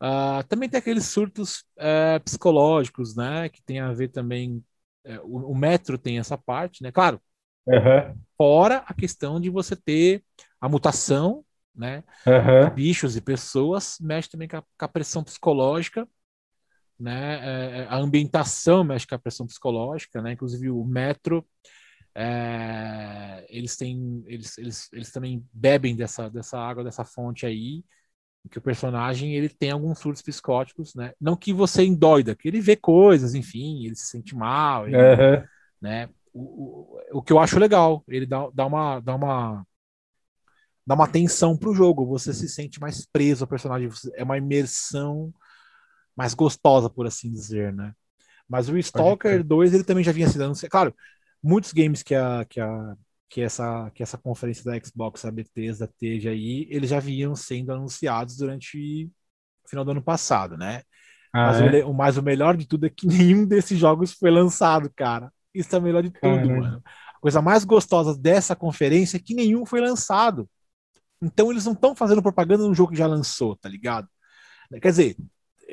ah, 0.02 0.44
também 0.50 0.70
tem 0.70 0.80
aqueles 0.80 1.06
surtos 1.08 1.66
eh, 1.80 2.20
psicológicos, 2.20 3.16
né, 3.16 3.50
que 3.50 3.62
tem 3.64 3.80
a 3.80 3.94
ver 3.94 4.10
também, 4.10 4.64
eh, 5.06 5.20
o, 5.24 5.52
o 5.52 5.56
Metro 5.58 5.98
tem 5.98 6.20
essa 6.20 6.38
parte, 6.38 6.84
né, 6.84 6.92
claro, 6.92 7.22
Aham. 7.68 8.16
fora 8.38 8.84
a 8.88 8.94
questão 8.94 9.40
de 9.40 9.50
você 9.50 9.76
ter 9.76 10.24
a 10.60 10.68
mutação, 10.70 11.46
né, 11.76 12.04
Aham. 12.26 12.76
bichos 12.76 13.16
e 13.16 13.22
pessoas, 13.22 13.98
mexe 14.02 14.30
também 14.30 14.48
com 14.48 14.58
a, 14.58 14.62
com 14.62 14.86
a 14.86 14.88
pressão 14.88 15.24
psicológica, 15.24 16.08
né? 17.00 17.82
É, 17.82 17.88
a 17.88 17.98
ambientação 17.98 18.84
mexe 18.84 19.08
com 19.08 19.16
a 19.16 19.20
pressão 19.20 19.48
psicológica, 19.48 20.22
né? 20.22 20.34
Inclusive 20.34 20.70
o 20.70 20.86
metro, 20.86 21.46
é, 22.16 23.46
eles 23.50 23.78
têm, 23.78 24.24
eles, 24.28 24.58
eles, 24.58 24.94
eles 24.94 25.12
também 25.12 25.46
bebem 25.54 25.96
dessa, 25.96 26.30
dessa 26.30 26.60
água, 26.60 26.84
dessa 26.84 27.06
fonte 27.06 27.46
aí, 27.46 27.84
que 28.50 28.58
o 28.58 28.62
personagem 28.62 29.36
ele 29.36 29.50
tem 29.50 29.72
alguns 29.72 30.00
surtos 30.00 30.22
psicóticos, 30.22 30.96
né? 30.96 31.14
Não 31.20 31.36
que 31.36 31.54
você 31.54 31.84
endoida, 31.84 32.36
que 32.36 32.48
ele 32.48 32.60
vê 32.62 32.76
coisas, 32.76 33.36
enfim, 33.36 33.86
ele 33.86 33.96
se 33.96 34.08
sente 34.08 34.36
mal, 34.36 34.88
ele, 34.90 35.14
Aham. 35.20 35.48
né? 35.82 36.10
O, 36.34 36.96
o, 37.14 37.20
o 37.20 37.24
que 37.24 37.34
eu 37.34 37.40
acho 37.40 37.60
legal, 37.60 38.04
ele 38.08 38.26
dá, 38.26 38.50
dá 38.54 38.66
uma 38.68 39.00
dá 39.02 39.16
uma 39.16 39.66
dá 40.86 40.96
uma 40.96 41.06
atenção 41.06 41.58
pro 41.58 41.74
jogo, 41.74 42.06
você 42.06 42.34
se 42.34 42.50
sente 42.50 42.80
mais 42.80 43.06
preso 43.06 43.44
ao 43.44 43.48
personagem, 43.48 43.90
é 44.16 44.24
uma 44.24 44.38
imersão 44.38 45.34
mais 46.16 46.34
gostosa, 46.34 46.90
por 46.90 47.08
assim 47.08 47.32
dizer, 47.32 47.74
né? 47.74 47.94
Mas 48.48 48.70
o 48.70 48.78
Stalker 48.78 49.44
crer. 49.44 49.44
2, 49.44 49.74
ele 49.74 49.84
também 49.84 50.04
já 50.04 50.12
vinha 50.12 50.30
se 50.30 50.42
anunciado. 50.42 50.72
Claro, 50.72 50.96
muitos 51.44 51.74
games 51.74 52.04
que 52.04 52.16
a 52.16 52.46
que 52.46 52.60
a 52.62 52.96
que 53.32 53.40
essa 53.40 53.90
que 53.96 54.04
essa 54.04 54.18
conferência 54.18 54.62
da 54.66 54.78
Xbox, 54.78 55.24
a 55.24 55.32
Bethesda 55.32 55.90
teve 55.98 56.28
aí, 56.28 56.68
eles 56.70 56.90
já 56.90 57.00
vinham 57.00 57.34
sendo 57.34 57.72
anunciados 57.72 58.36
durante 58.36 59.10
o 59.66 59.70
final 59.70 59.86
do 59.86 59.92
ano 59.92 60.04
passado, 60.04 60.58
né? 60.58 60.84
Ah, 61.34 61.48
Mas, 61.48 61.62
o, 61.62 61.64
é? 61.64 61.86
o 61.86 61.94
mais 61.94 62.18
o 62.18 62.22
melhor 62.22 62.58
de 62.58 62.68
tudo 62.68 62.86
é 62.86 62.90
que 62.90 63.08
nenhum 63.08 63.46
desses 63.46 63.80
jogos 63.80 64.12
foi 64.12 64.30
lançado, 64.30 64.92
cara. 64.94 65.32
Isso 65.54 65.74
é 65.74 65.80
o 65.80 65.82
melhor 65.82 66.04
de 66.04 66.12
tudo, 66.12 66.50
mano. 66.50 66.84
A 67.16 67.20
coisa 67.22 67.42
mais 67.42 67.64
gostosa 67.64 68.18
dessa 68.18 68.54
conferência 68.54 69.16
é 69.16 69.20
que 69.20 69.34
nenhum 69.34 69.66
foi 69.66 69.80
lançado. 69.80 70.50
Então 71.22 71.52
eles 71.52 71.66
não 71.66 71.74
estão 71.74 71.96
fazendo 71.96 72.22
propaganda 72.22 72.68
no 72.68 72.76
jogo 72.76 72.92
que 72.92 72.98
já 72.98 73.08
lançou, 73.08 73.56
tá 73.56 73.70
ligado? 73.70 74.10
Quer 74.82 74.90
dizer, 74.90 75.16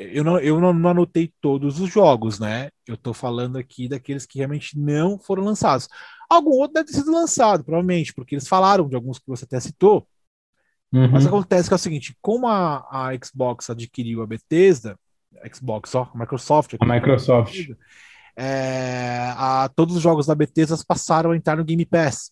eu 0.01 0.23
não, 0.25 0.39
eu 0.39 0.61
não, 0.61 0.73
não 0.73 0.91
anotei 0.91 1.33
todos 1.41 1.81
os 1.81 1.91
jogos, 1.91 2.39
né? 2.39 2.71
Eu 2.87 2.97
tô 2.97 3.13
falando 3.13 3.57
aqui 3.59 3.89
daqueles 3.89 4.25
que 4.27 4.39
realmente 4.39 4.79
não 4.79 5.19
foram 5.19 5.43
lançados. 5.45 5.89
Algum 6.31 6.51
outro 6.53 6.75
deve 6.75 6.87
ter 6.87 6.99
sido 6.99 7.11
lançado, 7.11 7.65
provavelmente, 7.65 8.15
porque 8.15 8.35
eles 8.35 8.47
falaram 8.47 8.89
de 8.89 8.95
alguns 8.95 9.19
que 9.19 9.27
você 9.27 9.45
até 9.45 9.59
citou, 9.61 10.07
Uhum. 10.91 11.11
mas 11.11 11.27
acontece 11.27 11.69
que 11.69 11.75
é 11.75 11.77
o 11.77 11.79
seguinte, 11.79 12.17
como 12.23 12.47
a, 12.49 12.79
a 12.91 13.11
Xbox 13.23 13.69
adquiriu 13.69 14.23
a 14.23 14.27
Bethesda, 14.27 14.97
Xbox, 15.55 15.95
ó, 15.95 16.11
a 16.15 16.19
Microsoft, 16.19 16.75
A 16.81 16.87
Microsoft. 16.87 17.69
é, 18.37 19.33
a, 19.37 19.69
todos 19.75 19.97
os 19.97 20.03
jogos 20.03 20.27
da 20.27 20.35
Bethesda 20.35 20.77
passaram 20.87 21.33
a 21.33 21.37
entrar 21.37 21.57
no 21.57 21.65
Game 21.65 21.85
Pass. 21.85 22.31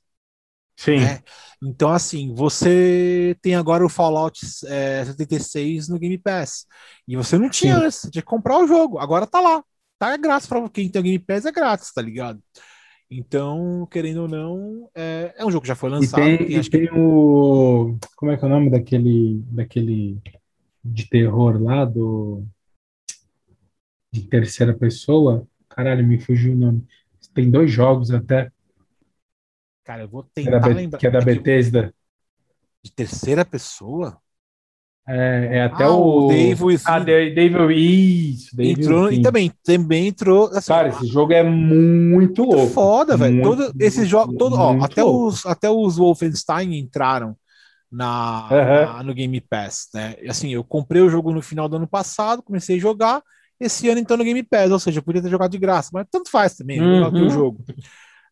Sim. 0.76 0.98
né? 1.00 1.20
Então, 1.62 1.90
assim, 1.90 2.34
você 2.34 3.36
tem 3.40 3.54
agora 3.54 3.84
o 3.84 3.88
Fallout 3.88 4.38
é, 4.66 5.04
76 5.04 5.88
no 5.88 5.98
Game 5.98 6.18
Pass. 6.18 6.66
E 7.08 7.16
você 7.16 7.38
não 7.38 7.48
tinha 7.48 7.78
Sim. 7.78 7.84
antes, 7.86 8.10
que 8.10 8.22
comprar 8.22 8.58
o 8.58 8.66
jogo. 8.66 8.98
Agora 8.98 9.26
tá 9.26 9.40
lá. 9.40 9.62
Tá 9.98 10.14
grátis 10.18 10.46
para 10.46 10.68
quem 10.68 10.90
tem 10.90 11.00
o 11.00 11.02
Game 11.02 11.18
Pass, 11.18 11.46
é 11.46 11.52
grátis, 11.52 11.92
tá 11.92 12.02
ligado? 12.02 12.38
Então, 13.10 13.86
querendo 13.90 14.22
ou 14.22 14.28
não, 14.28 14.90
é, 14.94 15.34
é 15.38 15.46
um 15.46 15.50
jogo 15.50 15.62
que 15.62 15.68
já 15.68 15.74
foi 15.76 15.88
E 15.88 15.92
lançado. 15.92 16.20
tem, 16.22 16.38
tem, 16.38 16.50
e 16.50 16.56
acho 16.56 16.70
que 16.70 16.78
tem 16.78 16.90
o. 16.92 17.96
Como 18.16 18.32
é 18.32 18.36
que 18.36 18.44
é 18.44 18.46
o 18.46 18.50
nome 18.50 18.70
daquele, 18.70 19.40
daquele 19.46 20.18
de 20.84 21.08
terror 21.08 21.62
lá, 21.62 21.84
do. 21.84 22.44
De 24.12 24.22
terceira 24.28 24.74
pessoa? 24.74 25.46
Caralho, 25.68 26.06
me 26.06 26.18
fugiu 26.18 26.52
o 26.52 26.56
nome. 26.56 26.84
Tem 27.32 27.50
dois 27.50 27.70
jogos 27.70 28.10
até, 28.10 28.50
Cara, 29.86 30.02
eu 30.02 30.08
vou 30.08 30.22
que 30.34 30.48
é 30.48 30.52
tentar 30.52 30.66
lembrar. 30.68 30.98
que 30.98 31.06
é 31.06 31.10
da 31.10 31.18
É 31.20 31.24
Bethesda. 31.24 31.94
de 32.82 32.90
terceira 32.92 33.44
pessoa? 33.44 34.20
É, 35.08 35.58
é 35.58 35.62
até 35.62 35.84
Ah, 35.84 35.90
o. 35.96 36.26
o 36.26 36.28
Dave 36.28 36.64
Within. 36.64 36.84
Ah, 36.86 36.98
Dave, 36.98 37.34
Dave- 37.34 37.74
isso, 37.74 38.56
Dave 38.56 38.80
entrou 38.80 39.12
e 39.12 39.20
também, 39.20 39.52
também 39.64 40.08
entrou. 40.08 40.48
Assim, 40.52 40.68
Cara, 40.68 40.88
esse 40.88 41.06
jogo 41.06 41.32
é 41.32 41.42
muito 41.42 42.42
muito 42.42 42.44
louco. 42.44 42.74
foda, 42.74 43.16
velho. 43.16 43.42
Todo 43.42 43.74
esse 43.78 44.04
jogo, 44.04 44.32
todo, 44.36 44.56
ó, 44.56 44.76
até 44.84 45.02
louco. 45.04 45.26
os 45.26 45.46
até 45.46 45.70
os 45.70 45.96
Wolfenstein 45.96 46.74
entraram 46.78 47.36
na, 47.90 48.06
Aham. 48.50 48.96
na- 48.98 49.02
no 49.04 49.14
Game 49.14 49.40
Pass, 49.40 49.88
né? 49.94 50.16
E, 50.22 50.28
assim, 50.30 50.50
eu 50.54 50.64
comprei 50.64 51.02
o 51.02 51.10
jogo 51.10 51.32
no 51.32 51.42
final 51.42 51.68
do 51.68 51.76
ano 51.76 51.88
passado, 51.88 52.42
comecei 52.42 52.76
a 52.76 52.80
jogar 52.80 53.22
Esse 53.60 53.88
ano, 53.90 54.00
então, 54.00 54.16
no 54.18 54.24
Game 54.24 54.42
Pass, 54.42 54.70
ou 54.70 54.78
seja, 54.78 55.02
podia 55.02 55.22
ter 55.22 55.30
jogado 55.30 55.52
de 55.52 55.58
graça, 55.58 55.90
mas 55.92 56.06
tanto 56.10 56.30
faz 56.30 56.54
também, 56.56 56.80
uhum. 56.80 56.90
legal 56.90 57.12
ter 57.12 57.22
o 57.22 57.30
jogo. 57.30 57.64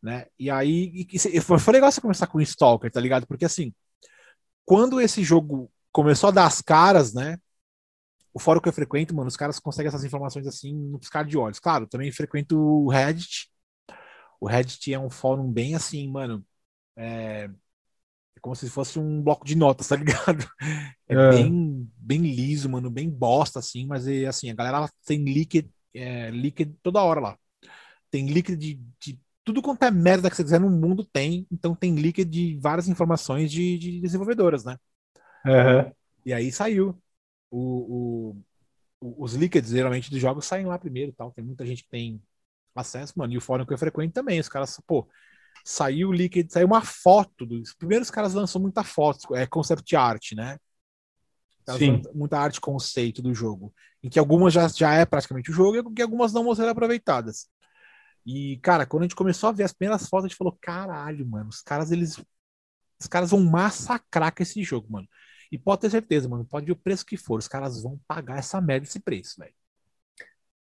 Né? 0.05 0.27
E 0.39 0.51
aí, 0.51 0.93
e, 0.95 1.17
e, 1.17 1.41
foi, 1.41 1.73
legal 1.73 1.91
você 1.91 1.99
começar 1.99 2.27
com 2.27 2.37
o 2.37 2.43
Stalker, 2.43 2.91
tá 2.91 3.01
ligado? 3.01 3.27
Porque 3.27 3.47
assim, 3.47 3.73
quando 4.63 5.01
esse 5.01 5.25
jogo 5.25 5.73
começou 5.91 6.29
a 6.29 6.31
dar 6.31 6.47
as 6.47 6.61
caras, 6.61 7.15
né? 7.15 7.39
O 8.35 8.39
fórum 8.39 8.61
que 8.61 8.69
eu 8.69 8.73
frequento, 8.73 9.15
mano, 9.15 9.29
os 9.29 9.37
caras 9.37 9.59
conseguem 9.59 9.89
essas 9.89 10.05
informações 10.05 10.47
assim 10.47 10.75
no 10.75 10.99
piscar 10.99 11.25
de 11.25 11.39
olhos. 11.39 11.59
Claro, 11.59 11.87
também 11.87 12.13
frequento 12.13 12.59
o 12.59 12.91
Reddit. 12.91 13.49
O 14.39 14.47
Reddit 14.47 14.93
é 14.93 14.99
um 14.99 15.09
fórum 15.09 15.51
bem 15.51 15.75
assim, 15.75 16.07
mano. 16.07 16.45
É, 16.95 17.49
é 18.37 18.41
como 18.43 18.55
se 18.55 18.69
fosse 18.69 18.99
um 18.99 19.23
bloco 19.23 19.47
de 19.47 19.55
notas, 19.55 19.89
tá 19.89 19.97
ligado? 19.97 20.47
É, 21.07 21.15
é. 21.15 21.31
Bem, 21.31 21.93
bem 21.99 22.19
liso, 22.21 22.69
mano, 22.69 22.91
bem 22.91 23.11
bosta, 23.11 23.59
assim, 23.59 23.87
mas 23.87 24.09
é, 24.09 24.25
assim, 24.25 24.51
a 24.51 24.55
galera 24.55 24.91
tem 25.05 25.23
líquido, 25.23 25.71
é, 25.95 26.31
líquido 26.31 26.75
toda 26.83 27.03
hora 27.03 27.21
lá. 27.21 27.39
Tem 28.11 28.27
líquido 28.27 28.57
de, 28.57 28.81
de 28.99 29.21
tudo 29.45 29.63
quanto 29.63 29.83
é 29.85 29.91
merda 29.91 30.31
que 30.31 30.37
você 30.37 30.43
quiser 30.43 30.61
no 30.61 30.71
mundo 30.71 31.05
tem, 31.05 31.47
então 31.51 31.75
tem 31.75 31.95
líquido 31.95 32.31
de 32.31 32.59
várias 32.59 32.89
informações 32.89 33.53
de, 33.53 33.79
de 33.79 34.01
desenvolvedoras, 34.01 34.65
né? 34.65 34.79
Uhum. 35.45 35.93
E 36.25 36.33
aí 36.33 36.51
saiu. 36.51 36.99
O, 37.51 38.35
o, 39.01 39.15
os 39.23 39.35
leakeds, 39.35 39.71
geralmente, 39.71 40.11
dos 40.11 40.21
jogos 40.21 40.47
saem 40.47 40.67
lá 40.67 40.79
primeiro 40.79 41.13
tal. 41.13 41.31
Tem 41.31 41.45
muita 41.45 41.65
gente 41.67 41.85
que 41.85 41.91
tem 41.91 42.21
acesso, 42.75 43.13
mano. 43.17 43.33
E 43.33 43.39
o 43.39 43.41
fórum 43.41 43.67
que 43.67 43.73
eu 43.73 43.79
frequento 43.79 44.15
também. 44.15 44.41
Os 44.41 44.49
caras, 44.49 44.81
pô, 44.87 45.07
saiu 45.65 46.09
o 46.09 46.13
leaked, 46.13 46.51
saiu 46.51 46.67
uma 46.67 46.81
foto. 46.81 47.45
Dos, 47.45 47.75
primeiro 47.75 48.03
os 48.03 48.11
caras 48.11 48.35
lançam 48.35 48.61
muita 48.61 48.83
foto, 48.83 49.35
é 49.37 49.47
concept 49.47 49.95
art, 49.95 50.33
né? 50.33 50.59
Sim. 51.79 52.03
Muita 52.15 52.39
arte 52.39 52.61
conceito 52.61 53.23
do 53.23 53.35
jogo. 53.35 53.73
Em 54.03 54.09
que 54.09 54.19
algumas 54.19 54.53
já, 54.53 54.69
já 54.69 54.95
é 54.95 55.07
praticamente 55.07 55.51
o 55.51 55.55
jogo 55.55 55.93
e 55.97 56.03
algumas 56.03 56.33
não 56.33 56.45
vão 56.45 56.55
ser 56.55 56.69
aproveitadas. 56.69 57.49
E, 58.27 58.59
cara, 58.63 58.87
quando 58.87 59.03
a 59.03 59.07
gente 59.07 59.17
começou 59.17 59.49
a 59.51 59.53
ver 59.53 59.65
as 59.65 59.73
primeiras 59.73 60.09
fotos, 60.09 60.27
a 60.27 60.29
gente 60.29 60.37
falou: 60.39 60.57
caralho, 60.61 61.27
mano, 61.27 61.49
os 61.49 61.61
caras, 61.63 61.91
eles. 61.91 62.23
Os 63.01 63.07
caras 63.07 63.31
vão 63.31 63.43
massacrar 63.43 64.35
com 64.35 64.43
esse 64.43 64.63
jogo, 64.63 64.87
mano. 64.91 65.09
E 65.53 65.59
pode 65.59 65.83
ter 65.83 65.91
certeza, 65.91 66.29
mano, 66.29 66.45
pode 66.45 66.71
ir 66.71 66.73
o 66.73 66.77
preço 66.77 67.05
que 67.05 67.17
for, 67.17 67.39
os 67.39 67.49
caras 67.49 67.83
vão 67.83 68.01
pagar 68.09 68.39
essa 68.39 68.61
merda, 68.61 68.87
esse 68.87 69.01
preço, 69.01 69.37
velho. 69.39 69.55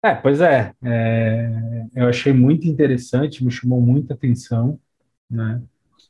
É, 0.04 0.14
pois 0.14 0.40
é, 0.40 0.74
é, 0.82 1.48
eu 1.94 2.08
achei 2.08 2.32
muito 2.32 2.66
interessante, 2.66 3.44
me 3.44 3.50
chamou 3.52 3.80
muita 3.80 4.14
atenção, 4.14 4.80
né? 5.30 5.62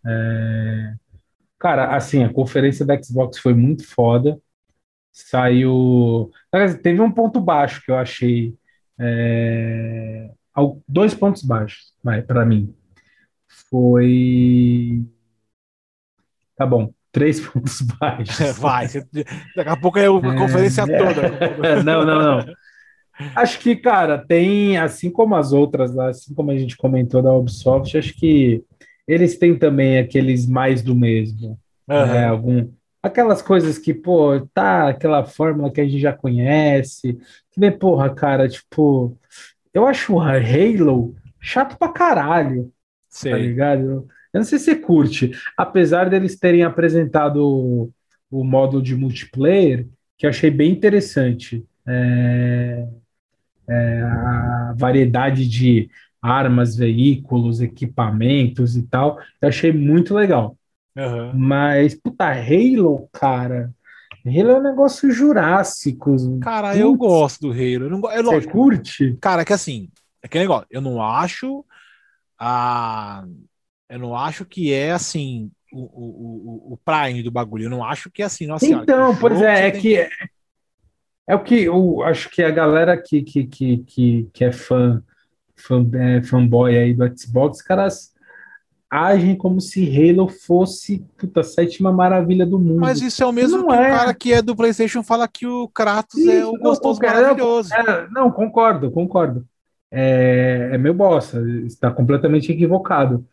É, 0.07 0.95
cara, 1.59 1.95
assim, 1.95 2.25
a 2.25 2.33
conferência 2.33 2.87
da 2.87 3.01
Xbox 3.01 3.39
foi 3.39 3.55
muito 3.55 3.87
foda, 3.87 4.41
saiu... 5.13 6.31
Teve 6.83 7.01
um 7.03 7.13
ponto 7.13 7.41
baixo 7.41 7.83
que 7.85 7.91
eu 7.91 7.97
achei, 7.97 8.57
é, 8.99 10.31
dois 10.89 11.15
pontos 11.15 11.43
baixos, 11.43 11.93
vai, 12.03 12.23
para 12.23 12.45
mim. 12.45 12.75
Foi... 13.71 15.03
Tá 16.57 16.67
bom, 16.67 16.93
três 17.11 17.41
pontos 17.47 17.81
baixos. 17.81 18.59
Vai, 18.59 18.89
daqui 19.57 19.69
a 19.69 19.77
pouco 19.77 19.99
é 19.99 20.07
a 20.07 20.37
conferência 20.37 20.83
é, 20.83 20.99
toda. 20.99 21.83
Não, 21.85 22.05
não, 22.05 22.21
não. 22.21 22.55
Acho 23.37 23.59
que, 23.61 23.77
cara, 23.77 24.19
tem, 24.19 24.79
assim 24.79 25.11
como 25.11 25.37
as 25.37 25.53
outras 25.53 25.95
lá, 25.95 26.09
assim 26.09 26.35
como 26.35 26.51
a 26.51 26.57
gente 26.57 26.77
comentou 26.77 27.23
da 27.23 27.33
Ubisoft, 27.33 27.97
acho 27.97 28.15
que 28.15 28.65
eles 29.07 29.39
têm 29.39 29.57
também 29.57 29.99
aqueles 29.99 30.47
mais 30.47 30.83
do 30.83 30.95
mesmo. 30.95 31.59
Uhum. 31.89 32.07
Né? 32.07 32.27
Algum, 32.27 32.69
aquelas 33.03 33.43
coisas 33.43 33.79
que, 33.79 33.93
pô, 33.93 34.41
tá, 34.55 34.89
aquela 34.89 35.25
fórmula 35.25 35.71
que 35.71 35.81
a 35.81 35.85
gente 35.85 36.01
já 36.01 36.13
conhece. 36.13 37.19
Que 37.51 37.61
nem, 37.61 37.71
porra, 37.71 38.15
cara, 38.15 38.49
tipo, 38.49 39.17
eu 39.73 39.87
acho 39.87 40.15
o 40.15 40.21
Halo 40.21 41.15
chato 41.41 41.77
pra 41.77 41.89
caralho. 41.89 42.67
Tá 42.67 42.71
Sei. 43.09 43.33
Tá 43.33 43.39
ligado? 43.39 44.09
Eu 44.33 44.39
não 44.39 44.45
sei 44.45 44.59
se 44.59 44.67
você 44.67 44.77
curte, 44.77 45.33
apesar 45.57 46.09
deles 46.09 46.39
terem 46.39 46.63
apresentado 46.63 47.37
o, 47.45 47.93
o 48.31 48.43
modo 48.43 48.81
de 48.83 48.97
multiplayer, 48.97 49.87
que 50.17 50.25
eu 50.25 50.31
achei 50.31 50.51
bem 50.51 50.73
interessante. 50.73 51.65
É, 51.87 52.87
é, 53.69 54.03
a 54.03 54.75
variedade 54.77 55.47
de 55.47 55.91
armas, 56.21 56.77
veículos, 56.77 57.61
equipamentos 57.61 58.77
e 58.77 58.85
tal, 58.85 59.19
eu 59.41 59.49
achei 59.49 59.73
muito 59.73 60.15
legal. 60.15 60.57
Uhum. 60.97 61.33
Mas, 61.35 61.95
puta, 61.95 62.31
Halo, 62.31 63.09
cara. 63.13 63.73
Halo 64.25 64.51
é 64.51 64.59
um 64.59 64.63
negócio 64.63 65.11
jurássico. 65.11 66.17
Cara, 66.41 66.69
Putz. 66.69 66.81
eu 66.81 66.95
gosto 66.95 67.41
do 67.41 67.53
Halo. 67.53 67.85
Eu 67.85 67.91
não, 67.91 68.11
é 68.11 68.23
Você 68.23 68.49
curte? 68.49 69.19
Cara, 69.21 69.45
que 69.45 69.53
assim, 69.53 69.89
é 70.23 70.29
que 70.29 70.39
negócio, 70.39 70.67
eu 70.71 70.81
não 70.81 71.03
acho 71.03 71.65
a 72.39 73.25
eu 73.89 73.99
não 73.99 74.17
acho 74.17 74.47
que 74.47 74.73
é 74.73 74.93
assim 74.93 75.51
o, 75.71 75.81
o, 75.81 76.71
o, 76.71 76.73
o 76.73 76.79
prime 76.79 77.23
do 77.23 77.31
bagulho. 77.31 77.65
Eu 77.65 77.71
não 77.71 77.85
acho 77.85 78.11
que 78.11 78.23
é 78.23 78.25
assim. 78.25 78.47
Nossa 78.47 78.67
então, 78.67 79.17
pois 79.17 79.41
é, 79.43 79.67
é 79.67 79.71
que, 79.71 79.81
que... 79.81 79.97
É, 79.97 80.11
é, 81.29 81.35
o 81.35 81.43
que 81.43 81.63
eu 81.63 82.03
acho 82.03 82.31
que 82.31 82.43
a 82.43 82.51
galera 82.51 82.97
que, 82.97 83.23
que, 83.23 83.45
que, 83.47 83.79
que, 83.79 84.31
que 84.33 84.45
é 84.45 84.53
fã, 84.53 85.03
fã 85.57 85.89
é, 85.95 86.23
fanboy 86.23 86.77
aí 86.77 86.95
do 86.95 87.05
Xbox, 87.19 87.61
caras 87.61 88.12
agem 88.93 89.35
como 89.35 89.59
se 89.59 89.89
Halo 89.89 90.29
fosse 90.29 91.03
puta, 91.17 91.41
a 91.41 91.43
sétima 91.43 91.91
maravilha 91.91 92.45
do 92.45 92.59
mundo. 92.59 92.79
Mas 92.79 93.01
isso 93.01 93.23
é 93.23 93.27
o 93.27 93.33
mesmo 93.33 93.63
não 93.63 93.69
que 93.69 93.75
é. 93.75 93.89
o 93.89 93.97
cara 93.97 94.13
que 94.13 94.33
é 94.35 94.43
do 94.43 94.55
PlayStation 94.55 95.03
fala 95.03 95.27
que 95.27 95.47
o 95.47 95.67
Kratos 95.69 96.19
é 96.19 96.21
isso, 96.21 96.31
é 96.31 96.45
o 96.45 96.59
gostoso 96.59 97.01
não, 97.01 97.09
maravilhoso. 97.09 97.73
É, 97.73 98.07
não, 98.11 98.31
concordo, 98.31 98.91
concordo. 98.91 99.47
É, 99.91 100.73
é 100.73 100.79
meu 100.79 100.93
bosta, 100.93 101.41
está 101.65 101.91
completamente 101.91 102.53
equivocado. 102.53 103.25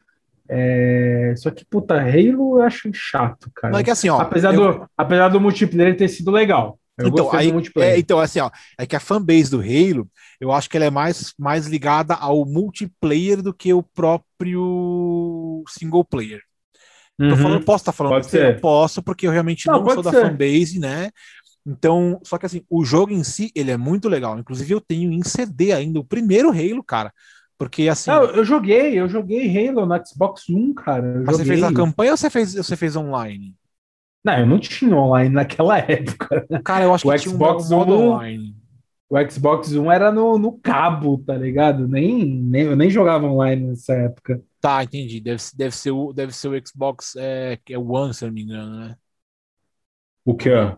É... 0.47 1.33
Só 1.35 1.51
que, 1.51 1.65
puta, 1.65 1.95
Halo 1.99 2.57
eu 2.57 2.61
acho 2.61 2.89
chato, 2.93 3.51
cara. 3.53 3.73
Não 3.73 3.79
é 3.79 3.83
que 3.83 3.91
assim, 3.91 4.07
ó. 4.07 4.21
Apesar, 4.21 4.53
eu... 4.53 4.79
do, 4.79 4.89
apesar 4.97 5.27
do 5.27 5.41
multiplayer 5.41 5.97
ter 5.97 6.07
sido 6.07 6.31
legal. 6.31 6.79
Eu 6.99 7.07
então, 7.07 7.33
aí, 7.33 7.51
é, 7.77 7.97
então, 7.97 8.19
assim, 8.19 8.39
ó, 8.39 8.51
é 8.77 8.85
que 8.85 8.95
a 8.95 8.99
fanbase 8.99 9.49
do 9.49 9.61
Halo, 9.61 10.07
eu 10.39 10.51
acho 10.51 10.69
que 10.69 10.75
ela 10.75 10.85
é 10.85 10.89
mais, 10.89 11.33
mais 11.39 11.65
ligada 11.65 12.13
ao 12.13 12.45
multiplayer 12.45 13.41
do 13.41 13.53
que 13.53 13.73
o 13.73 13.81
próprio 13.81 15.63
single 15.69 16.03
player. 16.03 16.41
Uhum. 17.17 17.35
falando, 17.35 17.65
posso 17.65 17.81
estar 17.81 17.91
tá 17.91 17.95
falando 17.97 18.13
pode 18.13 18.27
ser. 18.27 18.55
Eu 18.55 18.59
posso, 18.61 19.01
porque 19.01 19.27
eu 19.27 19.31
realmente 19.31 19.67
não, 19.67 19.83
não 19.83 19.89
sou 19.93 20.03
ser. 20.03 20.11
da 20.11 20.21
fanbase, 20.21 20.79
né? 20.79 21.09
Então, 21.65 22.19
só 22.23 22.37
que 22.37 22.45
assim, 22.45 22.63
o 22.69 22.83
jogo 22.83 23.11
em 23.11 23.23
si, 23.23 23.51
ele 23.55 23.71
é 23.71 23.77
muito 23.77 24.09
legal. 24.09 24.39
Inclusive, 24.39 24.73
eu 24.73 24.81
tenho 24.81 25.11
em 25.11 25.23
CD 25.23 25.71
ainda 25.71 25.99
o 25.99 26.05
primeiro 26.05 26.49
Halo, 26.49 26.83
cara. 26.83 27.13
Porque 27.57 27.89
assim. 27.89 28.09
Não, 28.09 28.23
eu 28.23 28.45
joguei, 28.45 28.97
eu 28.99 29.07
joguei 29.07 29.67
Halo 29.67 29.85
no 29.85 30.05
Xbox 30.05 30.49
One, 30.49 30.73
cara. 30.73 31.21
você 31.23 31.45
fez 31.45 31.61
a 31.61 31.73
campanha 31.73 32.11
ou 32.11 32.17
você 32.17 32.29
fez, 32.29 32.55
você 32.55 32.75
fez 32.75 32.95
online? 32.95 33.53
Não, 34.23 34.39
eu 34.39 34.45
não 34.45 34.59
tinha 34.59 34.95
online 34.95 35.33
naquela 35.33 35.77
época. 35.79 36.45
Cara, 36.63 36.85
eu 36.85 36.93
acho 36.93 37.07
o 37.07 37.11
que 37.11 37.17
Xbox 37.19 37.67
tinha 37.67 37.77
um 37.77 37.79
modo 37.79 37.93
One, 37.93 38.07
online. 38.09 38.55
O 39.09 39.31
Xbox 39.31 39.73
One 39.73 39.89
era 39.89 40.11
no, 40.11 40.37
no 40.37 40.51
cabo, 40.59 41.17
tá 41.25 41.35
ligado? 41.35 41.87
Nem, 41.87 42.25
nem, 42.25 42.63
eu 42.63 42.75
nem 42.75 42.89
jogava 42.89 43.25
online 43.25 43.67
nessa 43.67 43.93
época. 43.93 44.41
Tá, 44.61 44.83
entendi. 44.83 45.19
Deve, 45.19 45.41
deve, 45.55 45.75
ser, 45.75 45.91
o, 45.91 46.13
deve 46.13 46.33
ser 46.33 46.47
o 46.49 46.67
Xbox 46.67 47.15
é, 47.17 47.57
que 47.63 47.73
é 47.73 47.79
One, 47.79 48.13
se 48.13 48.23
eu 48.23 48.27
não 48.27 48.33
me 48.33 48.43
engano, 48.43 48.79
né? 48.79 48.95
O 50.25 50.35
que 50.35 50.49
é? 50.49 50.77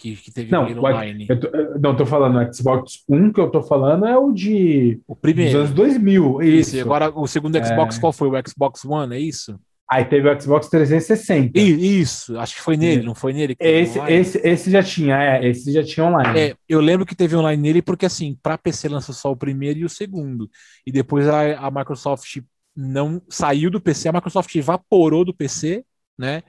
que, 0.00 0.16
que 0.16 0.32
teve 0.32 0.50
não, 0.50 0.64
online. 0.64 1.26
Eu 1.28 1.38
tô, 1.38 1.50
não, 1.78 1.94
tô 1.94 2.06
falando, 2.06 2.38
o 2.38 2.54
Xbox 2.54 3.04
1 3.06 3.32
que 3.32 3.40
eu 3.40 3.50
tô 3.50 3.62
falando 3.62 4.06
é 4.06 4.16
o 4.16 4.32
de 4.32 4.98
o 5.06 5.14
primeiro. 5.14 5.52
dos 5.52 5.60
anos 5.60 5.74
2000. 5.74 6.42
Isso. 6.42 6.76
isso. 6.76 6.80
Agora, 6.80 7.10
o 7.10 7.26
segundo 7.26 7.62
Xbox, 7.62 7.98
é... 7.98 8.00
qual 8.00 8.12
foi? 8.12 8.28
O 8.28 8.48
Xbox 8.48 8.82
One, 8.84 9.14
é 9.14 9.20
isso? 9.20 9.60
Aí 9.90 10.04
teve 10.04 10.28
o 10.28 10.40
Xbox 10.40 10.68
360. 10.68 11.58
Isso, 11.58 12.38
acho 12.38 12.54
que 12.54 12.60
foi 12.60 12.76
nele, 12.76 13.02
não 13.02 13.14
foi 13.14 13.32
nele? 13.32 13.56
esse, 13.58 13.98
esse, 14.08 14.38
esse 14.46 14.70
já 14.70 14.82
tinha, 14.82 15.20
é, 15.20 15.48
esse 15.48 15.72
já 15.72 15.82
tinha 15.82 16.06
online. 16.06 16.38
É, 16.38 16.54
eu 16.68 16.80
lembro 16.80 17.04
que 17.04 17.16
teve 17.16 17.34
online 17.34 17.60
nele 17.60 17.82
porque, 17.82 18.06
assim, 18.06 18.38
para 18.40 18.56
PC 18.56 18.88
lançou 18.88 19.14
só 19.14 19.32
o 19.32 19.36
primeiro 19.36 19.80
e 19.80 19.84
o 19.84 19.88
segundo. 19.88 20.48
E 20.86 20.92
depois 20.92 21.26
a, 21.26 21.66
a 21.66 21.70
Microsoft 21.70 22.38
não 22.76 23.20
saiu 23.28 23.68
do 23.70 23.80
PC, 23.80 24.08
a 24.08 24.12
Microsoft 24.12 24.54
evaporou 24.54 25.24
do 25.24 25.34
PC 25.34 25.84
né? 26.20 26.42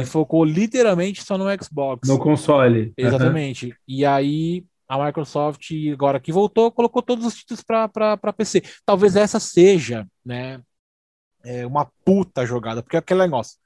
E 0.00 0.04
focou 0.04 0.44
literalmente 0.44 1.22
só 1.22 1.38
no 1.38 1.44
Xbox. 1.62 2.08
No 2.08 2.18
console. 2.18 2.92
Exatamente. 2.98 3.66
Uhum. 3.66 3.72
E 3.86 4.04
aí 4.04 4.64
a 4.88 5.06
Microsoft, 5.06 5.70
agora 5.92 6.18
que 6.18 6.32
voltou, 6.32 6.72
colocou 6.72 7.00
todos 7.00 7.24
os 7.24 7.34
títulos 7.36 7.62
para 7.62 8.32
PC. 8.36 8.62
Talvez 8.84 9.14
essa 9.14 9.38
seja, 9.38 10.06
né? 10.24 10.60
É 11.44 11.66
uma 11.66 11.90
puta 12.04 12.46
jogada, 12.46 12.82
porque 12.82 12.96
é 12.96 12.98
aquele 12.98 13.20
negócio. 13.20 13.58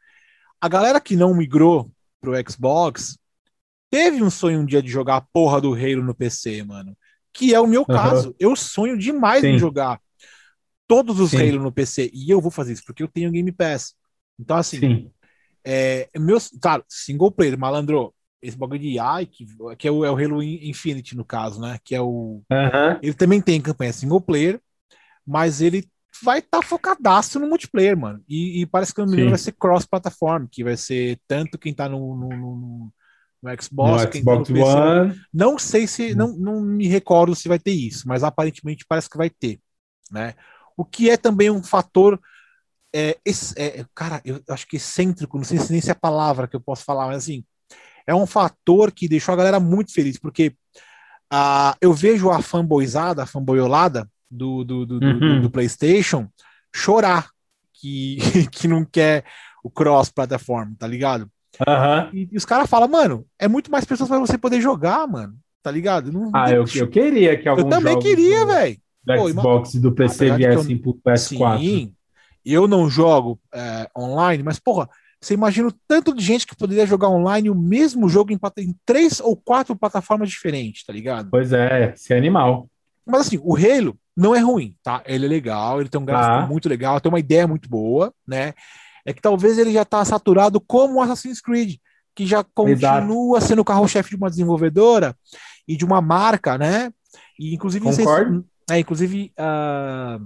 A 0.61 0.69
galera 0.69 1.01
que 1.01 1.17
não 1.17 1.35
migrou 1.35 1.91
pro 2.21 2.33
Xbox 2.51 3.19
teve 3.91 4.23
um 4.23 4.31
sonho 4.31 4.61
um 4.61 4.67
dia 4.67 4.83
de 4.83 4.89
jogar 4.89 5.17
a 5.17 5.21
porra 5.21 5.61
do 5.61 5.75
Halo 5.75 6.03
no 6.03 6.15
PC, 6.15 6.63
mano. 6.63 6.97
Que 7.33 7.55
é 7.55 7.61
o 7.61 7.67
meu 7.67 7.85
caso. 7.85 8.31
Uhum. 8.31 8.35
Eu 8.39 8.57
sonho 8.57 8.99
demais 8.99 9.43
Sim. 9.43 9.49
em 9.49 9.59
jogar 9.59 10.01
todos 10.87 11.21
os 11.21 11.31
Sim. 11.31 11.49
Halo 11.49 11.63
no 11.63 11.73
PC. 11.73 12.11
E 12.13 12.31
eu 12.31 12.41
vou 12.41 12.51
fazer 12.51 12.73
isso, 12.73 12.85
porque 12.85 13.03
eu 13.03 13.09
tenho 13.09 13.31
Game 13.31 13.53
Pass. 13.53 13.95
Então, 14.39 14.57
assim, 14.57 14.79
Sim. 14.79 15.11
É, 15.69 16.09
meus, 16.17 16.51
claro, 16.63 16.85
single 16.89 17.31
player, 17.33 17.59
malandro, 17.59 18.15
esse 18.41 18.57
bagulho 18.57 18.79
de 18.79 19.01
AI, 19.01 19.27
que, 19.27 19.45
que 19.77 19.89
é, 19.89 19.91
o, 19.91 20.05
é 20.05 20.11
o 20.11 20.17
Halo 20.17 20.41
Infinite, 20.41 21.17
no 21.17 21.25
caso, 21.25 21.61
né? 21.61 21.79
Que 21.83 21.95
é 21.95 22.01
o. 22.01 22.41
Aham. 22.51 23.01
Ele 23.03 23.15
também 23.15 23.41
tem 23.41 23.61
campanha 23.61 23.93
single 23.93 24.21
player, 24.21 24.61
mas 25.27 25.61
ele 25.61 25.85
vai 26.23 26.39
estar 26.41 26.61
tá 26.61 26.67
focadaço 26.67 27.39
no 27.39 27.49
multiplayer, 27.49 27.97
mano. 27.97 28.23
E, 28.29 28.63
e 28.63 28.67
parece 28.67 28.95
que 28.95 29.05
no 29.05 29.07
Sim. 29.15 29.29
vai 29.31 29.39
ser 29.39 29.53
cross-platform, 29.53 30.47
que 30.51 30.65
vai 30.65 30.77
ser 30.77 31.21
tanto 31.27 31.59
quem 31.59 31.75
tá 31.75 31.89
no, 31.89 32.17
no, 32.17 32.29
no- 32.29 32.93
no 33.43 33.63
Xbox, 33.63 34.05
No 34.05 34.11
quem 34.11 34.25
Xbox 34.25 34.27
tá 34.27 34.37
no 34.37 34.47
PC. 34.47 34.81
One. 34.81 35.27
Não 35.33 35.59
sei 35.59 35.87
se, 35.87 36.15
não, 36.15 36.29
não 36.37 36.61
me 36.63 36.89
recordo 36.89 37.35
se 37.35 37.49
vai 37.49 37.59
ter 37.59 37.73
isso, 37.73 38.09
mas 38.09 38.25
aparentemente 38.25 38.85
parece 38.89 39.09
que 39.11 39.19
vai 39.19 39.31
ter, 39.31 39.61
né? 40.11 40.35
O 40.77 40.85
que 40.85 41.11
é 41.11 41.17
também 41.17 41.51
um 41.51 41.63
fator, 41.63 42.21
é, 42.95 43.19
esse- 43.25 43.55
é, 43.61 43.85
cara, 43.95 44.21
eu 44.25 44.41
acho 44.51 44.67
que 44.67 44.77
excêntrico, 44.77 45.37
não 45.39 45.45
sei 45.45 45.59
se 45.59 45.73
nem 45.73 45.81
se 45.81 45.89
é 45.91 45.93
a 45.93 45.95
palavra 45.95 46.49
que 46.49 46.57
eu 46.57 46.61
posso 46.61 46.85
falar, 46.85 47.07
mas 47.09 47.19
assim, 47.19 47.45
é 48.07 48.15
um 48.15 48.27
fator 48.27 48.93
que 48.93 49.09
deixou 49.09 49.33
a 49.35 49.37
galera 49.37 49.61
muito 49.61 49.93
feliz, 49.95 50.19
porque 50.19 50.57
ah, 51.31 51.77
eu 51.81 51.93
vejo 51.93 52.31
a 52.31 52.41
fanboyzada, 52.43 53.23
a 53.23 53.27
fanboyolada 53.27 54.09
do, 54.31 54.65
do, 54.65 54.87
do, 54.87 55.01
do- 55.01 55.07
Uhum. 55.07 55.41
do 55.43 55.51
PlayStation 55.51 56.29
chorar 56.75 57.29
que, 57.73 58.17
que 58.51 58.67
não 58.69 58.85
quer 58.85 59.25
o 59.63 59.71
cross-platform, 59.71 60.75
tá 60.79 60.87
ligado? 60.87 61.31
Aham. 61.67 62.11
E, 62.13 62.29
e 62.33 62.37
os 62.37 62.45
caras 62.45 62.69
falam, 62.69 62.89
mano, 62.89 63.27
é 63.39 63.49
muito 63.49 63.71
mais 63.71 63.85
pessoas 63.85 64.09
pra 64.09 64.19
você 64.19 64.37
poder 64.37 64.61
jogar, 64.61 65.07
mano. 65.07 65.35
Tá 65.63 65.71
ligado? 65.71 66.13
Não- 66.13 66.31
Ah, 66.35 66.51
eu, 66.51 66.65
eu 66.75 66.89
queria 66.89 67.37
que 67.37 67.49
alguns 67.49 67.65
eu 67.65 67.71
também 67.71 67.99
queria, 67.99 68.41
do, 68.41 68.47
velho. 68.47 68.77
do 69.05 69.29
Xbox 69.31 69.75
e 69.75 69.81
do 69.81 69.93
PC 69.93 70.31
viessem 70.37 70.79
pro 70.79 70.95
PS4. 70.95 71.59
Sim. 71.59 71.93
Eu 72.45 72.69
não 72.69 72.89
jogo 72.89 73.41
é, 73.53 73.89
online, 73.99 74.43
mas, 74.45 74.61
porra, 74.61 74.89
você 75.21 75.35
imagina 75.35 75.67
o 75.67 75.75
tanto 75.89 76.15
de 76.15 76.23
gente 76.23 76.47
que 76.47 76.55
poderia 76.55 76.87
jogar 76.87 77.09
online 77.09 77.51
o 77.51 77.55
mesmo 77.55 78.09
jogo 78.09 78.33
em, 78.33 78.39
em 78.59 78.77
três 78.85 79.19
ou 79.19 79.35
quatro 79.37 79.75
plataformas 79.75 80.29
diferentes, 80.31 80.85
tá 80.85 80.93
ligado? 80.93 81.29
Pois 81.31 81.53
é, 81.53 81.93
esse 81.95 82.13
é 82.13 82.17
animal. 82.17 82.71
Mas 83.05 83.23
assim, 83.23 83.41
o 83.43 83.57
Halo 83.57 83.99
não 84.17 84.35
é 84.35 84.39
ruim, 84.41 84.77
tá? 84.83 85.03
Ele 85.07 85.27
é 85.27 85.29
legal, 85.29 85.81
ele 85.81 85.89
tem 85.91 86.01
um 86.01 86.05
gráfico 86.05 86.33
Tá. 86.43 86.47
muito 86.47 86.69
legal, 86.69 87.01
tem 87.01 87.11
uma 87.11 87.19
ideia 87.21 87.47
muito 87.47 87.69
boa, 87.69 88.13
né? 88.27 88.55
É 89.05 89.13
que 89.13 89.21
talvez 89.21 89.59
ele 89.59 89.73
já 89.73 89.85
tá 89.85 90.05
saturado 90.05 90.61
como 90.61 90.95
o 90.95 91.03
Assassin's 91.03 91.41
Creed, 91.41 91.77
que 92.15 92.27
já 92.27 92.43
continua 92.43 93.41
sendo 93.41 93.61
o 93.61 93.65
carro-chefe 93.65 94.11
de 94.11 94.17
uma 94.17 94.31
desenvolvedora 94.31 95.15
e 95.69 95.77
de 95.77 95.85
uma 95.85 96.01
marca, 96.01 96.57
né? 96.57 96.91
E 97.39 97.55
inclusive 97.55 97.85
vocês- 97.93 98.07
é, 98.71 98.79
inclusive 98.79 99.33
ah, 99.39 100.19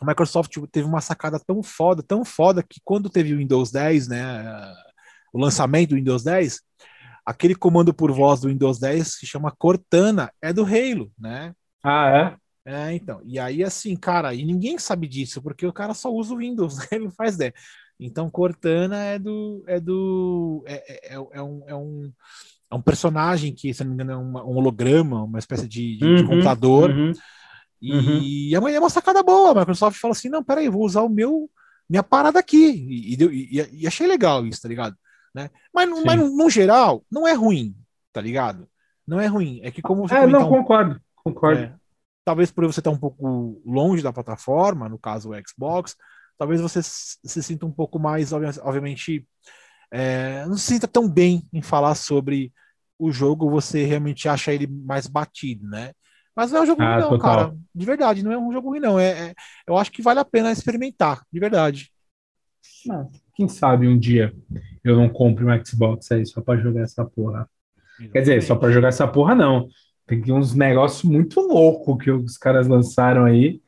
a 0.00 0.04
Microsoft 0.04 0.52
teve 0.72 0.86
uma 0.86 1.00
sacada 1.00 1.38
tão 1.38 1.62
foda, 1.62 2.02
tão 2.02 2.24
foda 2.24 2.62
que 2.62 2.80
quando 2.84 3.08
teve 3.10 3.32
o 3.34 3.38
Windows 3.38 3.70
10, 3.70 4.08
né, 4.08 4.22
ah, 4.22 4.74
o 5.32 5.38
lançamento 5.40 5.90
do 5.90 5.96
Windows 5.96 6.22
10, 6.24 6.60
aquele 7.24 7.54
comando 7.54 7.92
por 7.94 8.10
voz 8.12 8.40
do 8.40 8.48
Windows 8.48 8.78
10 8.78 9.16
que 9.18 9.26
chama 9.26 9.52
Cortana 9.56 10.30
é 10.40 10.52
do 10.52 10.64
Halo, 10.64 11.10
né? 11.18 11.52
Ah, 11.82 12.08
é? 12.10 12.36
É, 12.66 12.92
então. 12.94 13.20
E 13.24 13.38
aí, 13.38 13.62
assim, 13.62 13.94
cara, 13.96 14.34
e 14.34 14.44
ninguém 14.44 14.76
sabe 14.78 15.06
disso, 15.06 15.40
porque 15.40 15.64
o 15.66 15.72
cara 15.72 15.94
só 15.94 16.10
usa 16.12 16.34
o 16.34 16.38
Windows, 16.38 16.76
né? 16.78 16.86
ele 16.92 17.04
não 17.04 17.10
faz 17.12 17.36
ideia. 17.36 17.54
Então, 17.98 18.28
Cortana 18.30 18.96
é 19.04 19.18
do. 19.18 19.64
É 19.68 19.80
do. 19.80 20.64
É, 20.66 21.14
é, 21.14 21.14
é 21.14 21.42
um, 21.42 21.62
é, 21.66 21.74
um, 21.74 22.12
é 22.70 22.74
um 22.74 22.82
personagem 22.82 23.54
que, 23.54 23.72
se 23.72 23.84
não 23.84 23.90
me 23.90 23.94
engano, 23.94 24.12
é 24.12 24.16
uma- 24.16 24.44
um 24.44 24.56
holograma, 24.56 25.22
uma 25.24 25.38
espécie 25.38 25.68
de, 25.68 25.96
de- 25.96 25.98
de 25.98 26.04
Uhum, 26.06 26.26
computador. 26.26 26.90
uhum. 26.90 27.12
E 27.80 28.54
é 28.54 28.58
uma, 28.58 28.70
é 28.70 28.78
uma 28.80 28.90
sacada 28.90 29.22
boa. 29.22 29.52
A 29.52 29.54
Microsoft 29.60 29.98
fala 30.00 30.12
assim: 30.12 30.28
não, 30.28 30.42
peraí, 30.42 30.66
eu 30.66 30.72
vou 30.72 30.84
usar 30.84 31.02
o 31.02 31.08
meu, 31.08 31.48
minha 31.88 32.02
parada 32.02 32.38
aqui. 32.38 32.56
E, 32.56 33.14
e 33.14 33.58
e- 33.60 33.68
e 33.82 33.86
achei 33.86 34.06
legal 34.06 34.46
isso, 34.46 34.62
tá 34.62 34.68
ligado? 34.68 34.96
Né? 35.34 35.50
Mas, 35.72 35.88
Sim. 35.88 36.04
mas 36.04 36.18
no, 36.18 36.36
no 36.36 36.50
geral, 36.50 37.04
não 37.10 37.26
é 37.28 37.32
ruim, 37.34 37.76
tá 38.12 38.20
ligado? 38.20 38.66
Não 39.06 39.20
é 39.20 39.26
ruim. 39.26 39.60
É 39.62 39.70
que 39.70 39.82
como 39.82 40.08
você 40.08 40.14
É, 40.16 40.26
não, 40.26 40.46
um- 40.48 40.48
concordo. 40.50 41.00
Concordo. 41.16 41.60
é. 41.60 41.74
Talvez 42.26 42.52
por 42.52 42.66
você 42.66 42.80
estar 42.80 42.90
um 42.90 42.98
pouco 42.98 43.62
longe 43.64 44.02
da 44.02 44.12
plataforma, 44.12 44.90
no 44.90 44.98
caso 44.98 45.30
o 45.30 45.34
Xbox, 45.48 45.96
talvez 46.38 46.60
você 46.60 46.82
se 46.82 47.42
sinta 47.44 47.66
um 47.66 47.72
pouco 47.72 48.00
mais, 48.00 48.34
obvi- 48.34 48.60
obviamente, 48.62 49.26
é, 49.90 50.44
não 50.46 50.56
se 50.56 50.74
sinta 50.74 50.88
tão 50.88 51.08
bem 51.08 51.48
em 51.52 51.62
falar 51.62 51.94
sobre 51.94 52.52
o 52.98 53.12
jogo, 53.12 53.50
você 53.50 53.84
realmente 53.84 54.28
acha 54.28 54.52
ele 54.52 54.66
mais 54.66 55.06
batido, 55.06 55.68
né? 55.68 55.92
Mas 56.36 56.52
não 56.52 56.60
é 56.60 56.62
um 56.64 56.66
jogo 56.66 56.82
Ah, 56.82 56.96
ruim, 56.96 57.02
não, 57.02 57.10
total. 57.18 57.36
cara. 57.36 57.56
De 57.74 57.86
verdade, 57.86 58.24
não 58.24 58.32
é 58.32 58.38
um 58.38 58.52
jogo 58.52 58.70
ruim, 58.70 58.80
não. 58.80 58.98
É, 59.00 59.30
é- 59.30 59.34
eu 59.68 59.76
acho 59.78 59.92
que 59.92 60.02
vale 60.02 60.20
a 60.20 60.26
pena 60.26 60.52
experimentar, 60.52 61.22
de 61.32 61.40
verdade. 61.40 61.90
Ah, 62.90 63.06
Quem 63.34 63.48
sabe 63.48 63.86
um 63.88 63.98
dia 63.98 64.34
eu 64.84 64.96
não 64.96 65.08
compre 65.08 65.44
um 65.44 65.64
Xbox 65.64 66.10
aí 66.12 66.26
só 66.26 66.40
pra 66.40 66.56
jogar 66.56 66.82
essa 66.82 67.04
porra. 67.04 67.48
Quer 68.12 68.20
dizer, 68.20 68.42
só 68.42 68.54
pra 68.56 68.70
jogar 68.70 68.88
essa 68.88 69.08
porra 69.08 69.34
não. 69.34 69.68
Tem 70.06 70.22
uns 70.32 70.54
negócios 70.54 71.02
muito 71.02 71.40
loucos 71.40 72.02
que 72.04 72.10
os 72.10 72.38
caras 72.38 72.68
lançaram 72.68 73.24
aí. 73.24 73.60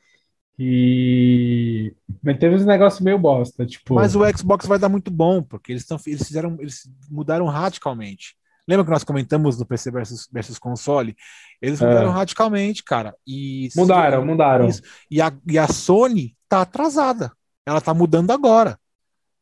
E. 0.59 1.95
Mas 2.23 2.39
teve 2.39 2.57
uns 2.57 2.65
negócios 2.67 3.01
meio 3.01 3.19
bosta, 3.19 3.65
tipo. 3.65 3.95
Mas 3.95 4.15
o 4.17 4.21
Xbox 4.37 4.67
vai 4.67 4.79
dar 4.79 4.89
muito 4.89 5.11
bom, 5.11 5.43
porque 5.43 5.73
eles, 5.73 5.87
tão, 5.87 5.99
eles 6.07 6.27
fizeram, 6.27 6.57
eles 6.61 6.89
mudaram 7.11 7.47
radicalmente. 7.47 8.37
Lembra 8.67 8.85
que 8.85 8.91
nós 8.91 9.05
comentamos 9.05 9.59
no 9.59 9.65
PC 9.65 9.91
versus, 9.91 10.29
versus 10.31 10.59
console? 10.59 11.17
Eles 11.63 11.81
mudaram 11.81 12.11
É. 12.11 12.13
radicalmente, 12.13 12.83
cara. 12.85 13.15
E 13.27 13.69
Mudaram, 13.75 14.25
mudaram. 14.27 14.69
Isso. 14.69 14.83
E 15.11 15.23
a, 15.23 15.33
e 15.47 15.59
a 15.59 15.67
Sony 15.67 16.37
tá 16.49 16.61
atrasada. 16.63 17.33
Ela 17.65 17.81
tá 17.81 17.95
mudando 17.95 18.31
agora, 18.31 18.79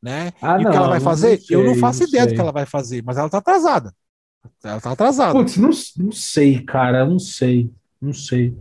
né? 0.03 0.33
Ah, 0.41 0.61
e 0.61 0.65
o 0.65 0.71
que 0.71 0.77
ela 0.77 0.89
vai 0.89 0.99
não 0.99 1.05
fazer? 1.05 1.41
sei, 1.41 1.57
Eu 1.57 1.65
não 1.65 1.75
faço 1.77 2.05
ideia 2.05 2.25
do 2.25 2.29
sei. 2.29 2.37
que 2.37 2.41
ela 2.41 2.53
vai 2.53 2.67
fazer, 2.67 3.03
mas 3.05 3.17
ela 3.17 3.29
tá 3.29 3.39
atrasada. 3.39 3.93
Ela 4.65 4.81
tá 4.81 4.93
atrasada. 4.93 5.33
Putz, 5.33 5.57
não, 5.57 5.71
não 5.99 6.13
sei, 6.13 6.61
cara, 6.63 7.05
não 7.05 7.19
sei, 7.19 7.71
não 8.01 8.13
sei. 8.13 8.55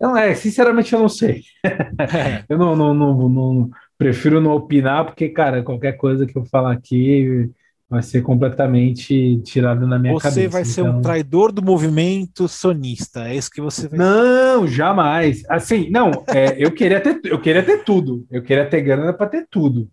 Não, 0.00 0.16
é, 0.16 0.34
sinceramente 0.34 0.92
eu 0.94 0.98
não 1.00 1.08
sei. 1.08 1.42
É. 1.64 2.44
Eu 2.48 2.56
não, 2.58 2.74
não, 2.74 2.94
não, 2.94 3.28
não- 3.28 3.70
prefiro 3.98 4.40
não 4.40 4.52
opinar, 4.52 5.04
porque, 5.04 5.28
cara, 5.28 5.62
qualquer 5.62 5.92
coisa 5.92 6.24
que 6.26 6.34
eu 6.36 6.42
falar 6.46 6.72
aqui 6.72 7.50
vai 7.86 8.02
ser 8.02 8.22
completamente 8.22 9.38
tirado 9.42 9.86
na 9.86 9.98
minha 9.98 10.14
Você 10.14 10.28
cabeça. 10.30 10.48
vai 10.48 10.64
ser 10.64 10.82
um 10.82 10.88
então- 10.88 11.02
traidor 11.02 11.52
do 11.52 11.62
movimento 11.62 12.48
sonista. 12.48 13.28
É 13.28 13.34
isso 13.34 13.50
que 13.50 13.60
você 13.60 13.88
vai 13.88 13.98
Não, 13.98 14.66
jamais. 14.66 15.42
Assim, 15.50 15.90
não, 15.90 16.10
é, 16.28 16.54
eu 16.56 16.70
queria 16.72 16.98
ter, 17.00 17.20
eu 17.24 17.38
queria 17.38 17.62
ter 17.62 17.84
tudo. 17.84 18.24
Eu 18.30 18.42
queria 18.42 18.64
ter 18.64 18.80
grana 18.80 19.12
para 19.12 19.26
ter 19.26 19.46
tudo. 19.50 19.86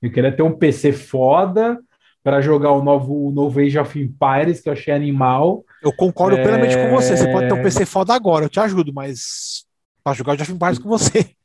Eu 0.00 0.12
queria 0.12 0.30
ter 0.30 0.42
um 0.44 0.52
PC 0.56 0.92
foda 0.92 1.80
para 2.28 2.42
jogar 2.42 2.72
o 2.72 2.82
novo, 2.84 3.28
o 3.28 3.32
novo 3.32 3.58
Age 3.58 3.78
of 3.78 3.98
Empires, 3.98 4.60
que 4.60 4.68
eu 4.68 4.74
achei 4.74 4.92
animal. 4.92 5.64
Eu 5.82 5.90
concordo 5.94 6.36
É. 6.36 6.42
plenamente 6.42 6.76
com 6.76 6.90
você. 6.90 7.16
Você 7.16 7.32
pode 7.32 7.48
ter 7.48 7.54
um 7.54 7.62
PC 7.62 7.86
foda 7.86 8.12
agora, 8.12 8.44
eu 8.44 8.50
te 8.50 8.60
ajudo, 8.60 8.92
mas 8.92 9.64
pra 10.04 10.12
jogar 10.12 10.34
eu 10.34 10.38
já 10.38 10.44
fiz 10.44 10.78
com 10.78 10.88
você. 10.90 11.30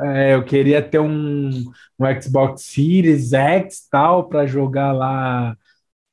É, 0.00 0.34
eu 0.34 0.42
queria 0.42 0.82
ter 0.82 0.98
um, 0.98 1.50
um 1.50 2.20
Xbox 2.20 2.62
Series 2.62 3.34
X 3.34 3.86
tal 3.90 4.26
para 4.26 4.46
jogar 4.46 4.90
lá 4.90 5.54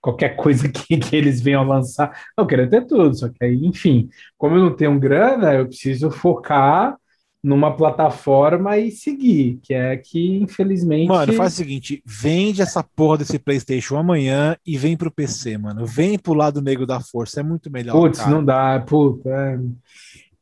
qualquer 0.02 0.36
coisa 0.36 0.68
que, 0.70 0.98
que 0.98 1.16
eles 1.16 1.40
venham 1.42 1.64
lançar. 1.64 2.12
Eu 2.38 2.46
queria 2.46 2.70
ter 2.70 2.86
tudo, 2.86 3.16
só 3.16 3.30
que 3.30 3.44
aí, 3.44 3.66
enfim, 3.66 4.10
como 4.38 4.58
eu 4.58 4.62
não 4.66 4.76
tenho 4.76 5.00
grana, 5.00 5.54
eu 5.56 5.66
preciso 5.68 6.12
focar 6.12 6.98
numa 7.42 7.76
plataforma 7.76 8.78
e 8.78 8.92
seguir, 8.92 9.60
que 9.64 9.74
é 9.74 9.96
que 9.96 10.38
infelizmente 10.38 11.08
Mano, 11.08 11.34
faz 11.34 11.54
o 11.54 11.56
seguinte: 11.58 12.02
vende 12.06 12.62
essa 12.62 12.84
porra 12.84 13.20
desse 13.20 13.40
PlayStation 13.40 13.98
amanhã 13.98 14.58
e 14.66 14.78
vem 14.78 14.98
pro 14.98 15.12
PC, 15.12 15.58
mano. 15.58 15.86
Vem 15.86 16.20
pro 16.20 16.34
lado 16.34 16.62
negro 16.62 16.86
da 16.86 17.00
força, 17.00 17.40
é 17.40 17.44
muito 17.44 17.72
melhor. 17.72 17.94
Putz, 17.94 18.20
cara. 18.20 18.32
não 18.32 18.44
dá, 18.44 18.80
puta, 18.86 19.30
é, 19.30 19.60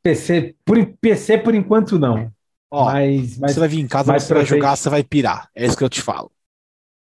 PC, 0.01 0.55
por, 0.65 0.83
PC 0.99 1.37
por 1.37 1.53
enquanto 1.53 1.99
não, 1.99 2.31
Ó, 2.71 2.85
mas, 2.85 3.37
mas 3.37 3.51
você 3.53 3.59
vai 3.59 3.69
vir 3.69 3.79
em 3.79 3.87
casa, 3.87 4.11
você 4.19 4.27
pra 4.27 4.37
vai 4.37 4.45
jogar, 4.45 4.75
você 4.75 4.89
vai 4.89 5.03
pirar. 5.03 5.49
É 5.55 5.65
isso 5.65 5.77
que 5.77 5.83
eu 5.83 5.89
te 5.89 6.01
falo. 6.01 6.31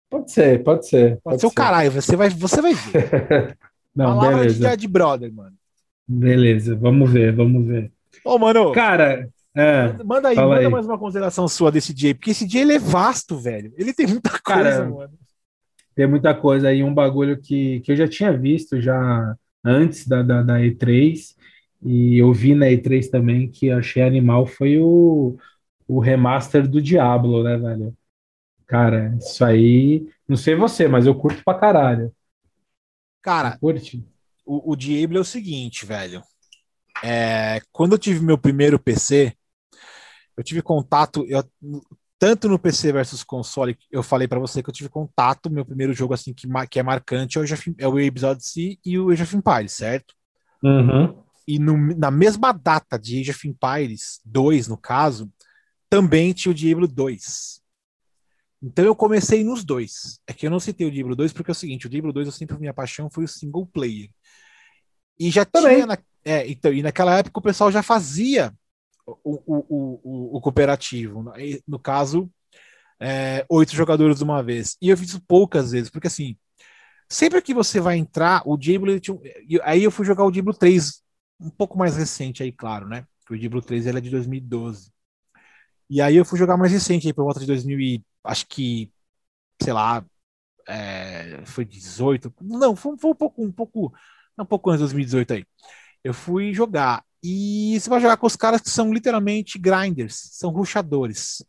pode 0.09 0.31
ser, 0.31 0.63
pode 0.63 0.89
ser, 0.89 1.21
Pode 1.23 1.41
ser 1.41 1.47
o 1.47 1.51
caralho, 1.51 1.91
você 1.91 2.17
vai, 2.17 2.29
você 2.31 2.61
vai 2.63 2.73
ver. 2.75 3.59
Não, 3.95 4.07
Palavra 4.07 4.47
de, 4.47 4.55
beleza, 4.55 4.77
de 4.77 4.89
brother, 4.89 5.33
mano. 5.33 5.57
beleza, 6.07 6.77
vamos 6.77 7.11
ver, 7.11 7.35
vamos 7.35 7.67
ver. 7.67 7.93
Ô, 8.25 8.39
mano, 8.39 8.73
Cara, 8.73 9.29
é, 9.55 10.01
manda- 10.05 10.29
aí, 10.29 10.45
manda 10.47 10.69
aí. 10.69 10.71
mais 10.71 10.87
uma 10.87 10.99
consideração 10.99 11.47
sua 11.49 11.71
desse 11.71 11.93
dia, 11.95 12.15
porque 12.15 12.31
esse 12.31 12.47
dia 12.47 12.63
ele 12.63 12.75
é 12.75 12.79
vasto, 12.79 13.39
velho. 13.39 13.73
Ele 13.77 13.93
tem 13.93 14.07
muita 14.07 14.39
coisa, 14.41 14.85
Cara, 14.85 14.87
mano. 14.87 15.19
tem 15.95 16.07
muita 16.07 16.35
coisa 16.35 16.69
aí, 16.69 16.83
um 16.83 16.95
bagulho 16.95 17.41
que, 17.41 17.81
que 17.81 17.93
eu 17.93 17.97
já 17.97 18.09
tinha 18.09 18.37
visto 18.37 18.81
já 18.81 19.37
antes 19.65 20.07
da, 20.09 20.23
da, 20.23 20.43
da 20.43 20.61
E3, 20.65 21.37
e 21.83 22.19
eu 22.19 22.33
vi 22.33 22.55
na 22.55 22.71
E3 22.71 23.09
também, 23.11 23.51
que 23.51 23.71
achei 23.71 24.03
animal, 24.03 24.47
foi 24.47 24.79
o, 24.79 25.37
o 25.89 26.01
remaster 26.01 26.69
do 26.69 26.81
Diablo, 26.83 27.43
né, 27.45 27.57
velho? 27.59 27.95
Cara, 28.67 29.17
isso 29.19 29.45
aí, 29.45 30.09
não 30.29 30.37
sei 30.37 30.57
você, 30.57 30.89
mas 30.89 31.07
eu 31.07 31.15
curto 31.17 31.43
pra 31.45 31.55
caralho. 31.59 32.13
Cara, 33.21 33.61
Curte? 33.61 34.05
o, 34.45 34.73
o 34.73 34.77
Diablo 34.77 35.19
é 35.19 35.21
o 35.21 35.25
seguinte, 35.25 35.87
velho. 35.87 36.23
É, 37.05 37.61
quando 37.73 37.93
eu 37.95 37.99
tive 37.99 38.21
meu 38.25 38.39
primeiro 38.39 38.79
PC, 38.79 39.37
eu 40.37 40.45
tive 40.45 40.63
contato. 40.63 41.25
Eu, 41.29 41.45
tanto 42.19 42.49
no 42.49 42.59
PC 42.59 42.93
versus 42.93 43.25
console, 43.25 43.77
eu 43.91 44.03
falei 44.03 44.29
para 44.29 44.39
você 44.39 44.63
que 44.63 44.71
eu 44.71 44.75
tive 44.75 44.89
contato, 44.89 45.51
meu 45.51 45.65
primeiro 45.65 45.93
jogo 45.93 46.15
assim 46.15 46.33
que, 46.33 46.47
que 46.71 46.79
é 46.79 46.83
marcante 46.83 47.37
é 47.37 47.41
o, 47.41 47.43
Age 47.45 47.75
é 47.79 47.89
o 47.89 47.97
Age 47.97 48.25
Odyssey 48.25 48.79
e 48.85 48.99
o 48.99 49.11
Age 49.11 49.25
of 49.25 49.37
Empires, 49.37 49.73
certo? 49.73 50.15
Uhum. 50.63 51.21
E 51.49 51.59
no, 51.59 51.77
na 51.97 52.11
mesma 52.11 52.53
data 52.53 52.97
de 52.97 53.21
Age 53.21 53.33
of 53.33 53.49
Empires 53.49 54.21
2, 54.25 54.69
no 54.69 54.77
caso, 54.77 55.29
também 55.91 56.33
tinha 56.33 56.53
o 56.53 56.55
Diablo 56.55 56.87
2. 56.87 57.61
Então 58.63 58.85
eu 58.85 58.95
comecei 58.95 59.43
nos 59.43 59.65
dois. 59.65 60.21
É 60.25 60.33
que 60.33 60.47
eu 60.47 60.51
não 60.51 60.61
citei 60.61 60.87
o 60.87 60.91
Diablo 60.93 61.17
2 61.17 61.33
porque 61.33 61.51
é 61.51 61.53
o 61.53 61.57
seguinte, 61.57 61.87
o 61.87 61.91
Diablo 61.91 62.13
2 62.13 62.29
eu 62.29 62.33
sempre 62.33 62.57
minha 62.57 62.73
paixão 62.73 63.11
foi 63.11 63.25
o 63.25 63.29
single 63.29 63.67
player. 63.67 64.09
E 65.19 65.29
já 65.29 65.45
também. 65.45 65.75
tinha 65.75 65.87
na, 65.87 65.99
é, 66.25 66.49
então, 66.49 66.73
e 66.73 66.83
naquela 66.83 67.19
época 67.19 67.41
o 67.41 67.43
pessoal 67.43 67.73
já 67.73 67.83
fazia 67.83 68.55
o, 69.07 69.17
o, 69.25 70.01
o, 70.05 70.37
o 70.37 70.41
cooperativo. 70.41 71.25
No 71.67 71.79
caso, 71.79 72.31
é, 73.01 73.45
oito 73.49 73.75
jogadores 73.75 74.19
de 74.19 74.25
uma 74.25 74.43
vez. 74.43 74.77
E 74.81 74.89
eu 74.89 74.97
fiz 74.97 75.19
poucas 75.27 75.73
vezes, 75.73 75.91
porque 75.91 76.07
assim, 76.07 76.37
sempre 77.09 77.43
que 77.43 77.55
você 77.55 77.81
vai 77.81 77.97
entrar, 77.97 78.43
o 78.47 78.57
Diablo. 78.57 78.93
Aí 79.65 79.85
eu 79.85 79.91
fui 79.91 80.07
jogar 80.07 80.25
o 80.25 80.31
Diablo 80.31 80.55
3, 80.55 81.03
um 81.41 81.51
pouco 81.51 81.79
mais 81.79 81.97
recente 81.97 82.43
aí, 82.43 82.53
claro, 82.53 82.89
né? 82.89 83.07
o 83.31 83.39
Diablo 83.39 83.63
3 83.63 83.87
ele 83.87 83.99
é 83.99 84.01
de 84.01 84.11
2012. 84.11 84.93
E 85.91 86.01
aí 86.01 86.17
eu 86.17 86.25
fui 86.25 86.39
jogar 86.39 86.57
mais 86.57 86.73
recente 86.73 87.07
aí 87.07 87.13
por 87.13 87.25
volta 87.25 87.41
de 87.41 87.47
2000 87.47 87.81
e, 87.81 88.05
acho 88.25 88.47
que, 88.47 88.91
sei 89.63 89.73
lá, 89.73 90.05
é, 90.69 91.45
foi 91.47 91.65
18. 91.65 92.33
Não, 92.41 92.77
foi, 92.77 92.97
foi 92.99 93.11
um 93.11 93.15
pouco, 93.15 93.45
um 93.45 93.53
pouco, 93.53 93.93
um 94.39 94.45
pouco 94.47 94.71
antes 94.71 94.81
de 94.81 94.85
2018 94.85 95.35
aí. 95.35 95.45
Eu 96.05 96.15
fui 96.15 96.55
jogar 96.55 97.05
e 97.23 97.79
você 97.79 97.89
vai 97.89 98.01
jogar 98.01 98.17
com 98.17 98.27
os 98.27 98.35
caras 98.35 98.61
que 98.61 98.69
são 98.69 98.93
literalmente 98.93 99.59
grinders, 99.59 100.31
são 100.33 100.51
ruxadores. 100.51 101.45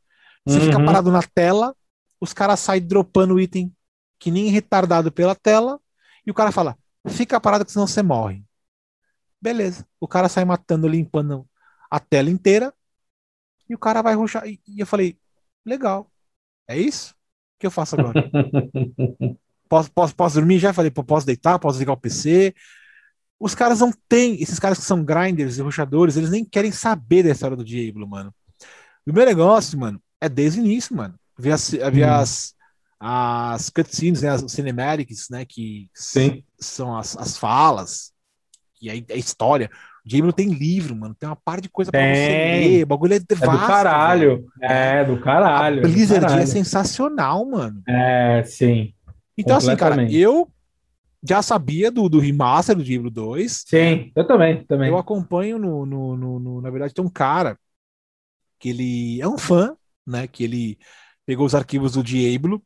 Você 0.45 0.59
uhum. 0.59 0.65
fica 0.65 0.85
parado 0.85 1.11
na 1.11 1.23
tela, 1.23 1.75
os 2.19 2.33
caras 2.33 2.59
saem 2.59 2.81
dropando 2.81 3.39
item 3.39 3.73
que 4.19 4.29
nem 4.29 4.49
retardado 4.49 5.11
pela 5.11 5.35
tela, 5.35 5.79
e 6.25 6.31
o 6.31 6.33
cara 6.33 6.51
fala: 6.51 6.77
fica 7.07 7.39
parado 7.41 7.65
que 7.65 7.71
senão 7.71 7.87
você 7.87 8.03
morre. 8.03 8.43
Beleza. 9.41 9.85
O 9.99 10.07
cara 10.07 10.29
sai 10.29 10.45
matando, 10.45 10.87
limpando 10.87 11.45
a 11.89 11.99
tela 11.99 12.29
inteira, 12.29 12.73
e 13.67 13.73
o 13.73 13.77
cara 13.79 14.01
vai 14.01 14.13
ruxar. 14.13 14.47
E 14.47 14.59
eu 14.77 14.85
falei: 14.85 15.17
legal. 15.65 16.09
É 16.67 16.77
isso? 16.77 17.11
O 17.11 17.59
que 17.59 17.67
eu 17.67 17.71
faço 17.71 17.99
agora? 17.99 18.13
posso, 19.67 19.91
posso, 19.91 20.15
posso 20.15 20.35
dormir 20.35 20.59
já? 20.59 20.71
Falei: 20.71 20.91
posso 20.91 21.25
deitar? 21.25 21.57
Posso 21.59 21.79
ligar 21.79 21.93
o 21.93 21.97
PC? 21.97 22.53
Os 23.39 23.53
caras 23.53 23.79
não 23.79 23.91
têm, 24.07 24.41
esses 24.41 24.59
caras 24.59 24.77
que 24.77 24.85
são 24.85 25.03
grinders 25.03 25.57
e 25.57 25.61
ruxadores, 25.61 26.15
eles 26.15 26.29
nem 26.29 26.45
querem 26.45 26.71
saber 26.71 27.23
da 27.23 27.29
história 27.31 27.57
do 27.57 27.63
Diablo, 27.63 28.07
mano. 28.07 28.33
O 29.05 29.11
meu 29.11 29.25
negócio, 29.25 29.77
mano, 29.77 30.01
é 30.21 30.29
desde 30.29 30.61
o 30.61 30.65
início, 30.65 30.95
mano. 30.95 31.15
Ver 31.37 31.51
as, 31.51 31.69
ver 31.69 32.07
hum. 32.07 32.13
as, 32.13 32.53
as 32.99 33.69
cutscenes, 33.69 34.21
né, 34.21 34.29
as 34.29 34.43
cinematics, 34.49 35.27
né, 35.29 35.43
que 35.45 35.89
Sim. 35.93 36.43
são 36.59 36.97
as, 36.97 37.17
as 37.17 37.37
falas, 37.37 38.13
e 38.81 38.89
a, 38.89 38.93
a 38.93 39.17
história. 39.17 39.69
O 40.05 40.09
Diablo 40.09 40.33
tem 40.33 40.49
livro, 40.49 40.95
mano, 40.95 41.15
tem 41.17 41.27
uma 41.27 41.35
par 41.35 41.61
de 41.61 41.69
coisa 41.69 41.91
pra 41.91 41.99
você 41.99 42.27
ler, 42.27 42.83
o 42.83 42.87
bagulho 42.87 43.13
é, 43.13 43.15
é 43.15 43.19
do 43.19 43.35
caralho, 43.37 44.29
velho. 44.29 44.73
é 44.73 45.05
do 45.05 45.19
caralho. 45.21 45.79
A 45.79 45.81
Blizzard 45.81 46.25
é, 46.25 46.27
caralho. 46.27 46.43
é 46.43 46.45
sensacional, 46.45 47.45
mano. 47.45 47.81
É, 47.87 48.43
sim. 48.45 48.93
Então, 49.37 49.57
assim, 49.57 49.75
cara, 49.75 50.09
eu 50.11 50.49
já 51.27 51.41
sabia 51.41 51.89
do, 51.89 52.09
do 52.09 52.19
remaster 52.19 52.75
do 52.75 52.83
Diablo 52.83 53.09
2. 53.09 53.63
Sim, 53.65 54.11
eu 54.15 54.27
também, 54.27 54.63
também. 54.65 54.89
Eu 54.89 54.97
acompanho 54.97 55.57
no, 55.57 55.85
no, 55.85 56.17
no, 56.17 56.39
no, 56.39 56.61
Na 56.61 56.69
verdade, 56.69 56.93
tem 56.93 57.03
um 57.03 57.09
cara 57.09 57.57
que 58.59 58.69
ele 58.69 59.21
é 59.21 59.27
um 59.27 59.37
fã, 59.37 59.75
né? 60.05 60.27
Que 60.27 60.43
ele 60.43 60.77
pegou 61.25 61.45
os 61.45 61.55
arquivos 61.55 61.93
do 61.93 62.03
Diablo 62.03 62.61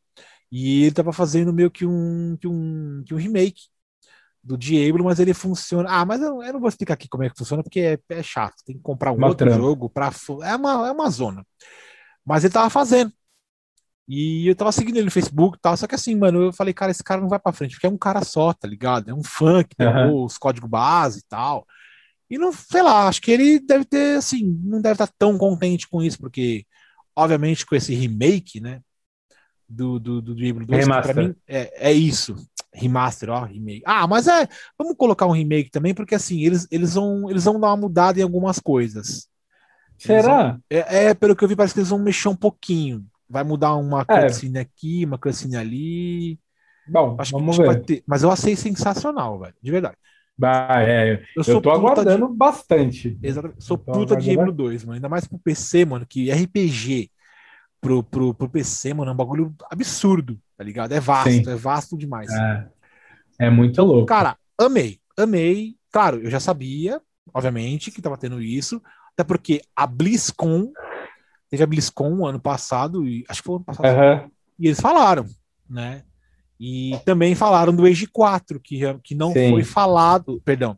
e 0.52 0.84
ele 0.84 0.94
tava 0.94 1.14
fazendo 1.14 1.54
meio 1.54 1.70
que 1.70 1.86
um, 1.86 2.36
que 2.40 2.48
um, 2.48 3.04
que 3.06 3.14
um 3.14 3.18
remake 3.18 3.64
do 4.42 4.58
Diablo, 4.58 5.04
mas 5.04 5.20
ele 5.20 5.34
funciona. 5.34 5.90
Ah, 5.90 6.06
mas 6.06 6.22
eu, 6.22 6.42
eu, 6.42 6.54
não 6.54 6.60
vou 6.60 6.70
explicar 6.70 6.94
aqui 6.94 7.08
como 7.08 7.24
é 7.24 7.30
que 7.30 7.38
funciona, 7.38 7.62
porque 7.62 7.80
é, 7.80 8.00
é 8.10 8.24
chato. 8.24 8.56
Tem 8.66 8.76
que 8.76 8.82
comprar 8.82 9.12
um 9.12 9.24
outro 9.24 9.50
jogo 9.52 9.90
para 9.90 10.10
é 10.44 10.56
uma, 10.56 10.88
é 10.88 10.92
uma 10.92 11.10
zona. 11.10 11.46
Mas 12.26 12.44
ele 12.44 12.54
tava 12.54 12.70
fazendo. 12.70 13.12
E 14.08 14.48
eu 14.48 14.56
tava 14.56 14.72
seguindo 14.72 14.96
ele 14.96 15.06
no 15.06 15.12
Facebook 15.12 15.58
e 15.58 15.62
tal, 15.62 15.76
só 15.76 15.86
que 15.86 15.96
assim, 15.96 16.16
mano, 16.16 16.42
eu 16.42 16.54
falei, 16.54 16.74
cara, 16.74 16.92
esse 16.92 17.04
cara 17.04 17.20
não 17.20 17.28
vai 17.28 17.40
pra 17.40 17.52
frente, 17.52 17.76
porque 17.76 17.88
é 17.88 17.90
um 17.90 17.98
cara 17.98 18.24
só, 18.24 18.54
tá 18.54 18.68
ligado? 18.68 19.10
É 19.10 19.14
um 19.14 19.24
fã 19.24 19.64
que 19.64 19.76
pegou 19.76 20.20
uhum. 20.20 20.24
os 20.24 20.38
códigos 20.38 20.70
base 20.70 21.20
e 21.20 21.24
tal. 21.24 21.68
E 22.30 22.38
não, 22.38 22.54
sei 22.54 22.82
lá, 22.82 23.08
acho 23.08 23.22
que 23.22 23.32
ele 23.32 23.60
deve 23.60 23.84
ter, 23.86 24.18
assim, 24.18 24.60
não 24.64 24.82
deve 24.82 24.94
estar 24.94 25.10
tão 25.18 25.38
contente 25.38 25.88
com 25.90 26.02
isso, 26.02 26.18
porque, 26.20 26.66
obviamente, 27.16 27.66
com 27.66 27.76
esse 27.76 27.94
remake, 27.94 28.62
né, 28.62 28.82
do, 29.68 30.00
do, 30.00 30.22
do 30.22 30.36
Diablo 30.36 30.66
2, 30.66 30.86
Remaster. 30.86 31.14
pra 31.14 31.24
mim, 31.24 31.36
é, 31.48 31.90
é 31.90 31.92
isso. 31.92 32.36
Remaster, 32.74 33.30
ó, 33.30 33.44
remake. 33.44 33.82
Ah, 33.86 34.08
mas 34.08 34.28
é, 34.28 34.48
vamos 34.78 34.96
colocar 34.98 35.26
um 35.26 35.32
remake 35.32 35.70
também, 35.70 35.94
porque 35.94 36.16
assim, 36.16 36.44
eles, 36.46 36.68
eles, 36.72 36.94
vão, 36.94 37.30
eles 37.30 37.44
vão 37.44 37.60
dar 37.60 37.68
uma 37.68 37.78
mudada 37.78 38.20
em 38.20 38.24
algumas 38.24 38.60
coisas. 38.60 39.28
Será? 39.98 40.52
Vão, 40.52 40.62
é, 40.70 41.06
é, 41.08 41.14
pelo 41.14 41.36
que 41.36 41.44
eu 41.44 41.48
vi, 41.48 41.56
parece 41.56 41.74
que 41.74 41.80
eles 41.80 41.90
vão 41.90 42.00
mexer 42.00 42.30
um 42.30 42.36
pouquinho. 42.36 43.06
Vai 43.30 43.44
mudar 43.44 43.76
uma 43.76 44.06
é. 44.08 44.22
cutscene 44.24 44.60
aqui, 44.60 45.06
uma 45.06 45.18
cutscene 45.18 45.58
ali. 45.58 46.40
Bom, 46.88 47.18
acho 47.20 47.32
vamos 47.32 47.58
que, 47.58 47.64
ver. 47.64 47.84
Ter... 47.84 48.04
Mas 48.08 48.24
eu 48.24 48.32
achei 48.32 48.56
sensacional, 48.56 49.40
velho. 49.40 49.56
De 49.62 49.72
verdade. 49.72 49.96
Bah, 50.38 50.82
é, 50.82 51.24
eu, 51.36 51.44
eu 51.46 51.62
tô 51.62 51.72
aguardando 51.72 52.28
de... 52.28 52.36
bastante. 52.36 53.18
Exatamente. 53.22 53.64
Sou 53.64 53.78
puta 53.78 54.16
de 54.16 54.26
Diablo 54.26 54.52
2, 54.52 54.86
mano. 54.86 54.96
Ainda 54.96 55.10
mais 55.10 55.28
pro 55.28 55.40
PC, 55.40 55.84
mano, 55.84 56.06
que 56.08 56.32
RPG 56.32 57.10
pro, 57.82 58.04
pro, 58.04 58.34
pro 58.34 58.50
PC, 58.50 58.94
mano, 58.94 59.12
é 59.12 59.14
um 59.14 59.18
bagulho 59.18 59.56
absurdo, 59.70 60.40
tá 60.56 60.64
ligado? 60.64 60.92
É 60.92 61.00
vasto, 61.00 61.32
Sim. 61.32 61.50
é 61.50 61.56
vasto 61.56 61.98
demais. 61.98 62.30
É, 62.32 62.68
é 63.40 63.50
muito 63.50 63.82
louco. 63.84 64.06
Cara, 64.06 64.38
amei, 64.60 65.00
amei. 65.18 65.76
Claro, 65.92 66.22
eu 66.22 66.30
já 66.30 66.40
sabia, 66.40 67.02
obviamente, 67.34 67.92
que 67.92 68.02
tava 68.02 68.18
tendo 68.18 68.42
isso, 68.42 68.82
até 69.14 69.24
porque 69.24 69.62
a 69.76 69.88
BlizzCon 69.88 70.72
Teve 71.50 71.64
a 71.64 71.68
BlizzCon 71.68 72.26
ano 72.26 72.40
passado, 72.40 73.08
e 73.08 73.24
acho 73.30 73.42
que 73.42 73.46
foi 73.46 73.56
ano 73.56 73.66
passado. 73.66 73.86
Uhum. 73.86 74.30
E 74.60 74.68
eles 74.68 74.80
falaram, 74.80 75.26
né? 75.70 76.04
E 76.60 76.98
também 77.06 77.36
falaram 77.36 77.76
do 77.76 77.86
Age 77.86 78.08
4, 78.08 78.60
que, 78.60 78.82
que 79.04 79.16
não 79.16 79.32
sim. 79.32 79.52
foi 79.52 79.64
falado, 79.64 80.42
perdão, 80.44 80.78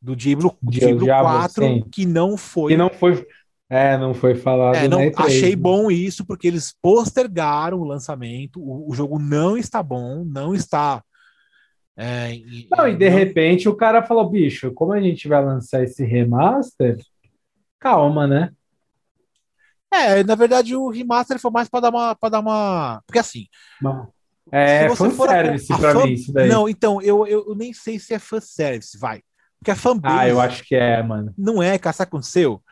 do 0.00 0.16
Diablo, 0.16 0.56
Diablo 0.62 1.06
4, 1.06 1.64
sim. 1.64 1.84
que 1.90 2.04
não 2.04 2.36
foi. 2.36 2.72
Que 2.72 2.76
não 2.76 2.90
foi. 2.90 3.24
É, 3.70 3.96
não 3.96 4.12
foi 4.12 4.34
falado. 4.34 4.74
É, 4.74 4.86
não, 4.86 5.00
achei 5.16 5.56
bom 5.56 5.90
isso, 5.90 6.26
porque 6.26 6.46
eles 6.46 6.74
postergaram 6.82 7.78
o 7.78 7.84
lançamento. 7.84 8.60
O, 8.60 8.90
o 8.90 8.94
jogo 8.94 9.18
não 9.18 9.56
está 9.56 9.82
bom, 9.82 10.24
não 10.24 10.54
está. 10.54 11.02
É, 11.96 12.34
e, 12.34 12.68
não, 12.70 12.88
e 12.88 12.96
de 12.96 13.08
não... 13.08 13.16
repente 13.16 13.68
o 13.68 13.76
cara 13.76 14.02
falou: 14.02 14.28
bicho, 14.28 14.72
como 14.72 14.92
a 14.92 15.00
gente 15.00 15.28
vai 15.28 15.42
lançar 15.42 15.82
esse 15.82 16.04
remaster? 16.04 16.98
Calma, 17.78 18.26
né? 18.26 18.50
É, 19.92 20.24
na 20.24 20.34
verdade 20.34 20.74
o 20.74 20.88
remaster 20.88 21.38
foi 21.38 21.50
mais 21.50 21.68
para 21.68 21.80
dar 21.80 21.90
uma 21.90 22.14
para 22.14 22.30
dar 22.30 22.40
uma, 22.40 23.02
porque 23.06 23.18
assim, 23.18 23.46
é 24.50 24.88
fanservice 24.94 25.72
a, 25.72 25.78
pra 25.78 25.92
fan... 25.92 26.06
mim 26.06 26.12
isso 26.12 26.32
daí. 26.32 26.48
Não, 26.48 26.68
então 26.68 27.00
eu, 27.02 27.26
eu 27.26 27.54
nem 27.54 27.72
sei 27.72 27.98
se 27.98 28.14
é 28.14 28.18
fanservice, 28.18 28.98
vai. 28.98 29.22
Porque 29.58 29.70
a 29.70 29.76
fanbase 29.76 30.18
Ah, 30.18 30.28
eu 30.28 30.40
acho 30.40 30.64
que 30.64 30.74
é, 30.74 31.02
mano. 31.02 31.32
Não 31.38 31.62
é, 31.62 31.78
cara, 31.78 31.92
sabe 31.92 32.08
o 32.08 32.10
que 32.10 32.16
aconteceu? 32.16 32.62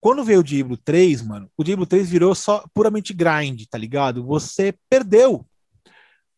Quando 0.00 0.24
veio 0.24 0.40
o 0.40 0.44
Diablo 0.44 0.76
3, 0.76 1.22
mano, 1.22 1.48
o 1.56 1.64
Diablo 1.64 1.86
3 1.86 2.10
virou 2.10 2.34
só 2.34 2.64
puramente 2.74 3.14
grind, 3.14 3.62
tá 3.70 3.78
ligado? 3.78 4.26
Você 4.26 4.74
perdeu 4.90 5.46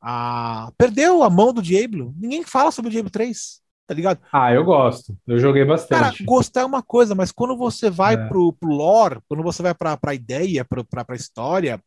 a 0.01 0.71
perdeu 0.77 1.23
a 1.23 1.31
mão 1.31 1.53
do 1.53 1.63
Diablo. 1.63 2.15
Ninguém 2.17 2.45
fala 2.45 2.71
sobre 2.71 2.91
o 2.91 2.93
Diablo 2.93 3.11
3 3.11 3.64
tá 3.87 3.95
ligado? 3.95 4.19
Ah, 4.33 4.53
eu 4.53 4.65
gosto. 4.65 5.17
Eu 5.27 5.39
joguei 5.39 5.65
bastante. 5.65 6.01
Cara, 6.01 6.15
gostar 6.23 6.63
é 6.63 6.65
uma 6.65 6.83
coisa, 6.83 7.15
mas 7.15 7.31
quando 7.31 7.57
você 7.57 7.91
vai 7.91 8.15
é. 8.15 8.29
pro, 8.29 8.53
pro 8.53 8.71
lore, 8.71 9.21
quando 9.29 9.43
você 9.43 9.63
vai 9.63 9.75
pra, 9.75 9.97
pra 9.97 10.15
ideia, 10.15 10.65
pra, 10.65 10.83
pra, 10.85 11.05
pra 11.05 11.17
história, 11.17 11.81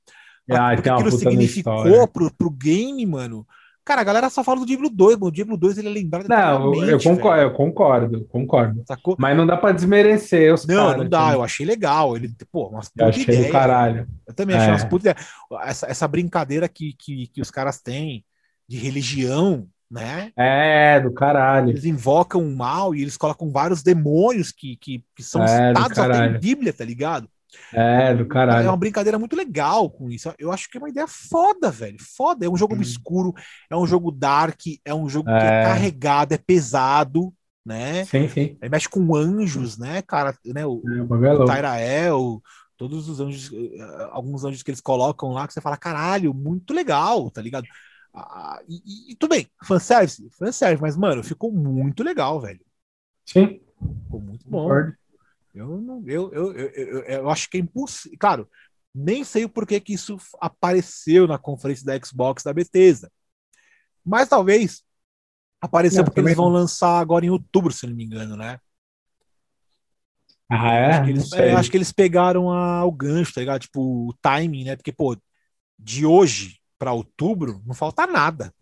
ah, 0.50 0.76
pra, 0.76 0.96
aquilo 0.96 1.12
significou 1.12 2.08
pro, 2.08 2.34
pro 2.34 2.50
game, 2.50 3.06
mano. 3.06 3.46
Cara, 3.88 4.02
a 4.02 4.04
galera 4.04 4.30
só 4.30 4.44
fala 4.44 4.60
do 4.60 4.66
Diablo 4.66 4.90
2, 4.90 5.16
mano. 5.16 5.28
O 5.28 5.32
Diablo 5.32 5.56
2 5.56 5.78
ele 5.78 5.88
é 5.88 5.92
lembrado. 5.92 6.28
Não, 6.28 6.76
eu 6.84 7.00
concordo, 7.00 7.42
eu 7.42 7.54
concordo, 7.54 8.26
concordo. 8.26 8.84
Sacou? 8.86 9.16
Mas 9.18 9.38
não 9.38 9.48
dá 9.48 9.56
pra 9.56 9.72
desmerecer 9.72 10.54
os 10.54 10.66
Não, 10.68 10.88
cara, 10.88 10.98
não 10.98 11.10
dá. 11.10 11.32
Eu 11.32 11.42
achei 11.42 11.66
legal. 11.66 12.18
Ele, 12.18 12.30
pô, 12.52 12.68
umas 12.68 12.92
eu 12.98 13.08
achei 13.08 13.24
ideia, 13.24 13.50
caralho. 13.50 14.08
Eu 14.28 14.34
também 14.34 14.58
achei 14.58 14.68
é. 14.68 14.72
umas 14.74 14.84
putas 14.84 15.16
essa, 15.64 15.88
essa 15.88 16.06
brincadeira 16.06 16.68
que, 16.68 16.94
que, 17.00 17.28
que 17.28 17.40
os 17.40 17.50
caras 17.50 17.82
têm 17.82 18.26
de 18.68 18.78
religião, 18.78 19.66
né? 19.90 20.32
É, 20.36 21.00
do 21.00 21.12
caralho. 21.14 21.70
Eles 21.70 21.86
invocam 21.86 22.42
o 22.42 22.56
mal 22.56 22.94
e 22.94 23.02
eles 23.02 23.18
colocam 23.18 23.52
vários 23.52 23.82
demônios 23.82 24.52
que, 24.52 24.76
que, 24.78 25.04
que 25.16 25.24
são 25.24 25.44
é, 25.44 25.70
citados 25.70 25.98
até 25.98 26.28
em 26.28 26.40
Bíblia, 26.40 26.74
tá 26.74 26.84
ligado? 26.84 27.30
É, 27.74 28.14
do 28.14 28.26
caralho. 28.26 28.68
É 28.68 28.70
uma 28.70 28.78
brincadeira 28.78 29.18
muito 29.18 29.36
legal 29.36 29.90
com 29.90 30.10
isso. 30.10 30.34
Eu 30.38 30.52
acho 30.52 30.70
que 30.70 30.78
é 30.78 30.80
uma 30.80 30.90
ideia 30.90 31.08
foda, 31.08 31.72
velho. 31.72 31.98
Foda. 32.00 32.46
É 32.46 32.50
um 32.50 32.58
jogo 32.58 32.76
hum. 32.76 32.78
obscuro, 32.78 33.34
é 33.70 33.76
um 33.76 33.88
jogo 33.88 34.12
dark, 34.12 34.60
é 34.84 34.94
um 34.94 35.08
jogo 35.08 35.30
é. 35.30 35.40
que 35.40 35.46
é 35.46 35.64
carregado, 35.64 36.34
é 36.34 36.38
pesado, 36.38 37.34
né? 37.66 38.06
Sim, 38.06 38.28
sim. 38.28 38.58
Ele 38.62 38.70
mexe 38.70 38.90
com 38.90 39.16
anjos, 39.16 39.78
né, 39.78 40.02
cara? 40.02 40.36
Né? 40.46 40.66
O, 40.66 40.82
é, 41.26 41.34
o 41.34 41.46
Tyrael, 41.46 42.42
Todos 42.78 43.10
os 43.10 43.20
anjos, 43.20 43.52
eh, 43.52 44.10
alguns 44.12 44.44
anjos 44.44 44.62
que 44.62 44.70
eles 44.70 44.80
colocam 44.80 45.32
lá, 45.32 45.48
que 45.48 45.54
você 45.54 45.60
fala, 45.60 45.76
caralho, 45.76 46.32
muito 46.32 46.76
legal, 46.76 47.32
tá 47.32 47.42
ligado? 47.42 47.66
Ah, 48.20 48.62
e, 48.68 49.12
e, 49.12 49.16
tudo 49.16 49.32
bem, 49.32 49.48
fanservice, 49.64 50.28
fanservice, 50.32 50.82
mas, 50.82 50.98
mano, 50.98 51.24
ficou 51.24 51.52
muito 51.52 52.04
legal, 52.04 52.42
velho. 52.42 52.66
Sim. 53.26 53.62
Ficou 54.06 54.20
muito 54.20 54.50
bom. 54.50 54.70
Eu, 55.54 55.82
não, 55.82 56.04
eu, 56.08 56.32
eu, 56.34 56.52
eu, 56.54 57.00
eu, 57.02 57.30
acho 57.30 57.50
que 57.50 57.58
é 57.58 57.60
impossível. 57.60 58.18
Claro, 58.20 58.50
nem 58.94 59.24
sei 59.24 59.46
o 59.46 59.50
porquê 59.50 59.80
que 59.80 59.94
isso 59.94 60.18
apareceu 60.40 61.28
na 61.28 61.38
conferência 61.38 61.86
da 61.86 62.00
Xbox 62.04 62.44
da 62.44 62.54
Bethesda. 62.54 63.12
Mas 64.04 64.30
talvez 64.30 64.84
apareceu 65.62 66.00
não, 66.00 66.06
porque 66.06 66.20
eles 66.20 66.36
vão 66.36 66.50
lançar 66.50 67.00
agora 67.00 67.26
em 67.26 67.30
outubro, 67.30 67.72
se 67.72 67.86
não 67.86 67.96
me 67.96 68.04
engano, 68.04 68.36
né? 68.36 68.60
Ah, 70.50 70.74
é? 70.74 70.86
Acho 70.86 71.04
que 71.04 71.10
eles, 71.10 71.34
acho 71.34 71.72
que 71.72 71.78
eles 71.78 71.92
pegaram 71.92 72.52
a, 72.52 72.84
o 72.86 72.92
gancho, 72.92 73.34
tá 73.34 73.42
ligado? 73.42 73.62
Tipo, 73.62 74.10
o 74.10 74.14
timing, 74.22 74.64
né? 74.64 74.76
Porque, 74.76 74.92
pô, 74.92 75.16
de 75.78 76.06
hoje 76.06 76.58
para 76.78 76.94
outubro 76.94 77.62
não 77.66 77.74
falta 77.74 78.06
nada, 78.06 78.54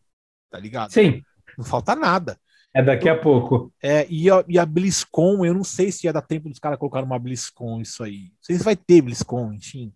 tá 0.49 0.59
ligado? 0.59 0.91
Sim. 0.91 1.21
Não 1.57 1.65
falta 1.65 1.95
nada. 1.95 2.39
É 2.73 2.83
daqui 2.83 3.07
a 3.07 3.17
pouco. 3.17 3.73
É, 3.81 4.05
e 4.09 4.29
a, 4.29 4.43
e 4.49 4.59
a 4.59 4.65
BlizzCon, 4.65 5.45
eu 5.45 5.53
não 5.53 5.63
sei 5.63 5.91
se 5.91 6.07
ia 6.07 6.13
dar 6.13 6.21
tempo 6.21 6.49
dos 6.49 6.59
caras 6.59 6.77
colocar 6.77 7.03
uma 7.03 7.17
BlizzCon 7.17 7.79
isso 7.79 8.03
aí. 8.03 8.23
Não 8.23 8.41
sei 8.41 8.57
se 8.57 8.63
vai 8.63 8.75
ter 8.75 9.01
BlizzCon, 9.01 9.53
enfim. 9.53 9.93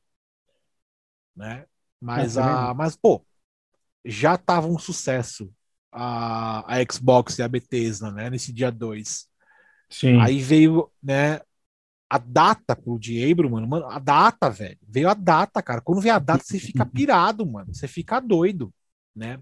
Né? 1.36 1.66
Mas, 2.00 2.38
a, 2.38 2.74
mas 2.74 2.96
pô, 2.96 3.22
já 4.06 4.38
tava 4.38 4.68
um 4.68 4.80
sucesso 4.80 5.52
a, 5.92 6.74
a 6.74 6.78
Xbox 6.90 7.38
e 7.38 7.44
a 7.44 7.48
Bethesda, 7.48 8.12
né? 8.12 8.30
Nesse 8.30 8.54
dia 8.54 8.72
2. 8.72 9.28
Sim. 9.90 10.22
Aí 10.22 10.40
veio, 10.40 10.90
né? 11.02 11.42
A 12.10 12.18
data 12.18 12.76
pro 12.76 12.98
Diablo, 12.98 13.52
mano, 13.52 13.68
mano, 13.68 13.86
a 13.86 14.00
data, 14.00 14.50
velho. 14.50 14.78
Veio 14.88 15.10
a 15.10 15.14
data, 15.14 15.62
cara. 15.62 15.80
Quando 15.80 16.02
vem 16.02 16.12
a 16.12 16.20
data, 16.20 16.44
você 16.44 16.58
fica 16.58 16.86
pirado, 16.88 17.46
mano. 17.46 17.74
Você 17.74 17.88
fica 17.88 18.20
doido, 18.20 18.74
né? 19.16 19.40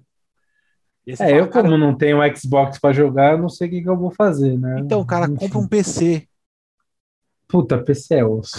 É, 1.07 1.15
fala, 1.15 1.31
eu 1.31 1.48
como 1.48 1.64
cara, 1.64 1.77
não 1.77 1.95
tenho 1.95 2.18
Xbox 2.35 2.77
para 2.77 2.94
jogar, 2.94 3.31
eu 3.31 3.38
não 3.38 3.48
sei 3.48 3.68
o 3.68 3.72
que, 3.72 3.81
que, 3.81 3.89
eu 3.89 3.95
vou 3.95 4.11
fazer, 4.11 4.60
né? 4.60 4.81
Então, 4.81 5.06
cara, 5.06 5.30
compra 5.30 5.57
um 5.57 5.68
PC. 5.68 6.27
Puta, 7.48 7.81
PC 7.81 8.15
é 8.15 8.26
osso. 8.26 8.57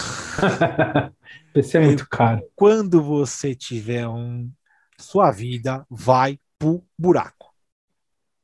PC 1.53 1.77
é 1.77 1.81
muito 1.81 2.09
caro. 2.09 2.41
Quando 2.55 3.03
você 3.03 3.53
tiver 3.53 4.07
um, 4.07 4.49
sua 4.97 5.29
vida 5.29 5.85
vai 5.87 6.39
pro 6.57 6.83
buraco. 6.97 7.53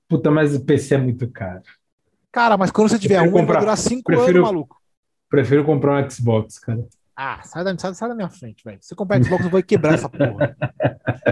Puta, 0.07 0.29
mas 0.29 0.53
o 0.55 0.63
PC 0.63 0.95
é 0.95 0.97
muito 0.99 1.27
caro. 1.31 1.63
Cara, 2.31 2.57
mas 2.57 2.69
quando 2.69 2.89
você 2.89 2.99
tiver 2.99 3.21
um, 3.21 3.31
comprar, 3.31 3.53
vai 3.53 3.61
durar 3.61 3.77
cinco 3.77 4.03
prefiro, 4.03 4.39
anos, 4.39 4.51
maluco. 4.51 4.79
Prefiro 5.35 5.65
comprar 5.65 6.03
um 6.03 6.09
Xbox, 6.09 6.59
cara. 6.59 6.87
Ah, 7.15 7.41
sai 7.43 7.63
da, 7.63 7.77
sai, 7.77 7.93
sai 7.93 8.09
da 8.09 8.15
minha 8.15 8.29
frente, 8.29 8.63
velho. 8.63 8.77
Se 8.81 8.95
comprar 8.95 9.23
Xbox, 9.23 9.43
eu 9.43 9.49
vou 9.49 9.63
quebrar 9.63 9.93
essa 9.95 10.09
porra. 10.09 10.55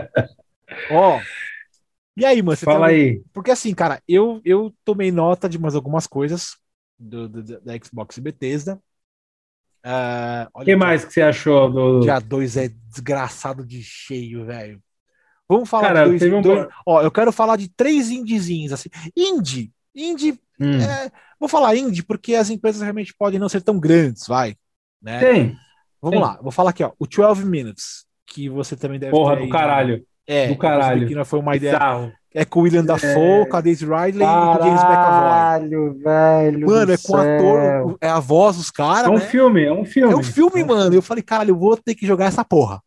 Ó, 0.91 1.19
e 2.15 2.25
aí, 2.25 2.41
mano? 2.41 2.57
Fala 2.57 2.87
tem... 2.87 2.95
aí. 2.95 3.23
Porque 3.33 3.51
assim, 3.51 3.73
cara, 3.73 4.01
eu, 4.07 4.39
eu 4.45 4.73
tomei 4.85 5.11
nota 5.11 5.49
de 5.49 5.57
mais 5.57 5.75
algumas 5.75 6.05
coisas 6.05 6.57
do, 6.97 7.27
do 7.27 7.43
da 7.61 7.73
Xbox 7.83 8.17
e 8.17 8.21
Bethesda. 8.21 8.79
Uh, 9.85 10.47
o 10.53 10.63
que 10.63 10.75
mais 10.75 11.03
que 11.03 11.11
você 11.11 11.21
achou 11.21 11.69
do. 11.71 11.99
Dia 12.01 12.19
2 12.19 12.57
é 12.57 12.67
desgraçado 12.89 13.65
de 13.65 13.81
cheio, 13.83 14.45
velho. 14.45 14.81
Vamos 15.49 15.69
falar 15.69 15.87
cara, 15.87 16.05
dois, 16.05 16.23
um... 16.23 16.41
dois, 16.41 16.67
Ó, 16.85 17.01
eu 17.01 17.11
quero 17.11 17.31
falar 17.31 17.57
de 17.57 17.67
três 17.67 18.09
indiezinhos, 18.09 18.71
assim. 18.71 18.89
Indie. 19.15 19.73
Indie. 19.93 20.39
Hum. 20.59 20.79
É... 20.79 21.11
vou 21.43 21.49
falar 21.49 21.75
indie 21.75 22.03
porque 22.03 22.35
as 22.35 22.49
empresas 22.49 22.81
realmente 22.81 23.13
podem 23.13 23.39
não 23.39 23.49
ser 23.49 23.61
tão 23.61 23.77
grandes, 23.79 24.25
vai. 24.27 24.55
Né? 25.01 25.19
Tem. 25.19 25.57
Vamos 26.01 26.19
Tem. 26.19 26.27
lá, 26.27 26.39
vou 26.41 26.51
falar 26.51 26.69
aqui, 26.69 26.83
ó. 26.83 26.91
O 26.97 27.05
12 27.05 27.45
Minutes, 27.45 28.05
que 28.25 28.49
você 28.49 28.75
também 28.75 28.99
deve 28.99 29.11
Porra, 29.11 29.35
do 29.35 29.49
caralho. 29.49 30.05
É, 30.25 30.47
do 30.47 30.57
caralho. 30.57 31.07
Que 31.07 31.15
não 31.15 31.25
foi 31.25 31.39
uma 31.39 31.55
ideia. 31.55 32.13
É 32.33 32.45
com 32.45 32.61
o 32.61 32.63
William 32.63 32.83
Dafoe, 32.83 33.41
é... 33.41 33.45
com 33.45 33.57
a 33.57 33.61
Daisy 33.61 33.85
Ridley 33.85 34.25
Caralho, 34.25 34.53
e 34.53 34.57
com 34.57 34.63
o 34.63 34.65
James 34.65 34.81
McAvoy. 34.81 36.03
velho. 36.03 36.65
Mano, 36.65 36.91
é 36.91 36.97
com 36.97 37.13
o 37.13 37.17
ator, 37.17 37.97
é 38.01 38.07
a 38.07 38.19
voz 38.19 38.57
dos 38.57 38.71
caras. 38.71 39.05
É 39.05 39.09
um 39.09 39.15
né? 39.15 39.19
filme, 39.19 39.63
é 39.63 39.71
um 39.71 39.85
filme. 39.85 40.13
É 40.13 40.15
um 40.15 40.23
filme, 40.23 40.61
é 40.61 40.65
mano. 40.65 40.95
Eu 40.95 41.01
falei, 41.01 41.21
caralho, 41.21 41.51
eu 41.51 41.59
vou 41.59 41.77
ter 41.77 41.93
que 41.93 42.07
jogar 42.07 42.25
essa 42.25 42.43
porra. 42.43 42.81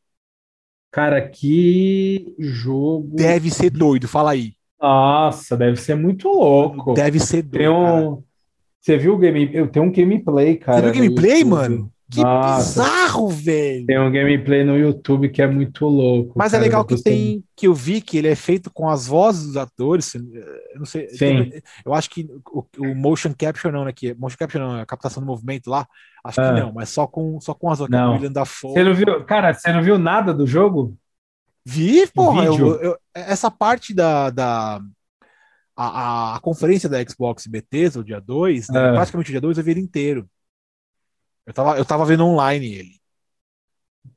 Cara, 0.90 1.28
que 1.28 2.34
jogo. 2.38 3.14
Deve 3.14 3.50
ser 3.50 3.70
doido, 3.70 4.08
fala 4.08 4.32
aí. 4.32 4.54
Nossa, 4.80 5.56
deve 5.56 5.76
ser 5.76 5.94
muito 5.94 6.28
louco. 6.28 6.94
Deve 6.94 7.20
ser 7.20 7.42
doido. 7.42 7.58
Tem 7.58 7.68
um... 7.68 8.22
Você 8.86 8.96
viu 8.96 9.14
o 9.14 9.18
game? 9.18 9.50
Eu 9.52 9.66
tenho 9.66 9.84
um 9.84 9.90
gameplay, 9.90 10.56
cara. 10.56 10.78
Você 10.78 10.82
viu 10.82 10.90
o 10.90 10.94
gameplay, 10.94 11.42
mano? 11.42 11.90
Que 12.08 12.22
Nossa, 12.22 12.84
bizarro, 12.84 13.28
velho. 13.30 13.84
Tem 13.84 13.98
um 13.98 14.12
gameplay 14.12 14.62
no 14.62 14.78
YouTube 14.78 15.28
que 15.28 15.42
é 15.42 15.46
muito 15.48 15.86
louco. 15.86 16.34
Mas 16.36 16.52
é 16.52 16.56
cara, 16.56 16.62
é 16.62 16.66
legal 16.68 16.84
que 16.84 17.02
tem 17.02 17.42
que 17.56 17.66
eu 17.66 17.74
vi 17.74 18.00
que 18.00 18.16
ele 18.16 18.28
é 18.28 18.36
feito 18.36 18.70
com 18.70 18.88
as 18.88 19.08
vozes 19.08 19.48
dos 19.48 19.56
atores. 19.56 20.14
Eu 20.14 20.22
não 20.76 20.86
sei. 20.86 21.08
Sim. 21.08 21.50
Eu 21.84 21.94
acho 21.94 22.08
que 22.08 22.28
o, 22.48 22.64
o 22.78 22.94
motion 22.94 23.34
capture 23.36 23.74
não, 23.74 23.84
né? 23.84 23.92
Que 23.92 24.14
motion 24.14 24.36
capture 24.38 24.62
não, 24.62 24.78
a 24.78 24.86
captação 24.86 25.20
do 25.20 25.26
movimento 25.26 25.68
lá. 25.68 25.84
Acho 26.22 26.40
ah. 26.40 26.54
que 26.54 26.60
não, 26.60 26.72
mas 26.72 26.88
só 26.88 27.08
com 27.08 27.40
só 27.40 27.54
com 27.54 27.68
as 27.68 27.80
vozes. 27.80 27.90
Não. 27.90 28.12
William 28.12 28.30
Dafoe. 28.30 28.72
Você 28.72 28.84
não 28.84 28.94
viu, 28.94 29.24
cara? 29.24 29.52
Você 29.52 29.72
não 29.72 29.82
viu 29.82 29.98
nada 29.98 30.32
do 30.32 30.46
jogo? 30.46 30.96
Vi, 31.64 32.06
porra. 32.14 32.44
Eu, 32.44 32.80
eu, 32.80 32.96
essa 33.12 33.50
parte 33.50 33.92
da, 33.92 34.30
da 34.30 34.80
a, 35.76 36.36
a, 36.36 36.40
conferência 36.40 36.88
da 36.88 37.04
Xbox 37.04 37.46
Bethesda, 37.46 38.00
o 38.00 38.04
dia 38.04 38.20
2, 38.20 38.70
né, 38.70 38.80
ah. 38.80 38.92
praticamente 38.94 39.30
o 39.30 39.32
dia 39.32 39.40
2, 39.40 39.58
eu 39.58 39.64
vi 39.64 39.72
ele 39.72 39.80
inteiro. 39.80 40.28
Eu 41.44 41.52
tava, 41.52 41.78
eu 41.78 41.84
tava 41.84 42.04
vendo 42.04 42.24
online 42.24 42.74
ele. 42.74 43.00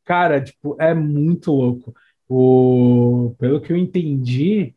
Cara, 0.06 0.42
tipo, 0.42 0.76
é 0.80 0.94
muito 0.94 1.52
louco. 1.52 1.94
O, 2.28 3.36
pelo 3.38 3.60
que 3.60 3.74
eu 3.74 3.78
entendi, 3.78 4.74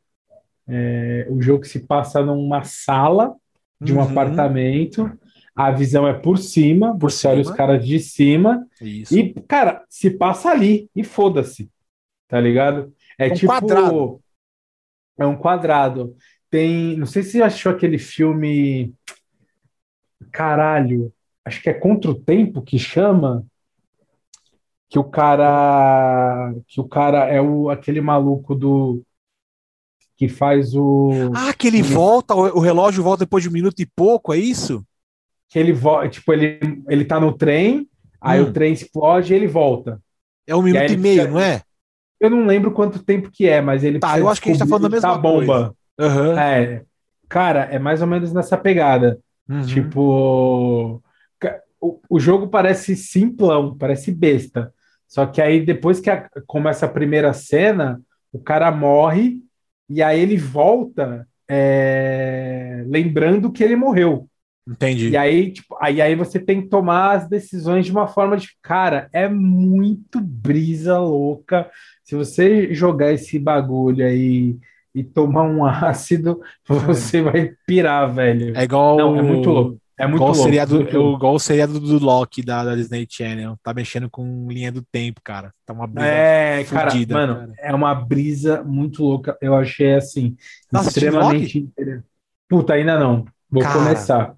é, 0.67 1.27
o 1.31 1.41
jogo 1.41 1.65
se 1.65 1.81
passa 1.81 2.23
numa 2.23 2.65
sala 2.65 3.35
de 3.81 3.93
um 3.93 3.97
uhum. 3.97 4.11
apartamento. 4.11 5.11
A 5.55 5.71
visão 5.71 6.07
é 6.09 6.15
por 6.15 6.39
cima, 6.39 6.97
por 6.99 7.11
você 7.11 7.29
olha 7.29 7.43
os 7.43 7.51
caras 7.51 7.85
de 7.85 7.99
cima. 7.99 8.67
Isso. 8.81 9.17
E, 9.17 9.35
cara, 9.47 9.85
se 9.89 10.11
passa 10.11 10.51
ali 10.51 10.91
e 10.97 11.05
foda-se. 11.05 11.71
Tá 12.27 12.41
ligado? 12.41 12.93
É, 13.19 13.29
é 13.29 13.31
um 13.31 13.35
tipo. 13.35 13.53
Quadrado. 13.53 14.21
É 15.19 15.27
um 15.27 15.37
quadrado. 15.37 16.17
Tem. 16.53 16.97
Não 16.97 17.07
sei 17.07 17.25
se 17.25 17.33
você 17.33 17.43
achou 17.43 17.73
aquele 17.73 17.99
filme. 17.99 18.95
Caralho 20.31 21.13
acho 21.45 21.63
que 21.63 21.71
é 21.71 21.75
Contra 21.75 22.11
o 22.11 22.15
Tempo 22.15 22.63
que 22.63 22.79
chama, 22.79 23.45
que 24.89 24.99
o 24.99 25.05
cara 25.05 26.55
que 26.67 26.81
o 26.81 26.85
cara 26.85 27.27
é 27.27 27.41
o 27.41 27.71
aquele 27.71 28.01
maluco 28.01 28.55
do 28.55 29.03
que 30.17 30.29
faz 30.29 30.75
o 30.75 31.33
Ah, 31.35 31.53
que 31.53 31.67
ele, 31.67 31.83
volta, 31.83 32.35
o 32.35 32.61
relógio 32.61 33.03
volta 33.03 33.25
depois 33.25 33.43
de 33.43 33.49
um 33.49 33.53
minuto 33.53 33.81
e 33.81 33.87
pouco, 33.87 34.33
é 34.33 34.39
isso? 34.39 34.85
Que 35.49 35.59
ele 35.59 35.73
volta, 35.73 36.09
tipo, 36.09 36.33
ele 36.33 36.59
ele 36.89 37.05
tá 37.05 37.19
no 37.19 37.33
trem, 37.33 37.89
aí 38.21 38.41
hum. 38.41 38.45
o 38.45 38.53
trem 38.53 38.73
explode 38.73 39.33
e 39.33 39.37
ele 39.37 39.47
volta. 39.47 40.01
É 40.47 40.55
um 40.55 40.63
minuto 40.63 40.91
e, 40.91 40.95
e 40.95 40.97
meio, 40.97 41.31
não 41.31 41.41
é? 41.41 41.63
Eu 42.21 42.31
não 42.31 42.47
lembro 42.47 42.71
quanto 42.71 43.03
tempo 43.03 43.31
que 43.33 43.49
é, 43.49 43.61
mas 43.61 43.83
ele 43.83 43.99
Tá, 43.99 44.19
eu 44.19 44.29
acho 44.29 44.41
que 44.41 44.49
a 44.49 44.53
gente 44.53 44.61
tá 44.61 44.67
falando 44.67 44.83
da 44.83 44.89
mesma 44.89 45.19
bomba. 45.19 45.75
Uhum. 45.99 46.39
É. 46.39 46.83
Cara, 47.29 47.65
é 47.71 47.79
mais 47.79 48.01
ou 48.01 48.07
menos 48.07 48.33
nessa 48.33 48.57
pegada. 48.57 49.19
Uhum. 49.49 49.63
Tipo, 49.63 51.03
o, 51.81 52.01
o 52.09 52.21
jogo 52.21 52.49
parece 52.49 52.95
simplão, 52.95 53.77
parece 53.77 54.13
besta. 54.13 54.73
Só 55.09 55.27
que 55.27 55.43
aí, 55.43 55.65
depois 55.65 56.01
que 56.01 56.09
a, 56.09 56.29
começa 56.47 56.87
a 56.87 56.89
primeira 56.89 57.33
cena, 57.33 58.01
o 58.33 58.39
cara 58.39 58.71
morre 58.71 59.41
e 59.89 60.03
aí 60.03 60.21
ele 60.21 60.39
volta 60.39 61.27
é, 61.49 62.83
lembrando 62.87 63.53
que 63.53 63.63
ele 63.63 63.77
morreu. 63.77 64.29
Entendi. 64.67 65.11
E 65.11 65.17
aí, 65.17 65.51
tipo, 65.51 65.77
aí, 65.81 66.01
aí 66.01 66.15
você 66.15 66.39
tem 66.39 66.63
que 66.63 66.69
tomar 66.69 67.17
as 67.17 67.29
decisões 67.29 67.85
de 67.85 67.91
uma 67.91 68.07
forma 68.07 68.37
de. 68.37 68.49
Cara, 68.63 69.11
é 69.13 69.29
muito 69.29 70.21
brisa 70.21 70.99
louca. 70.99 71.69
Se 72.05 72.15
você 72.15 72.73
jogar 72.73 73.13
esse 73.13 73.39
bagulho 73.39 74.07
aí 74.07 74.57
e 74.95 75.03
tomar 75.03 75.45
um 75.45 75.65
ácido, 75.67 76.41
você 76.67 77.19
é. 77.19 77.23
vai 77.23 77.55
pirar, 77.67 78.13
velho. 78.13 78.57
É 78.57 78.65
igual. 78.65 78.97
Não, 78.97 79.17
é 79.17 79.23
muito 79.23 79.51
louco. 79.51 79.83
É 79.99 80.07
muito 80.07 80.17
igual 80.17 80.33
louco. 80.33 80.45
Seriado, 80.45 80.75
muito 80.75 80.97
eu, 80.97 81.13
igual 81.13 81.35
o 81.35 81.39
seriado 81.39 81.79
do 81.79 82.05
Loki 82.05 82.43
da, 82.43 82.65
da, 82.65 82.75
Disney 82.75 83.07
Channel. 83.09 83.57
Tá 83.63 83.73
mexendo 83.73 84.11
com 84.11 84.49
linha 84.51 84.73
do 84.73 84.83
tempo, 84.83 85.21
cara. 85.23 85.53
Tá 85.65 85.73
uma 85.73 85.87
brisa 85.87 86.09
É, 86.09 86.65
cara, 86.65 86.93
mano, 87.11 87.35
cara. 87.37 87.53
é 87.59 87.75
uma 87.75 87.95
brisa 87.95 88.65
muito 88.65 89.03
louca. 89.03 89.37
Eu 89.41 89.55
achei 89.55 89.95
assim, 89.95 90.37
Nossa, 90.73 90.89
extremamente 90.89 91.69
Puta, 92.49 92.75
ainda 92.75 92.99
não. 92.99 93.25
Vou 93.51 93.63
cara, 93.63 93.79
começar. 93.79 94.35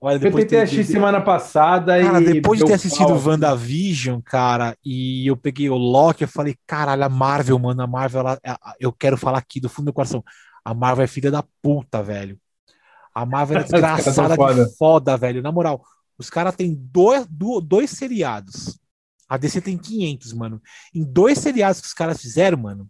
Olha, 0.00 0.14
eu 0.24 0.32
tentei 0.32 0.60
assistir 0.60 0.84
de... 0.84 0.92
semana 0.92 1.20
passada 1.20 2.00
cara, 2.00 2.20
e. 2.20 2.34
Depois 2.34 2.60
de 2.60 2.64
ter 2.66 2.74
assistido 2.74 3.12
o 3.12 3.26
WandaVision, 3.28 4.20
cara, 4.20 4.76
e 4.84 5.26
eu 5.26 5.36
peguei 5.36 5.68
o 5.68 5.74
Loki, 5.76 6.22
eu 6.22 6.28
falei, 6.28 6.56
caralho, 6.66 7.02
a 7.04 7.08
Marvel, 7.08 7.58
mano, 7.58 7.82
a 7.82 7.86
Marvel, 7.86 8.20
ela, 8.20 8.38
eu 8.78 8.92
quero 8.92 9.16
falar 9.16 9.38
aqui 9.38 9.58
do 9.60 9.68
fundo 9.68 9.86
do 9.86 9.92
coração. 9.92 10.22
A 10.64 10.72
Marvel 10.72 11.04
é 11.04 11.08
filha 11.08 11.30
da 11.32 11.42
puta, 11.60 12.00
velho. 12.02 12.38
A 13.12 13.26
Marvel 13.26 13.58
é 13.58 13.62
desgraçada 13.64 14.36
foda. 14.36 14.64
de 14.64 14.76
foda, 14.76 15.16
velho. 15.16 15.42
Na 15.42 15.50
moral, 15.50 15.82
os 16.16 16.30
caras 16.30 16.54
têm 16.54 16.76
dois, 16.78 17.26
dois 17.64 17.90
seriados. 17.90 18.78
A 19.28 19.36
DC 19.36 19.60
tem 19.60 19.76
500, 19.76 20.32
mano. 20.32 20.62
Em 20.94 21.04
dois 21.04 21.38
seriados 21.38 21.80
que 21.80 21.86
os 21.88 21.92
caras 21.92 22.20
fizeram, 22.20 22.56
mano, 22.58 22.88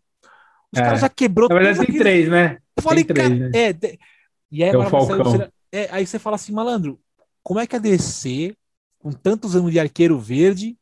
os 0.72 0.78
É. 0.78 0.82
caras 0.82 1.00
já 1.00 1.08
quebrou 1.08 1.48
Na 1.48 1.54
verdade, 1.54 1.86
tem 1.86 1.98
três, 1.98 2.28
né? 2.28 2.58
Eu 2.76 2.82
falei, 2.82 3.02
Tem 3.02 3.14
três, 3.14 3.28
cara, 3.30 3.50
né? 3.50 3.58
é. 3.58 3.72
de- 3.72 3.98
E 4.52 4.62
aí, 4.62 4.70
Tem 4.70 4.78
o 4.78 4.82
agora 4.82 5.04
você- 5.04 5.16
Falcão. 5.16 5.48
É, 5.72 5.88
aí 5.90 6.06
você 6.06 6.18
fala 6.18 6.36
assim, 6.36 6.52
malandro, 6.52 6.98
como 7.42 7.60
é 7.60 7.66
que 7.66 7.76
a 7.76 7.78
DC, 7.78 8.54
com 8.98 9.10
tantos 9.12 9.54
anos 9.56 9.70
de 9.72 9.78
arqueiro 9.80 10.18
verde, 10.18 10.76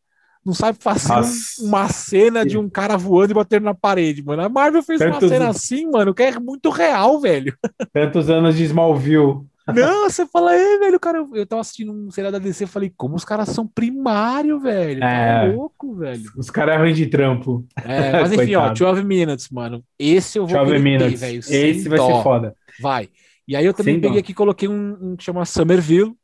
não 0.45 0.55
sabe 0.55 0.79
fazer 0.81 1.13
um- 1.13 1.67
uma 1.69 1.89
cena 1.89 2.47
de 2.47 2.57
um 2.57 2.69
cara 2.69 2.97
voando 2.97 3.33
e 3.33 3.35
batendo 3.35 3.65
na 3.65 3.75
parede, 3.75 4.23
mano? 4.23 4.43
A 4.43 4.49
Marvel 4.49 4.83
fez 4.83 5.01
uma 5.01 5.13
Tantos- 5.13 5.29
cena 5.29 5.49
assim, 5.49 5.91
mano, 5.91 6.15
que 6.15 6.23
é 6.23 6.39
muito 6.39 6.71
real, 6.71 7.21
velho. 7.21 7.57
Tantos 7.93 8.31
anos 8.31 8.57
de 8.57 8.65
Smallville. 8.65 9.41
Não, 9.75 10.09
você 10.09 10.25
fala, 10.25 10.55
é, 10.55 10.79
velho, 10.79 11.01
cara, 11.01 11.19
eu, 11.19 11.29
eu 11.35 11.45
tava 11.45 11.61
assistindo 11.61 11.91
um 11.93 12.09
seriado 12.13 12.39
da 12.39 12.45
DC, 12.45 12.63
eu 12.63 12.69
falei, 12.69 12.93
como 12.97 13.17
os 13.17 13.25
caras 13.25 13.49
são 13.49 13.67
primário, 13.67 14.61
velho. 14.61 15.01
Tá 15.01 15.09
É. 15.11 15.49
louco, 15.53 15.97
velho. 15.97 16.23
Os 16.37 16.49
caras 16.51 16.79
ruins 16.79 16.97
de 16.97 17.07
trampo. 17.09 17.67
É, 17.85 18.13
mas 18.13 18.33
enfim, 18.33 18.55
ó, 18.55 18.61
Coitado. 18.71 18.79
12 18.79 19.03
Minutes, 19.03 19.49
mano. 19.51 19.83
Esse 19.99 20.39
eu 20.39 20.47
vou 20.47 20.57
12 20.57 20.71
querer 20.71 20.83
ter, 20.85 20.85
Minutes. 20.99 21.21
velho. 21.21 21.39
Esse 21.41 21.89
vai 21.89 21.99
dó. 21.99 22.17
ser 22.19 22.23
foda. 22.23 22.55
Vai. 22.81 23.09
E 23.49 23.57
aí 23.57 23.65
eu 23.65 23.75
também 23.75 23.95
Sem 23.95 24.01
peguei 24.01 24.17
dó. 24.17 24.21
aqui 24.21 24.33
e 24.33 24.35
coloquei 24.35 24.69
um, 24.69 25.13
um 25.13 25.17
que 25.17 25.25
chama 25.25 25.45
Somerville. 25.45 26.15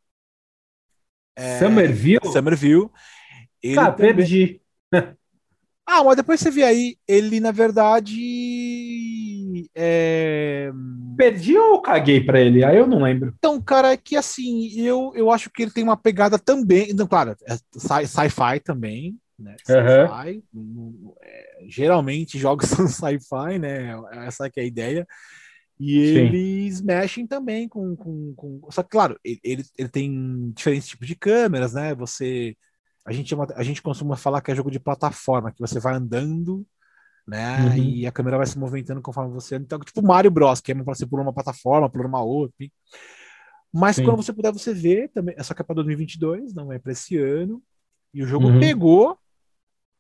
É, 1.37 1.59
Somerville? 1.59 2.21
Somerville. 2.33 2.89
Ele 3.63 3.75
Cara, 3.75 3.93
também- 3.93 4.17
perdi. 4.17 4.61
Ah, 5.85 6.03
mas 6.05 6.17
depois 6.17 6.39
você 6.41 6.49
vê 6.51 6.63
aí, 6.63 6.97
ele 7.09 7.41
na 7.41 7.51
verdade. 7.51 8.15
É... 9.75 10.71
Perdi 11.17 11.59
ou 11.59 11.83
caguei 11.83 12.21
pra 12.25 12.41
ele? 12.41 12.65
Aí 12.65 12.77
eu 12.79 12.87
não 12.87 13.03
lembro. 13.03 13.35
Então, 13.37 13.61
cara, 13.61 13.93
é 13.93 13.97
que 13.97 14.17
assim, 14.17 14.71
eu, 14.81 15.13
eu 15.15 15.31
acho 15.31 15.51
que 15.51 15.63
ele 15.63 15.73
tem 15.73 15.83
uma 15.83 15.97
pegada 15.97 16.39
também. 16.39 16.93
Não, 16.95 17.07
claro, 17.07 17.37
é 17.47 17.57
sci- 17.77 18.07
sci-fi 18.07 18.61
também. 18.65 19.19
Né? 19.39 19.57
Sci-fi. 19.65 20.43
Hum, 20.55 21.13
é, 21.21 21.65
geralmente 21.69 22.39
jogos 22.39 22.67
são 22.71 22.87
sci-fi, 22.87 23.59
né? 23.59 23.93
Essa 24.25 24.49
que 24.49 24.61
é 24.61 24.63
a 24.63 24.67
ideia. 24.67 25.07
E 25.85 26.07
Sim. 26.15 26.19
eles 26.21 26.81
mexem 26.81 27.27
também 27.27 27.69
com, 27.69 27.97
com, 27.97 28.33
com- 28.37 28.61
Só 28.71 28.83
que, 28.85 28.91
claro, 28.91 29.19
ele, 29.25 29.65
ele, 29.77 29.89
tem 29.89 30.53
diferentes 30.53 30.89
tipos 30.89 31.09
de 31.09 31.17
câmeras, 31.17 31.73
né? 31.75 31.93
Você. 31.97 32.57
A 33.05 33.13
gente, 33.13 33.31
chama- 33.31 33.49
a 33.57 33.63
gente 33.65 33.83
costuma 33.83 34.17
falar 34.17 34.41
que 34.41 34.53
é 34.53 34.55
jogo 34.55 34.71
de 34.71 34.79
plataforma, 34.79 35.51
que 35.51 35.59
você 35.59 35.81
vai 35.81 35.95
andando, 35.95 36.65
né? 37.27 37.59
Uhum. 37.67 37.77
E 37.77 38.07
a 38.07 38.13
câmera 38.13 38.37
vai 38.37 38.47
se 38.47 38.57
movimentando 38.57 39.03
conforme 39.03 39.33
você. 39.33 39.57
Então, 39.57 39.81
tipo 39.81 40.01
Mario 40.03 40.31
Bros, 40.31 40.61
que 40.61 40.71
é 40.71 40.75
pra 40.75 40.85
você 40.95 41.05
pular 41.05 41.23
uma 41.25 41.33
plataforma, 41.35 41.91
pular 41.91 42.07
uma 42.07 42.23
outra. 42.23 42.55
enfim. 42.61 42.73
Mas 43.73 43.97
Sim. 43.97 44.05
quando 44.05 44.19
você 44.23 44.33
puder, 44.33 44.53
você 44.53 44.73
vê 44.73 45.09
também. 45.09 45.35
Essa 45.37 45.53
que 45.55 45.63
é 45.63 45.65
para 45.65 45.75
2022, 45.77 46.55
não 46.55 46.73
é 46.73 46.79
para 46.79 46.93
esse 46.93 47.17
ano. 47.19 47.61
E 48.15 48.23
o 48.23 48.27
jogo 48.27 48.47
Uhum. 48.49 48.61
pegou 48.61 49.19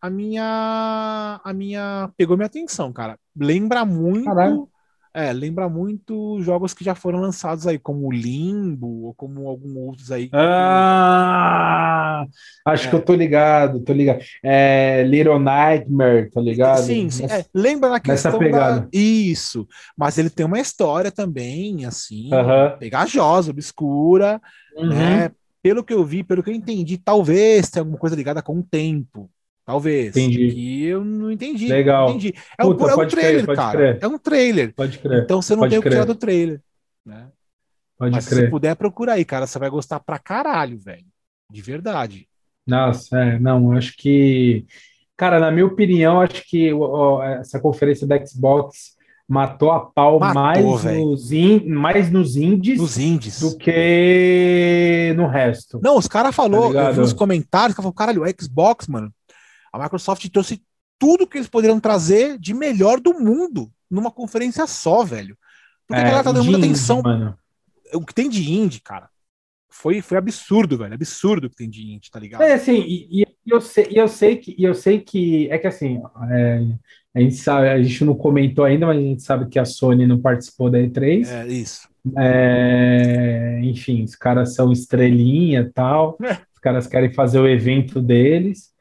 a 0.00 0.08
minha. 0.10 1.40
A 1.42 1.52
minha. 1.52 2.12
Pegou 2.16 2.36
minha 2.36 2.46
atenção, 2.46 2.92
cara. 2.92 3.18
Lembra 3.34 3.84
muito. 3.84 4.26
Caralho. 4.26 4.68
É, 5.14 5.30
lembra 5.32 5.68
muito 5.68 6.40
jogos 6.40 6.72
que 6.72 6.82
já 6.82 6.94
foram 6.94 7.20
lançados 7.20 7.66
aí, 7.66 7.78
como 7.78 8.10
Limbo, 8.10 9.04
ou 9.04 9.14
como 9.14 9.46
alguns 9.46 9.76
outros 9.76 10.10
aí. 10.10 10.30
Ah, 10.32 12.26
acho 12.64 12.86
É. 12.86 12.90
que 12.90 12.96
eu 12.96 13.02
tô 13.04 13.14
ligado, 13.14 13.80
tô 13.80 13.92
ligado. 13.92 14.20
É 14.42 15.02
Little 15.04 15.38
Nightmare, 15.38 16.30
tá 16.30 16.40
ligado? 16.40 16.82
Sim, 16.82 17.10
sim. 17.10 17.22
Nessa- 17.24 17.40
É, 17.40 17.44
lembra 17.54 17.90
na 17.90 18.00
questão 18.00 18.38
pegada. 18.38 18.80
da... 18.80 18.88
Isso. 18.92 19.66
Mas 19.96 20.16
ele 20.16 20.30
tem 20.30 20.46
uma 20.46 20.60
história 20.60 21.10
também, 21.10 21.84
assim, 21.84 22.32
Aham. 22.32 22.76
pegajosa, 22.78 23.50
obscura, 23.50 24.40
Uhum. 24.76 24.88
né? 24.88 25.30
Pelo 25.62 25.84
que 25.84 25.92
eu 25.94 26.04
vi, 26.04 26.24
pelo 26.24 26.42
que 26.42 26.50
eu 26.50 26.54
entendi, 26.54 26.98
talvez 26.98 27.70
tenha 27.70 27.82
alguma 27.82 27.98
coisa 27.98 28.16
ligada 28.16 28.42
com 28.42 28.58
o 28.58 28.62
tempo. 28.62 29.30
Talvez. 29.64 30.08
Entendi. 30.16 30.48
E 30.48 30.84
eu 30.86 31.04
não 31.04 31.30
entendi. 31.30 31.68
Legal. 31.68 32.08
não 32.08 32.16
entendi. 32.16 32.34
É, 32.58 32.64
um, 32.64 32.70
Puta, 32.74 32.90
é 32.90 32.92
um 32.92 32.96
pode 32.96 33.10
crer, 33.14 33.22
trailer, 33.24 33.46
pode 33.46 33.56
cara. 33.58 33.78
crer. 33.78 33.98
É 34.00 34.08
um 34.08 34.18
trailer. 34.18 34.74
Pode 34.74 34.98
crer, 34.98 35.22
Então 35.22 35.40
você 35.42 35.52
não 35.54 35.60
Pode 35.60 35.70
tem 35.70 35.78
o 35.78 35.82
que 35.82 35.88
crer. 35.88 36.00
tirar 36.00 36.04
do 36.06 36.14
trailer. 36.14 36.60
Né? 37.06 37.26
pode 37.98 38.12
Mas 38.16 38.24
se 38.24 38.30
crer. 38.34 38.50
puder, 38.50 38.74
procura 38.74 39.12
aí, 39.12 39.24
cara. 39.24 39.46
Você 39.46 39.58
vai 39.60 39.70
gostar 39.70 40.00
pra 40.00 40.18
caralho, 40.18 40.76
velho. 40.78 41.04
De 41.50 41.62
verdade. 41.62 42.26
Nossa, 42.66 43.16
é, 43.18 43.38
não, 43.38 43.72
acho 43.72 43.94
que, 43.96 44.64
cara, 45.16 45.38
na 45.38 45.50
minha 45.52 45.66
opinião, 45.66 46.20
acho 46.20 46.42
que 46.48 46.72
o- 46.72 47.22
essa 47.22 47.60
conferência 47.60 48.06
da 48.06 48.24
Xbox 48.24 48.96
matou 49.28 49.70
a 49.70 49.80
pau 49.80 50.18
Matou, 50.18 50.42
mais 50.42 50.84
nos, 50.84 51.30
in- 51.32 51.64
mais 51.68 52.10
nos 52.10 52.36
indies 52.36 52.78
Nos 52.80 52.98
indies. 52.98 53.40
do 53.40 53.56
que 53.56 55.14
no 55.16 55.26
resto. 55.26 55.80
Não, 55.82 55.96
os 55.96 56.06
caras 56.08 56.34
falou, 56.34 56.60
Tá 56.62 56.66
eu 56.66 56.70
ligado? 56.72 56.94
vi 56.94 57.00
nos 57.00 57.12
comentários, 57.12 57.74
que 57.74 57.82
falou, 57.82 57.92
caralho, 57.94 58.22
o 58.22 58.42
Xbox, 58.42 58.86
mano, 58.88 59.12
a 59.72 59.78
Microsoft 59.78 60.28
trouxe 60.28 60.62
tudo 60.98 61.26
que 61.26 61.38
eles 61.38 61.48
poderiam 61.48 61.80
trazer 61.80 62.38
de 62.38 62.54
melhor 62.54 63.00
do 63.00 63.14
mundo 63.14 63.70
numa 63.90 64.10
conferência 64.10 64.66
só, 64.66 65.02
velho. 65.04 65.36
Porque 65.86 66.00
a 66.00 66.04
galera 66.04 66.24
tá 66.24 66.32
dando 66.32 66.44
muita 66.44 66.60
atenção. 66.60 67.02
mano. 67.02 67.36
O 67.94 68.06
que 68.06 68.14
tem 68.14 68.28
de 68.28 68.50
indie, 68.52 68.80
cara, 68.80 69.08
foi, 69.68 70.00
foi 70.00 70.16
absurdo, 70.16 70.78
velho. 70.78 70.94
Absurdo 70.94 71.46
o 71.46 71.50
que 71.50 71.56
tem 71.56 71.68
de 71.68 71.92
indie, 71.92 72.10
tá 72.10 72.18
ligado? 72.20 72.42
É 72.42 72.52
assim, 72.54 72.80
e, 72.80 73.22
e 73.22 73.26
eu 73.46 73.60
sei, 73.60 73.88
e 73.90 73.96
eu 73.96 74.08
sei 74.08 74.36
que, 74.36 74.54
e 74.56 74.64
eu 74.64 74.74
sei 74.74 75.00
que 75.00 75.50
é 75.50 75.58
que 75.58 75.66
assim, 75.66 76.00
é, 76.30 76.62
a 77.14 77.20
gente 77.20 77.34
sabe, 77.34 77.68
a 77.68 77.82
gente 77.82 78.04
não 78.04 78.14
comentou 78.14 78.64
ainda, 78.64 78.86
mas 78.86 78.96
a 78.98 79.00
gente 79.00 79.22
sabe 79.22 79.48
que 79.48 79.58
a 79.58 79.64
Sony 79.64 80.06
não 80.06 80.20
participou 80.20 80.70
da 80.70 80.78
E3. 80.78 81.26
É, 81.26 81.46
isso. 81.48 81.88
É, 82.18 83.60
enfim, 83.62 84.04
os 84.04 84.14
caras 84.14 84.54
são 84.54 84.72
estrelinha 84.72 85.60
e 85.60 85.70
tal, 85.72 86.16
É. 86.22 86.32
os 86.54 86.58
caras 86.60 86.86
querem 86.86 87.12
fazer 87.12 87.38
o 87.38 87.48
evento 87.48 88.00
deles. 88.00 88.71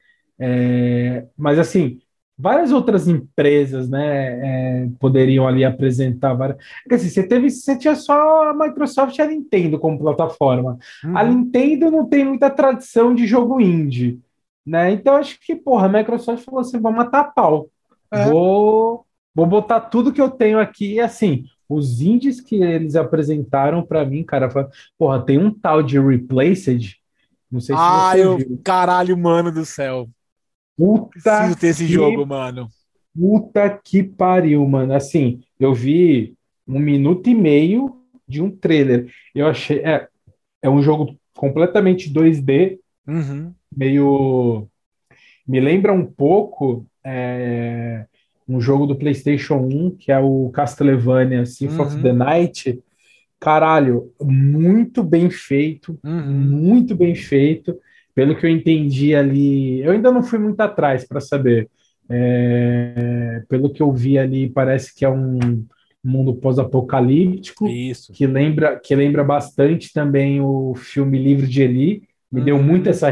É, 0.43 1.27
mas 1.37 1.59
assim, 1.59 1.99
várias 2.37 2.71
outras 2.71 3.07
empresas, 3.07 3.87
né, 3.89 4.85
é, 4.85 4.89
poderiam 4.99 5.47
ali 5.47 5.63
apresentar 5.63 6.33
várias. 6.33 6.57
Porque, 6.83 6.95
assim, 6.95 7.09
você 7.09 7.21
teve, 7.27 7.49
você 7.51 7.77
tinha 7.77 7.95
só 7.95 8.49
a 8.49 8.53
Microsoft 8.53 9.15
e 9.17 9.21
a 9.21 9.27
Nintendo 9.27 9.77
como 9.79 9.99
plataforma. 9.99 10.77
A 11.03 11.23
Uhum. 11.23 11.29
Nintendo 11.33 11.91
não 11.91 12.07
tem 12.09 12.25
muita 12.25 12.49
tradição 12.49 13.13
de 13.13 13.27
jogo 13.27 13.61
indie, 13.61 14.19
né? 14.65 14.91
Então 14.91 15.15
acho 15.15 15.39
que, 15.39 15.55
porra, 15.55 15.85
a 15.85 15.89
Microsoft 15.89 16.43
falou 16.43 16.61
assim, 16.61 16.79
vou 16.79 16.91
matar 16.91 17.21
a 17.21 17.23
pau. 17.25 17.69
É. 18.11 18.25
Vou, 18.25 19.05
vou 19.35 19.45
botar 19.45 19.79
tudo 19.81 20.11
que 20.11 20.21
eu 20.21 20.29
tenho 20.29 20.59
aqui, 20.59 20.95
e 20.95 20.99
assim, 20.99 21.45
os 21.69 22.01
indies 22.01 22.41
que 22.41 22.55
eles 22.55 22.95
apresentaram 22.95 23.83
pra 23.85 24.03
mim, 24.05 24.23
cara, 24.23 24.49
foi, 24.49 24.65
porra, 24.97 25.23
tem 25.23 25.37
um 25.37 25.53
tal 25.53 25.81
de 25.83 25.99
Replaced, 25.99 26.97
não 27.51 27.59
sei 27.59 27.75
se 27.75 27.81
Ah, 27.81 28.11
você 28.11 28.23
eu. 28.23 28.37
viu. 28.37 28.61
Caralho, 28.63 29.17
mano 29.17 29.51
do 29.51 29.65
céu. 29.65 30.09
Puta 30.77 31.09
Preciso 31.11 31.57
ter 31.59 31.67
esse 31.67 31.85
que 31.85 31.93
jogo, 31.93 32.25
mano. 32.25 32.67
Puta 33.17 33.69
que 33.83 34.03
pariu, 34.03 34.65
mano. 34.67 34.93
Assim, 34.93 35.41
eu 35.59 35.73
vi 35.73 36.33
um 36.67 36.79
minuto 36.79 37.29
e 37.29 37.35
meio 37.35 37.97
de 38.27 38.41
um 38.41 38.49
trailer. 38.49 39.11
Eu 39.35 39.47
achei. 39.47 39.79
É, 39.79 40.07
é 40.61 40.69
um 40.69 40.81
jogo 40.81 41.15
completamente 41.35 42.09
2D, 42.09 42.79
Uhum. 43.07 43.53
meio. 43.75 44.67
Me 45.47 45.59
lembra 45.59 45.91
um 45.91 46.05
pouco 46.05 46.85
é, 47.03 48.05
um 48.47 48.61
jogo 48.61 48.85
do 48.85 48.95
PlayStation 48.95 49.55
1, 49.57 49.91
que 49.97 50.11
é 50.11 50.19
o 50.19 50.49
Castlevania 50.53 51.45
Symphony 51.45 51.81
of 51.87 51.95
Uhum. 51.95 52.01
the 52.03 52.13
Night. 52.13 52.83
Caralho, 53.39 54.13
muito 54.21 55.03
bem 55.03 55.29
feito, 55.31 55.99
Uhum. 56.03 56.31
muito 56.31 56.95
bem 56.95 57.15
feito. 57.15 57.75
Pelo 58.13 58.35
que 58.35 58.45
eu 58.45 58.49
entendi 58.49 59.15
ali, 59.15 59.81
eu 59.81 59.91
ainda 59.91 60.11
não 60.11 60.21
fui 60.23 60.39
muito 60.39 60.59
atrás 60.61 61.05
para 61.07 61.21
saber. 61.21 61.69
É, 62.09 63.41
pelo 63.47 63.71
que 63.71 63.81
eu 63.81 63.91
vi 63.91 64.17
ali, 64.17 64.49
parece 64.49 64.93
que 64.93 65.05
é 65.05 65.09
um 65.09 65.65
mundo 66.03 66.33
pós-apocalíptico 66.35 67.67
Isso. 67.67 68.11
que 68.11 68.25
lembra 68.25 68.79
que 68.79 68.95
lembra 68.95 69.23
bastante 69.23 69.93
também 69.93 70.41
o 70.41 70.73
filme 70.75 71.17
Livro 71.17 71.47
de 71.47 71.61
Eli. 71.61 72.03
Me 72.31 72.41
deu 72.41 72.55
Uhum. 72.55 72.63
muito 72.63 72.89
essa 72.89 73.11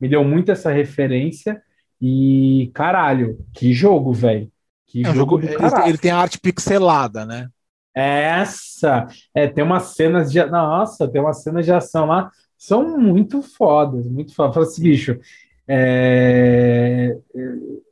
me 0.00 0.08
deu 0.08 0.24
muito 0.24 0.50
essa 0.50 0.72
referência 0.72 1.60
e 2.00 2.70
caralho, 2.74 3.38
que 3.52 3.72
jogo, 3.72 4.12
velho. 4.12 4.50
Que 4.86 5.04
É 5.04 5.10
um 5.10 5.14
jogo 5.14 5.36
jogo, 5.36 5.40
do 5.42 5.46
ele, 5.46 5.88
ele 5.88 5.98
tem 5.98 6.10
a 6.10 6.18
arte 6.18 6.40
pixelada, 6.40 7.26
né? 7.26 7.48
Essa, 7.94 9.06
é, 9.34 9.48
tem 9.48 9.64
umas 9.64 9.94
cenas 9.94 10.30
de, 10.30 10.44
nossa, 10.46 11.08
tem 11.08 11.20
umas 11.20 11.42
cenas 11.42 11.64
de 11.64 11.72
ação 11.72 12.06
lá, 12.06 12.30
são 12.60 12.98
muito 12.98 13.40
fodas, 13.40 14.06
muito 14.06 14.34
fodas. 14.34 14.52
Fala 14.54 14.66
assim, 14.66 14.82
bicho, 14.82 15.18
é, 15.66 17.16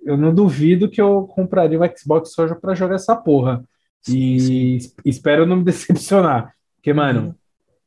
eu 0.05 0.17
não 0.17 0.35
duvido 0.35 0.91
que 0.91 1.01
eu 1.01 1.23
compraria 1.29 1.81
o 1.81 1.99
Xbox 1.99 2.33
só 2.33 2.55
para 2.55 2.75
jogar 2.75 2.97
essa 2.97 3.17
porra. 3.17 3.65
E 4.09 4.77
es- 4.77 4.95
espero 5.05 5.47
não 5.47 5.57
me 5.57 5.65
decepcionar, 5.65 6.53
porque, 6.77 6.93
mano, 6.93 7.21
Uhum. 7.29 7.35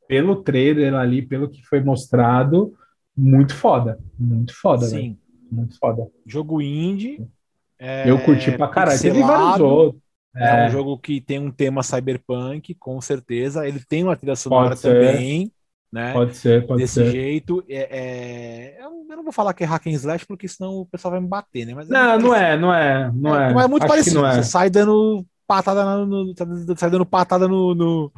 pelo 0.08 0.36
trailer 0.42 0.94
ali, 0.94 1.22
pelo 1.22 1.48
que 1.48 1.62
foi 1.64 1.80
mostrado, 1.80 2.74
muito 3.16 3.54
foda, 3.54 3.98
muito 4.18 4.54
foda, 4.54 4.86
velho, 4.88 5.02
Sim. 5.02 5.18
muito 5.50 5.78
foda. 5.78 6.06
Jogo 6.26 6.60
indie. 6.60 7.24
é, 7.78 8.08
Eu 8.08 8.18
curti 8.24 8.52
pra 8.52 8.68
caralho. 8.68 9.00
Teve 9.00 9.20
vários 9.22 9.60
outros. 9.60 10.00
É 10.36 10.64
É. 10.64 10.66
um 10.66 10.70
jogo 10.70 10.96
que 10.98 11.20
tem 11.20 11.38
um 11.38 11.50
tema 11.50 11.82
cyberpunk, 11.82 12.74
com 12.76 13.00
certeza. 13.00 13.66
Ele 13.68 13.80
tem 13.86 14.02
uma 14.04 14.16
trilha 14.16 14.36
sonora 14.36 14.74
também, 14.76 15.50
né? 15.92 16.12
Pode 16.12 16.36
ser, 16.36 16.66
pode 16.66 16.80
Desse 16.80 16.94
ser. 16.94 17.12
jeito. 17.12 17.64
É, 17.68 18.78
é- 18.78 18.82
Eu 18.82 19.16
não 19.16 19.24
vou 19.24 19.32
falar 19.32 19.52
que 19.54 19.62
é 19.62 19.66
hack 19.66 19.86
and 19.86 19.90
slash, 19.92 20.26
porque 20.26 20.48
senão 20.48 20.72
o 20.78 20.86
pessoal 20.86 21.12
vai 21.12 21.20
me 21.20 21.28
bater, 21.28 21.66
né? 21.66 21.74
Mas 21.74 21.88
não, 21.88 22.18
não 22.18 22.34
é, 22.34 22.56
não 22.56 22.74
é, 22.74 23.10
não 23.12 23.36
é. 23.36 23.52
Mas 23.54 23.64
é 23.64 23.68
muito 23.68 23.82
Acho 23.84 23.88
parecido. 23.88 24.20
não 24.20 24.26
é. 24.26 24.34
Você 24.34 24.42
sai 24.42 24.70
dando 24.70 25.24
patada 25.46 25.84
no, 26.06 26.24
no- 26.26 26.34
sai 26.78 26.90
dando 26.90 27.04
patada 27.06 27.46
no, 27.48 27.74
no- 27.74 28.12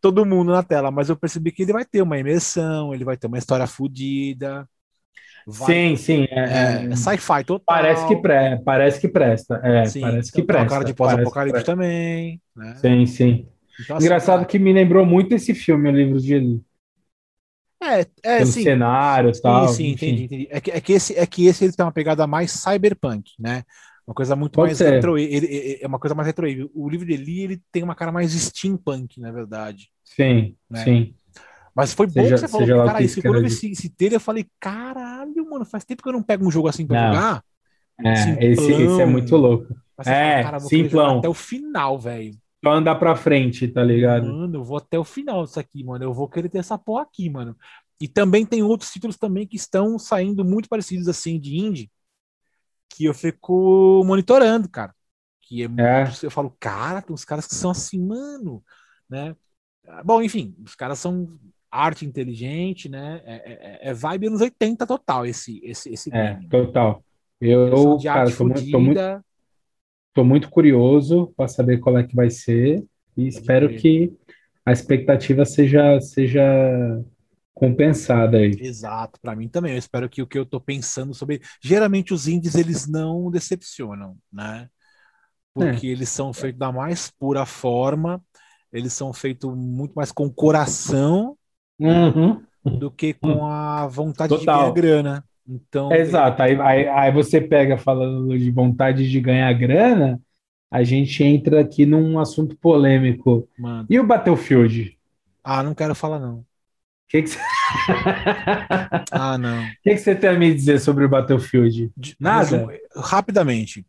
todo 0.00 0.24
mundo 0.26 0.52
na 0.52 0.62
tela, 0.62 0.90
mas 0.90 1.08
eu 1.08 1.16
percebi 1.16 1.50
que 1.52 1.62
ele 1.62 1.72
vai 1.72 1.84
ter 1.84 2.02
uma 2.02 2.18
imersão, 2.18 2.94
ele 2.94 3.04
vai 3.04 3.16
ter 3.16 3.26
uma 3.26 3.38
história 3.38 3.66
fodida. 3.66 4.68
vai- 5.46 5.74
Sim, 5.74 5.96
sim. 5.96 6.24
é- 6.30 6.38
É, 6.46 6.86
é- 6.86 6.92
é 6.92 6.96
sci-fi 6.96 7.44
total. 7.44 7.66
parece, 7.66 8.06
que 8.06 8.16
pre, 8.16 8.58
parece 8.64 9.00
que 9.00 9.08
presta. 9.08 9.56
É, 9.64 9.84
Sim, 9.84 10.00
parece 10.00 10.32
que 10.32 10.40
então, 10.40 10.46
presta. 10.46 10.66
cara 10.66 10.84
de 10.84 10.94
pós-apocalipse 10.94 11.64
também, 11.64 12.40
né? 12.56 12.74
Sim, 12.74 13.06
sim. 13.06 13.48
Então, 13.78 13.96
assim, 13.96 14.06
Engraçado 14.06 14.46
que 14.46 14.58
me 14.58 14.72
lembrou 14.72 15.04
muito 15.06 15.34
esse 15.34 15.54
filme, 15.54 15.88
o 15.88 15.92
Livro 15.92 16.20
de 16.20 16.34
Eli. 16.34 16.64
É, 17.82 18.06
é 18.22 18.38
Pelos 18.38 18.54
sim. 18.54 18.62
cenários 18.62 19.38
e 19.38 19.42
Sim, 19.42 19.42
tal. 19.42 19.68
sim, 19.68 19.92
enfim. 19.92 19.94
entendi, 19.94 20.24
entendi. 20.24 20.48
É 20.50 20.60
que, 20.60 20.70
é 20.70 20.80
que 20.80 20.92
esse, 20.92 21.14
é 21.18 21.26
que 21.26 21.46
esse 21.46 21.64
ele 21.64 21.72
tem 21.72 21.84
uma 21.86 21.92
pegada 21.92 22.26
mais 22.26 22.52
cyberpunk, 22.52 23.32
né? 23.38 23.64
Uma 24.06 24.14
coisa 24.14 24.36
muito 24.36 24.54
Pode 24.54 24.60
mais 24.60 24.78
ser. 24.78 24.90
retro, 24.94 25.18
ele- 25.18 25.78
é 25.82 25.86
uma 25.86 25.98
coisa 25.98 26.14
mais 26.14 26.26
retro. 26.26 26.46
O 26.74 26.88
livro 26.88 27.06
de 27.06 27.12
Eli, 27.14 27.42
ele 27.42 27.62
tem 27.72 27.82
uma 27.82 27.94
cara 27.94 28.10
mais 28.12 28.32
steampunk, 28.32 29.20
na 29.20 29.30
verdade. 29.32 29.90
Sim, 30.04 30.56
Né? 30.70 30.84
sim. 30.84 31.14
Mas 31.74 31.92
foi 31.94 32.06
bom 32.06 32.22
Seja- 32.22 32.34
que 32.34 32.40
você 32.40 32.48
falou, 32.48 32.68
cara, 32.84 33.02
isso, 33.02 33.22
quando 33.22 33.38
eu 33.38 33.42
vi 33.42 33.48
esse, 33.48 33.70
esse 33.72 33.90
trailer, 33.90 34.16
eu 34.16 34.20
falei, 34.20 34.48
caralho, 34.60 35.48
mano, 35.50 35.64
faz 35.64 35.84
tempo 35.84 36.02
que 36.02 36.08
eu 36.08 36.12
não 36.14 36.22
pego 36.22 36.46
um 36.46 36.50
jogo 36.50 36.68
assim 36.68 36.86
pra 36.86 36.96
Não. 36.96 37.04
jogar. 37.06 37.44
É, 38.04 38.14
Simplão. 38.14 38.52
esse, 38.52 38.72
esse 38.72 39.02
é 39.02 39.06
muito 39.06 39.36
louco. 39.36 39.74
Mas 39.96 40.08
É, 40.08 40.40
cara, 40.40 40.58
simplão. 40.60 41.18
até 41.18 41.28
o 41.28 41.34
final, 41.34 41.98
velho. 41.98 42.38
Só 42.64 42.72
andar 42.72 42.96
pra 42.96 43.16
frente, 43.16 43.66
tá 43.68 43.82
ligado? 43.82 44.38
Mano, 44.38 44.56
eu 44.58 44.64
vou 44.64 44.78
até 44.78 44.98
o 44.98 45.04
final 45.04 45.44
disso 45.44 45.60
aqui, 45.60 45.84
mano. 45.84 46.04
Eu 46.04 46.14
vou 46.14 46.28
querer 46.28 46.48
ter 46.48 46.58
essa 46.58 46.78
porra 46.78 47.02
aqui, 47.02 47.28
mano. 47.30 47.56
E 48.00 48.08
também 48.08 48.46
tem 48.46 48.62
outros 48.62 48.90
títulos 48.90 49.16
também 49.16 49.46
que 49.46 49.56
estão 49.56 49.98
saindo 49.98 50.44
muito 50.44 50.68
parecidos 50.68 51.08
assim 51.08 51.38
de 51.38 51.56
indie, 51.58 51.90
que 52.90 53.04
eu 53.04 53.14
fico 53.14 54.02
monitorando, 54.04 54.68
cara. 54.68 54.94
Que 55.42 55.64
é, 55.64 55.68
É. 55.76 56.04
muito- 56.04 56.24
eu 56.24 56.30
falo, 56.30 56.56
cara, 56.60 57.02
tem 57.02 57.14
uns 57.14 57.24
caras 57.24 57.46
que 57.46 57.54
são 57.54 57.70
assim, 57.70 58.00
mano, 58.04 58.62
né? 59.08 59.36
Bom, 60.04 60.22
enfim, 60.22 60.56
os 60.64 60.74
caras 60.74 60.98
são 60.98 61.38
arte 61.70 62.06
inteligente, 62.06 62.88
né? 62.88 63.22
É, 63.24 63.86
é- 63.88 63.90
é 63.90 63.94
vibe 63.94 64.28
anos 64.28 64.40
80 64.42 64.86
total 64.86 65.26
esse 65.26 65.60
esse 65.64 65.90
esse 65.92 66.10
É, 66.10 66.36
game. 66.36 66.50
total. 66.50 67.04
Eu, 67.40 67.98
de 67.98 68.08
cara, 68.10 68.34
tô 68.36 68.44
muito, 68.44 68.68
tô 68.70 68.80
muito, 68.80 69.04
tô 70.18 70.24
muito 70.24 70.50
curioso 70.50 71.32
pra 71.36 71.46
saber 71.46 71.78
qual 71.78 71.96
é 71.96 72.02
que 72.04 72.16
vai 72.16 72.28
ser 72.28 72.84
e 73.16 73.28
espero 73.28 73.68
crer. 73.68 73.80
que 73.80 74.12
a 74.66 74.72
expectativa 74.72 75.44
seja, 75.44 76.00
seja 76.00 76.42
compensada 77.54 78.38
aí. 78.38 78.50
Exato, 78.60 79.20
pra 79.20 79.36
mim 79.36 79.48
também. 79.48 79.72
Eu 79.72 79.78
espero 79.78 80.08
que 80.08 80.20
o 80.22 80.26
que 80.26 80.38
eu 80.38 80.44
tô 80.44 80.60
pensando 80.60 81.14
sobre. 81.14 81.40
Geralmente 81.62 82.12
os 82.12 82.26
indies 82.26 82.54
eles 82.56 82.88
não 82.88 83.30
decepcionam, 83.30 84.16
né? 84.32 84.68
Porque 85.54 85.86
eles 85.86 86.08
são 86.08 86.32
feitos 86.32 86.58
da 86.58 86.72
mais 86.72 87.10
pura 87.18 87.46
forma, 87.46 88.22
eles 88.72 88.92
são 88.92 89.12
feitos 89.12 89.56
muito 89.56 89.94
mais 89.94 90.12
com 90.12 90.26
o 90.26 90.32
coração 90.32 91.36
Uhum. 91.80 92.42
do 92.64 92.90
que 92.90 93.14
com 93.14 93.46
a 93.46 93.86
vontade 93.86 94.32
de 94.34 94.40
Total. 94.40 94.60
ganhar 94.60 94.72
grana. 94.74 95.27
Então, 95.48 95.90
Exato. 95.92 96.42
Aí, 96.42 96.60
aí, 96.60 96.88
aí 96.88 97.12
você 97.12 97.40
pega 97.40 97.78
falando 97.78 98.38
de 98.38 98.50
vontade 98.50 99.08
de 99.08 99.20
ganhar 99.20 99.52
grana, 99.54 100.20
a 100.70 100.82
gente 100.84 101.24
entra 101.24 101.60
aqui 101.62 101.86
num 101.86 102.18
assunto 102.18 102.56
polêmico. 102.56 103.48
mano. 103.58 103.86
E 103.88 103.98
o 103.98 104.06
Battlefield? 104.06 104.96
Ah, 105.42 105.62
não 105.62 105.74
quero 105.74 105.94
falar, 105.94 106.18
não. 106.20 106.40
O 106.40 106.44
que 107.08 107.22
que 107.22 107.28
você... 107.30 107.38
Ah, 109.10 109.38
não. 109.38 109.64
que 109.82 109.90
que 109.94 109.98
você 109.98 110.14
tem 110.14 110.30
a 110.30 110.38
me 110.38 110.52
dizer 110.54 110.78
sobre 110.80 111.04
o 111.04 111.08
Battlefield? 111.08 111.90
De- 111.96 112.16
Nada? 112.20 112.56
resumo- 112.58 112.72
rapidamente. 112.96 113.86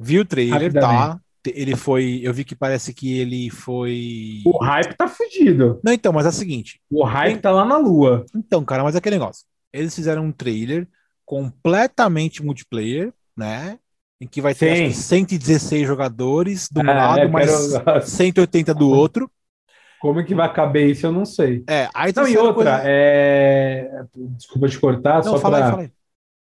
Vi 0.00 0.18
o 0.18 0.24
trailer, 0.24 0.72
tá? 0.72 1.20
Ele 1.46 1.74
foi. 1.76 2.20
Eu 2.22 2.32
vi 2.32 2.44
que 2.44 2.54
parece 2.54 2.94
que 2.94 3.18
ele 3.18 3.50
foi. 3.50 4.42
O 4.46 4.58
hype 4.58 4.94
tá 4.96 5.08
fudido. 5.08 5.80
Não, 5.84 5.92
então, 5.92 6.12
mas 6.12 6.24
é 6.24 6.28
o 6.28 6.32
seguinte. 6.32 6.80
O 6.90 7.04
hype 7.04 7.40
tá 7.40 7.50
lá 7.50 7.64
na 7.64 7.76
lua. 7.78 8.24
Então, 8.34 8.64
cara, 8.64 8.82
mas 8.84 8.94
é 8.94 8.98
aquele 8.98 9.16
negócio. 9.18 9.44
Eles 9.72 9.94
fizeram 9.94 10.24
um 10.24 10.32
trailer 10.32 10.86
completamente 11.24 12.42
multiplayer, 12.42 13.12
né? 13.36 13.78
Em 14.20 14.26
que 14.26 14.40
vai 14.40 14.54
ter 14.54 14.88
que 14.88 14.94
116 14.94 15.86
jogadores 15.86 16.68
de 16.70 16.78
um 16.80 16.88
Ah, 16.88 16.94
lado, 16.94 17.18
é, 17.20 17.28
mas 17.28 17.72
quero- 17.72 18.06
180 18.06 18.72
do 18.74 18.88
outro. 18.88 19.30
Como 20.00 20.20
é 20.20 20.24
que 20.24 20.34
vai 20.34 20.52
caber 20.52 20.90
isso, 20.90 21.06
eu 21.06 21.12
não 21.12 21.24
sei. 21.24 21.64
É, 21.68 21.88
aí 21.94 22.12
Não, 22.14 22.26
e 22.26 22.36
outra, 22.36 22.54
coisa- 22.54 22.82
é... 22.84 23.88
desculpa 24.36 24.68
te 24.68 24.78
cortar, 24.78 25.24
Não, 25.24 25.32
só 25.32 25.38
para 25.38 25.92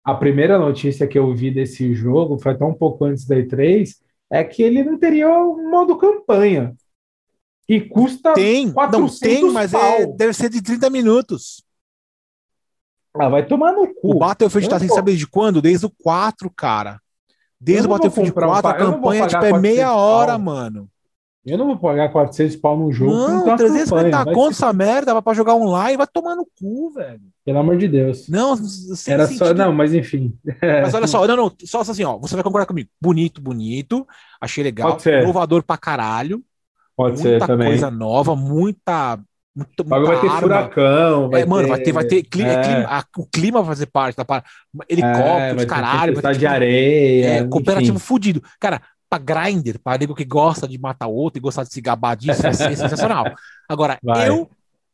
a 0.05 0.15
primeira 0.15 0.57
notícia 0.59 1.07
que 1.07 1.19
eu 1.19 1.35
vi 1.35 1.51
desse 1.51 1.93
jogo, 1.93 2.39
foi 2.39 2.53
até 2.53 2.65
um 2.65 2.74
pouco 2.74 3.05
antes 3.05 3.27
da 3.27 3.36
E3, 3.36 3.97
é 4.31 4.44
que 4.44 4.62
ele 4.62 4.85
não 4.85 4.98
teria 4.98 5.28
o 5.28 5.69
modo 5.70 5.97
campanha. 5.98 6.74
E 7.69 7.81
custa 7.81 8.32
Tem, 8.35 8.66
não 8.66 8.74
400 8.74 9.19
tem, 9.19 9.53
mas 9.53 9.74
é, 9.74 10.07
deve 10.07 10.32
ser 10.32 10.48
de 10.48 10.62
30 10.62 10.89
minutos. 10.89 11.65
Ah, 13.18 13.28
vai 13.28 13.47
tomar 13.47 13.72
no 13.72 13.86
cu. 13.86 14.12
O 14.14 14.18
Battlefield 14.18 14.66
Eu 14.66 14.70
tá 14.70 14.78
sem 14.78 14.88
vou- 14.88 14.94
saber 14.97 15.10
desde 15.12 15.26
quando? 15.26 15.62
Desde 15.62 15.86
o 15.86 15.90
4, 16.02 16.51
cara. 16.51 17.01
Desde 17.60 17.86
o 17.86 17.90
Battlefield 17.90 18.30
comprar 18.32 18.47
um 18.48 18.51
4, 18.51 18.70
a 18.70 18.74
campanha 18.74 19.26
tipo, 19.26 19.44
é 19.44 19.59
meia 19.59 19.86
400 19.88 19.97
hora, 20.02 20.32
pau. 20.32 20.38
mano. 20.40 20.88
Eu 21.44 21.56
não 21.56 21.66
vou 21.66 21.78
pagar 21.78 22.10
400 22.10 22.56
pau 22.56 22.76
num 22.76 22.90
jogo. 22.93 23.12
não 23.12 23.28
Não, 23.28 23.44
uma 23.44 23.56
350 23.56 23.86
campanha, 24.10 24.24
vai 24.24 24.34
conto 24.34 24.55
ser- 24.55 24.64
essa 24.64 24.72
merda, 24.72 25.12
vai 25.12 25.22
pra 25.22 25.32
jogar 25.32 25.55
online, 25.55 25.97
vai 25.97 26.06
tomar 26.06 26.34
no 26.34 26.44
cu, 26.59 26.90
velho. 26.90 27.20
Pelo 27.44 27.59
amor 27.60 27.76
de 27.76 27.86
Deus. 27.86 28.28
Não, 28.28 28.56
sem 28.56 29.14
Era 29.14 29.28
só. 29.28 29.32
sentido 29.47 29.55
Não, 29.59 29.72
mas 29.72 29.94
enfim. 29.94 30.36
Mas 30.82 30.93
olha 30.93 31.06
só, 31.06 31.24
não, 31.24 31.36
não, 31.36 31.52
só 31.64 31.82
assim, 31.82 32.02
ó, 32.02 32.18
você 32.18 32.34
vai 32.34 32.43
concordar 32.43 32.66
comigo. 32.66 32.88
Bonito, 33.01 33.40
bonito, 33.40 34.05
achei 34.40 34.64
legal, 34.64 34.98
ser. 34.98 35.22
inovador 35.22 35.62
pra 35.62 35.76
caralho, 35.78 36.43
Pode 36.97 37.20
ser 37.20 37.30
muita 37.30 37.47
também. 37.47 37.68
coisa 37.68 37.90
nova, 37.93 38.34
muita, 38.34 39.16
Agora 39.80 40.04
vai 40.06 40.20
ter 40.20 40.26
arma. 40.28 40.40
furacão. 40.40 41.30
Vai 41.30 41.42
é, 41.42 41.46
mano, 41.46 41.62
ter... 41.64 41.68
vai 41.70 41.80
ter, 41.82 41.92
vai 41.92 42.04
ter 42.04 42.22
clima, 42.24 42.50
é. 42.50 42.62
clima- 42.62 42.86
a- 42.90 43.04
o 43.16 43.26
clima 43.26 43.58
vai 43.62 43.68
fazer 43.74 43.86
parte 43.86 44.16
da 44.16 44.24
parte, 44.24 44.46
É, 44.80 44.92
helicópteros, 44.92 45.62
ter 45.62 45.66
caralho, 45.66 45.96
vai 45.96 46.00
ter, 46.00 46.06
tempestade 46.12 46.38
de 46.38 46.44
tipo, 46.44 46.54
areia. 46.54 47.26
é, 47.26 47.38
enfim. 47.38 47.48
cooperativo 47.48 47.98
fudido. 47.98 48.42
Cara, 48.60 48.82
pra 49.08 49.18
grinder, 49.18 49.78
pra 49.82 49.96
nego 49.96 50.14
que 50.14 50.24
gosta 50.24 50.68
de 50.68 50.76
matar 50.78 51.06
outro 51.06 51.38
e 51.38 51.40
gostar 51.40 51.62
de 51.64 51.72
se 51.72 51.80
gabar 51.80 52.14
disso, 52.16 52.42
vai 52.42 52.52
ser 52.52 52.76
sensacional. 52.76 53.24
Agora, 53.68 53.98
Vai. 54.02 54.28
eu 54.28 54.50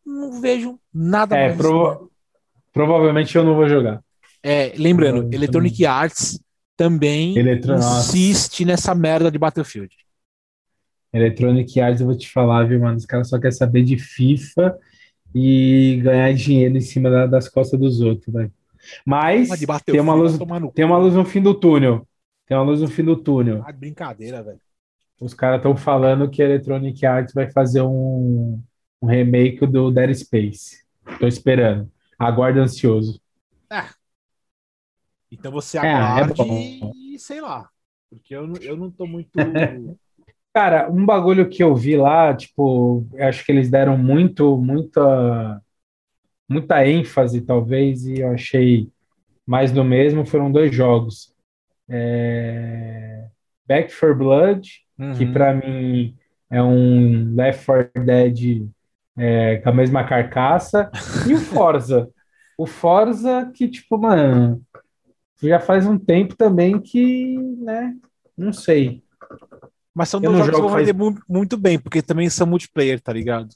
não 0.07 0.41
vejo 0.41 0.79
nada 0.95 1.37
É, 1.37 1.47
mais. 1.49 1.57
prova- 1.57 2.07
provavelmente 2.73 3.37
eu 3.37 3.45
não 3.45 3.55
vou 3.55 3.69
jogar. 3.69 4.01
É, 4.43 4.73
lembrando, 4.77 5.29
Electronic 5.33 5.85
Arts 5.87 6.41
também 6.77 7.37
Eletro- 7.39 7.75
nossa. 7.75 8.17
insiste 8.17 8.65
nessa 8.65 8.95
merda 8.95 9.31
de 9.31 9.39
Battlefield. 9.39 9.95
Electronic 11.13 11.79
Arts, 11.81 12.01
eu 12.01 12.07
vou 12.07 12.17
te 12.17 12.31
falar, 12.31 12.65
viu, 12.67 12.81
mano? 12.81 12.97
Os 12.97 13.07
caras 13.07 13.29
só 13.29 13.39
querem 13.39 13.53
saber 13.57 13.83
de 13.85 13.99
FIFA 13.99 14.79
e 15.35 16.01
ganhar 16.03 16.33
dinheiro 16.35 16.77
em 16.77 16.81
cima 16.81 17.11
da- 17.11 17.27
das 17.27 17.49
costas 17.49 17.79
dos 17.79 18.01
outros, 18.01 18.33
velho. 18.33 18.53
Mas 19.07 19.51
tem 19.87 20.01
uma 20.01 20.15
luz, 20.15 20.39
tem 20.75 20.85
uma 20.85 20.99
luz 20.99 21.15
no 21.15 21.25
fim 21.25 21.41
do 21.43 21.55
túnel. 21.55 22.07
Tem 22.47 22.57
uma 22.57 22.65
luz 22.65 22.81
no 22.81 22.89
fim 22.89 23.05
do 23.05 23.17
túnel. 23.17 23.63
Ah, 23.67 23.73
brincadeira, 23.73 24.43
velho. 24.43 24.61
Os 25.21 25.35
caras 25.35 25.59
estão 25.59 25.77
falando 25.77 26.29
que 26.31 26.43
a 26.43 26.47
Electronic 26.47 27.07
Arts 27.07 27.33
vai 27.35 27.51
fazer 27.51 27.83
um, 27.83 28.61
um 29.01 29.07
remake 29.07 29.67
do 29.67 29.91
Dead 29.91 30.13
Space. 30.15 30.83
Tô 31.21 31.27
esperando. 31.27 31.91
Aguardo 32.19 32.61
ansioso. 32.61 33.21
Então 35.31 35.51
você 35.51 35.79
É, 35.79 35.89
é 35.89 35.95
aguarde 35.95 36.43
bom. 36.45 36.93
e 37.15 37.19
sei 37.19 37.41
lá. 37.41 37.71
Porque 38.11 38.35
eu, 38.35 38.53
eu 38.61 38.77
não 38.77 38.91
tô 38.91 39.07
muito. 39.07 39.39
Cara, 40.55 40.91
um 40.91 41.07
bagulho 41.07 41.49
que 41.49 41.63
eu 41.63 41.75
vi 41.75 41.97
lá, 41.97 42.35
tipo, 42.37 43.07
acho 43.19 43.45
que 43.45 43.51
eles 43.53 43.71
deram 43.71 43.97
muito, 43.97 44.57
muita, 44.59 45.63
muita 46.49 46.87
ênfase, 46.87 47.41
talvez, 47.41 48.05
e 48.07 48.21
eu 48.21 48.33
achei 48.33 48.91
mais 49.47 49.73
do 49.73 49.83
mesmo, 49.83 50.27
foram 50.27 50.53
dois 50.53 50.75
jogos. 50.75 51.35
É, 51.89 53.27
Back 53.67 53.93
4 53.99 54.15
Blood, 54.17 54.69
que 55.17 55.25
Uhum. 55.25 55.33
pra 55.33 55.55
mim 55.55 56.15
é 56.51 56.63
um 56.63 57.35
Left 57.35 57.65
4 57.65 58.05
Dead 58.05 58.69
é, 59.17 59.57
com 59.59 59.71
a 59.71 59.73
mesma 59.73 60.05
carcaça, 60.05 60.91
e 61.27 61.35
o 61.35 61.39
Forza. 61.39 62.11
O 62.59 62.67
Forza 62.67 63.51
que, 63.55 63.69
tipo, 63.69 63.99
mano, 63.99 64.63
já 65.43 65.59
faz 65.59 65.87
um 65.87 65.99
tempo 65.99 66.37
também 66.37 66.79
que, 66.79 67.39
né, 67.59 67.97
não 68.37 68.53
sei. 68.53 69.03
Mas 69.95 70.09
são 70.09 70.21
eu 70.23 70.31
dois 70.33 70.39
jogos 70.47 70.51
que 70.51 70.57
jogo 70.57 70.69
vão 70.69 70.77
faz- 70.77 70.87
vender 70.87 70.99
mu- 70.99 71.21
muito 71.29 71.57
bem, 71.57 71.79
porque 71.79 72.01
também 72.03 72.29
são 72.31 72.47
multiplayer, 72.47 73.01
tá 73.01 73.13
ligado? 73.13 73.55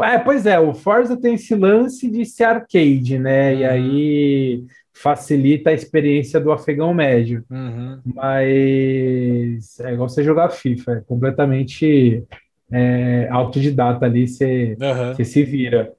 É, 0.00 0.18
pois 0.18 0.46
é, 0.46 0.58
o 0.58 0.72
Forza 0.72 1.14
tem 1.20 1.34
esse 1.34 1.54
lance 1.54 2.10
de 2.10 2.24
ser 2.24 2.44
arcade, 2.44 3.18
né? 3.18 3.54
E 3.54 3.64
Uhum. 3.64 3.70
aí 3.70 4.64
facilita 4.94 5.70
a 5.70 5.74
experiência 5.74 6.40
do 6.40 6.50
afegão 6.52 6.94
médio. 6.94 7.44
Uhum. 7.50 8.00
Mas 8.14 9.78
é 9.80 9.92
igual 9.92 10.08
você 10.08 10.22
jogar 10.24 10.48
FIFA, 10.50 10.92
é 10.92 11.00
completamente 11.02 12.24
é, 12.72 13.28
autodidata 13.30 14.06
ali, 14.06 14.26
você, 14.26 14.76
Aham. 14.80 15.14
você 15.14 15.24
se 15.24 15.42
vira. 15.42 15.92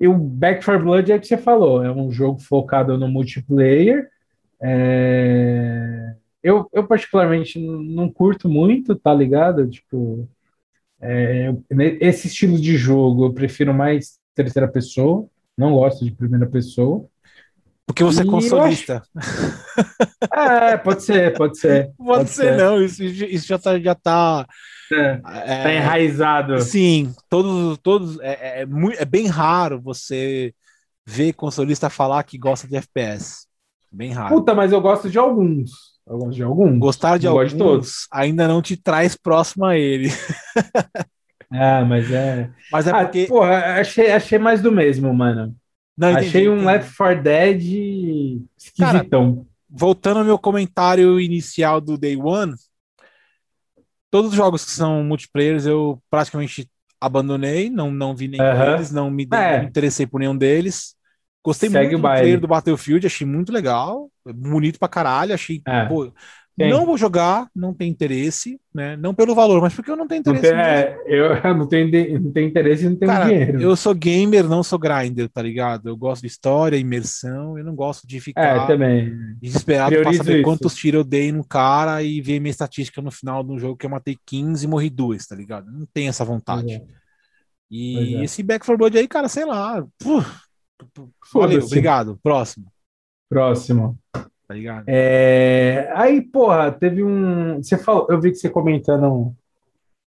E 0.00 0.06
o 0.08 0.14
Back 0.14 0.64
4 0.64 0.84
Blood 0.84 1.10
é 1.10 1.16
o 1.16 1.20
que 1.20 1.26
você 1.26 1.38
falou, 1.38 1.82
é 1.84 1.90
um 1.90 2.10
jogo 2.10 2.40
focado 2.40 2.98
no 2.98 3.08
multiplayer. 3.08 4.08
É... 4.60 6.14
Eu, 6.48 6.66
eu 6.72 6.86
particularmente 6.86 7.58
não 7.60 8.10
curto 8.10 8.48
muito, 8.48 8.96
tá 8.96 9.12
ligado? 9.12 9.68
Tipo, 9.68 10.26
é, 10.98 11.54
esse 12.00 12.26
estilo 12.26 12.58
de 12.58 12.74
jogo 12.74 13.26
eu 13.26 13.34
prefiro 13.34 13.74
mais 13.74 14.18
terceira 14.34 14.66
pessoa, 14.66 15.28
não 15.54 15.74
gosto 15.74 16.06
de 16.06 16.10
primeira 16.10 16.46
pessoa. 16.46 17.06
Porque 17.84 18.02
você 18.02 18.22
é 18.22 18.24
consolista. 18.24 19.02
é, 20.32 20.78
pode 20.78 21.02
ser, 21.02 21.36
pode 21.36 21.58
ser. 21.58 21.90
Pode, 21.96 22.20
pode 22.20 22.30
ser, 22.30 22.42
ser, 22.44 22.56
não. 22.56 22.82
Isso, 22.82 23.04
isso 23.04 23.46
já 23.46 23.58
tá, 23.58 23.78
já 23.78 23.94
tá, 23.94 24.46
é, 24.92 25.20
é, 25.24 25.62
tá 25.62 25.72
enraizado. 25.74 26.60
Sim, 26.60 27.14
todos, 27.28 27.78
todos 27.78 28.18
é, 28.20 28.62
é, 28.62 28.62
é, 28.62 29.04
bem 29.04 29.26
raro 29.26 29.80
você 29.80 30.54
ver 31.06 31.34
consolista 31.34 31.90
falar 31.90 32.22
que 32.22 32.38
gosta 32.38 32.66
de 32.66 32.76
FPS. 32.76 33.46
Bem 33.92 34.12
raro. 34.12 34.34
Puta, 34.34 34.54
mas 34.54 34.72
eu 34.72 34.80
gosto 34.80 35.10
de 35.10 35.18
alguns. 35.18 35.97
Eu 36.08 36.18
gosto 36.18 36.34
de 36.34 36.42
alguns. 36.42 36.78
Gostar 36.78 37.18
de 37.18 37.26
alguns 37.26 37.52
de 37.52 37.58
todos. 37.58 38.08
ainda 38.10 38.48
não 38.48 38.62
te 38.62 38.76
traz 38.76 39.14
próximo 39.16 39.64
a 39.64 39.76
ele. 39.76 40.08
Ah, 41.50 41.82
mas 41.82 42.10
é. 42.12 42.50
Mas 42.70 42.86
é 42.86 42.90
ah, 42.90 43.04
porque. 43.04 43.26
Porra, 43.26 43.80
achei, 43.80 44.12
achei 44.12 44.38
mais 44.38 44.60
do 44.60 44.70
mesmo, 44.70 45.14
mano. 45.14 45.56
Não, 45.96 46.10
entendi, 46.10 46.28
Achei 46.28 46.48
um 46.48 46.52
entendi. 46.52 46.66
Left 46.66 46.94
4 46.94 47.22
Dead 47.22 47.62
esquisitão. 48.56 49.34
Cara, 49.34 49.46
voltando 49.68 50.18
ao 50.18 50.26
meu 50.26 50.38
comentário 50.38 51.18
inicial 51.18 51.80
do 51.80 51.96
Day 51.96 52.16
One, 52.16 52.54
todos 54.10 54.32
os 54.32 54.36
jogos 54.36 54.64
que 54.64 54.70
são 54.72 55.02
multiplayers 55.02 55.64
eu 55.64 56.00
praticamente 56.10 56.68
abandonei, 57.00 57.70
não, 57.70 57.90
não 57.90 58.14
vi 58.14 58.28
nenhum 58.28 58.58
deles, 58.58 58.90
não 58.90 59.10
me, 59.10 59.24
é. 59.24 59.28
não 59.54 59.60
me, 59.62 59.68
interessei 59.68 60.06
por 60.06 60.18
nenhum 60.18 60.36
deles. 60.36 60.94
Gostei 61.48 61.70
Segue 61.70 61.96
muito 61.96 62.02
do 62.02 62.08
player 62.08 62.40
do 62.40 62.46
Battlefield, 62.46 63.06
achei 63.06 63.26
muito 63.26 63.50
legal, 63.50 64.10
bonito 64.34 64.78
pra 64.78 64.86
caralho, 64.86 65.32
achei. 65.32 65.62
É. 65.66 65.86
Pô. 65.86 66.12
Não 66.58 66.84
vou 66.84 66.98
jogar, 66.98 67.48
não 67.54 67.72
tem 67.72 67.88
interesse, 67.88 68.60
né? 68.74 68.96
Não 68.96 69.14
pelo 69.14 69.32
valor, 69.32 69.62
mas 69.62 69.72
porque 69.72 69.90
eu 69.90 69.96
não 69.96 70.08
tenho 70.08 70.20
interesse. 70.20 70.52
Não 70.52 70.60
tem, 70.60 70.60
é, 70.60 70.98
eu 71.06 71.38
não 71.56 71.68
tenho, 71.68 72.20
não 72.20 72.32
tenho 72.32 72.48
interesse 72.48 72.84
e 72.84 72.88
não 72.88 72.96
tenho 72.96 73.12
Cara, 73.12 73.26
dinheiro. 73.26 73.62
Eu 73.62 73.76
sou 73.76 73.94
gamer, 73.94 74.48
não 74.48 74.62
sou 74.64 74.76
grinder, 74.76 75.28
tá 75.28 75.40
ligado? 75.40 75.88
Eu 75.88 75.96
gosto 75.96 76.22
de 76.22 76.26
história, 76.26 76.76
imersão, 76.76 77.56
eu 77.56 77.64
não 77.64 77.76
gosto 77.76 78.08
de 78.08 78.20
ficar 78.20 78.64
é, 78.64 78.66
também. 78.66 79.16
desesperado 79.40 79.96
pra 80.02 80.12
saber 80.12 80.34
isso. 80.38 80.42
quantos 80.42 80.74
tiros 80.74 80.98
eu 80.98 81.04
dei 81.04 81.30
no 81.30 81.44
cara 81.44 82.02
e 82.02 82.20
ver 82.20 82.40
minha 82.40 82.50
estatística 82.50 83.00
no 83.00 83.12
final 83.12 83.44
do 83.44 83.56
jogo 83.56 83.76
que 83.76 83.86
eu 83.86 83.90
matei 83.90 84.18
15 84.26 84.64
e 84.64 84.68
morri 84.68 84.90
duas, 84.90 85.26
tá 85.26 85.36
ligado? 85.36 85.70
Não 85.70 85.86
tem 85.94 86.08
essa 86.08 86.24
vontade. 86.24 86.72
É. 86.72 86.82
E 87.70 88.16
é. 88.16 88.24
esse 88.24 88.42
Back 88.42 88.64
4 88.64 88.76
Blood 88.76 88.98
aí, 88.98 89.06
cara, 89.06 89.28
sei 89.28 89.44
lá. 89.44 89.86
Valeu, 91.32 91.64
obrigado. 91.64 92.18
Próximo. 92.22 92.66
Próximo 93.28 93.98
tá 94.48 94.54
ligado? 94.54 94.84
É... 94.86 95.90
Aí, 95.94 96.22
porra, 96.22 96.72
teve 96.72 97.04
um. 97.04 97.62
Você 97.62 97.76
falou, 97.76 98.06
eu 98.08 98.18
vi 98.18 98.30
que 98.30 98.38
você 98.38 98.48
comentando 98.48 99.36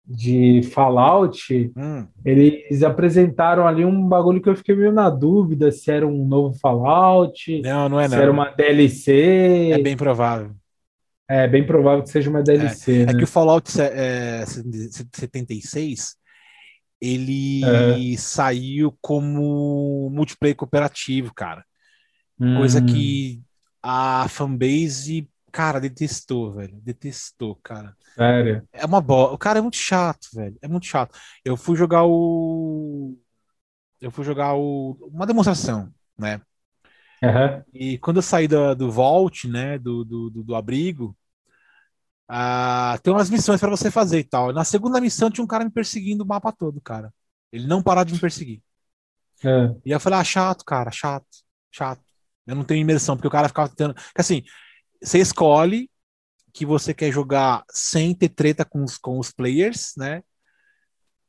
de 0.04 0.64
Fallout, 0.74 1.72
hum. 1.78 2.08
eles 2.26 2.82
apresentaram 2.82 3.68
ali 3.68 3.86
um 3.86 4.08
bagulho 4.08 4.42
que 4.42 4.50
eu 4.50 4.56
fiquei 4.56 4.76
meio 4.76 4.92
na 4.92 5.10
dúvida 5.10 5.72
se 5.72 5.92
era 5.92 6.06
um 6.06 6.26
novo 6.26 6.58
Fallout, 6.60 7.62
não, 7.62 7.88
não 7.88 8.00
é 8.00 8.10
se 8.10 8.16
não. 8.16 8.22
era 8.22 8.32
uma 8.32 8.50
DLC. 8.50 9.70
É 9.72 9.78
bem 9.78 9.96
provável. 9.96 10.52
É 11.30 11.48
bem 11.48 11.66
provável 11.66 12.04
que 12.04 12.10
seja 12.10 12.30
uma 12.30 12.42
DLC. 12.42 13.04
É, 13.04 13.06
né? 13.06 13.12
é 13.14 13.16
que 13.16 13.24
o 13.24 13.28
Fallout 13.28 13.80
é, 13.80 14.44
76 15.14 16.18
ele 17.02 18.14
é. 18.14 18.18
saiu 18.18 18.96
como 19.02 20.10
multiplayer 20.12 20.56
cooperativo, 20.56 21.34
cara. 21.34 21.66
Hum. 22.40 22.58
Coisa 22.58 22.82
que 22.82 23.42
a 23.82 24.28
fanbase, 24.30 25.28
cara, 25.52 25.80
detestou, 25.80 26.54
velho. 26.54 26.80
Detestou, 26.82 27.56
cara. 27.64 27.96
Sério? 28.16 28.68
É 28.72 28.86
uma 28.86 29.02
bola. 29.02 29.34
O 29.34 29.38
cara 29.38 29.60
é 29.60 29.62
muito 29.62 29.78
chato, 29.78 30.28
velho. 30.34 30.58
É 30.62 30.68
muito 30.68 30.86
chato. 30.86 31.18
Eu 31.44 31.58
fui 31.58 31.76
jogar 31.76 32.06
o. 32.06 33.18
Eu 34.00 34.12
fui 34.12 34.24
jogar 34.24 34.56
o... 34.56 34.98
uma 35.12 35.26
demonstração, 35.26 35.92
né? 36.18 36.42
Uhum. 37.24 37.64
E 37.74 37.98
quando 38.00 38.18
eu 38.18 38.24
saí 38.24 38.48
do, 38.48 38.76
do 38.76 38.92
Vault, 38.92 39.48
né, 39.48 39.78
do, 39.78 40.04
do, 40.04 40.30
do, 40.30 40.44
do 40.44 40.56
abrigo, 40.56 41.16
ah, 42.34 42.98
tem 43.04 43.12
umas 43.12 43.30
missões 43.30 43.60
para 43.60 43.70
você 43.70 43.92
fazer 43.92 44.20
e 44.20 44.24
tal. 44.24 44.54
Na 44.54 44.64
segunda 44.64 45.02
missão 45.02 45.30
tinha 45.30 45.44
um 45.44 45.48
cara 45.48 45.66
me 45.66 45.70
perseguindo 45.70 46.24
o 46.24 46.28
mapa 46.28 46.50
todo, 46.50 46.80
cara. 46.80 47.14
Ele 47.52 47.68
não 47.68 47.84
parava 47.84 48.06
de 48.06 48.14
me 48.14 48.20
perseguir. 48.20 48.64
É. 49.44 49.76
E 49.86 49.92
eu 49.92 50.00
falei, 50.00 50.20
ah, 50.20 50.24
chato, 50.24 50.64
cara, 50.64 50.90
chato, 50.92 51.28
chato. 51.70 52.02
Eu 52.48 52.56
não 52.56 52.64
tenho 52.64 52.80
imersão, 52.80 53.18
porque 53.18 53.28
o 53.28 53.32
cara 53.32 53.50
ficava 53.50 53.68
tentando. 53.68 53.96
Assim, 54.16 54.44
você 55.04 55.20
escolhe 55.20 55.92
que 56.54 56.66
você 56.66 56.94
quer 56.94 57.12
jogar 57.12 57.66
sem 57.70 58.16
ter 58.16 58.30
treta 58.30 58.64
com 58.64 58.82
os, 58.82 58.98
com 58.98 59.20
os 59.20 59.30
players, 59.34 59.92
né? 59.98 60.24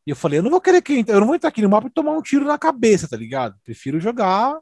E 0.07 0.11
eu 0.11 0.17
falei, 0.17 0.39
eu 0.39 0.43
não 0.45 0.53
vou 0.53 0.61
querer 0.61 0.83
que 0.83 1.05
eu 1.09 1.19
não 1.19 1.27
vou 1.27 1.35
entrar 1.35 1.49
aqui 1.49 1.63
no 1.63 1.69
mapa 1.69 1.89
e 1.89 1.91
tomar 1.91 2.13
um 2.13 2.23
tiro 2.23 2.45
na 2.45 2.57
cabeça, 2.57 3.09
tá 3.09 3.17
ligado? 3.17 3.59
Prefiro 3.65 3.99
jogar 3.99 4.57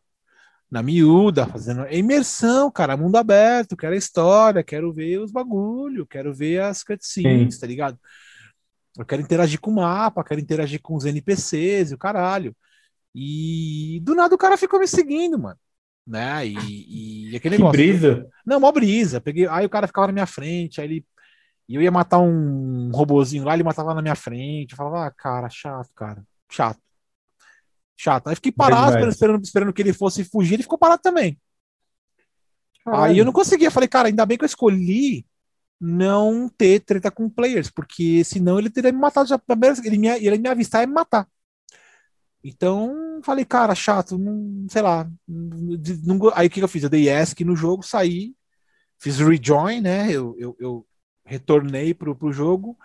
na 0.71 0.83
miúda, 0.83 1.47
fazendo 1.47 1.87
imersão, 1.91 2.71
cara, 2.71 2.97
mundo 2.97 3.17
aberto, 3.17 3.77
quero 3.77 3.95
a 3.95 3.99
história, 3.99 4.63
quero 4.63 4.93
ver 4.93 5.19
os 5.19 5.33
bagulho, 5.33 6.07
quero 6.07 6.33
ver 6.33 6.63
as 6.63 6.85
cutscenes, 6.85 7.55
Sim. 7.55 7.61
tá 7.61 7.67
ligado? 7.67 7.99
Eu 8.97 9.05
quero 9.05 9.23
interagir 9.23 9.61
com 9.61 9.71
o 9.71 9.77
mapa, 9.77 10.23
quero 10.23 10.41
interagir 10.41 10.81
com 10.81 10.95
os 10.95 11.05
NPCs 11.05 11.91
e 11.91 11.95
o 11.95 11.99
caralho. 11.99 12.55
E 13.15 14.01
do 14.03 14.15
nada 14.15 14.35
o 14.35 14.39
cara 14.39 14.57
ficou 14.57 14.79
me 14.79 14.87
seguindo, 14.87 15.39
mano 15.39 15.59
né? 16.11 16.47
E, 16.47 17.31
e 17.31 17.37
aquele 17.37 17.57
que 17.57 17.63
negócio. 17.63 17.73
brisa. 17.73 18.29
Não, 18.45 18.59
mó 18.59 18.73
brisa. 18.73 19.21
Peguei, 19.21 19.47
aí 19.47 19.65
o 19.65 19.71
cara 19.71 19.87
ficava 19.87 20.09
na 20.09 20.13
minha 20.13 20.27
frente, 20.27 20.81
aí 20.81 20.87
ele. 20.87 21.07
E 21.69 21.77
eu 21.77 21.83
ia 21.83 21.91
matar 21.91 22.19
um 22.19 22.91
robozinho 22.91 23.45
lá, 23.45 23.55
ele 23.55 23.63
matava 23.63 23.95
na 23.95 24.03
minha 24.03 24.17
frente. 24.17 24.73
Eu 24.73 24.77
falava, 24.77 25.07
ah, 25.07 25.11
cara, 25.13 25.49
chato, 25.49 25.95
cara. 25.95 26.25
Chato. 26.51 26.81
Chato. 28.03 28.29
Aí 28.29 28.35
fiquei 28.35 28.51
parado, 28.51 28.93
esperando, 28.93 29.13
esperando, 29.13 29.45
esperando, 29.45 29.73
que 29.75 29.83
ele 29.83 29.93
fosse 29.93 30.25
fugir, 30.25 30.55
ele 30.55 30.63
ficou 30.63 30.79
parado 30.79 31.03
também. 31.03 31.39
Caralho. 32.83 33.05
Aí 33.05 33.19
eu 33.19 33.27
não 33.27 33.33
conseguia. 33.33 33.71
Falei, 33.71 33.91
cara, 33.91 34.09
ainda 34.09 34.25
bem 34.25 34.39
que 34.39 34.45
eu 34.45 34.47
escolhi 34.47 35.27
não 35.79 36.49
ter 36.49 36.81
treta 36.81 37.11
com 37.11 37.29
players, 37.29 37.69
porque 37.69 38.25
senão 38.25 38.59
ele 38.59 38.71
teria 38.71 38.91
me 38.91 38.99
matado 38.99 39.29
já. 39.29 39.39
Ele 39.85 39.99
me, 39.99 40.09
ele 40.09 40.39
me 40.39 40.49
avistar 40.49 40.83
e 40.83 40.87
me 40.87 40.95
matar. 40.95 41.29
Então, 42.43 43.21
falei, 43.23 43.45
cara, 43.45 43.75
chato, 43.75 44.17
não, 44.17 44.67
sei 44.71 44.81
lá. 44.81 45.07
Não, 45.29 46.33
aí 46.35 46.47
o 46.47 46.51
que 46.51 46.63
eu 46.63 46.69
fiz? 46.69 46.85
Eu 46.85 46.89
dei 46.89 47.11
ESC 47.11 47.45
no 47.45 47.55
jogo, 47.55 47.83
saí, 47.83 48.35
fiz 48.99 49.19
rejoin, 49.19 49.83
né? 49.83 50.11
Eu, 50.11 50.35
eu, 50.39 50.57
eu 50.59 50.87
retornei 51.23 51.93
pro, 51.93 52.17
pro 52.17 52.33
jogo, 52.33 52.79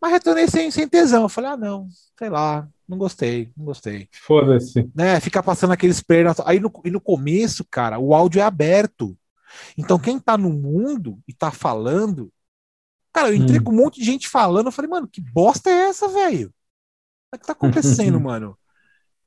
mas 0.00 0.12
retornei 0.12 0.48
sem, 0.48 0.70
sem 0.70 0.88
tesão. 0.88 1.24
Eu 1.24 1.28
falei, 1.28 1.50
ah, 1.50 1.56
não, 1.58 1.88
sei 2.18 2.30
lá, 2.30 2.66
não 2.92 2.98
gostei, 2.98 3.50
não 3.56 3.64
gostei. 3.64 4.06
Foda-se. 4.12 4.90
Né? 4.94 5.18
Ficar 5.18 5.42
passando 5.42 5.72
aqueles 5.72 6.02
players. 6.02 6.38
Aí 6.44 6.60
no, 6.60 6.70
e 6.84 6.90
no 6.90 7.00
começo, 7.00 7.64
cara, 7.64 7.98
o 7.98 8.14
áudio 8.14 8.40
é 8.40 8.44
aberto. 8.44 9.16
Então, 9.76 9.98
quem 9.98 10.18
tá 10.18 10.36
no 10.36 10.50
mundo 10.50 11.18
e 11.26 11.32
tá 11.32 11.50
falando. 11.50 12.30
Cara, 13.12 13.30
eu 13.30 13.34
entrei 13.34 13.60
hum. 13.60 13.64
com 13.64 13.72
um 13.72 13.76
monte 13.76 13.98
de 13.98 14.04
gente 14.04 14.28
falando. 14.28 14.66
Eu 14.66 14.72
falei, 14.72 14.90
mano, 14.90 15.08
que 15.08 15.20
bosta 15.20 15.70
é 15.70 15.88
essa, 15.88 16.06
velho? 16.06 16.52
O 17.34 17.38
que 17.38 17.46
tá 17.46 17.52
acontecendo, 17.52 18.20
mano? 18.20 18.58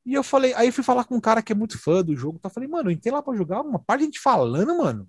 E 0.06 0.14
eu 0.14 0.24
falei, 0.24 0.54
aí 0.54 0.68
eu 0.68 0.74
fui 0.74 0.84
falar 0.84 1.04
com 1.06 1.16
um 1.16 1.22
cara 1.22 1.42
que 1.42 1.52
é 1.52 1.56
muito 1.56 1.82
fã 1.82 2.04
do 2.04 2.16
jogo. 2.16 2.38
Tá? 2.38 2.48
Eu 2.48 2.54
falei, 2.54 2.70
mano, 2.70 2.90
eu 2.90 2.94
entrei 2.94 3.12
lá 3.12 3.24
pra 3.24 3.36
jogar, 3.36 3.62
uma 3.62 3.80
parte 3.80 4.02
de 4.02 4.06
gente 4.06 4.20
falando, 4.20 4.78
mano. 4.78 5.08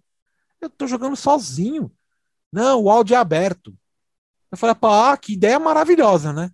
Eu 0.61 0.71
tô 0.71 0.87
jogando 0.87 1.15
sozinho. 1.15 1.93
Não, 2.51 2.85
o 2.85 2.91
áudio 2.91 3.15
é 3.15 3.19
aberto. 3.19 3.77
Eu 4.51 4.57
falei, 4.57 4.75
pá, 4.75 5.15
que 5.19 5.35
ideia 5.35 5.59
maravilhosa, 5.59 6.33
né? 6.33 6.51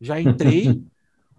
Já 0.00 0.18
entrei, 0.18 0.82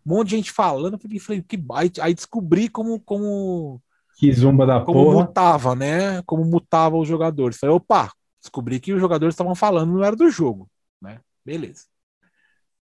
um 0.05 0.15
monte 0.15 0.29
de 0.29 0.35
gente 0.37 0.51
falando. 0.51 0.99
Eu 1.01 1.19
falei, 1.19 1.41
que 1.41 1.57
aí, 1.73 1.91
aí 2.01 2.13
descobri 2.13 2.69
como. 2.69 2.99
como 2.99 3.81
que 4.17 4.31
zumba 4.31 4.65
da 4.65 4.81
como 4.81 5.05
porra. 5.05 5.25
mutava, 5.25 5.75
né? 5.75 6.21
Como 6.23 6.45
mutava 6.45 6.97
os 6.97 7.07
jogadores. 7.07 7.57
Falei, 7.57 7.75
opa, 7.75 8.11
descobri 8.39 8.79
que 8.79 8.93
os 8.93 8.99
jogadores 8.99 9.33
estavam 9.33 9.55
falando, 9.55 9.91
não 9.91 10.03
era 10.03 10.15
do 10.15 10.29
jogo, 10.29 10.69
né? 11.01 11.19
Beleza. 11.43 11.85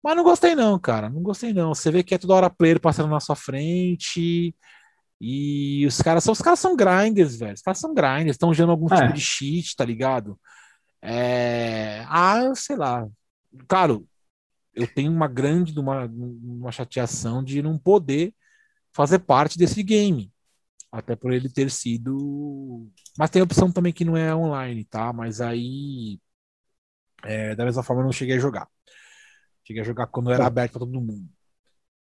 Mas 0.02 0.16
não 0.16 0.22
gostei 0.22 0.54
não, 0.54 0.78
cara. 0.78 1.10
Não 1.10 1.22
gostei 1.22 1.52
não. 1.52 1.74
Você 1.74 1.90
vê 1.90 2.02
que 2.04 2.14
é 2.14 2.18
toda 2.18 2.34
hora 2.34 2.50
player 2.50 2.80
passando 2.80 3.10
na 3.10 3.18
sua 3.18 3.34
frente. 3.34 4.54
E 5.20 5.84
os 5.86 6.00
caras 6.00 6.22
são 6.22 6.32
os 6.32 6.40
caras 6.40 6.60
são 6.60 6.76
grinders, 6.76 7.36
velho. 7.36 7.54
Os 7.54 7.62
caras 7.62 7.78
são 7.78 7.92
grinders, 7.92 8.34
estão 8.34 8.50
usando 8.50 8.70
algum 8.70 8.86
é. 8.92 9.00
tipo 9.00 9.14
de 9.14 9.20
cheat, 9.20 9.74
tá 9.74 9.84
ligado? 9.84 10.38
É... 11.02 12.04
Ah, 12.08 12.52
sei 12.54 12.76
lá. 12.76 13.08
Claro, 13.66 14.06
eu 14.76 14.86
tenho 14.86 15.10
uma 15.10 15.26
grande 15.26 15.78
uma, 15.78 16.04
uma 16.04 16.70
chateação 16.70 17.42
de 17.42 17.62
não 17.62 17.78
poder 17.78 18.34
fazer 18.92 19.20
parte 19.20 19.58
desse 19.58 19.82
game. 19.82 20.32
Até 20.92 21.16
por 21.16 21.32
ele 21.32 21.48
ter 21.48 21.70
sido. 21.70 22.88
Mas 23.18 23.30
tem 23.30 23.40
a 23.40 23.44
opção 23.44 23.72
também 23.72 23.92
que 23.92 24.04
não 24.04 24.16
é 24.16 24.34
online, 24.34 24.84
tá? 24.84 25.12
Mas 25.12 25.40
aí. 25.40 26.20
É, 27.24 27.54
da 27.56 27.64
mesma 27.64 27.82
forma, 27.82 28.02
eu 28.02 28.06
não 28.06 28.12
cheguei 28.12 28.36
a 28.36 28.38
jogar. 28.38 28.68
Cheguei 29.66 29.82
a 29.82 29.84
jogar 29.84 30.06
quando 30.06 30.30
era 30.30 30.46
aberto 30.46 30.72
para 30.72 30.80
todo 30.80 31.00
mundo. 31.00 31.28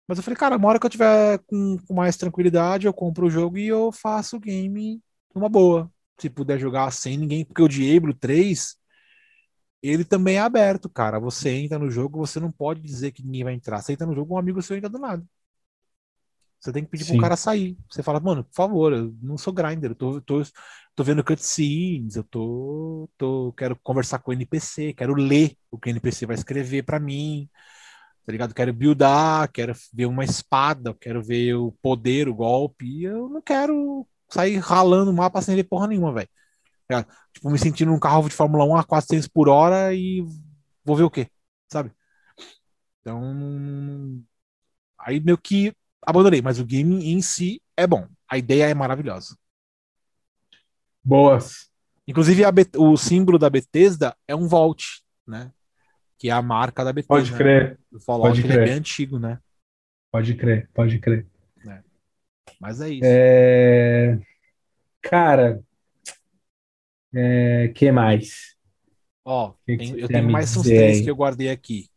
Mas 0.07 0.19
eu 0.19 0.25
falei, 0.25 0.37
cara, 0.37 0.57
uma 0.57 0.69
hora 0.69 0.79
que 0.79 0.87
eu 0.87 0.91
tiver 0.91 1.39
com, 1.47 1.79
com 1.87 1.95
mais 1.95 2.17
tranquilidade, 2.17 2.87
eu 2.87 2.93
compro 2.93 3.27
o 3.27 3.31
jogo 3.31 3.59
e 3.59 3.67
eu 3.67 3.93
faço 3.93 4.37
o 4.37 4.41
game 4.41 5.03
numa 5.35 5.49
boa. 5.49 5.91
Se 6.19 6.31
puder 6.31 6.59
jogar 6.59 6.91
sem 6.93 7.17
ninguém, 7.17 7.45
porque 7.45 7.63
o 7.63 7.69
Diablo 7.69 8.15
3, 8.15 8.77
ele 9.83 10.05
também 10.05 10.37
é 10.37 10.41
aberto, 10.41 10.89
cara. 10.89 11.19
Você 11.21 11.51
entra 11.51 11.79
no 11.79 11.91
jogo, 11.91 12.19
você 12.19 12.41
não 12.41 12.51
pode 12.51 12.81
dizer 12.83 13.13
que 13.13 13.23
ninguém 13.23 13.45
vai 13.45 13.55
entrar. 13.55 13.81
Você 13.81 13.93
entra 13.93 14.07
no 14.07 14.15
jogo, 14.15 14.35
um 14.35 14.39
amigo 14.39 14.63
seu 14.63 14.77
entra 14.77 14.89
do 14.91 14.99
nada. 14.99 15.25
Você 16.59 16.73
tem 16.73 16.85
que 16.85 16.91
pedir 16.91 17.05
Sim. 17.05 17.13
pro 17.13 17.23
cara 17.23 17.37
sair. 17.37 17.77
Você 17.91 18.03
fala, 18.03 18.21
mano, 18.21 18.45
por 18.45 18.55
favor, 18.55 18.93
eu 18.93 19.15
não 19.23 19.39
sou 19.39 19.53
grinder, 19.53 19.93
eu 19.93 19.95
tô, 19.95 20.21
tô, 20.21 20.43
tô 20.95 21.03
vendo 21.05 21.25
cutscenes, 21.25 22.17
eu 22.17 22.25
tô, 22.25 23.09
tô, 23.17 23.53
quero 23.55 23.75
conversar 23.83 24.19
com 24.19 24.31
o 24.31 24.35
NPC, 24.35 24.93
quero 24.93 25.15
ler 25.15 25.57
o 25.71 25.79
que 25.79 25.89
o 25.89 25.91
NPC 25.91 26.27
vai 26.27 26.37
escrever 26.37 26.83
para 26.83 27.01
mim 27.01 27.49
tá 28.31 28.33
ligado? 28.33 28.55
Quero 28.55 28.73
buildar, 28.73 29.51
quero 29.53 29.73
ver 29.93 30.07
uma 30.07 30.25
espada, 30.25 30.95
quero 30.95 31.23
ver 31.23 31.55
o 31.55 31.73
poder, 31.83 32.29
o 32.29 32.35
golpe. 32.35 33.03
eu 33.03 33.29
não 33.29 33.43
quero 33.43 34.07
sair 34.29 34.57
ralando 34.59 35.11
o 35.11 35.15
mapa 35.15 35.43
sem 35.43 35.57
ver 35.57 35.65
porra 35.65 35.89
nenhuma, 35.89 36.13
velho. 36.13 36.29
Tá 36.91 37.07
tipo, 37.33 37.51
me 37.51 37.59
sentindo 37.59 37.91
num 37.91 37.99
carro 37.99 38.29
de 38.29 38.35
Fórmula 38.35 38.65
1 38.65 38.77
a 38.77 38.85
400 38.85 39.29
por 39.29 39.49
hora 39.49 39.95
e 39.95 40.25
vou 40.85 40.97
ver 40.97 41.05
o 41.05 41.11
quê, 41.11 41.29
sabe? 41.71 41.93
Então. 43.01 44.23
Aí 44.99 45.21
meio 45.21 45.39
que 45.39 45.75
abandonei, 46.03 46.43
mas 46.43 46.59
o 46.59 46.65
game 46.65 47.13
em 47.13 47.23
si 47.23 47.63
é 47.77 47.87
bom. 47.87 48.07
A 48.29 48.37
ideia 48.37 48.69
é 48.69 48.75
maravilhosa. 48.75 49.37
Boas. 51.03 51.71
Inclusive, 52.07 52.43
o 52.77 52.97
símbolo 52.97 53.39
da 53.39 53.49
Bethesda 53.49 54.17
é 54.27 54.35
um 54.35 54.47
Vault, 54.49 55.03
né? 55.27 55.53
que 56.21 56.29
é 56.29 56.33
a 56.33 56.43
marca 56.43 56.85
da 56.85 56.93
BT. 56.93 57.09
Pode 57.09 57.33
né? 57.33 57.39
crer. 57.39 57.81
O 57.91 57.99
Fallout 57.99 58.43
pode 58.43 58.43
crer. 58.43 58.61
é 58.61 58.65
bem 58.67 58.75
antigo, 58.75 59.19
né? 59.19 59.39
Pode 60.13 60.35
crer, 60.35 60.69
pode 60.75 60.99
crer. 60.99 61.27
É. 61.67 61.83
Mas 62.61 62.81
é 62.83 62.91
isso. 62.91 63.03
É... 63.05 64.21
Cara, 65.01 65.65
é... 67.15 67.69
que 67.75 67.91
mais? 67.91 68.57
Ó, 69.25 69.53
que 69.67 69.77
tem, 69.77 69.95
que 69.95 70.01
eu 70.01 70.09
tenho 70.09 70.31
mais 70.31 70.57
uns 70.57 70.65
três 70.65 71.01
que 71.01 71.11
eu 71.11 71.17
guardei 71.17 71.51
aqui. 71.51 71.89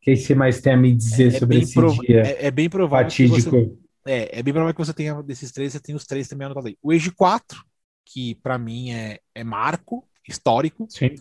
O 0.00 0.04
que 0.04 0.16
você 0.16 0.34
mais 0.34 0.60
tem 0.60 0.72
a 0.72 0.76
me 0.76 0.94
dizer 0.94 1.34
é, 1.34 1.38
sobre 1.38 1.58
esse 1.58 1.74
prov... 1.74 1.98
dia? 1.98 2.22
É, 2.22 2.46
é, 2.46 2.50
bem 2.50 2.68
provável 2.68 3.10
fatídico. 3.10 3.50
que 3.50 3.50
você... 3.50 3.78
É, 4.06 4.38
é 4.38 4.42
bem 4.42 4.54
provável 4.54 4.74
que 4.74 4.84
você 4.84 4.94
tenha 4.94 5.22
desses 5.22 5.52
três, 5.52 5.72
você 5.72 5.80
tem 5.80 5.94
os 5.94 6.06
três 6.06 6.28
também 6.28 6.46
anotados 6.46 6.68
aí. 6.68 6.78
O 6.82 6.92
Age 6.92 7.10
4, 7.10 7.62
que 8.06 8.36
para 8.36 8.56
mim 8.56 8.92
é, 8.92 9.18
é 9.34 9.44
marco 9.44 10.08
histórico. 10.26 10.86
Sim 10.88 11.16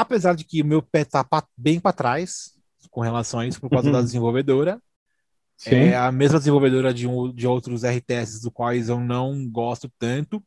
apesar 0.00 0.34
de 0.34 0.42
que 0.42 0.62
o 0.62 0.64
meu 0.64 0.80
pé 0.80 1.04
tá 1.04 1.26
bem 1.54 1.78
para 1.78 1.92
trás 1.92 2.52
com 2.90 3.02
relação 3.02 3.40
a 3.40 3.46
isso 3.46 3.60
por 3.60 3.68
causa 3.68 3.88
uhum. 3.88 3.92
da 3.92 4.00
desenvolvedora. 4.00 4.80
Sim. 5.54 5.74
É 5.74 5.96
a 5.96 6.10
mesma 6.10 6.38
desenvolvedora 6.38 6.94
de, 6.94 7.06
um, 7.06 7.30
de 7.30 7.46
outros 7.46 7.84
RTS 7.84 8.40
do 8.40 8.50
quais 8.50 8.88
eu 8.88 8.98
não 8.98 9.46
gosto 9.48 9.92
tanto. 9.98 10.42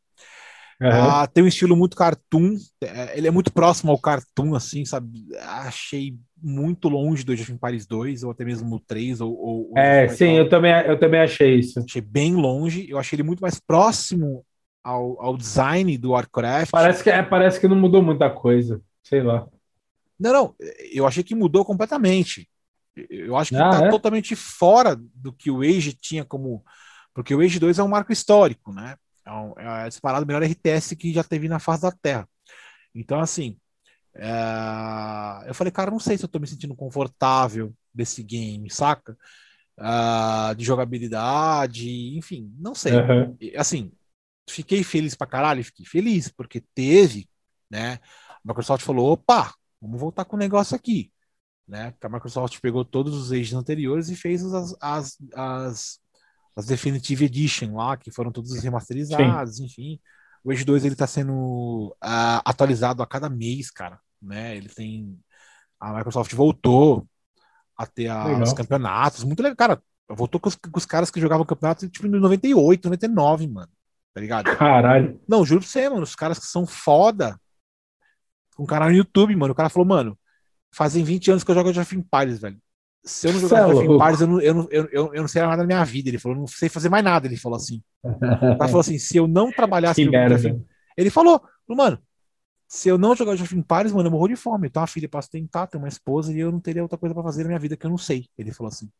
Uhum. 0.80 0.90
Ah, 0.90 1.26
tem 1.26 1.42
um 1.42 1.46
estilo 1.46 1.74
muito 1.74 1.96
cartoon, 1.96 2.54
é, 2.82 3.16
ele 3.16 3.26
é 3.26 3.30
muito 3.30 3.50
próximo 3.50 3.90
ao 3.90 3.98
cartoon, 3.98 4.54
assim, 4.54 4.84
sabe? 4.84 5.26
Achei 5.40 6.14
muito 6.42 6.88
longe 6.88 7.24
do 7.24 7.32
Age 7.32 7.42
of 7.42 7.52
Empires 7.52 7.86
2, 7.86 8.24
ou 8.24 8.30
até 8.30 8.44
mesmo 8.44 8.76
o 8.76 8.80
3, 8.80 9.22
ou... 9.22 9.34
ou 9.34 9.72
é, 9.74 10.06
sim, 10.08 10.32
eu 10.32 10.48
também, 10.48 10.72
eu 10.72 10.98
também 10.98 11.20
achei 11.20 11.58
isso. 11.58 11.80
Achei 11.80 12.02
bem 12.02 12.34
longe, 12.34 12.86
eu 12.90 12.98
achei 12.98 13.16
ele 13.16 13.22
muito 13.22 13.40
mais 13.40 13.58
próximo 13.58 14.44
ao, 14.84 15.20
ao 15.20 15.36
design 15.36 15.96
do 15.96 16.10
Warcraft. 16.10 16.70
Parece 16.70 17.02
que, 17.02 17.10
é, 17.10 17.22
parece 17.22 17.58
que 17.58 17.66
não 17.66 17.76
mudou 17.76 18.02
muita 18.02 18.28
coisa. 18.28 18.80
Sei 19.02 19.22
lá. 19.22 19.46
Não, 20.18 20.32
não, 20.32 20.54
eu 20.92 21.06
achei 21.06 21.22
que 21.22 21.34
mudou 21.34 21.64
completamente. 21.64 22.48
Eu 23.10 23.36
acho 23.36 23.50
que 23.50 23.56
está 23.56 23.84
ah, 23.84 23.86
é? 23.86 23.90
totalmente 23.90 24.36
fora 24.36 24.96
do 25.14 25.32
que 25.32 25.50
o 25.50 25.60
Age 25.60 25.92
tinha 25.92 26.24
como. 26.24 26.62
Porque 27.14 27.34
o 27.34 27.40
Age 27.40 27.58
2 27.58 27.78
é 27.78 27.82
um 27.82 27.88
marco 27.88 28.12
histórico, 28.12 28.72
né? 28.72 28.96
É, 29.26 29.32
um, 29.32 29.52
é 29.58 29.88
disparado 29.88 30.24
o 30.24 30.26
melhor 30.26 30.42
RTS 30.42 30.94
que 30.94 31.12
já 31.12 31.24
teve 31.24 31.48
na 31.48 31.58
face 31.58 31.82
da 31.82 31.90
Terra. 31.90 32.28
Então, 32.94 33.20
assim, 33.20 33.58
é... 34.14 35.48
eu 35.48 35.54
falei, 35.54 35.70
cara, 35.70 35.90
não 35.90 35.98
sei 35.98 36.16
se 36.16 36.24
eu 36.24 36.28
tô 36.28 36.38
me 36.38 36.46
sentindo 36.46 36.74
confortável 36.74 37.74
desse 37.92 38.22
game, 38.22 38.70
saca? 38.70 39.16
Uh, 39.78 40.54
de 40.54 40.64
jogabilidade, 40.64 42.16
enfim, 42.16 42.50
não 42.58 42.74
sei. 42.74 42.92
Uhum. 42.94 43.36
Assim, 43.56 43.92
fiquei 44.48 44.82
feliz 44.82 45.14
pra 45.14 45.26
caralho, 45.26 45.64
fiquei 45.64 45.84
feliz, 45.84 46.28
porque 46.28 46.62
teve, 46.74 47.28
né? 47.70 47.98
A 48.30 48.38
Microsoft 48.44 48.84
falou: 48.84 49.12
opa, 49.12 49.52
vamos 49.80 50.00
voltar 50.00 50.24
com 50.24 50.36
o 50.36 50.38
negócio 50.38 50.74
aqui. 50.74 51.12
Né? 51.66 51.90
Porque 51.90 52.06
a 52.06 52.10
Microsoft 52.10 52.60
pegou 52.60 52.84
todos 52.84 53.14
os 53.14 53.32
ages 53.32 53.52
anteriores 53.52 54.08
e 54.08 54.16
fez 54.16 54.44
as, 54.44 54.76
as, 54.80 55.18
as, 55.34 56.00
as 56.56 56.66
Definitive 56.66 57.26
Edition 57.26 57.76
lá, 57.76 57.96
que 57.96 58.10
foram 58.10 58.32
todos 58.32 58.58
remasterizados, 58.62 59.56
Sim. 59.56 59.66
enfim. 59.66 60.00
O 60.42 60.50
Age 60.50 60.64
2 60.64 60.84
ele 60.84 60.94
está 60.94 61.06
sendo 61.06 61.94
uh, 62.02 62.40
atualizado 62.44 63.02
a 63.02 63.06
cada 63.06 63.28
mês, 63.28 63.70
cara. 63.70 64.00
Né? 64.22 64.56
Ele 64.56 64.68
tem. 64.68 65.18
A 65.78 65.92
Microsoft 65.92 66.32
voltou 66.32 67.06
a 67.76 67.86
ter 67.86 68.08
a, 68.08 68.38
os 68.38 68.54
campeonatos. 68.54 69.22
Muito 69.22 69.42
legal, 69.42 69.56
cara. 69.56 69.82
Voltou 70.08 70.40
com 70.40 70.48
os, 70.48 70.54
com 70.54 70.78
os 70.78 70.86
caras 70.86 71.10
que 71.10 71.20
jogavam 71.20 71.44
campeonato 71.44 71.88
tipo 71.90 72.06
em 72.06 72.10
98, 72.10 72.84
99, 72.84 73.48
mano. 73.48 73.72
Tá 74.14 74.20
ligado? 74.20 74.56
Caralho. 74.56 75.20
Não, 75.28 75.44
juro 75.44 75.60
pra 75.60 75.68
você, 75.68 75.90
mano. 75.90 76.04
Os 76.04 76.14
caras 76.14 76.38
que 76.38 76.46
são 76.46 76.66
foda 76.66 77.38
com 78.56 78.62
um 78.62 78.66
canal 78.66 78.88
no 78.88 78.94
YouTube, 78.96 79.36
mano. 79.36 79.52
O 79.52 79.56
cara 79.56 79.68
falou, 79.68 79.86
mano, 79.86 80.18
fazem 80.72 81.04
20 81.04 81.32
anos 81.32 81.44
que 81.44 81.50
eu 81.50 81.54
jogo 81.54 81.68
Age 81.68 81.80
of 81.80 81.96
Empires, 81.96 82.38
velho. 82.38 82.58
Se 83.06 83.28
eu 83.28 83.32
não 83.32 83.40
jogar 83.40 83.66
Age 83.66 83.74
of 83.74 83.84
Empires, 83.84 84.20
eu 84.20 84.26
não, 84.26 84.40
eu, 84.40 84.54
não, 84.54 84.68
eu, 84.68 84.88
eu, 84.92 85.22
não 85.22 85.28
sei 85.28 85.40
nada 85.40 85.58
da 85.58 85.66
minha 85.66 85.84
vida. 85.84 86.08
Ele 86.08 86.18
falou, 86.18 86.36
não 86.36 86.46
sei 86.48 86.68
fazer 86.68 86.88
mais 86.88 87.04
nada. 87.04 87.28
Ele 87.28 87.36
falou 87.36 87.56
assim. 87.56 87.80
Cara 88.02 88.66
falou 88.66 88.80
assim: 88.80 88.98
se 88.98 89.16
eu 89.16 89.28
não 89.28 89.52
trabalhasse 89.52 90.02
Age 90.02 90.64
Ele 90.96 91.08
falou, 91.08 91.40
mano, 91.68 92.02
se 92.66 92.88
eu 92.88 92.98
não 92.98 93.14
jogar 93.14 93.32
Age 93.32 93.44
of 93.44 93.56
Empires, 93.56 93.92
mano, 93.92 94.08
eu 94.08 94.10
morro 94.10 94.26
de 94.26 94.34
fome. 94.34 94.66
Eu 94.66 94.72
tenho 94.72 94.80
uma 94.80 94.88
filha 94.88 95.08
pra 95.08 95.22
sustentar, 95.22 95.68
tenho 95.68 95.84
uma 95.84 95.88
esposa 95.88 96.32
e 96.32 96.40
eu 96.40 96.50
não 96.50 96.58
teria 96.58 96.82
outra 96.82 96.98
coisa 96.98 97.14
pra 97.14 97.22
fazer 97.22 97.44
na 97.44 97.50
minha 97.50 97.60
vida 97.60 97.76
que 97.76 97.86
eu 97.86 97.90
não 97.90 97.98
sei. 97.98 98.26
Ele 98.36 98.50
falou 98.50 98.68
assim. 98.68 98.90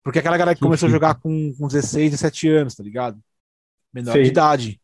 Porque 0.00 0.20
aquela 0.20 0.38
galera 0.38 0.54
que, 0.54 0.62
começou 0.62 0.86
a 0.86 0.92
jogar 0.92 1.16
com, 1.16 1.52
com 1.58 1.66
16, 1.66 2.12
17 2.12 2.48
anos, 2.50 2.74
tá 2.76 2.84
ligado? 2.84 3.20
Menor 3.92 4.12
Sim. 4.12 4.22
de 4.22 4.28
idade. 4.28 4.80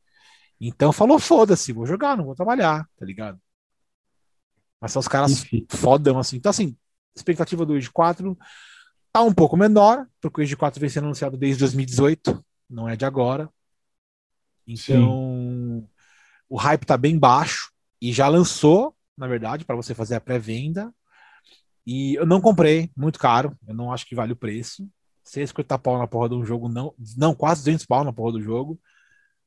Então 0.60 0.92
falou, 0.92 1.20
foda-se, 1.20 1.72
vou 1.72 1.86
jogar, 1.86 2.16
não 2.16 2.24
vou 2.24 2.34
trabalhar, 2.34 2.84
tá 2.98 3.06
ligado? 3.06 3.38
Mas 4.80 4.90
são 4.90 5.00
os 5.00 5.08
caras 5.08 5.44
fodão, 5.70 6.18
assim. 6.18 6.36
Então, 6.36 6.50
assim, 6.50 6.76
expectativa 7.14 7.64
do 7.64 7.74
Age 7.74 7.90
4 7.90 8.36
tá 9.12 9.22
um 9.22 9.32
pouco 9.32 9.56
menor, 9.56 10.06
porque 10.20 10.40
o 10.40 10.44
Age 10.44 10.56
4 10.56 10.80
vem 10.80 10.88
sendo 10.88 11.04
anunciado 11.04 11.36
desde 11.36 11.60
2018, 11.60 12.44
não 12.68 12.88
é 12.88 12.96
de 12.96 13.04
agora. 13.04 13.48
Então, 14.66 15.06
Sim. 15.06 15.88
o 16.48 16.56
hype 16.56 16.84
tá 16.84 16.96
bem 16.96 17.18
baixo 17.18 17.70
e 18.00 18.12
já 18.12 18.26
lançou, 18.28 18.96
na 19.16 19.26
verdade, 19.26 19.64
para 19.64 19.76
você 19.76 19.94
fazer 19.94 20.16
a 20.16 20.20
pré-venda. 20.20 20.92
E 21.86 22.14
eu 22.14 22.26
não 22.26 22.40
comprei, 22.40 22.90
muito 22.96 23.18
caro, 23.18 23.56
eu 23.68 23.74
não 23.74 23.92
acho 23.92 24.06
que 24.06 24.14
vale 24.14 24.32
o 24.32 24.36
preço. 24.36 24.88
150 25.22 25.78
pau 25.78 25.98
na 25.98 26.06
porra 26.06 26.28
de 26.28 26.34
um 26.34 26.44
jogo, 26.44 26.68
não, 26.68 26.94
não 27.16 27.34
quase 27.34 27.62
200 27.62 27.86
pau 27.86 28.04
na 28.04 28.12
porra 28.12 28.32
do 28.32 28.42
jogo. 28.42 28.80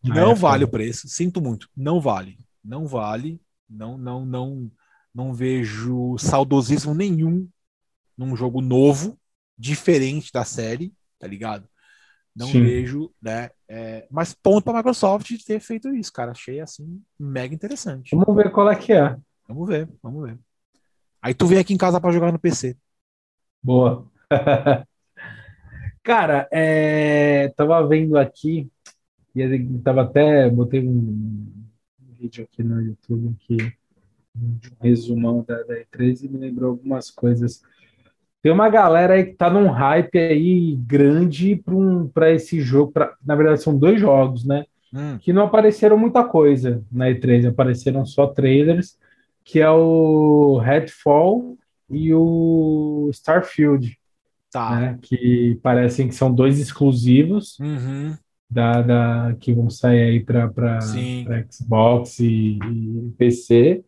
Não 0.03 0.31
é, 0.31 0.35
vale 0.35 0.64
o 0.64 0.68
preço, 0.68 1.07
sinto 1.07 1.41
muito, 1.41 1.69
não 1.76 1.99
vale. 1.99 2.38
Não 2.64 2.88
vale, 2.88 3.41
não, 3.69 3.98
não, 3.98 4.26
não 4.26 4.72
não 5.18 5.34
vejo 5.34 6.15
saudosismo 6.19 6.94
nenhum 6.94 7.49
num 8.18 8.35
jogo 8.35 8.61
novo, 8.61 9.18
diferente 9.57 10.31
da 10.31 10.44
série, 10.44 10.94
tá 11.19 11.27
ligado? 11.27 11.68
Não 12.35 12.48
Sim. 12.48 12.61
vejo, 12.61 13.11
né? 13.22 13.49
É, 13.68 14.07
mas 14.11 14.34
ponto 14.34 14.64
para 14.64 14.73
a 14.73 14.77
Microsoft 14.77 15.31
ter 15.44 15.60
feito 15.60 15.94
isso, 15.94 16.14
cara. 16.14 16.31
Achei 16.31 16.60
assim 16.60 17.02
mega 17.19 17.53
interessante. 17.53 18.15
Vamos 18.15 18.35
ver 18.35 18.52
qual 18.52 18.69
é 18.69 18.76
que 18.76 18.94
é. 18.94 19.18
Vamos 19.48 19.68
ver, 19.68 19.89
vamos 20.03 20.23
ver. 20.23 20.38
Aí 21.22 21.34
tu 21.34 21.48
vem 21.48 21.57
aqui 21.57 21.73
em 21.73 21.77
casa 21.77 21.99
para 21.99 22.11
jogar 22.11 22.31
no 22.31 22.39
PC. 22.39 22.77
Boa. 23.61 24.06
cara, 26.03 26.48
é, 26.52 27.49
tava 27.49 27.85
vendo 27.88 28.18
aqui 28.18 28.69
e 29.35 29.80
tava 29.84 30.03
até 30.03 30.49
botei 30.49 30.88
um 30.88 31.52
vídeo 31.99 32.44
aqui 32.44 32.64
no 32.64 32.81
YouTube 32.81 33.35
que 33.39 33.57
um 34.35 34.60
resumão 34.81 35.44
da, 35.48 35.64
da 35.64 35.76
E3 35.80 36.23
e 36.23 36.30
me 36.30 36.38
lembrou 36.38 36.72
algumas 36.72 37.10
coisas. 37.10 37.61
Tem 38.48 38.53
uma 38.53 38.69
galera 38.69 39.15
aí 39.15 39.26
que 39.26 39.34
tá 39.34 39.49
num 39.49 39.68
hype 39.68 40.18
aí 40.18 40.74
grande 40.78 41.57
para 41.57 41.76
um, 41.76 42.10
esse 42.28 42.61
jogo. 42.61 42.94
Pra, 42.94 43.14
na 43.26 43.36
verdade, 43.36 43.61
são 43.61 43.78
dois 43.78 43.99
jogos, 43.99 44.45
né? 44.45 44.64
Hum. 44.94 45.18
Que 45.19 45.34
não 45.34 45.44
apareceram 45.44 45.98
muita 45.98 46.24
coisa 46.24 46.82
na 46.90 47.10
E3, 47.10 47.49
apareceram 47.49 48.06
só 48.06 48.26
trailers, 48.26 48.98
que 49.44 49.60
é 49.60 49.69
o 49.69 50.60
Redfall 50.64 51.57
e 51.90 52.14
o 52.14 53.10
Starfield. 53.11 53.99
Tá. 54.49 54.80
Né? 54.80 54.99
Que 55.02 55.60
parecem 55.61 56.07
que 56.07 56.15
são 56.15 56.34
dois 56.34 56.57
exclusivos. 56.57 57.60
Uhum. 57.60 58.15
Da, 58.49 58.82
da, 58.82 59.36
que 59.41 59.52
vão 59.52 59.69
sair 59.69 60.03
aí 60.03 60.19
para 60.24 60.80
Xbox 61.52 62.18
e, 62.19 62.57
e 62.57 63.14
PC. 63.18 63.84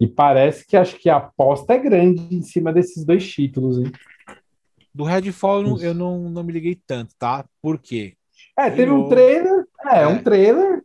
E 0.00 0.06
parece 0.06 0.66
que 0.66 0.76
acho 0.76 0.96
que 0.96 1.10
a 1.10 1.16
aposta 1.16 1.74
é 1.74 1.78
grande 1.78 2.34
em 2.34 2.42
cima 2.42 2.72
desses 2.72 3.04
dois 3.04 3.28
títulos, 3.28 3.78
hein? 3.78 3.90
Do 4.94 5.04
Redfall 5.04 5.62
eu, 5.62 5.68
não, 5.68 5.82
eu 5.82 5.94
não, 5.94 6.30
não 6.30 6.42
me 6.42 6.52
liguei 6.52 6.78
tanto, 6.86 7.14
tá? 7.18 7.44
Por 7.60 7.78
quê? 7.78 8.14
É, 8.56 8.70
teve 8.70 8.90
um 8.90 9.08
trailer, 9.08 9.64
é, 9.86 10.02
é, 10.02 10.06
um 10.06 10.22
trailer 10.22 10.82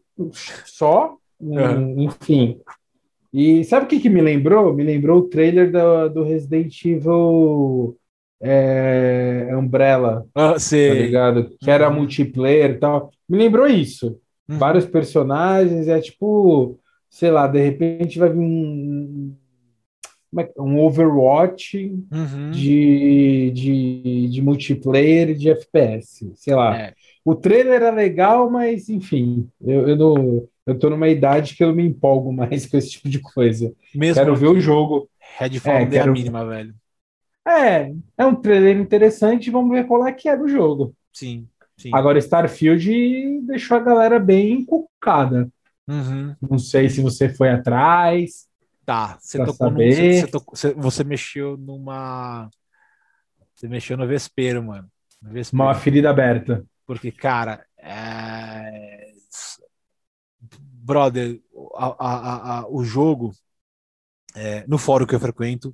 só, 0.65 1.18
uhum. 1.40 2.02
enfim. 2.02 2.60
E 3.34 3.64
sabe 3.64 3.85
o 3.85 3.90
que, 3.90 3.99
que 3.99 4.10
me 4.10 4.22
lembrou? 4.22 4.73
Me 4.73 4.84
lembrou 4.84 5.19
o 5.19 5.27
trailer 5.27 5.72
do, 5.72 6.10
do 6.10 6.23
Resident 6.23 6.85
Evil 6.85 7.98
é, 8.40 9.49
Umbrella, 9.56 10.27
ah, 10.35 10.60
sei. 10.60 10.90
tá 10.90 10.94
ligado? 10.95 11.57
Que 11.60 11.72
era 11.72 11.90
uhum. 11.90 11.95
multiplayer 11.95 12.72
e 12.72 12.77
tal. 12.77 13.10
Me 13.27 13.38
lembrou 13.38 13.65
isso. 13.65 14.19
Uhum. 14.48 14.57
Vários 14.57 14.85
personagens, 14.85 15.88
é 15.88 15.99
tipo, 15.99 16.80
sei 17.14 17.30
lá, 17.30 17.45
de 17.45 17.61
repente 17.61 18.18
vai 18.18 18.27
vir 18.27 18.40
um, 18.40 19.35
é 20.35 20.52
um 20.60 20.80
Overwatch 20.80 21.95
uhum. 22.11 22.49
de, 22.49 23.52
de, 23.52 24.30
de 24.30 24.41
multiplayer 24.41 25.35
de 25.35 25.52
FPS, 25.52 26.31
sei 26.34 26.56
lá. 26.56 26.76
É. 26.76 26.94
O 27.23 27.35
trailer 27.35 27.84
era 27.84 27.91
legal, 27.91 28.49
mas 28.49 28.90
enfim, 28.90 29.48
eu, 29.61 29.90
eu, 29.90 29.95
não, 29.95 30.48
eu 30.65 30.80
tô 30.80 30.90
numa 30.90 31.07
idade 31.07 31.56
que 31.56 31.64
eu 31.64 31.72
me 31.73 31.85
empolgo 31.85 32.34
mais 32.34 32.65
com 32.65 32.77
esse 32.77 32.90
tipo 32.90 33.07
de 33.07 33.19
coisa. 33.19 33.72
Mesmo 33.94 34.15
quero 34.15 34.35
ver 34.35 34.48
o 34.48 34.60
jogo. 34.60 35.07
Redfall 35.38 35.76
é, 35.76 35.85
quero... 35.85 36.10
a 36.10 36.14
mínima, 36.14 36.44
velho. 36.48 36.73
É, 37.48 37.94
é 38.18 38.26
um 38.26 38.34
trailer 38.34 38.76
interessante, 38.76 39.52
vamos 39.52 39.69
ver 39.69 39.85
qual 39.85 40.07
é 40.07 40.11
que 40.11 40.27
é 40.27 40.35
do 40.35 40.48
jogo. 40.48 40.95
Sim, 41.14 41.48
sim. 41.77 41.91
Agora, 41.94 42.18
Starfield 42.18 43.41
deixou 43.41 43.77
a 43.77 43.81
galera 43.81 44.18
bem 44.18 44.53
encucada. 44.53 45.48
Uhum. 45.88 46.35
Não 46.41 46.57
sei 46.57 46.89
se 46.89 47.01
você 47.01 47.30
foi 47.30 47.49
atrás. 47.49 48.47
Tá, 48.85 49.18
você 49.19 49.38
tocou 49.38 49.72
você, 49.72 50.27
tocou, 50.27 50.55
você, 50.55 50.73
você, 50.73 51.03
mexeu 51.03 51.55
numa. 51.55 52.49
Você 53.55 53.68
mexeu 53.68 53.95
no 53.95 54.05
vespeiro, 54.05 54.61
mano. 54.61 54.89
No 55.22 55.31
vespeiro. 55.31 55.64
Uma 55.64 55.73
ferida 55.73 56.10
aberta. 56.10 56.65
Porque, 56.85 57.11
cara, 57.11 57.65
é... 57.77 59.14
brother, 60.51 61.39
a, 61.76 61.95
a, 61.97 62.60
a, 62.60 62.68
o 62.69 62.84
jogo, 62.84 63.31
é, 64.35 64.65
no 64.68 64.77
fórum 64.77 65.05
que 65.05 65.15
eu 65.15 65.19
frequento, 65.19 65.73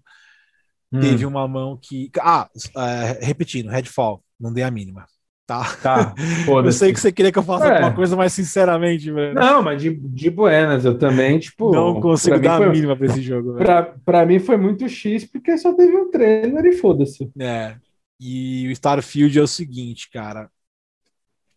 hum. 0.91 0.99
teve 0.99 1.25
uma 1.25 1.47
mão 1.47 1.75
que. 1.77 2.11
Ah, 2.19 2.47
é, 2.77 3.25
repetindo, 3.25 3.69
Redfall, 3.69 4.23
não 4.39 4.53
dei 4.53 4.63
a 4.63 4.69
mínima. 4.69 5.07
Tá. 5.49 5.63
tá 5.81 6.13
eu 6.63 6.71
sei 6.71 6.93
que 6.93 6.99
você 6.99 7.11
queria 7.11 7.31
que 7.31 7.39
eu 7.39 7.43
faça 7.43 7.65
é. 7.65 7.73
alguma 7.73 7.95
coisa 7.95 8.15
mais 8.15 8.31
sinceramente, 8.31 9.11
velho. 9.11 9.33
Não, 9.33 9.63
mas 9.63 9.81
de, 9.81 9.89
de 9.89 10.29
buenas, 10.29 10.85
eu 10.85 10.95
também, 10.95 11.39
tipo. 11.39 11.71
Não 11.71 11.99
consigo 11.99 12.39
dar 12.39 12.57
foi, 12.57 12.67
a 12.67 12.69
mínima 12.69 12.95
pra 12.95 13.07
esse 13.07 13.19
jogo, 13.19 13.53
velho. 13.53 13.65
Pra, 13.65 13.81
pra 14.05 14.25
mim 14.27 14.37
foi 14.37 14.57
muito 14.57 14.87
X, 14.87 15.25
porque 15.25 15.57
só 15.57 15.73
teve 15.73 15.97
um 15.97 16.11
trailer 16.11 16.63
e 16.65 16.73
foda-se. 16.73 17.31
É. 17.39 17.75
E 18.19 18.67
o 18.67 18.71
Starfield 18.71 19.39
é 19.39 19.41
o 19.41 19.47
seguinte, 19.47 20.07
cara. 20.11 20.51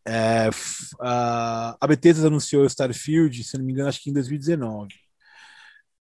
É, 0.09 0.49
a, 0.99 1.77
a 1.79 1.87
Bethesda 1.87 2.29
anunciou 2.29 2.63
o 2.63 2.67
Starfield, 2.67 3.45
se 3.45 3.59
não 3.59 3.65
me 3.67 3.73
engano, 3.73 3.91
acho 3.91 4.03
que 4.03 4.09
em 4.09 4.15
2019. 4.15 4.89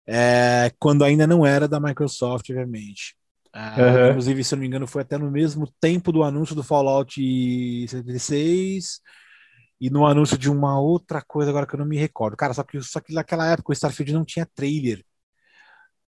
É, 0.08 0.72
quando 0.80 1.04
ainda 1.04 1.28
não 1.28 1.46
era 1.46 1.68
da 1.68 1.78
Microsoft, 1.78 2.50
obviamente. 2.50 3.18
Uhum. 3.54 4.10
Inclusive, 4.10 4.44
se 4.44 4.54
eu 4.54 4.58
não 4.58 4.62
me 4.62 4.68
engano, 4.68 4.88
foi 4.88 5.02
até 5.02 5.18
no 5.18 5.30
mesmo 5.30 5.68
tempo 5.80 6.12
do 6.12 6.24
anúncio 6.24 6.56
do 6.56 6.64
Fallout 6.64 7.14
76 7.88 9.02
e 9.80 9.90
no 9.90 10.06
anúncio 10.06 10.38
de 10.38 10.50
uma 10.50 10.80
outra 10.80 11.22
coisa 11.22 11.50
agora 11.50 11.66
que 11.68 11.76
eu 11.76 11.80
não 11.80 11.86
me 11.86 11.98
recordo. 11.98 12.38
Cara, 12.38 12.54
só 12.54 12.64
que, 12.64 12.82
só 12.82 13.00
que 13.00 13.14
naquela 13.14 13.52
época 13.52 13.72
o 13.72 13.74
Starfield 13.74 14.14
não 14.14 14.26
tinha 14.26 14.48
trailer. 14.56 15.04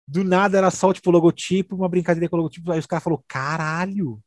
Do 0.07 0.23
nada 0.23 0.57
era 0.57 0.71
só 0.71 0.93
tipo 0.93 1.11
logotipo, 1.11 1.75
uma 1.75 1.89
brincadeira 1.89 2.29
com 2.29 2.37
logotipo. 2.37 2.71
Aí 2.71 2.79
os 2.79 2.85
caras 2.85 3.03
falaram: 3.03 3.23
caralho, 3.27 4.23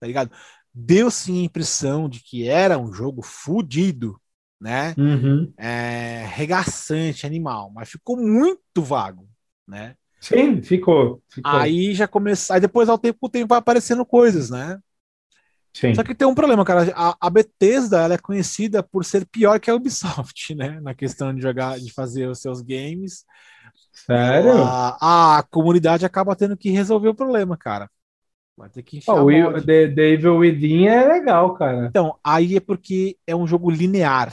tá 0.00 0.06
ligado? 0.06 0.30
Deu 0.72 1.10
sim 1.10 1.42
a 1.42 1.44
impressão 1.44 2.08
de 2.08 2.20
que 2.20 2.48
era 2.48 2.78
um 2.78 2.92
jogo 2.92 3.22
fudido, 3.22 4.20
né? 4.60 4.94
Uhum. 4.98 5.52
É, 5.56 6.26
regaçante, 6.26 7.26
animal, 7.26 7.70
mas 7.72 7.90
ficou 7.90 8.16
muito 8.16 8.82
vago, 8.82 9.28
né? 9.66 9.96
Sim, 10.24 10.62
ficou. 10.62 11.22
ficou. 11.28 11.52
Aí 11.52 11.94
já 11.94 12.08
começou. 12.08 12.54
Aí 12.54 12.60
depois, 12.60 12.88
ao 12.88 12.98
tempo, 12.98 13.18
o 13.20 13.28
tempo 13.28 13.48
vai 13.48 13.58
aparecendo 13.58 14.06
coisas, 14.06 14.48
né? 14.48 14.78
Sim. 15.72 15.94
Só 15.94 16.02
que 16.02 16.14
tem 16.14 16.26
um 16.26 16.34
problema, 16.34 16.64
cara. 16.64 16.90
A, 16.94 17.16
a 17.20 17.28
Bethesda 17.28 18.00
ela 18.00 18.14
é 18.14 18.18
conhecida 18.18 18.82
por 18.82 19.04
ser 19.04 19.26
pior 19.26 19.60
que 19.60 19.70
a 19.70 19.74
Ubisoft, 19.74 20.54
né? 20.56 20.80
Na 20.80 20.94
questão 20.94 21.34
de 21.34 21.42
jogar, 21.42 21.78
de 21.78 21.92
fazer 21.92 22.26
os 22.26 22.40
seus 22.40 22.62
games. 22.62 23.24
Sério? 23.92 24.62
A, 24.62 25.38
a 25.38 25.42
comunidade 25.42 26.06
acaba 26.06 26.34
tendo 26.34 26.56
que 26.56 26.70
resolver 26.70 27.08
o 27.08 27.14
problema, 27.14 27.56
cara. 27.56 27.90
Vai 28.56 28.70
ter 28.70 28.82
que 28.82 28.98
enfiar. 28.98 29.16
Oh, 29.16 29.26
o 29.26 29.60
The, 29.60 29.88
The 29.88 30.08
Evil 30.10 30.38
Within 30.38 30.86
é 30.86 31.06
legal, 31.06 31.54
cara. 31.54 31.86
Então, 31.86 32.16
aí 32.24 32.56
é 32.56 32.60
porque 32.60 33.18
é 33.26 33.34
um 33.34 33.46
jogo 33.46 33.70
linear. 33.70 34.32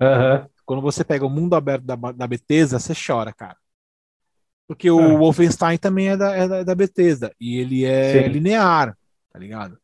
Uhum. 0.00 0.48
Quando 0.64 0.80
você 0.80 1.04
pega 1.04 1.26
o 1.26 1.30
mundo 1.30 1.56
aberto 1.56 1.84
da, 1.84 1.96
da 1.96 2.26
Bethesda, 2.26 2.78
você 2.78 2.94
chora, 2.94 3.32
cara. 3.32 3.56
Porque 4.68 4.90
o 4.90 5.00
é. 5.00 5.16
Wolfenstein 5.16 5.78
também 5.78 6.10
é 6.10 6.16
da, 6.16 6.36
é 6.36 6.46
da, 6.46 6.56
é 6.58 6.64
da 6.64 6.74
Bethesda. 6.74 7.34
E 7.40 7.56
ele 7.56 7.86
é 7.86 8.22
Sim. 8.22 8.28
linear, 8.28 8.96
tá 9.32 9.38
ligado? 9.38 9.78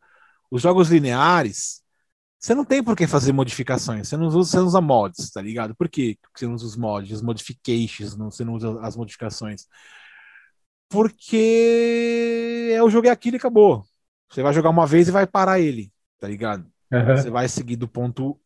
Os 0.50 0.60
jogos 0.60 0.90
lineares, 0.90 1.82
você 2.38 2.54
não 2.54 2.66
tem 2.66 2.84
por 2.84 2.94
que 2.94 3.06
fazer 3.06 3.32
modificações. 3.32 4.06
Você 4.06 4.16
não 4.18 4.26
usa, 4.26 4.36
você 4.38 4.56
não 4.58 4.66
usa 4.66 4.80
mods, 4.82 5.30
tá 5.30 5.40
ligado? 5.40 5.74
Por 5.74 5.88
que 5.88 6.18
você 6.36 6.46
não 6.46 6.54
usa 6.54 6.66
os 6.66 6.76
mods, 6.76 7.10
os 7.10 7.22
modifications, 7.22 8.14
não, 8.14 8.30
você 8.30 8.44
não 8.44 8.52
usa 8.52 8.78
as 8.82 8.94
modificações? 8.94 9.66
Porque 10.90 12.70
é 12.70 12.82
o 12.82 12.90
jogo 12.90 13.08
é 13.08 13.10
aquilo 13.10 13.36
e 13.36 13.38
acabou. 13.38 13.82
Você 14.28 14.42
vai 14.42 14.52
jogar 14.52 14.68
uma 14.68 14.86
vez 14.86 15.08
e 15.08 15.10
vai 15.10 15.26
parar 15.26 15.58
ele, 15.58 15.90
tá 16.20 16.28
ligado? 16.28 16.70
Uhum. 16.92 17.16
Você 17.16 17.30
vai 17.30 17.48
seguir 17.48 17.76
do 17.76 17.88
ponto 17.88 18.38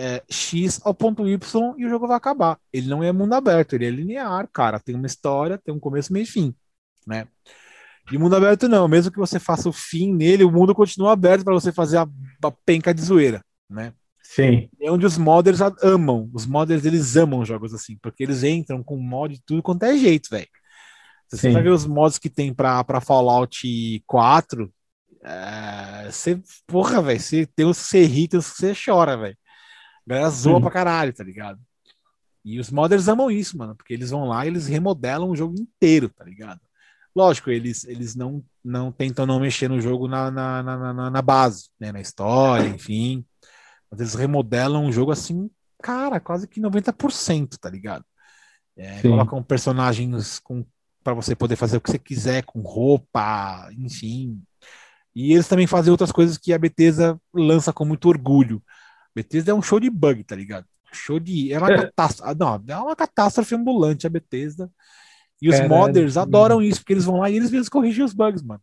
é, 0.00 0.22
X 0.30 0.80
ao 0.82 0.94
ponto 0.94 1.28
Y 1.28 1.74
e 1.76 1.84
o 1.84 1.88
jogo 1.90 2.06
vai 2.06 2.16
acabar. 2.16 2.58
Ele 2.72 2.88
não 2.88 3.04
é 3.04 3.12
mundo 3.12 3.34
aberto, 3.34 3.74
ele 3.74 3.86
é 3.86 3.90
linear, 3.90 4.48
cara. 4.50 4.80
Tem 4.80 4.94
uma 4.94 5.06
história, 5.06 5.58
tem 5.58 5.74
um 5.74 5.78
começo, 5.78 6.10
meio 6.10 6.22
e 6.22 6.26
fim, 6.26 6.54
né? 7.06 7.28
E 8.10 8.16
mundo 8.16 8.34
aberto 8.34 8.66
não, 8.66 8.88
mesmo 8.88 9.12
que 9.12 9.18
você 9.18 9.38
faça 9.38 9.68
o 9.68 9.72
fim 9.72 10.12
nele, 10.14 10.42
o 10.42 10.50
mundo 10.50 10.74
continua 10.74 11.12
aberto 11.12 11.44
para 11.44 11.52
você 11.52 11.70
fazer 11.70 11.98
a, 11.98 12.08
a, 12.42 12.50
penca 12.64 12.94
de 12.94 13.02
zoeira, 13.02 13.44
né? 13.68 13.92
Sim. 14.22 14.70
É 14.80 14.90
onde 14.90 15.04
os 15.04 15.18
modders 15.18 15.60
amam. 15.82 16.30
Os 16.32 16.46
modders 16.46 16.84
eles 16.86 17.16
amam 17.16 17.44
jogos 17.44 17.74
assim, 17.74 17.98
porque 18.00 18.22
eles 18.22 18.42
entram 18.42 18.82
com 18.82 18.96
mod 18.96 19.34
de 19.34 19.42
tudo 19.44 19.62
quanto 19.62 19.82
é 19.82 19.96
jeito, 19.98 20.30
velho. 20.30 20.48
Você 21.28 21.48
Sim. 21.48 21.52
vai 21.52 21.62
ver 21.62 21.70
os 21.70 21.86
mods 21.86 22.18
que 22.18 22.30
tem 22.30 22.54
pra, 22.54 22.82
pra 22.82 23.00
Fallout 23.00 24.02
4, 24.06 24.72
é, 25.22 26.10
você, 26.10 26.40
porra, 26.66 27.02
velho, 27.02 27.20
você 27.20 27.46
tem 27.46 27.66
os 27.66 27.78
que 27.78 27.84
você 27.84 28.04
ri, 28.04 28.26
tem 28.26 28.38
os 28.38 28.50
que 28.50 28.56
você 28.56 28.72
chora, 28.74 29.16
velho. 29.16 29.36
Galera 30.10 30.30
zoa 30.30 30.56
Sim. 30.56 30.60
pra 30.62 30.70
caralho, 30.72 31.12
tá 31.12 31.22
ligado? 31.22 31.60
E 32.44 32.58
os 32.58 32.68
modders 32.68 33.06
amam 33.06 33.30
isso, 33.30 33.56
mano, 33.56 33.76
porque 33.76 33.94
eles 33.94 34.10
vão 34.10 34.24
lá 34.24 34.44
e 34.44 34.48
eles 34.48 34.66
remodelam 34.66 35.30
o 35.30 35.36
jogo 35.36 35.54
inteiro, 35.56 36.08
tá 36.08 36.24
ligado? 36.24 36.60
Lógico, 37.14 37.48
eles, 37.48 37.84
eles 37.84 38.16
não, 38.16 38.44
não 38.64 38.90
tentam 38.90 39.24
não 39.24 39.38
mexer 39.38 39.68
no 39.68 39.80
jogo 39.80 40.08
na, 40.08 40.28
na, 40.28 40.62
na, 40.62 41.10
na 41.10 41.22
base, 41.22 41.68
né? 41.78 41.92
Na 41.92 42.00
história, 42.00 42.66
enfim. 42.68 43.24
Mas 43.88 44.00
eles 44.00 44.14
remodelam 44.14 44.86
o 44.86 44.92
jogo 44.92 45.12
assim, 45.12 45.48
cara, 45.80 46.18
quase 46.18 46.48
que 46.48 46.60
90%, 46.60 47.56
tá 47.60 47.70
ligado? 47.70 48.04
É, 48.76 49.02
colocam 49.02 49.42
personagens 49.44 50.40
com 50.40 50.66
para 51.04 51.14
você 51.14 51.36
poder 51.36 51.56
fazer 51.56 51.76
o 51.76 51.80
que 51.80 51.90
você 51.90 51.98
quiser 51.98 52.44
com 52.44 52.60
roupa, 52.60 53.70
enfim. 53.78 54.42
E 55.14 55.32
eles 55.32 55.48
também 55.48 55.66
fazem 55.66 55.90
outras 55.90 56.12
coisas 56.12 56.36
que 56.36 56.52
a 56.52 56.58
Bethesda 56.58 57.18
lança 57.32 57.72
com 57.72 57.84
muito 57.84 58.08
orgulho. 58.08 58.62
Bethesda 59.14 59.52
é 59.52 59.54
um 59.54 59.62
show 59.62 59.80
de 59.80 59.90
bug, 59.90 60.24
tá 60.24 60.36
ligado? 60.36 60.66
Show 60.92 61.20
de. 61.20 61.52
É 61.52 61.58
uma 61.58 61.72
é. 61.72 61.76
catástrofe. 61.86 62.38
Não, 62.38 62.62
é 62.68 62.76
uma 62.76 62.96
catástrofe 62.96 63.54
ambulante 63.54 64.06
a 64.06 64.10
Bethesda. 64.10 64.70
E 65.40 65.48
os 65.48 65.56
Caramba. 65.56 65.74
modders 65.74 66.16
adoram 66.16 66.60
isso, 66.60 66.80
porque 66.80 66.92
eles 66.92 67.04
vão 67.04 67.18
lá 67.18 67.30
e 67.30 67.36
eles 67.36 67.50
mesmos 67.50 67.68
corrigem 67.68 68.04
os 68.04 68.12
bugs, 68.12 68.42
mano. 68.42 68.60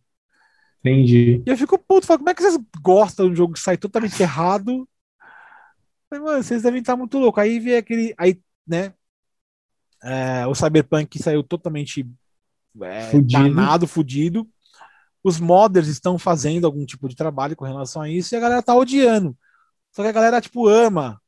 Entendi. 0.80 1.42
E 1.46 1.50
eu 1.50 1.58
fico 1.58 1.78
puto, 1.78 2.06
falo, 2.06 2.20
como 2.20 2.30
é 2.30 2.34
que 2.34 2.42
vocês 2.42 2.58
gostam 2.82 3.26
de 3.28 3.34
um 3.34 3.36
jogo 3.36 3.54
que 3.54 3.60
sai 3.60 3.78
totalmente 3.78 4.22
errado? 4.22 4.88
Mas, 6.10 6.22
mano, 6.22 6.44
vocês 6.44 6.62
devem 6.62 6.80
estar 6.80 6.96
muito 6.96 7.18
loucos. 7.18 7.42
Aí 7.42 7.60
vem 7.60 7.76
aquele. 7.76 8.14
Aí, 8.18 8.40
né? 8.66 8.94
É, 10.04 10.46
o 10.46 10.54
Cyberpunk 10.54 11.18
saiu 11.22 11.44
totalmente 11.44 12.08
é, 12.82 13.02
fudido. 13.10 13.44
danado, 13.44 13.88
fudido. 13.88 14.48
Os 15.24 15.40
modders 15.40 15.88
estão 15.88 16.18
fazendo 16.18 16.66
algum 16.66 16.86
tipo 16.86 17.10
de 17.10 17.16
trabalho 17.16 17.56
com 17.56 17.66
relação 17.66 18.02
a 18.02 18.10
isso 18.10 18.34
e 18.34 18.38
a 18.38 18.40
galera 18.40 18.62
tá 18.62 18.76
odiando. 18.76 19.36
Só 19.98 20.04
que 20.04 20.10
a 20.10 20.12
galera, 20.12 20.40
tipo, 20.40 20.68
ama 20.68 21.20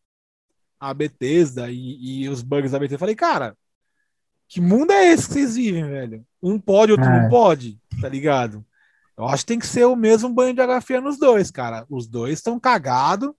a 0.80 0.94
Bethesda 0.94 1.72
e, 1.72 2.22
e 2.22 2.30
os 2.30 2.44
bugs 2.44 2.72
da 2.72 2.78
Bethesda. 2.78 2.98
Eu 2.98 3.00
falei, 3.00 3.16
cara, 3.16 3.58
que 4.48 4.62
mundo 4.62 4.92
é 4.92 5.08
esse 5.12 5.26
que 5.26 5.34
vocês 5.34 5.56
vivem, 5.56 5.90
velho? 5.90 6.24
Um 6.40 6.60
pode, 6.60 6.92
outro 6.92 7.08
é. 7.08 7.20
não 7.20 7.30
pode, 7.32 7.80
tá 8.00 8.08
ligado? 8.08 8.64
Eu 9.18 9.28
acho 9.28 9.42
que 9.42 9.48
tem 9.48 9.58
que 9.58 9.66
ser 9.66 9.86
o 9.86 9.96
mesmo 9.96 10.32
banho 10.32 10.54
de 10.54 10.82
fria 10.82 11.02
nos 11.02 11.18
dois, 11.18 11.50
cara. 11.50 11.84
Os 11.90 12.06
dois 12.06 12.38
estão 12.38 12.60
cagados 12.60 13.32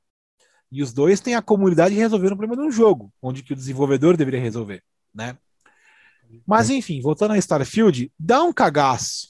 e 0.69 0.82
os 0.82 0.93
dois 0.93 1.20
têm 1.20 1.36
a 1.36 1.43
comunidade 1.43 1.94
resolvendo 1.94 2.32
o 2.32 2.36
problema 2.36 2.61
de 2.61 2.69
um 2.69 2.73
jogo, 2.73 3.12
onde 3.23 3.44
que 3.44 3.52
o 3.52 3.57
desenvolvedor 3.57 4.16
deveria 4.16 4.40
resolver, 4.40 4.82
né? 5.15 5.39
Mas 6.44 6.70
enfim, 6.70 7.01
voltando 7.01 7.35
a 7.35 7.39
Starfield, 7.39 8.12
dá 8.19 8.43
um 8.43 8.52
cagaço 8.52 9.28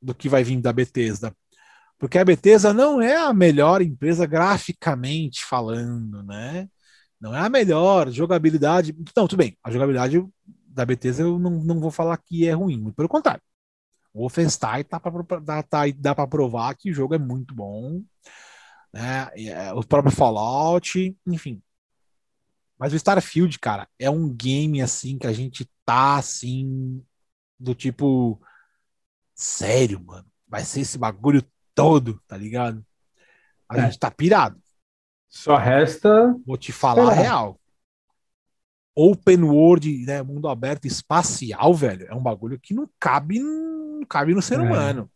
do 0.00 0.14
que 0.14 0.30
vai 0.30 0.42
vir 0.42 0.62
da 0.62 0.72
Bethesda. 0.72 1.36
Porque 2.02 2.18
a 2.18 2.24
Bethesda 2.24 2.74
não 2.74 3.00
é 3.00 3.16
a 3.16 3.32
melhor 3.32 3.80
empresa 3.80 4.26
graficamente 4.26 5.44
falando, 5.44 6.20
né? 6.24 6.68
Não 7.20 7.32
é 7.32 7.38
a 7.38 7.48
melhor 7.48 8.10
jogabilidade. 8.10 8.92
Não, 9.16 9.28
tudo 9.28 9.38
bem. 9.38 9.56
A 9.62 9.70
jogabilidade 9.70 10.20
da 10.66 10.84
Bethesda 10.84 11.22
eu 11.22 11.38
não, 11.38 11.62
não 11.62 11.78
vou 11.78 11.92
falar 11.92 12.16
que 12.16 12.44
é 12.44 12.54
ruim, 12.54 12.90
pelo 12.90 13.08
contrário. 13.08 13.40
O 14.12 14.22
Wolfenstein 14.22 14.82
tá 14.82 14.98
para 14.98 15.12
tá, 15.42 15.62
tá, 15.62 15.82
dá 15.96 16.12
para 16.12 16.26
provar 16.26 16.74
que 16.74 16.90
o 16.90 16.94
jogo 16.94 17.14
é 17.14 17.18
muito 17.18 17.54
bom, 17.54 18.02
né? 18.92 19.30
É, 19.36 19.72
o 19.72 19.84
próprio 19.84 20.12
Fallout, 20.12 21.16
enfim. 21.24 21.62
Mas 22.76 22.92
o 22.92 22.96
Starfield, 22.96 23.60
cara, 23.60 23.88
é 23.96 24.10
um 24.10 24.28
game 24.28 24.82
assim 24.82 25.18
que 25.18 25.26
a 25.28 25.32
gente 25.32 25.70
tá 25.84 26.16
assim 26.16 27.00
do 27.60 27.76
tipo 27.76 28.42
sério, 29.36 30.02
mano. 30.04 30.26
Vai 30.48 30.64
ser 30.64 30.80
esse 30.80 30.98
bagulho 30.98 31.44
todo, 31.74 32.20
tá 32.26 32.36
ligado? 32.36 32.84
A 33.68 33.78
é. 33.78 33.82
gente 33.82 33.98
tá 33.98 34.10
pirado. 34.10 34.56
Só 35.28 35.56
resta. 35.56 36.34
Vou 36.46 36.56
te 36.56 36.72
falar 36.72 37.10
a 37.10 37.14
real. 37.14 37.58
Open 38.94 39.42
world, 39.44 40.04
né, 40.04 40.22
mundo 40.22 40.48
aberto 40.48 40.84
espacial, 40.84 41.72
velho, 41.72 42.06
é 42.06 42.14
um 42.14 42.22
bagulho 42.22 42.60
que 42.60 42.74
não 42.74 42.86
cabe, 43.00 43.40
não 43.40 44.04
cabe 44.06 44.34
no 44.34 44.42
ser 44.42 44.58
é. 44.58 44.62
humano. 44.62 45.10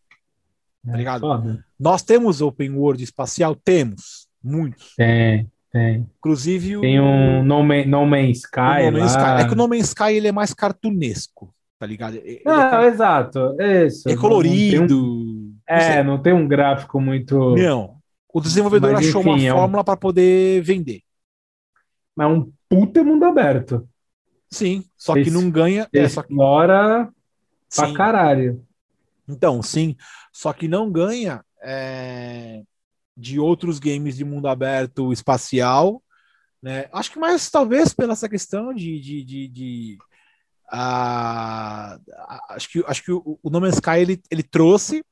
Tá 0.87 0.95
é 0.95 0.97
ligado? 0.97 1.20
Foda. 1.20 1.65
Nós 1.78 2.03
temos 2.03 2.41
open 2.41 2.70
world 2.70 3.03
espacial? 3.05 3.55
Temos. 3.55 4.27
Muitos. 4.43 4.95
Tem, 4.97 5.51
tem. 5.70 6.09
Inclusive 6.16 6.78
o... 6.78 6.81
Tem 6.81 7.01
um 7.01 7.43
No, 7.43 7.62
Man, 7.62 7.85
no 7.85 8.07
Man's 8.07 8.39
Sky. 8.39 8.91
No 8.91 9.05
Sky. 9.05 9.41
É 9.41 9.45
que 9.47 9.53
o 9.53 9.57
No 9.57 9.69
Man's 9.69 9.89
Sky 9.89 10.15
ele 10.15 10.28
é 10.28 10.33
mais 10.33 10.55
cartunesco, 10.55 11.53
tá 11.78 11.85
ligado? 11.85 12.16
Ele 12.16 12.41
ah, 12.47 12.85
é, 12.85 12.87
exato. 12.87 13.57
Isso. 13.61 14.09
É 14.09 14.16
colorido. 14.16 14.97
Um... 14.97 15.56
É, 15.66 16.02
não 16.02 16.20
tem 16.20 16.32
um 16.32 16.47
gráfico 16.47 17.01
muito. 17.01 17.56
Não. 17.56 17.97
O 18.32 18.40
desenvolvedor 18.40 18.93
Mas, 18.93 19.09
achou 19.09 19.20
enfim, 19.22 19.30
uma 19.30 19.43
é 19.43 19.52
um... 19.52 19.56
fórmula 19.56 19.84
para 19.84 19.97
poder 19.97 20.62
vender. 20.62 21.02
Mas 22.14 22.30
é 22.30 22.32
um 22.32 22.52
puta 22.68 23.02
mundo 23.02 23.24
aberto. 23.24 23.88
Sim, 24.51 24.84
só 24.97 25.14
que 25.14 25.30
não 25.30 25.51
ganha. 25.51 25.88
É, 25.93 26.09
só 26.09 26.22
que... 26.22 26.32
Explora 26.32 27.10
pra 27.74 27.93
caralho. 27.94 28.64
Então, 29.28 29.62
sim, 29.62 29.97
só 30.32 30.52
que 30.52 30.68
não 30.68 30.90
ganha 30.90 31.44
é, 31.62 32.62
de 33.16 33.40
outros 33.40 33.78
games 33.78 34.16
de 34.16 34.24
mundo 34.24 34.47
aberto 34.47 35.12
espacial. 35.12 36.02
Né? 36.62 36.88
Acho 36.93 37.10
que 37.10 37.18
mais 37.18 37.51
talvez 37.51 37.93
pela 37.93 38.12
essa 38.12 38.28
questão 38.28 38.72
de, 38.72 39.01
de, 39.01 39.24
de, 39.24 39.48
de 39.48 39.98
uh, 40.72 41.98
acho 42.51 42.70
que, 42.70 42.84
acho 42.86 43.02
que 43.02 43.12
o, 43.12 43.38
o 43.43 43.51
No 43.51 43.60
Man's 43.60 43.74
Sky 43.74 43.98
ele, 43.98 44.22
ele 44.30 44.43
trouxe 44.43 45.05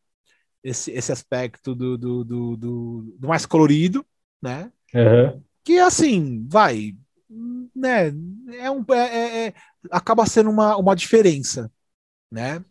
esse, 0.65 0.91
esse 0.93 1.13
aspecto 1.13 1.75
do, 1.75 1.99
do, 1.99 2.25
do, 2.25 2.57
do, 2.57 3.17
do 3.19 3.29
mais 3.29 3.45
colorido, 3.45 4.05
né? 4.43 4.73
Uhum. 4.95 5.43
Que 5.63 5.79
assim, 5.79 6.47
vai, 6.49 6.97
né? 7.77 8.09
É 8.59 8.71
um, 8.71 8.83
é, 8.91 8.97
é, 8.99 9.47
é, 9.47 9.55
acaba 9.91 10.25
sendo 10.25 10.51
uma, 10.51 10.77
uma 10.77 10.97
diferença, 10.97 11.71
né? 12.31 12.65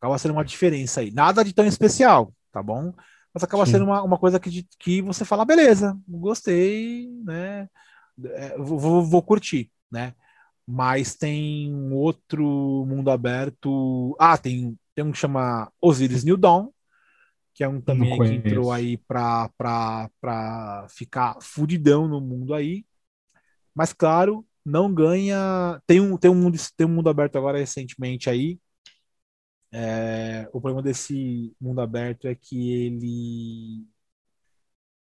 Acaba 0.00 0.18
sendo 0.18 0.32
uma 0.32 0.44
diferença 0.44 1.00
aí. 1.00 1.10
Nada 1.10 1.44
de 1.44 1.52
tão 1.52 1.66
especial, 1.66 2.32
tá 2.50 2.62
bom? 2.62 2.94
Mas 3.34 3.44
acaba 3.44 3.66
Sim. 3.66 3.72
sendo 3.72 3.84
uma, 3.84 4.02
uma 4.02 4.18
coisa 4.18 4.40
que, 4.40 4.66
que 4.78 5.02
você 5.02 5.24
fala, 5.24 5.44
beleza, 5.44 5.98
gostei, 6.08 7.10
né? 7.24 7.68
É, 8.24 8.56
vou, 8.56 9.04
vou 9.04 9.22
curtir, 9.22 9.70
né? 9.90 10.14
Mas 10.66 11.14
tem 11.14 11.74
outro 11.92 12.84
mundo 12.86 13.10
aberto. 13.10 14.16
Ah, 14.18 14.36
tem, 14.36 14.78
tem 14.94 15.04
um 15.04 15.12
que 15.12 15.18
chama 15.18 15.70
Osiris 15.80 16.24
New 16.24 16.36
Dawn, 16.36 16.70
que 17.58 17.64
é 17.64 17.68
um 17.68 17.80
também 17.80 18.16
que 18.16 18.34
entrou 18.34 18.70
aí 18.70 18.96
para 18.98 20.86
ficar 20.90 21.36
fudidão 21.42 22.06
no 22.06 22.20
mundo 22.20 22.54
aí. 22.54 22.86
Mas 23.74 23.92
claro, 23.92 24.46
não 24.64 24.94
ganha. 24.94 25.82
Tem 25.84 26.00
um, 26.00 26.16
tem 26.16 26.30
um, 26.30 26.36
mundo, 26.36 26.56
tem 26.76 26.86
um 26.86 26.90
mundo 26.90 27.10
aberto 27.10 27.36
agora 27.36 27.58
recentemente 27.58 28.30
aí. 28.30 28.60
É, 29.72 30.48
o 30.52 30.60
problema 30.60 30.80
desse 30.82 31.52
mundo 31.60 31.80
aberto 31.80 32.28
é 32.28 32.34
que 32.36 32.70
ele, 32.72 33.84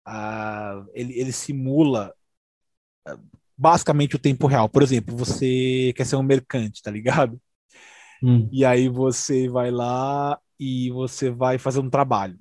ah, 0.03 0.83
ele, 0.95 1.19
ele 1.19 1.31
simula 1.31 2.15
ah, 3.05 3.19
basicamente 3.55 4.15
o 4.15 4.19
tempo 4.19 4.47
real. 4.47 4.67
Por 4.67 4.81
exemplo, 4.81 5.15
você 5.15 5.93
quer 5.95 6.03
ser 6.03 6.15
um 6.15 6.23
mercante, 6.23 6.81
tá 6.81 6.89
ligado? 6.89 7.39
Hum. 8.23 8.49
E 8.51 8.65
aí 8.65 8.89
você 8.89 9.47
vai 9.47 9.69
lá 9.69 10.39
e 10.59 10.91
você 10.91 11.29
vai 11.29 11.57
fazer 11.57 11.79
um 11.79 11.89
trabalho. 11.89 12.37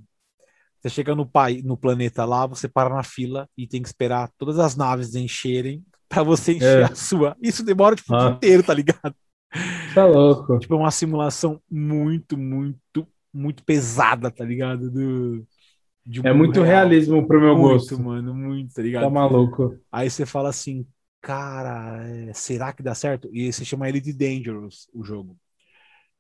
Você 0.81 0.89
chega 0.89 1.15
no, 1.15 1.27
pai, 1.27 1.61
no 1.65 1.77
planeta 1.77 2.25
lá, 2.25 2.47
você 2.47 2.69
para 2.69 2.95
na 2.95 3.03
fila 3.03 3.49
e 3.57 3.67
tem 3.67 3.83
que 3.83 3.89
esperar 3.89 4.31
todas 4.39 4.59
as 4.59 4.77
naves 4.77 5.15
encherem 5.15 5.85
para 6.09 6.23
você 6.23 6.55
encher 6.55 6.83
é. 6.83 6.85
a 6.85 6.95
sua. 6.95 7.37
Isso 7.43 7.65
demora 7.65 7.97
tipo, 7.97 8.15
ah. 8.15 8.17
o 8.17 8.21
dia 8.21 8.37
inteiro, 8.37 8.63
tá 8.63 8.75
ligado? 8.75 9.15
Tá 9.95 10.07
louco. 10.07 10.59
Tipo, 10.59 10.75
é 10.75 10.77
uma 10.77 10.91
simulação 10.91 11.61
muito, 11.71 12.37
muito, 12.37 13.07
muito 13.33 13.65
pesada, 13.65 14.31
tá 14.31 14.45
ligado? 14.45 14.91
Do, 14.91 15.47
é 16.25 16.33
muito 16.33 16.63
real. 16.63 16.67
realismo 16.67 17.27
pro 17.27 17.41
meu 17.41 17.57
muito, 17.57 17.73
gosto. 17.73 18.03
mano, 18.03 18.35
muito, 18.35 18.75
tá 18.75 18.83
ligado? 18.83 19.03
Tá 19.03 19.11
maluco. 19.11 19.79
Aí 19.93 20.09
você 20.09 20.25
fala 20.25 20.49
assim, 20.49 20.87
cara, 21.21 22.03
é, 22.09 22.33
será 22.33 22.73
que 22.73 22.83
dá 22.83 22.95
certo? 22.95 23.29
E 23.33 23.53
se 23.53 23.65
chama 23.65 23.89
Elite 23.89 24.13
Dangerous, 24.13 24.89
o 24.95 25.05
jogo. 25.05 25.37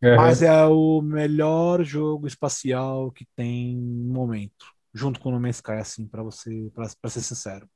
Uhum. 0.02 0.16
Mas 0.16 0.42
é 0.42 0.64
o 0.64 1.00
melhor 1.02 1.82
jogo 1.82 2.26
espacial 2.26 3.10
que 3.10 3.26
tem 3.34 3.76
no 3.76 4.14
momento, 4.14 4.66
junto 4.94 5.18
com 5.18 5.28
o 5.28 5.32
No 5.32 5.40
Man's 5.40 5.56
Sky, 5.56 5.72
assim, 5.72 6.06
para 6.06 6.22
você, 6.22 6.70
para 6.72 7.10
ser 7.10 7.20
sincero, 7.20 7.68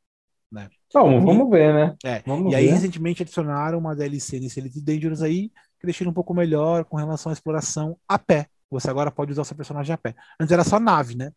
né? 0.50 0.70
Bom, 0.94 1.24
vamos 1.24 1.50
ver, 1.50 1.74
né? 1.74 1.96
É. 2.04 2.22
Vamos 2.24 2.52
e 2.52 2.54
aí, 2.54 2.66
recentemente, 2.66 3.22
adicionaram 3.22 3.78
uma 3.78 3.96
DLC 3.96 4.38
nesse 4.38 4.60
Elite 4.60 4.80
Dangerous 4.80 5.22
aí, 5.22 5.50
que 5.80 5.86
deixa 5.86 6.04
ele 6.04 6.10
um 6.10 6.14
pouco 6.14 6.32
melhor 6.32 6.84
com 6.84 6.96
relação 6.96 7.30
à 7.30 7.32
exploração 7.32 7.98
a 8.06 8.18
pé. 8.18 8.46
Você 8.70 8.88
agora 8.88 9.10
pode 9.10 9.32
usar 9.32 9.42
o 9.42 9.44
seu 9.44 9.56
personagem 9.56 9.92
a 9.92 9.98
pé. 9.98 10.14
Antes 10.38 10.52
era 10.52 10.64
só 10.64 10.78
nave, 10.78 11.16
né? 11.16 11.32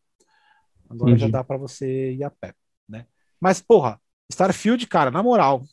Agora 0.87 1.17
já 1.17 1.27
dá 1.27 1.43
para 1.43 1.57
você 1.57 2.13
ir 2.13 2.23
a 2.23 2.29
pé, 2.29 2.53
né? 2.87 3.07
Mas, 3.41 3.59
porra, 3.59 3.99
Starfield, 4.29 4.85
cara, 4.87 5.09
na 5.09 5.23
moral, 5.23 5.63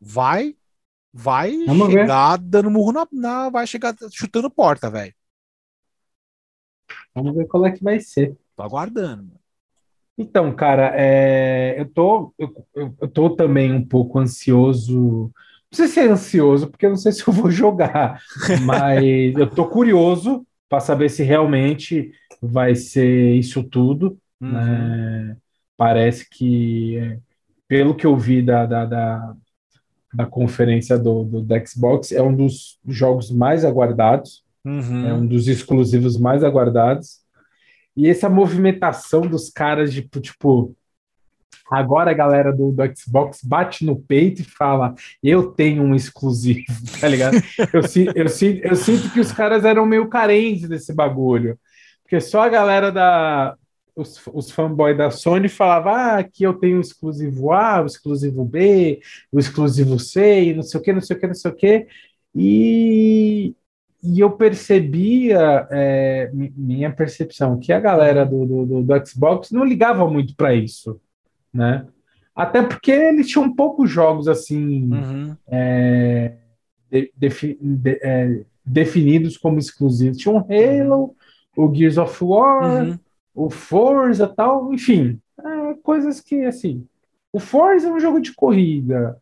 vai 0.00 0.56
vai 1.12 1.64
Vamos 1.66 1.90
chegar 1.90 2.38
ver. 2.38 2.44
dando 2.46 2.70
murro 2.70 2.92
na, 2.92 3.08
na, 3.12 3.50
Vai 3.50 3.66
chegar 3.66 3.94
chutando 4.10 4.50
porta, 4.50 4.90
velho. 4.90 5.14
Vamos 7.14 7.34
ver 7.34 7.46
qual 7.46 7.66
é 7.66 7.72
que 7.72 7.82
vai 7.82 8.00
ser. 8.00 8.36
Tô 8.56 8.62
aguardando. 8.62 9.24
Mano. 9.24 9.38
Então, 10.16 10.52
cara, 10.52 10.92
é, 10.96 11.76
eu, 11.78 11.86
tô, 11.86 12.34
eu, 12.36 12.66
eu 13.00 13.08
tô 13.08 13.30
também 13.30 13.72
um 13.72 13.84
pouco 13.86 14.18
ansioso. 14.18 15.30
Não 15.70 15.76
sei 15.76 15.86
se 15.86 16.00
é 16.00 16.08
ansioso, 16.08 16.68
porque 16.68 16.86
eu 16.86 16.90
não 16.90 16.96
sei 16.96 17.12
se 17.12 17.26
eu 17.26 17.32
vou 17.32 17.50
jogar, 17.52 18.20
mas 18.64 19.36
eu 19.36 19.48
tô 19.48 19.68
curioso 19.68 20.44
para 20.68 20.80
saber 20.80 21.08
se 21.08 21.22
realmente 21.22 22.10
vai 22.42 22.74
ser 22.74 23.34
isso 23.36 23.62
tudo. 23.62 24.18
Uhum. 24.40 24.52
Né? 24.52 25.36
Parece 25.76 26.28
que, 26.28 27.16
pelo 27.68 27.94
que 27.94 28.04
eu 28.04 28.16
vi 28.16 28.42
da, 28.42 28.66
da, 28.66 28.84
da, 28.84 29.36
da 30.18 30.26
conferência 30.26 30.98
do, 30.98 31.22
do, 31.22 31.40
do, 31.42 31.54
Xbox, 31.64 32.10
é 32.10 32.20
um 32.20 32.34
dos 32.34 32.76
jogos 32.88 33.30
mais 33.30 33.64
aguardados, 33.64 34.42
uhum. 34.64 35.06
é 35.06 35.14
um 35.14 35.24
dos 35.24 35.46
exclusivos 35.46 36.18
mais 36.18 36.42
aguardados. 36.42 37.20
E 37.96 38.08
essa 38.08 38.28
movimentação 38.28 39.20
dos 39.20 39.48
caras, 39.48 39.92
de, 39.92 40.02
tipo, 40.02 40.20
tipo 40.20 40.76
agora 41.70 42.10
a 42.10 42.14
galera 42.14 42.52
do, 42.52 42.72
do 42.72 42.82
Xbox 42.96 43.44
bate 43.44 43.84
no 43.84 43.94
peito 43.94 44.42
e 44.42 44.44
fala: 44.44 44.92
Eu 45.22 45.52
tenho 45.52 45.84
um 45.84 45.94
exclusivo, 45.94 46.64
tá 47.00 47.06
ligado? 47.06 47.36
eu, 47.72 47.80
eu, 47.80 48.26
eu, 48.26 48.60
eu 48.64 48.76
sinto 48.76 49.12
que 49.12 49.20
os 49.20 49.30
caras 49.30 49.64
eram 49.64 49.86
meio 49.86 50.08
carentes 50.08 50.68
desse 50.68 50.92
bagulho. 50.92 51.56
Porque 52.02 52.20
só 52.20 52.42
a 52.42 52.48
galera 52.48 52.90
da, 52.90 53.54
os, 53.98 54.22
os 54.32 54.50
fanboys 54.50 54.96
da 54.96 55.10
Sony 55.10 55.48
falavam 55.48 55.92
ah, 55.92 56.22
que 56.22 56.44
eu 56.44 56.54
tenho 56.54 56.78
o 56.78 56.80
exclusivo 56.80 57.52
A, 57.52 57.82
o 57.82 57.86
exclusivo 57.86 58.44
B, 58.44 59.00
o 59.32 59.38
exclusivo 59.40 59.98
C, 59.98 60.44
e 60.44 60.54
não 60.54 60.62
sei 60.62 60.80
o 60.80 60.82
que, 60.82 60.92
não 60.92 61.00
sei 61.00 61.16
o 61.16 61.20
que, 61.20 61.26
não 61.26 61.34
sei 61.34 61.50
o 61.50 61.54
que. 61.54 61.86
E, 62.34 63.54
e 64.02 64.20
eu 64.20 64.30
percebia, 64.30 65.66
é, 65.70 66.30
minha 66.32 66.92
percepção, 66.92 67.58
que 67.58 67.72
a 67.72 67.80
galera 67.80 68.24
do, 68.24 68.46
do, 68.64 68.82
do 68.82 69.06
Xbox 69.06 69.50
não 69.50 69.64
ligava 69.64 70.08
muito 70.08 70.36
para 70.36 70.54
isso, 70.54 71.00
né? 71.52 71.84
Até 72.36 72.62
porque 72.62 72.92
eles 72.92 73.28
tinham 73.28 73.52
poucos 73.52 73.90
jogos 73.90 74.28
assim 74.28 74.92
uhum. 74.92 75.36
é, 75.48 76.34
de, 76.88 77.12
de, 77.60 77.98
é, 78.00 78.42
definidos 78.64 79.36
como 79.36 79.58
exclusivos. 79.58 80.18
Tinha 80.18 80.32
um 80.32 80.38
Halo, 80.38 81.16
o 81.56 81.74
Gears 81.74 81.98
of 81.98 82.22
War, 82.22 82.84
uhum 82.84 82.98
o 83.46 83.50
Forza 83.50 84.26
tal, 84.28 84.72
enfim, 84.74 85.20
é, 85.38 85.74
coisas 85.82 86.20
que 86.20 86.44
assim. 86.44 86.86
O 87.32 87.40
Forza 87.40 87.88
é 87.88 87.92
um 87.92 88.00
jogo 88.00 88.20
de 88.20 88.34
corrida. 88.34 89.18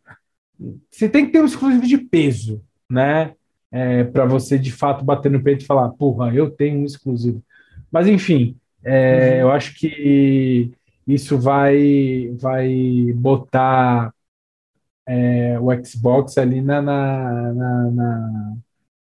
Você 0.90 1.08
tem 1.08 1.26
que 1.26 1.32
ter 1.32 1.40
um 1.42 1.46
exclusivo 1.46 1.86
de 1.86 1.98
peso, 1.98 2.62
né? 2.90 3.34
É, 3.70 4.04
para 4.04 4.24
você 4.26 4.58
de 4.58 4.72
fato 4.72 5.04
bater 5.04 5.30
no 5.30 5.42
peito 5.42 5.62
e 5.64 5.66
falar, 5.66 5.90
porra, 5.90 6.32
eu 6.34 6.50
tenho 6.50 6.80
um 6.80 6.84
exclusivo. 6.84 7.42
Mas 7.90 8.06
enfim, 8.08 8.56
É, 8.84 9.36
uhum. 9.36 9.40
Eu 9.42 9.50
acho 9.52 9.74
que 9.78 10.72
isso 11.06 11.38
vai, 11.38 12.30
vai 12.38 13.12
botar 13.14 14.12
é, 15.06 15.58
o 15.58 15.68
Xbox 15.84 16.38
ali 16.38 16.60
na, 16.60 16.82
na, 16.82 17.52
na, 17.52 17.90
na 17.90 18.56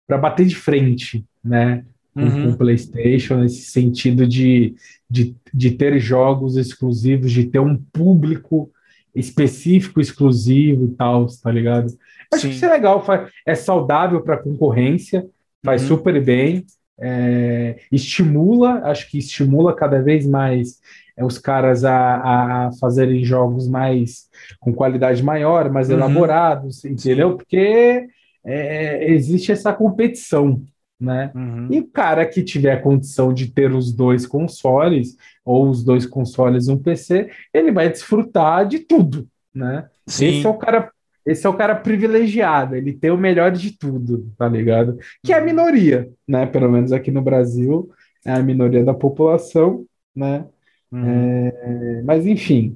para 0.07 0.17
bater 0.17 0.45
de 0.45 0.55
frente, 0.55 1.25
né? 1.43 1.85
Com, 2.13 2.21
uhum. 2.21 2.43
com, 2.43 2.49
o 2.49 2.57
PlayStation, 2.57 3.37
nesse 3.37 3.71
sentido 3.71 4.27
de, 4.27 4.75
de, 5.09 5.33
de 5.53 5.71
ter 5.71 5.97
jogos 5.97 6.57
exclusivos, 6.57 7.31
de 7.31 7.45
ter 7.45 7.59
um 7.59 7.77
público 7.77 8.69
específico, 9.15 10.01
exclusivo 10.01 10.85
e 10.85 10.89
tal, 10.89 11.27
tá 11.41 11.49
ligado? 11.49 11.87
Acho 12.33 12.43
Sim. 12.43 12.49
que 12.49 12.55
isso 12.55 12.65
é 12.65 12.69
legal, 12.69 13.03
é 13.45 13.55
saudável 13.55 14.21
para 14.21 14.35
a 14.35 14.41
concorrência, 14.43 15.25
faz 15.63 15.83
uhum. 15.83 15.97
super 15.97 16.23
bem, 16.23 16.65
é, 16.99 17.77
estimula, 17.91 18.81
acho 18.83 19.09
que 19.09 19.17
estimula 19.17 19.75
cada 19.75 20.01
vez 20.01 20.25
mais 20.25 20.79
é, 21.17 21.25
os 21.25 21.37
caras 21.37 21.83
a, 21.83 22.67
a 22.67 22.71
fazerem 22.79 23.23
jogos 23.23 23.67
mais 23.67 24.29
com 24.59 24.73
qualidade 24.73 25.23
maior, 25.23 25.69
mais 25.69 25.89
uhum. 25.89 25.95
elaborados, 25.95 26.85
entendeu? 26.85 27.35
Porque 27.35 28.07
é, 28.45 29.11
existe 29.11 29.51
essa 29.51 29.73
competição, 29.73 30.61
né? 31.01 31.31
Uhum. 31.33 31.67
E 31.71 31.79
o 31.79 31.87
cara 31.87 32.25
que 32.25 32.43
tiver 32.43 32.81
condição 32.81 33.33
de 33.33 33.47
ter 33.51 33.73
os 33.73 33.91
dois 33.91 34.27
consoles, 34.27 35.17
ou 35.43 35.67
os 35.67 35.83
dois 35.83 36.05
consoles 36.05 36.67
e 36.67 36.71
um 36.71 36.77
PC, 36.77 37.29
ele 37.51 37.71
vai 37.71 37.89
desfrutar 37.89 38.67
de 38.67 38.79
tudo, 38.79 39.27
né? 39.53 39.89
Sim. 40.07 40.27
Esse 40.27 40.45
é 40.45 40.49
o 40.49 40.53
cara 40.53 40.91
esse 41.23 41.45
é 41.45 41.49
o 41.49 41.53
cara 41.53 41.75
privilegiado, 41.75 42.75
ele 42.75 42.93
tem 42.93 43.11
o 43.11 43.17
melhor 43.17 43.51
de 43.51 43.77
tudo, 43.77 44.33
tá 44.35 44.49
ligado? 44.49 44.97
Que 45.23 45.31
é 45.31 45.35
a 45.35 45.39
uhum. 45.39 45.45
minoria, 45.45 46.09
né? 46.27 46.47
Pelo 46.47 46.69
menos 46.69 46.91
aqui 46.91 47.11
no 47.11 47.21
Brasil, 47.21 47.91
é 48.25 48.31
a 48.31 48.41
minoria 48.41 48.83
da 48.83 48.93
população, 48.93 49.85
né? 50.15 50.45
Uhum. 50.91 51.03
É, 51.05 52.01
mas 52.03 52.25
enfim, 52.25 52.75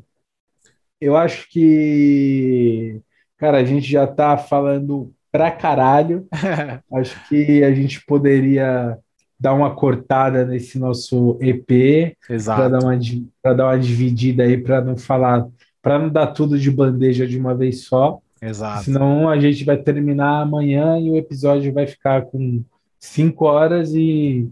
eu 1.01 1.17
acho 1.17 1.49
que, 1.49 3.01
cara, 3.37 3.57
a 3.57 3.63
gente 3.63 3.89
já 3.89 4.05
tá 4.05 4.37
falando 4.37 5.11
pra 5.35 5.51
caralho. 5.51 6.25
acho 6.93 7.27
que 7.27 7.61
a 7.61 7.73
gente 7.73 8.05
poderia 8.05 8.97
dar 9.37 9.53
uma 9.53 9.75
cortada 9.75 10.45
nesse 10.45 10.79
nosso 10.79 11.37
EP 11.41 12.15
para 12.45 12.69
dar 12.69 12.79
uma 12.79 12.97
para 13.41 13.53
dar 13.53 13.65
uma 13.65 13.77
dividida 13.77 14.43
aí 14.43 14.57
para 14.57 14.79
não 14.79 14.97
falar, 14.97 15.45
para 15.81 15.99
não 15.99 16.09
dar 16.09 16.27
tudo 16.27 16.57
de 16.57 16.71
bandeja 16.71 17.27
de 17.27 17.37
uma 17.37 17.53
vez 17.53 17.83
só. 17.83 18.19
Exato. 18.41 18.85
Senão 18.85 19.29
a 19.29 19.37
gente 19.37 19.65
vai 19.65 19.75
terminar 19.75 20.41
amanhã 20.41 20.97
e 20.97 21.09
o 21.09 21.17
episódio 21.17 21.73
vai 21.73 21.85
ficar 21.85 22.21
com 22.23 22.63
cinco 22.97 23.45
horas 23.45 23.93
e 23.93 24.49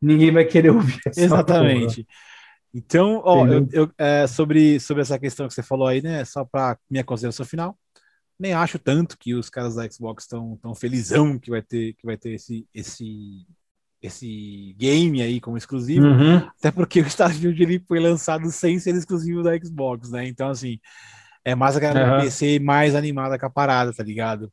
ninguém 0.00 0.32
vai 0.32 0.46
querer 0.46 0.70
ouvir 0.70 0.98
Exatamente. 1.14 2.04
Porra. 2.04 2.24
Então, 2.74 3.22
ó, 3.24 3.46
eu, 3.46 3.68
eu 3.72 3.90
é, 3.98 4.26
sobre, 4.26 4.80
sobre 4.80 5.02
essa 5.02 5.18
questão 5.18 5.46
que 5.46 5.54
você 5.54 5.62
falou 5.62 5.86
aí, 5.86 6.02
né? 6.02 6.24
Só 6.24 6.44
para 6.44 6.78
minha 6.90 7.04
consideração 7.04 7.44
final, 7.44 7.76
nem 8.38 8.52
acho 8.52 8.78
tanto 8.78 9.18
que 9.18 9.34
os 9.34 9.48
caras 9.48 9.74
da 9.74 9.88
Xbox 9.88 10.24
estão 10.24 10.56
tão 10.60 10.74
felizão 10.74 11.38
que 11.38 11.50
vai 11.50 11.62
ter 11.62 11.94
que 11.94 12.04
vai 12.04 12.16
ter 12.16 12.32
esse 12.32 12.66
esse 12.74 13.46
esse 14.02 14.74
game 14.76 15.22
aí 15.22 15.40
como 15.40 15.56
exclusivo, 15.56 16.06
uhum. 16.06 16.36
até 16.36 16.70
porque 16.70 17.00
o 17.00 17.06
Starfield 17.06 17.62
ele 17.62 17.82
foi 17.88 17.98
lançado 17.98 18.50
sem 18.50 18.78
ser 18.78 18.94
exclusivo 18.94 19.42
da 19.42 19.56
Xbox, 19.58 20.10
né? 20.10 20.26
Então 20.26 20.50
assim, 20.50 20.78
é 21.44 21.54
mais 21.54 21.76
a 21.76 21.80
galera 21.80 22.10
uhum. 22.10 22.18
do 22.18 22.24
PC 22.24 22.58
mais 22.58 22.94
animada 22.94 23.38
com 23.38 23.46
a 23.46 23.50
parada, 23.50 23.92
tá 23.92 24.02
ligado? 24.02 24.52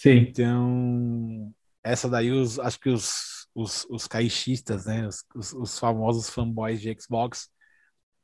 Sim. 0.00 0.26
Então, 0.30 1.52
essa 1.84 2.08
daí, 2.08 2.30
os, 2.30 2.58
acho 2.58 2.80
que 2.80 2.88
os, 2.88 3.46
os, 3.54 3.86
os 3.90 4.06
caixistas, 4.06 4.86
né? 4.86 5.06
Os, 5.06 5.24
os, 5.34 5.52
os, 5.52 5.78
famosos 5.78 6.30
fanboys 6.30 6.80
de 6.80 6.96
Xbox, 6.98 7.50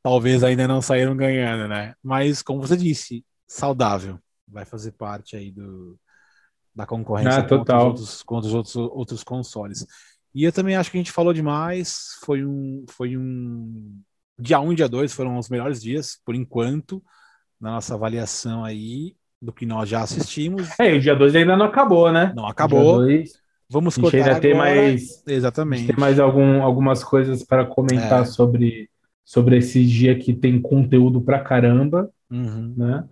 talvez 0.02 0.42
ainda 0.42 0.66
não 0.66 0.80
saíram 0.80 1.16
ganhando, 1.16 1.68
né? 1.68 1.94
Mas, 2.02 2.42
como 2.42 2.60
você 2.60 2.76
disse, 2.76 3.24
saudável. 3.46 4.18
Vai 4.48 4.64
fazer 4.64 4.92
parte 4.92 5.36
aí 5.36 5.50
do, 5.50 5.98
da 6.74 6.86
concorrência 6.86 7.40
ah, 7.40 7.42
total. 7.42 7.58
Contra, 7.58 7.76
os 7.76 7.84
outros, 7.84 8.22
contra 8.22 8.48
os 8.48 8.54
outros, 8.54 8.76
outros 8.76 9.24
consoles. 9.24 9.86
E 10.34 10.44
eu 10.44 10.52
também 10.52 10.76
acho 10.76 10.90
que 10.90 10.98
a 10.98 11.00
gente 11.00 11.12
falou 11.12 11.32
demais. 11.32 12.18
Foi 12.22 12.44
um. 12.44 12.84
Foi 12.88 13.16
um. 13.16 13.98
Dia 14.38 14.60
1 14.60 14.66
um, 14.66 14.72
e 14.72 14.76
dia 14.76 14.88
2 14.88 15.14
foram 15.14 15.38
os 15.38 15.48
melhores 15.48 15.80
dias, 15.80 16.20
por 16.22 16.34
enquanto 16.34 17.02
na 17.58 17.72
nossa 17.72 17.94
avaliação 17.94 18.62
aí 18.62 19.16
do 19.40 19.50
que 19.52 19.64
nós 19.64 19.88
já 19.88 20.02
assistimos. 20.02 20.68
É, 20.78 20.92
o 20.92 21.00
dia 21.00 21.16
2 21.16 21.34
ainda 21.36 21.56
não 21.56 21.64
acabou, 21.66 22.12
né? 22.12 22.32
Não 22.36 22.46
acabou. 22.46 22.98
Dois, 22.98 23.32
Vamos 23.68 23.96
cortar 23.96 24.18
ainda 24.18 24.30
agora. 24.30 24.42
tem 24.42 24.54
mais 24.54 25.24
Exatamente. 25.26 25.86
Tem 25.86 25.96
mais 25.96 26.20
algum, 26.20 26.62
algumas 26.62 27.02
coisas 27.02 27.42
para 27.42 27.64
comentar 27.64 28.22
é. 28.22 28.24
sobre, 28.26 28.88
sobre 29.24 29.56
esse 29.56 29.84
dia 29.84 30.16
que 30.18 30.32
tem 30.32 30.60
conteúdo 30.60 31.20
pra 31.20 31.40
caramba, 31.40 32.10
uhum. 32.30 32.74
né? 32.76 33.04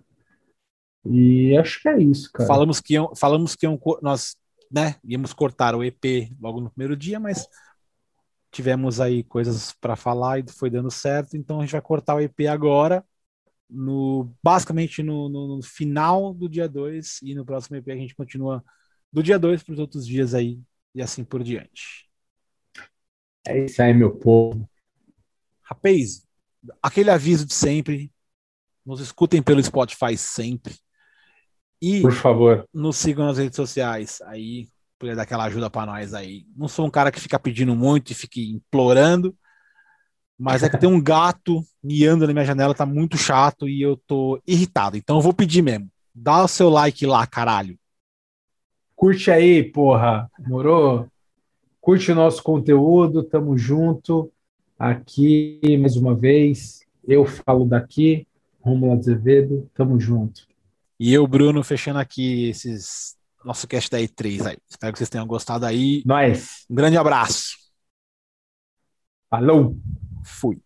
E 1.05 1.55
acho 1.57 1.81
que 1.81 1.89
é 1.89 2.01
isso, 2.01 2.31
cara. 2.31 2.47
Falamos 2.47 2.79
que 2.79 2.93
iam, 2.93 3.13
falamos 3.15 3.55
que 3.55 3.65
iam, 3.65 3.79
nós, 4.01 4.35
né, 4.71 4.95
íamos 5.03 5.33
cortar 5.33 5.75
o 5.75 5.83
EP 5.83 6.31
logo 6.39 6.61
no 6.61 6.69
primeiro 6.69 6.95
dia, 6.95 7.19
mas 7.19 7.47
tivemos 8.51 8.99
aí 8.99 9.23
coisas 9.23 9.73
para 9.73 9.95
falar 9.95 10.39
e 10.39 10.45
foi 10.49 10.69
dando 10.69 10.89
certo, 10.89 11.35
então 11.37 11.59
a 11.59 11.61
gente 11.61 11.73
vai 11.73 11.81
cortar 11.81 12.15
o 12.15 12.21
EP 12.21 12.47
agora 12.49 13.03
no 13.69 14.31
basicamente 14.43 15.01
no, 15.01 15.27
no, 15.27 15.57
no 15.57 15.63
final 15.63 16.33
do 16.33 16.47
dia 16.47 16.67
2 16.67 17.21
e 17.23 17.35
no 17.35 17.45
próximo 17.45 17.77
EP 17.77 17.89
a 17.89 17.95
gente 17.95 18.15
continua 18.15 18.63
do 19.11 19.23
dia 19.23 19.39
2 19.39 19.63
para 19.63 19.73
os 19.73 19.79
outros 19.79 20.05
dias 20.05 20.33
aí 20.33 20.59
e 20.93 21.01
assim 21.01 21.23
por 21.23 21.43
diante. 21.43 22.09
É 23.47 23.65
isso 23.65 23.81
aí, 23.81 23.93
meu 23.93 24.15
povo. 24.15 24.67
Rapaz, 25.61 26.25
aquele 26.81 27.09
aviso 27.09 27.45
de 27.45 27.53
sempre. 27.53 28.11
Nos 28.85 28.99
escutem 28.99 29.41
pelo 29.41 29.63
Spotify 29.63 30.15
sempre. 30.15 30.75
E 31.85 32.01
por 32.01 32.13
favor, 32.13 32.67
nos 32.73 32.95
sigam 32.95 33.27
nas 33.27 33.37
redes 33.37 33.55
sociais. 33.55 34.19
Aí, 34.25 34.67
poder 34.97 35.15
dar 35.15 35.21
aquela 35.21 35.43
ajuda 35.43 35.69
para 35.69 35.85
nós 35.85 36.15
aí. 36.15 36.43
Não 36.57 36.67
sou 36.67 36.87
um 36.87 36.89
cara 36.89 37.11
que 37.11 37.19
fica 37.19 37.37
pedindo 37.37 37.75
muito 37.75 38.11
e 38.11 38.15
fique 38.15 38.49
implorando, 38.49 39.35
mas 40.35 40.63
é 40.63 40.69
que 40.69 40.79
tem 40.79 40.89
um 40.89 40.97
gato 40.99 41.63
miando 41.83 42.25
na 42.25 42.33
minha 42.33 42.43
janela, 42.43 42.73
tá 42.73 42.87
muito 42.87 43.19
chato 43.19 43.69
e 43.69 43.83
eu 43.83 43.97
tô 44.07 44.41
irritado. 44.47 44.97
Então 44.97 45.17
eu 45.17 45.21
vou 45.21 45.31
pedir 45.31 45.61
mesmo. 45.61 45.87
Dá 46.11 46.43
o 46.43 46.47
seu 46.47 46.69
like 46.69 47.05
lá, 47.05 47.27
caralho. 47.27 47.77
Curte 48.95 49.29
aí, 49.29 49.63
porra. 49.63 50.27
Morou? 50.39 51.07
Curte 51.79 52.11
o 52.11 52.15
nosso 52.15 52.41
conteúdo, 52.41 53.21
tamo 53.21 53.55
junto. 53.55 54.31
Aqui, 54.79 55.59
mais 55.79 55.95
uma 55.95 56.15
vez, 56.15 56.79
eu 57.07 57.25
falo 57.25 57.63
daqui, 57.63 58.25
Romulo 58.59 58.97
Azevedo, 58.97 59.69
tamo 59.75 59.99
junto. 59.99 60.47
E 60.99 61.13
eu, 61.13 61.27
Bruno, 61.27 61.63
fechando 61.63 61.99
aqui 61.99 62.49
esses 62.49 63.15
nosso 63.43 63.67
cast 63.67 63.89
da 63.91 63.99
E3 63.99 64.47
aí. 64.47 64.57
Espero 64.67 64.91
que 64.91 64.97
vocês 64.97 65.09
tenham 65.09 65.27
gostado 65.27 65.65
aí. 65.65 66.01
Nós. 66.05 66.65
Um 66.69 66.75
grande 66.75 66.97
abraço. 66.97 67.55
Falou! 69.29 69.77
Fui. 70.23 70.64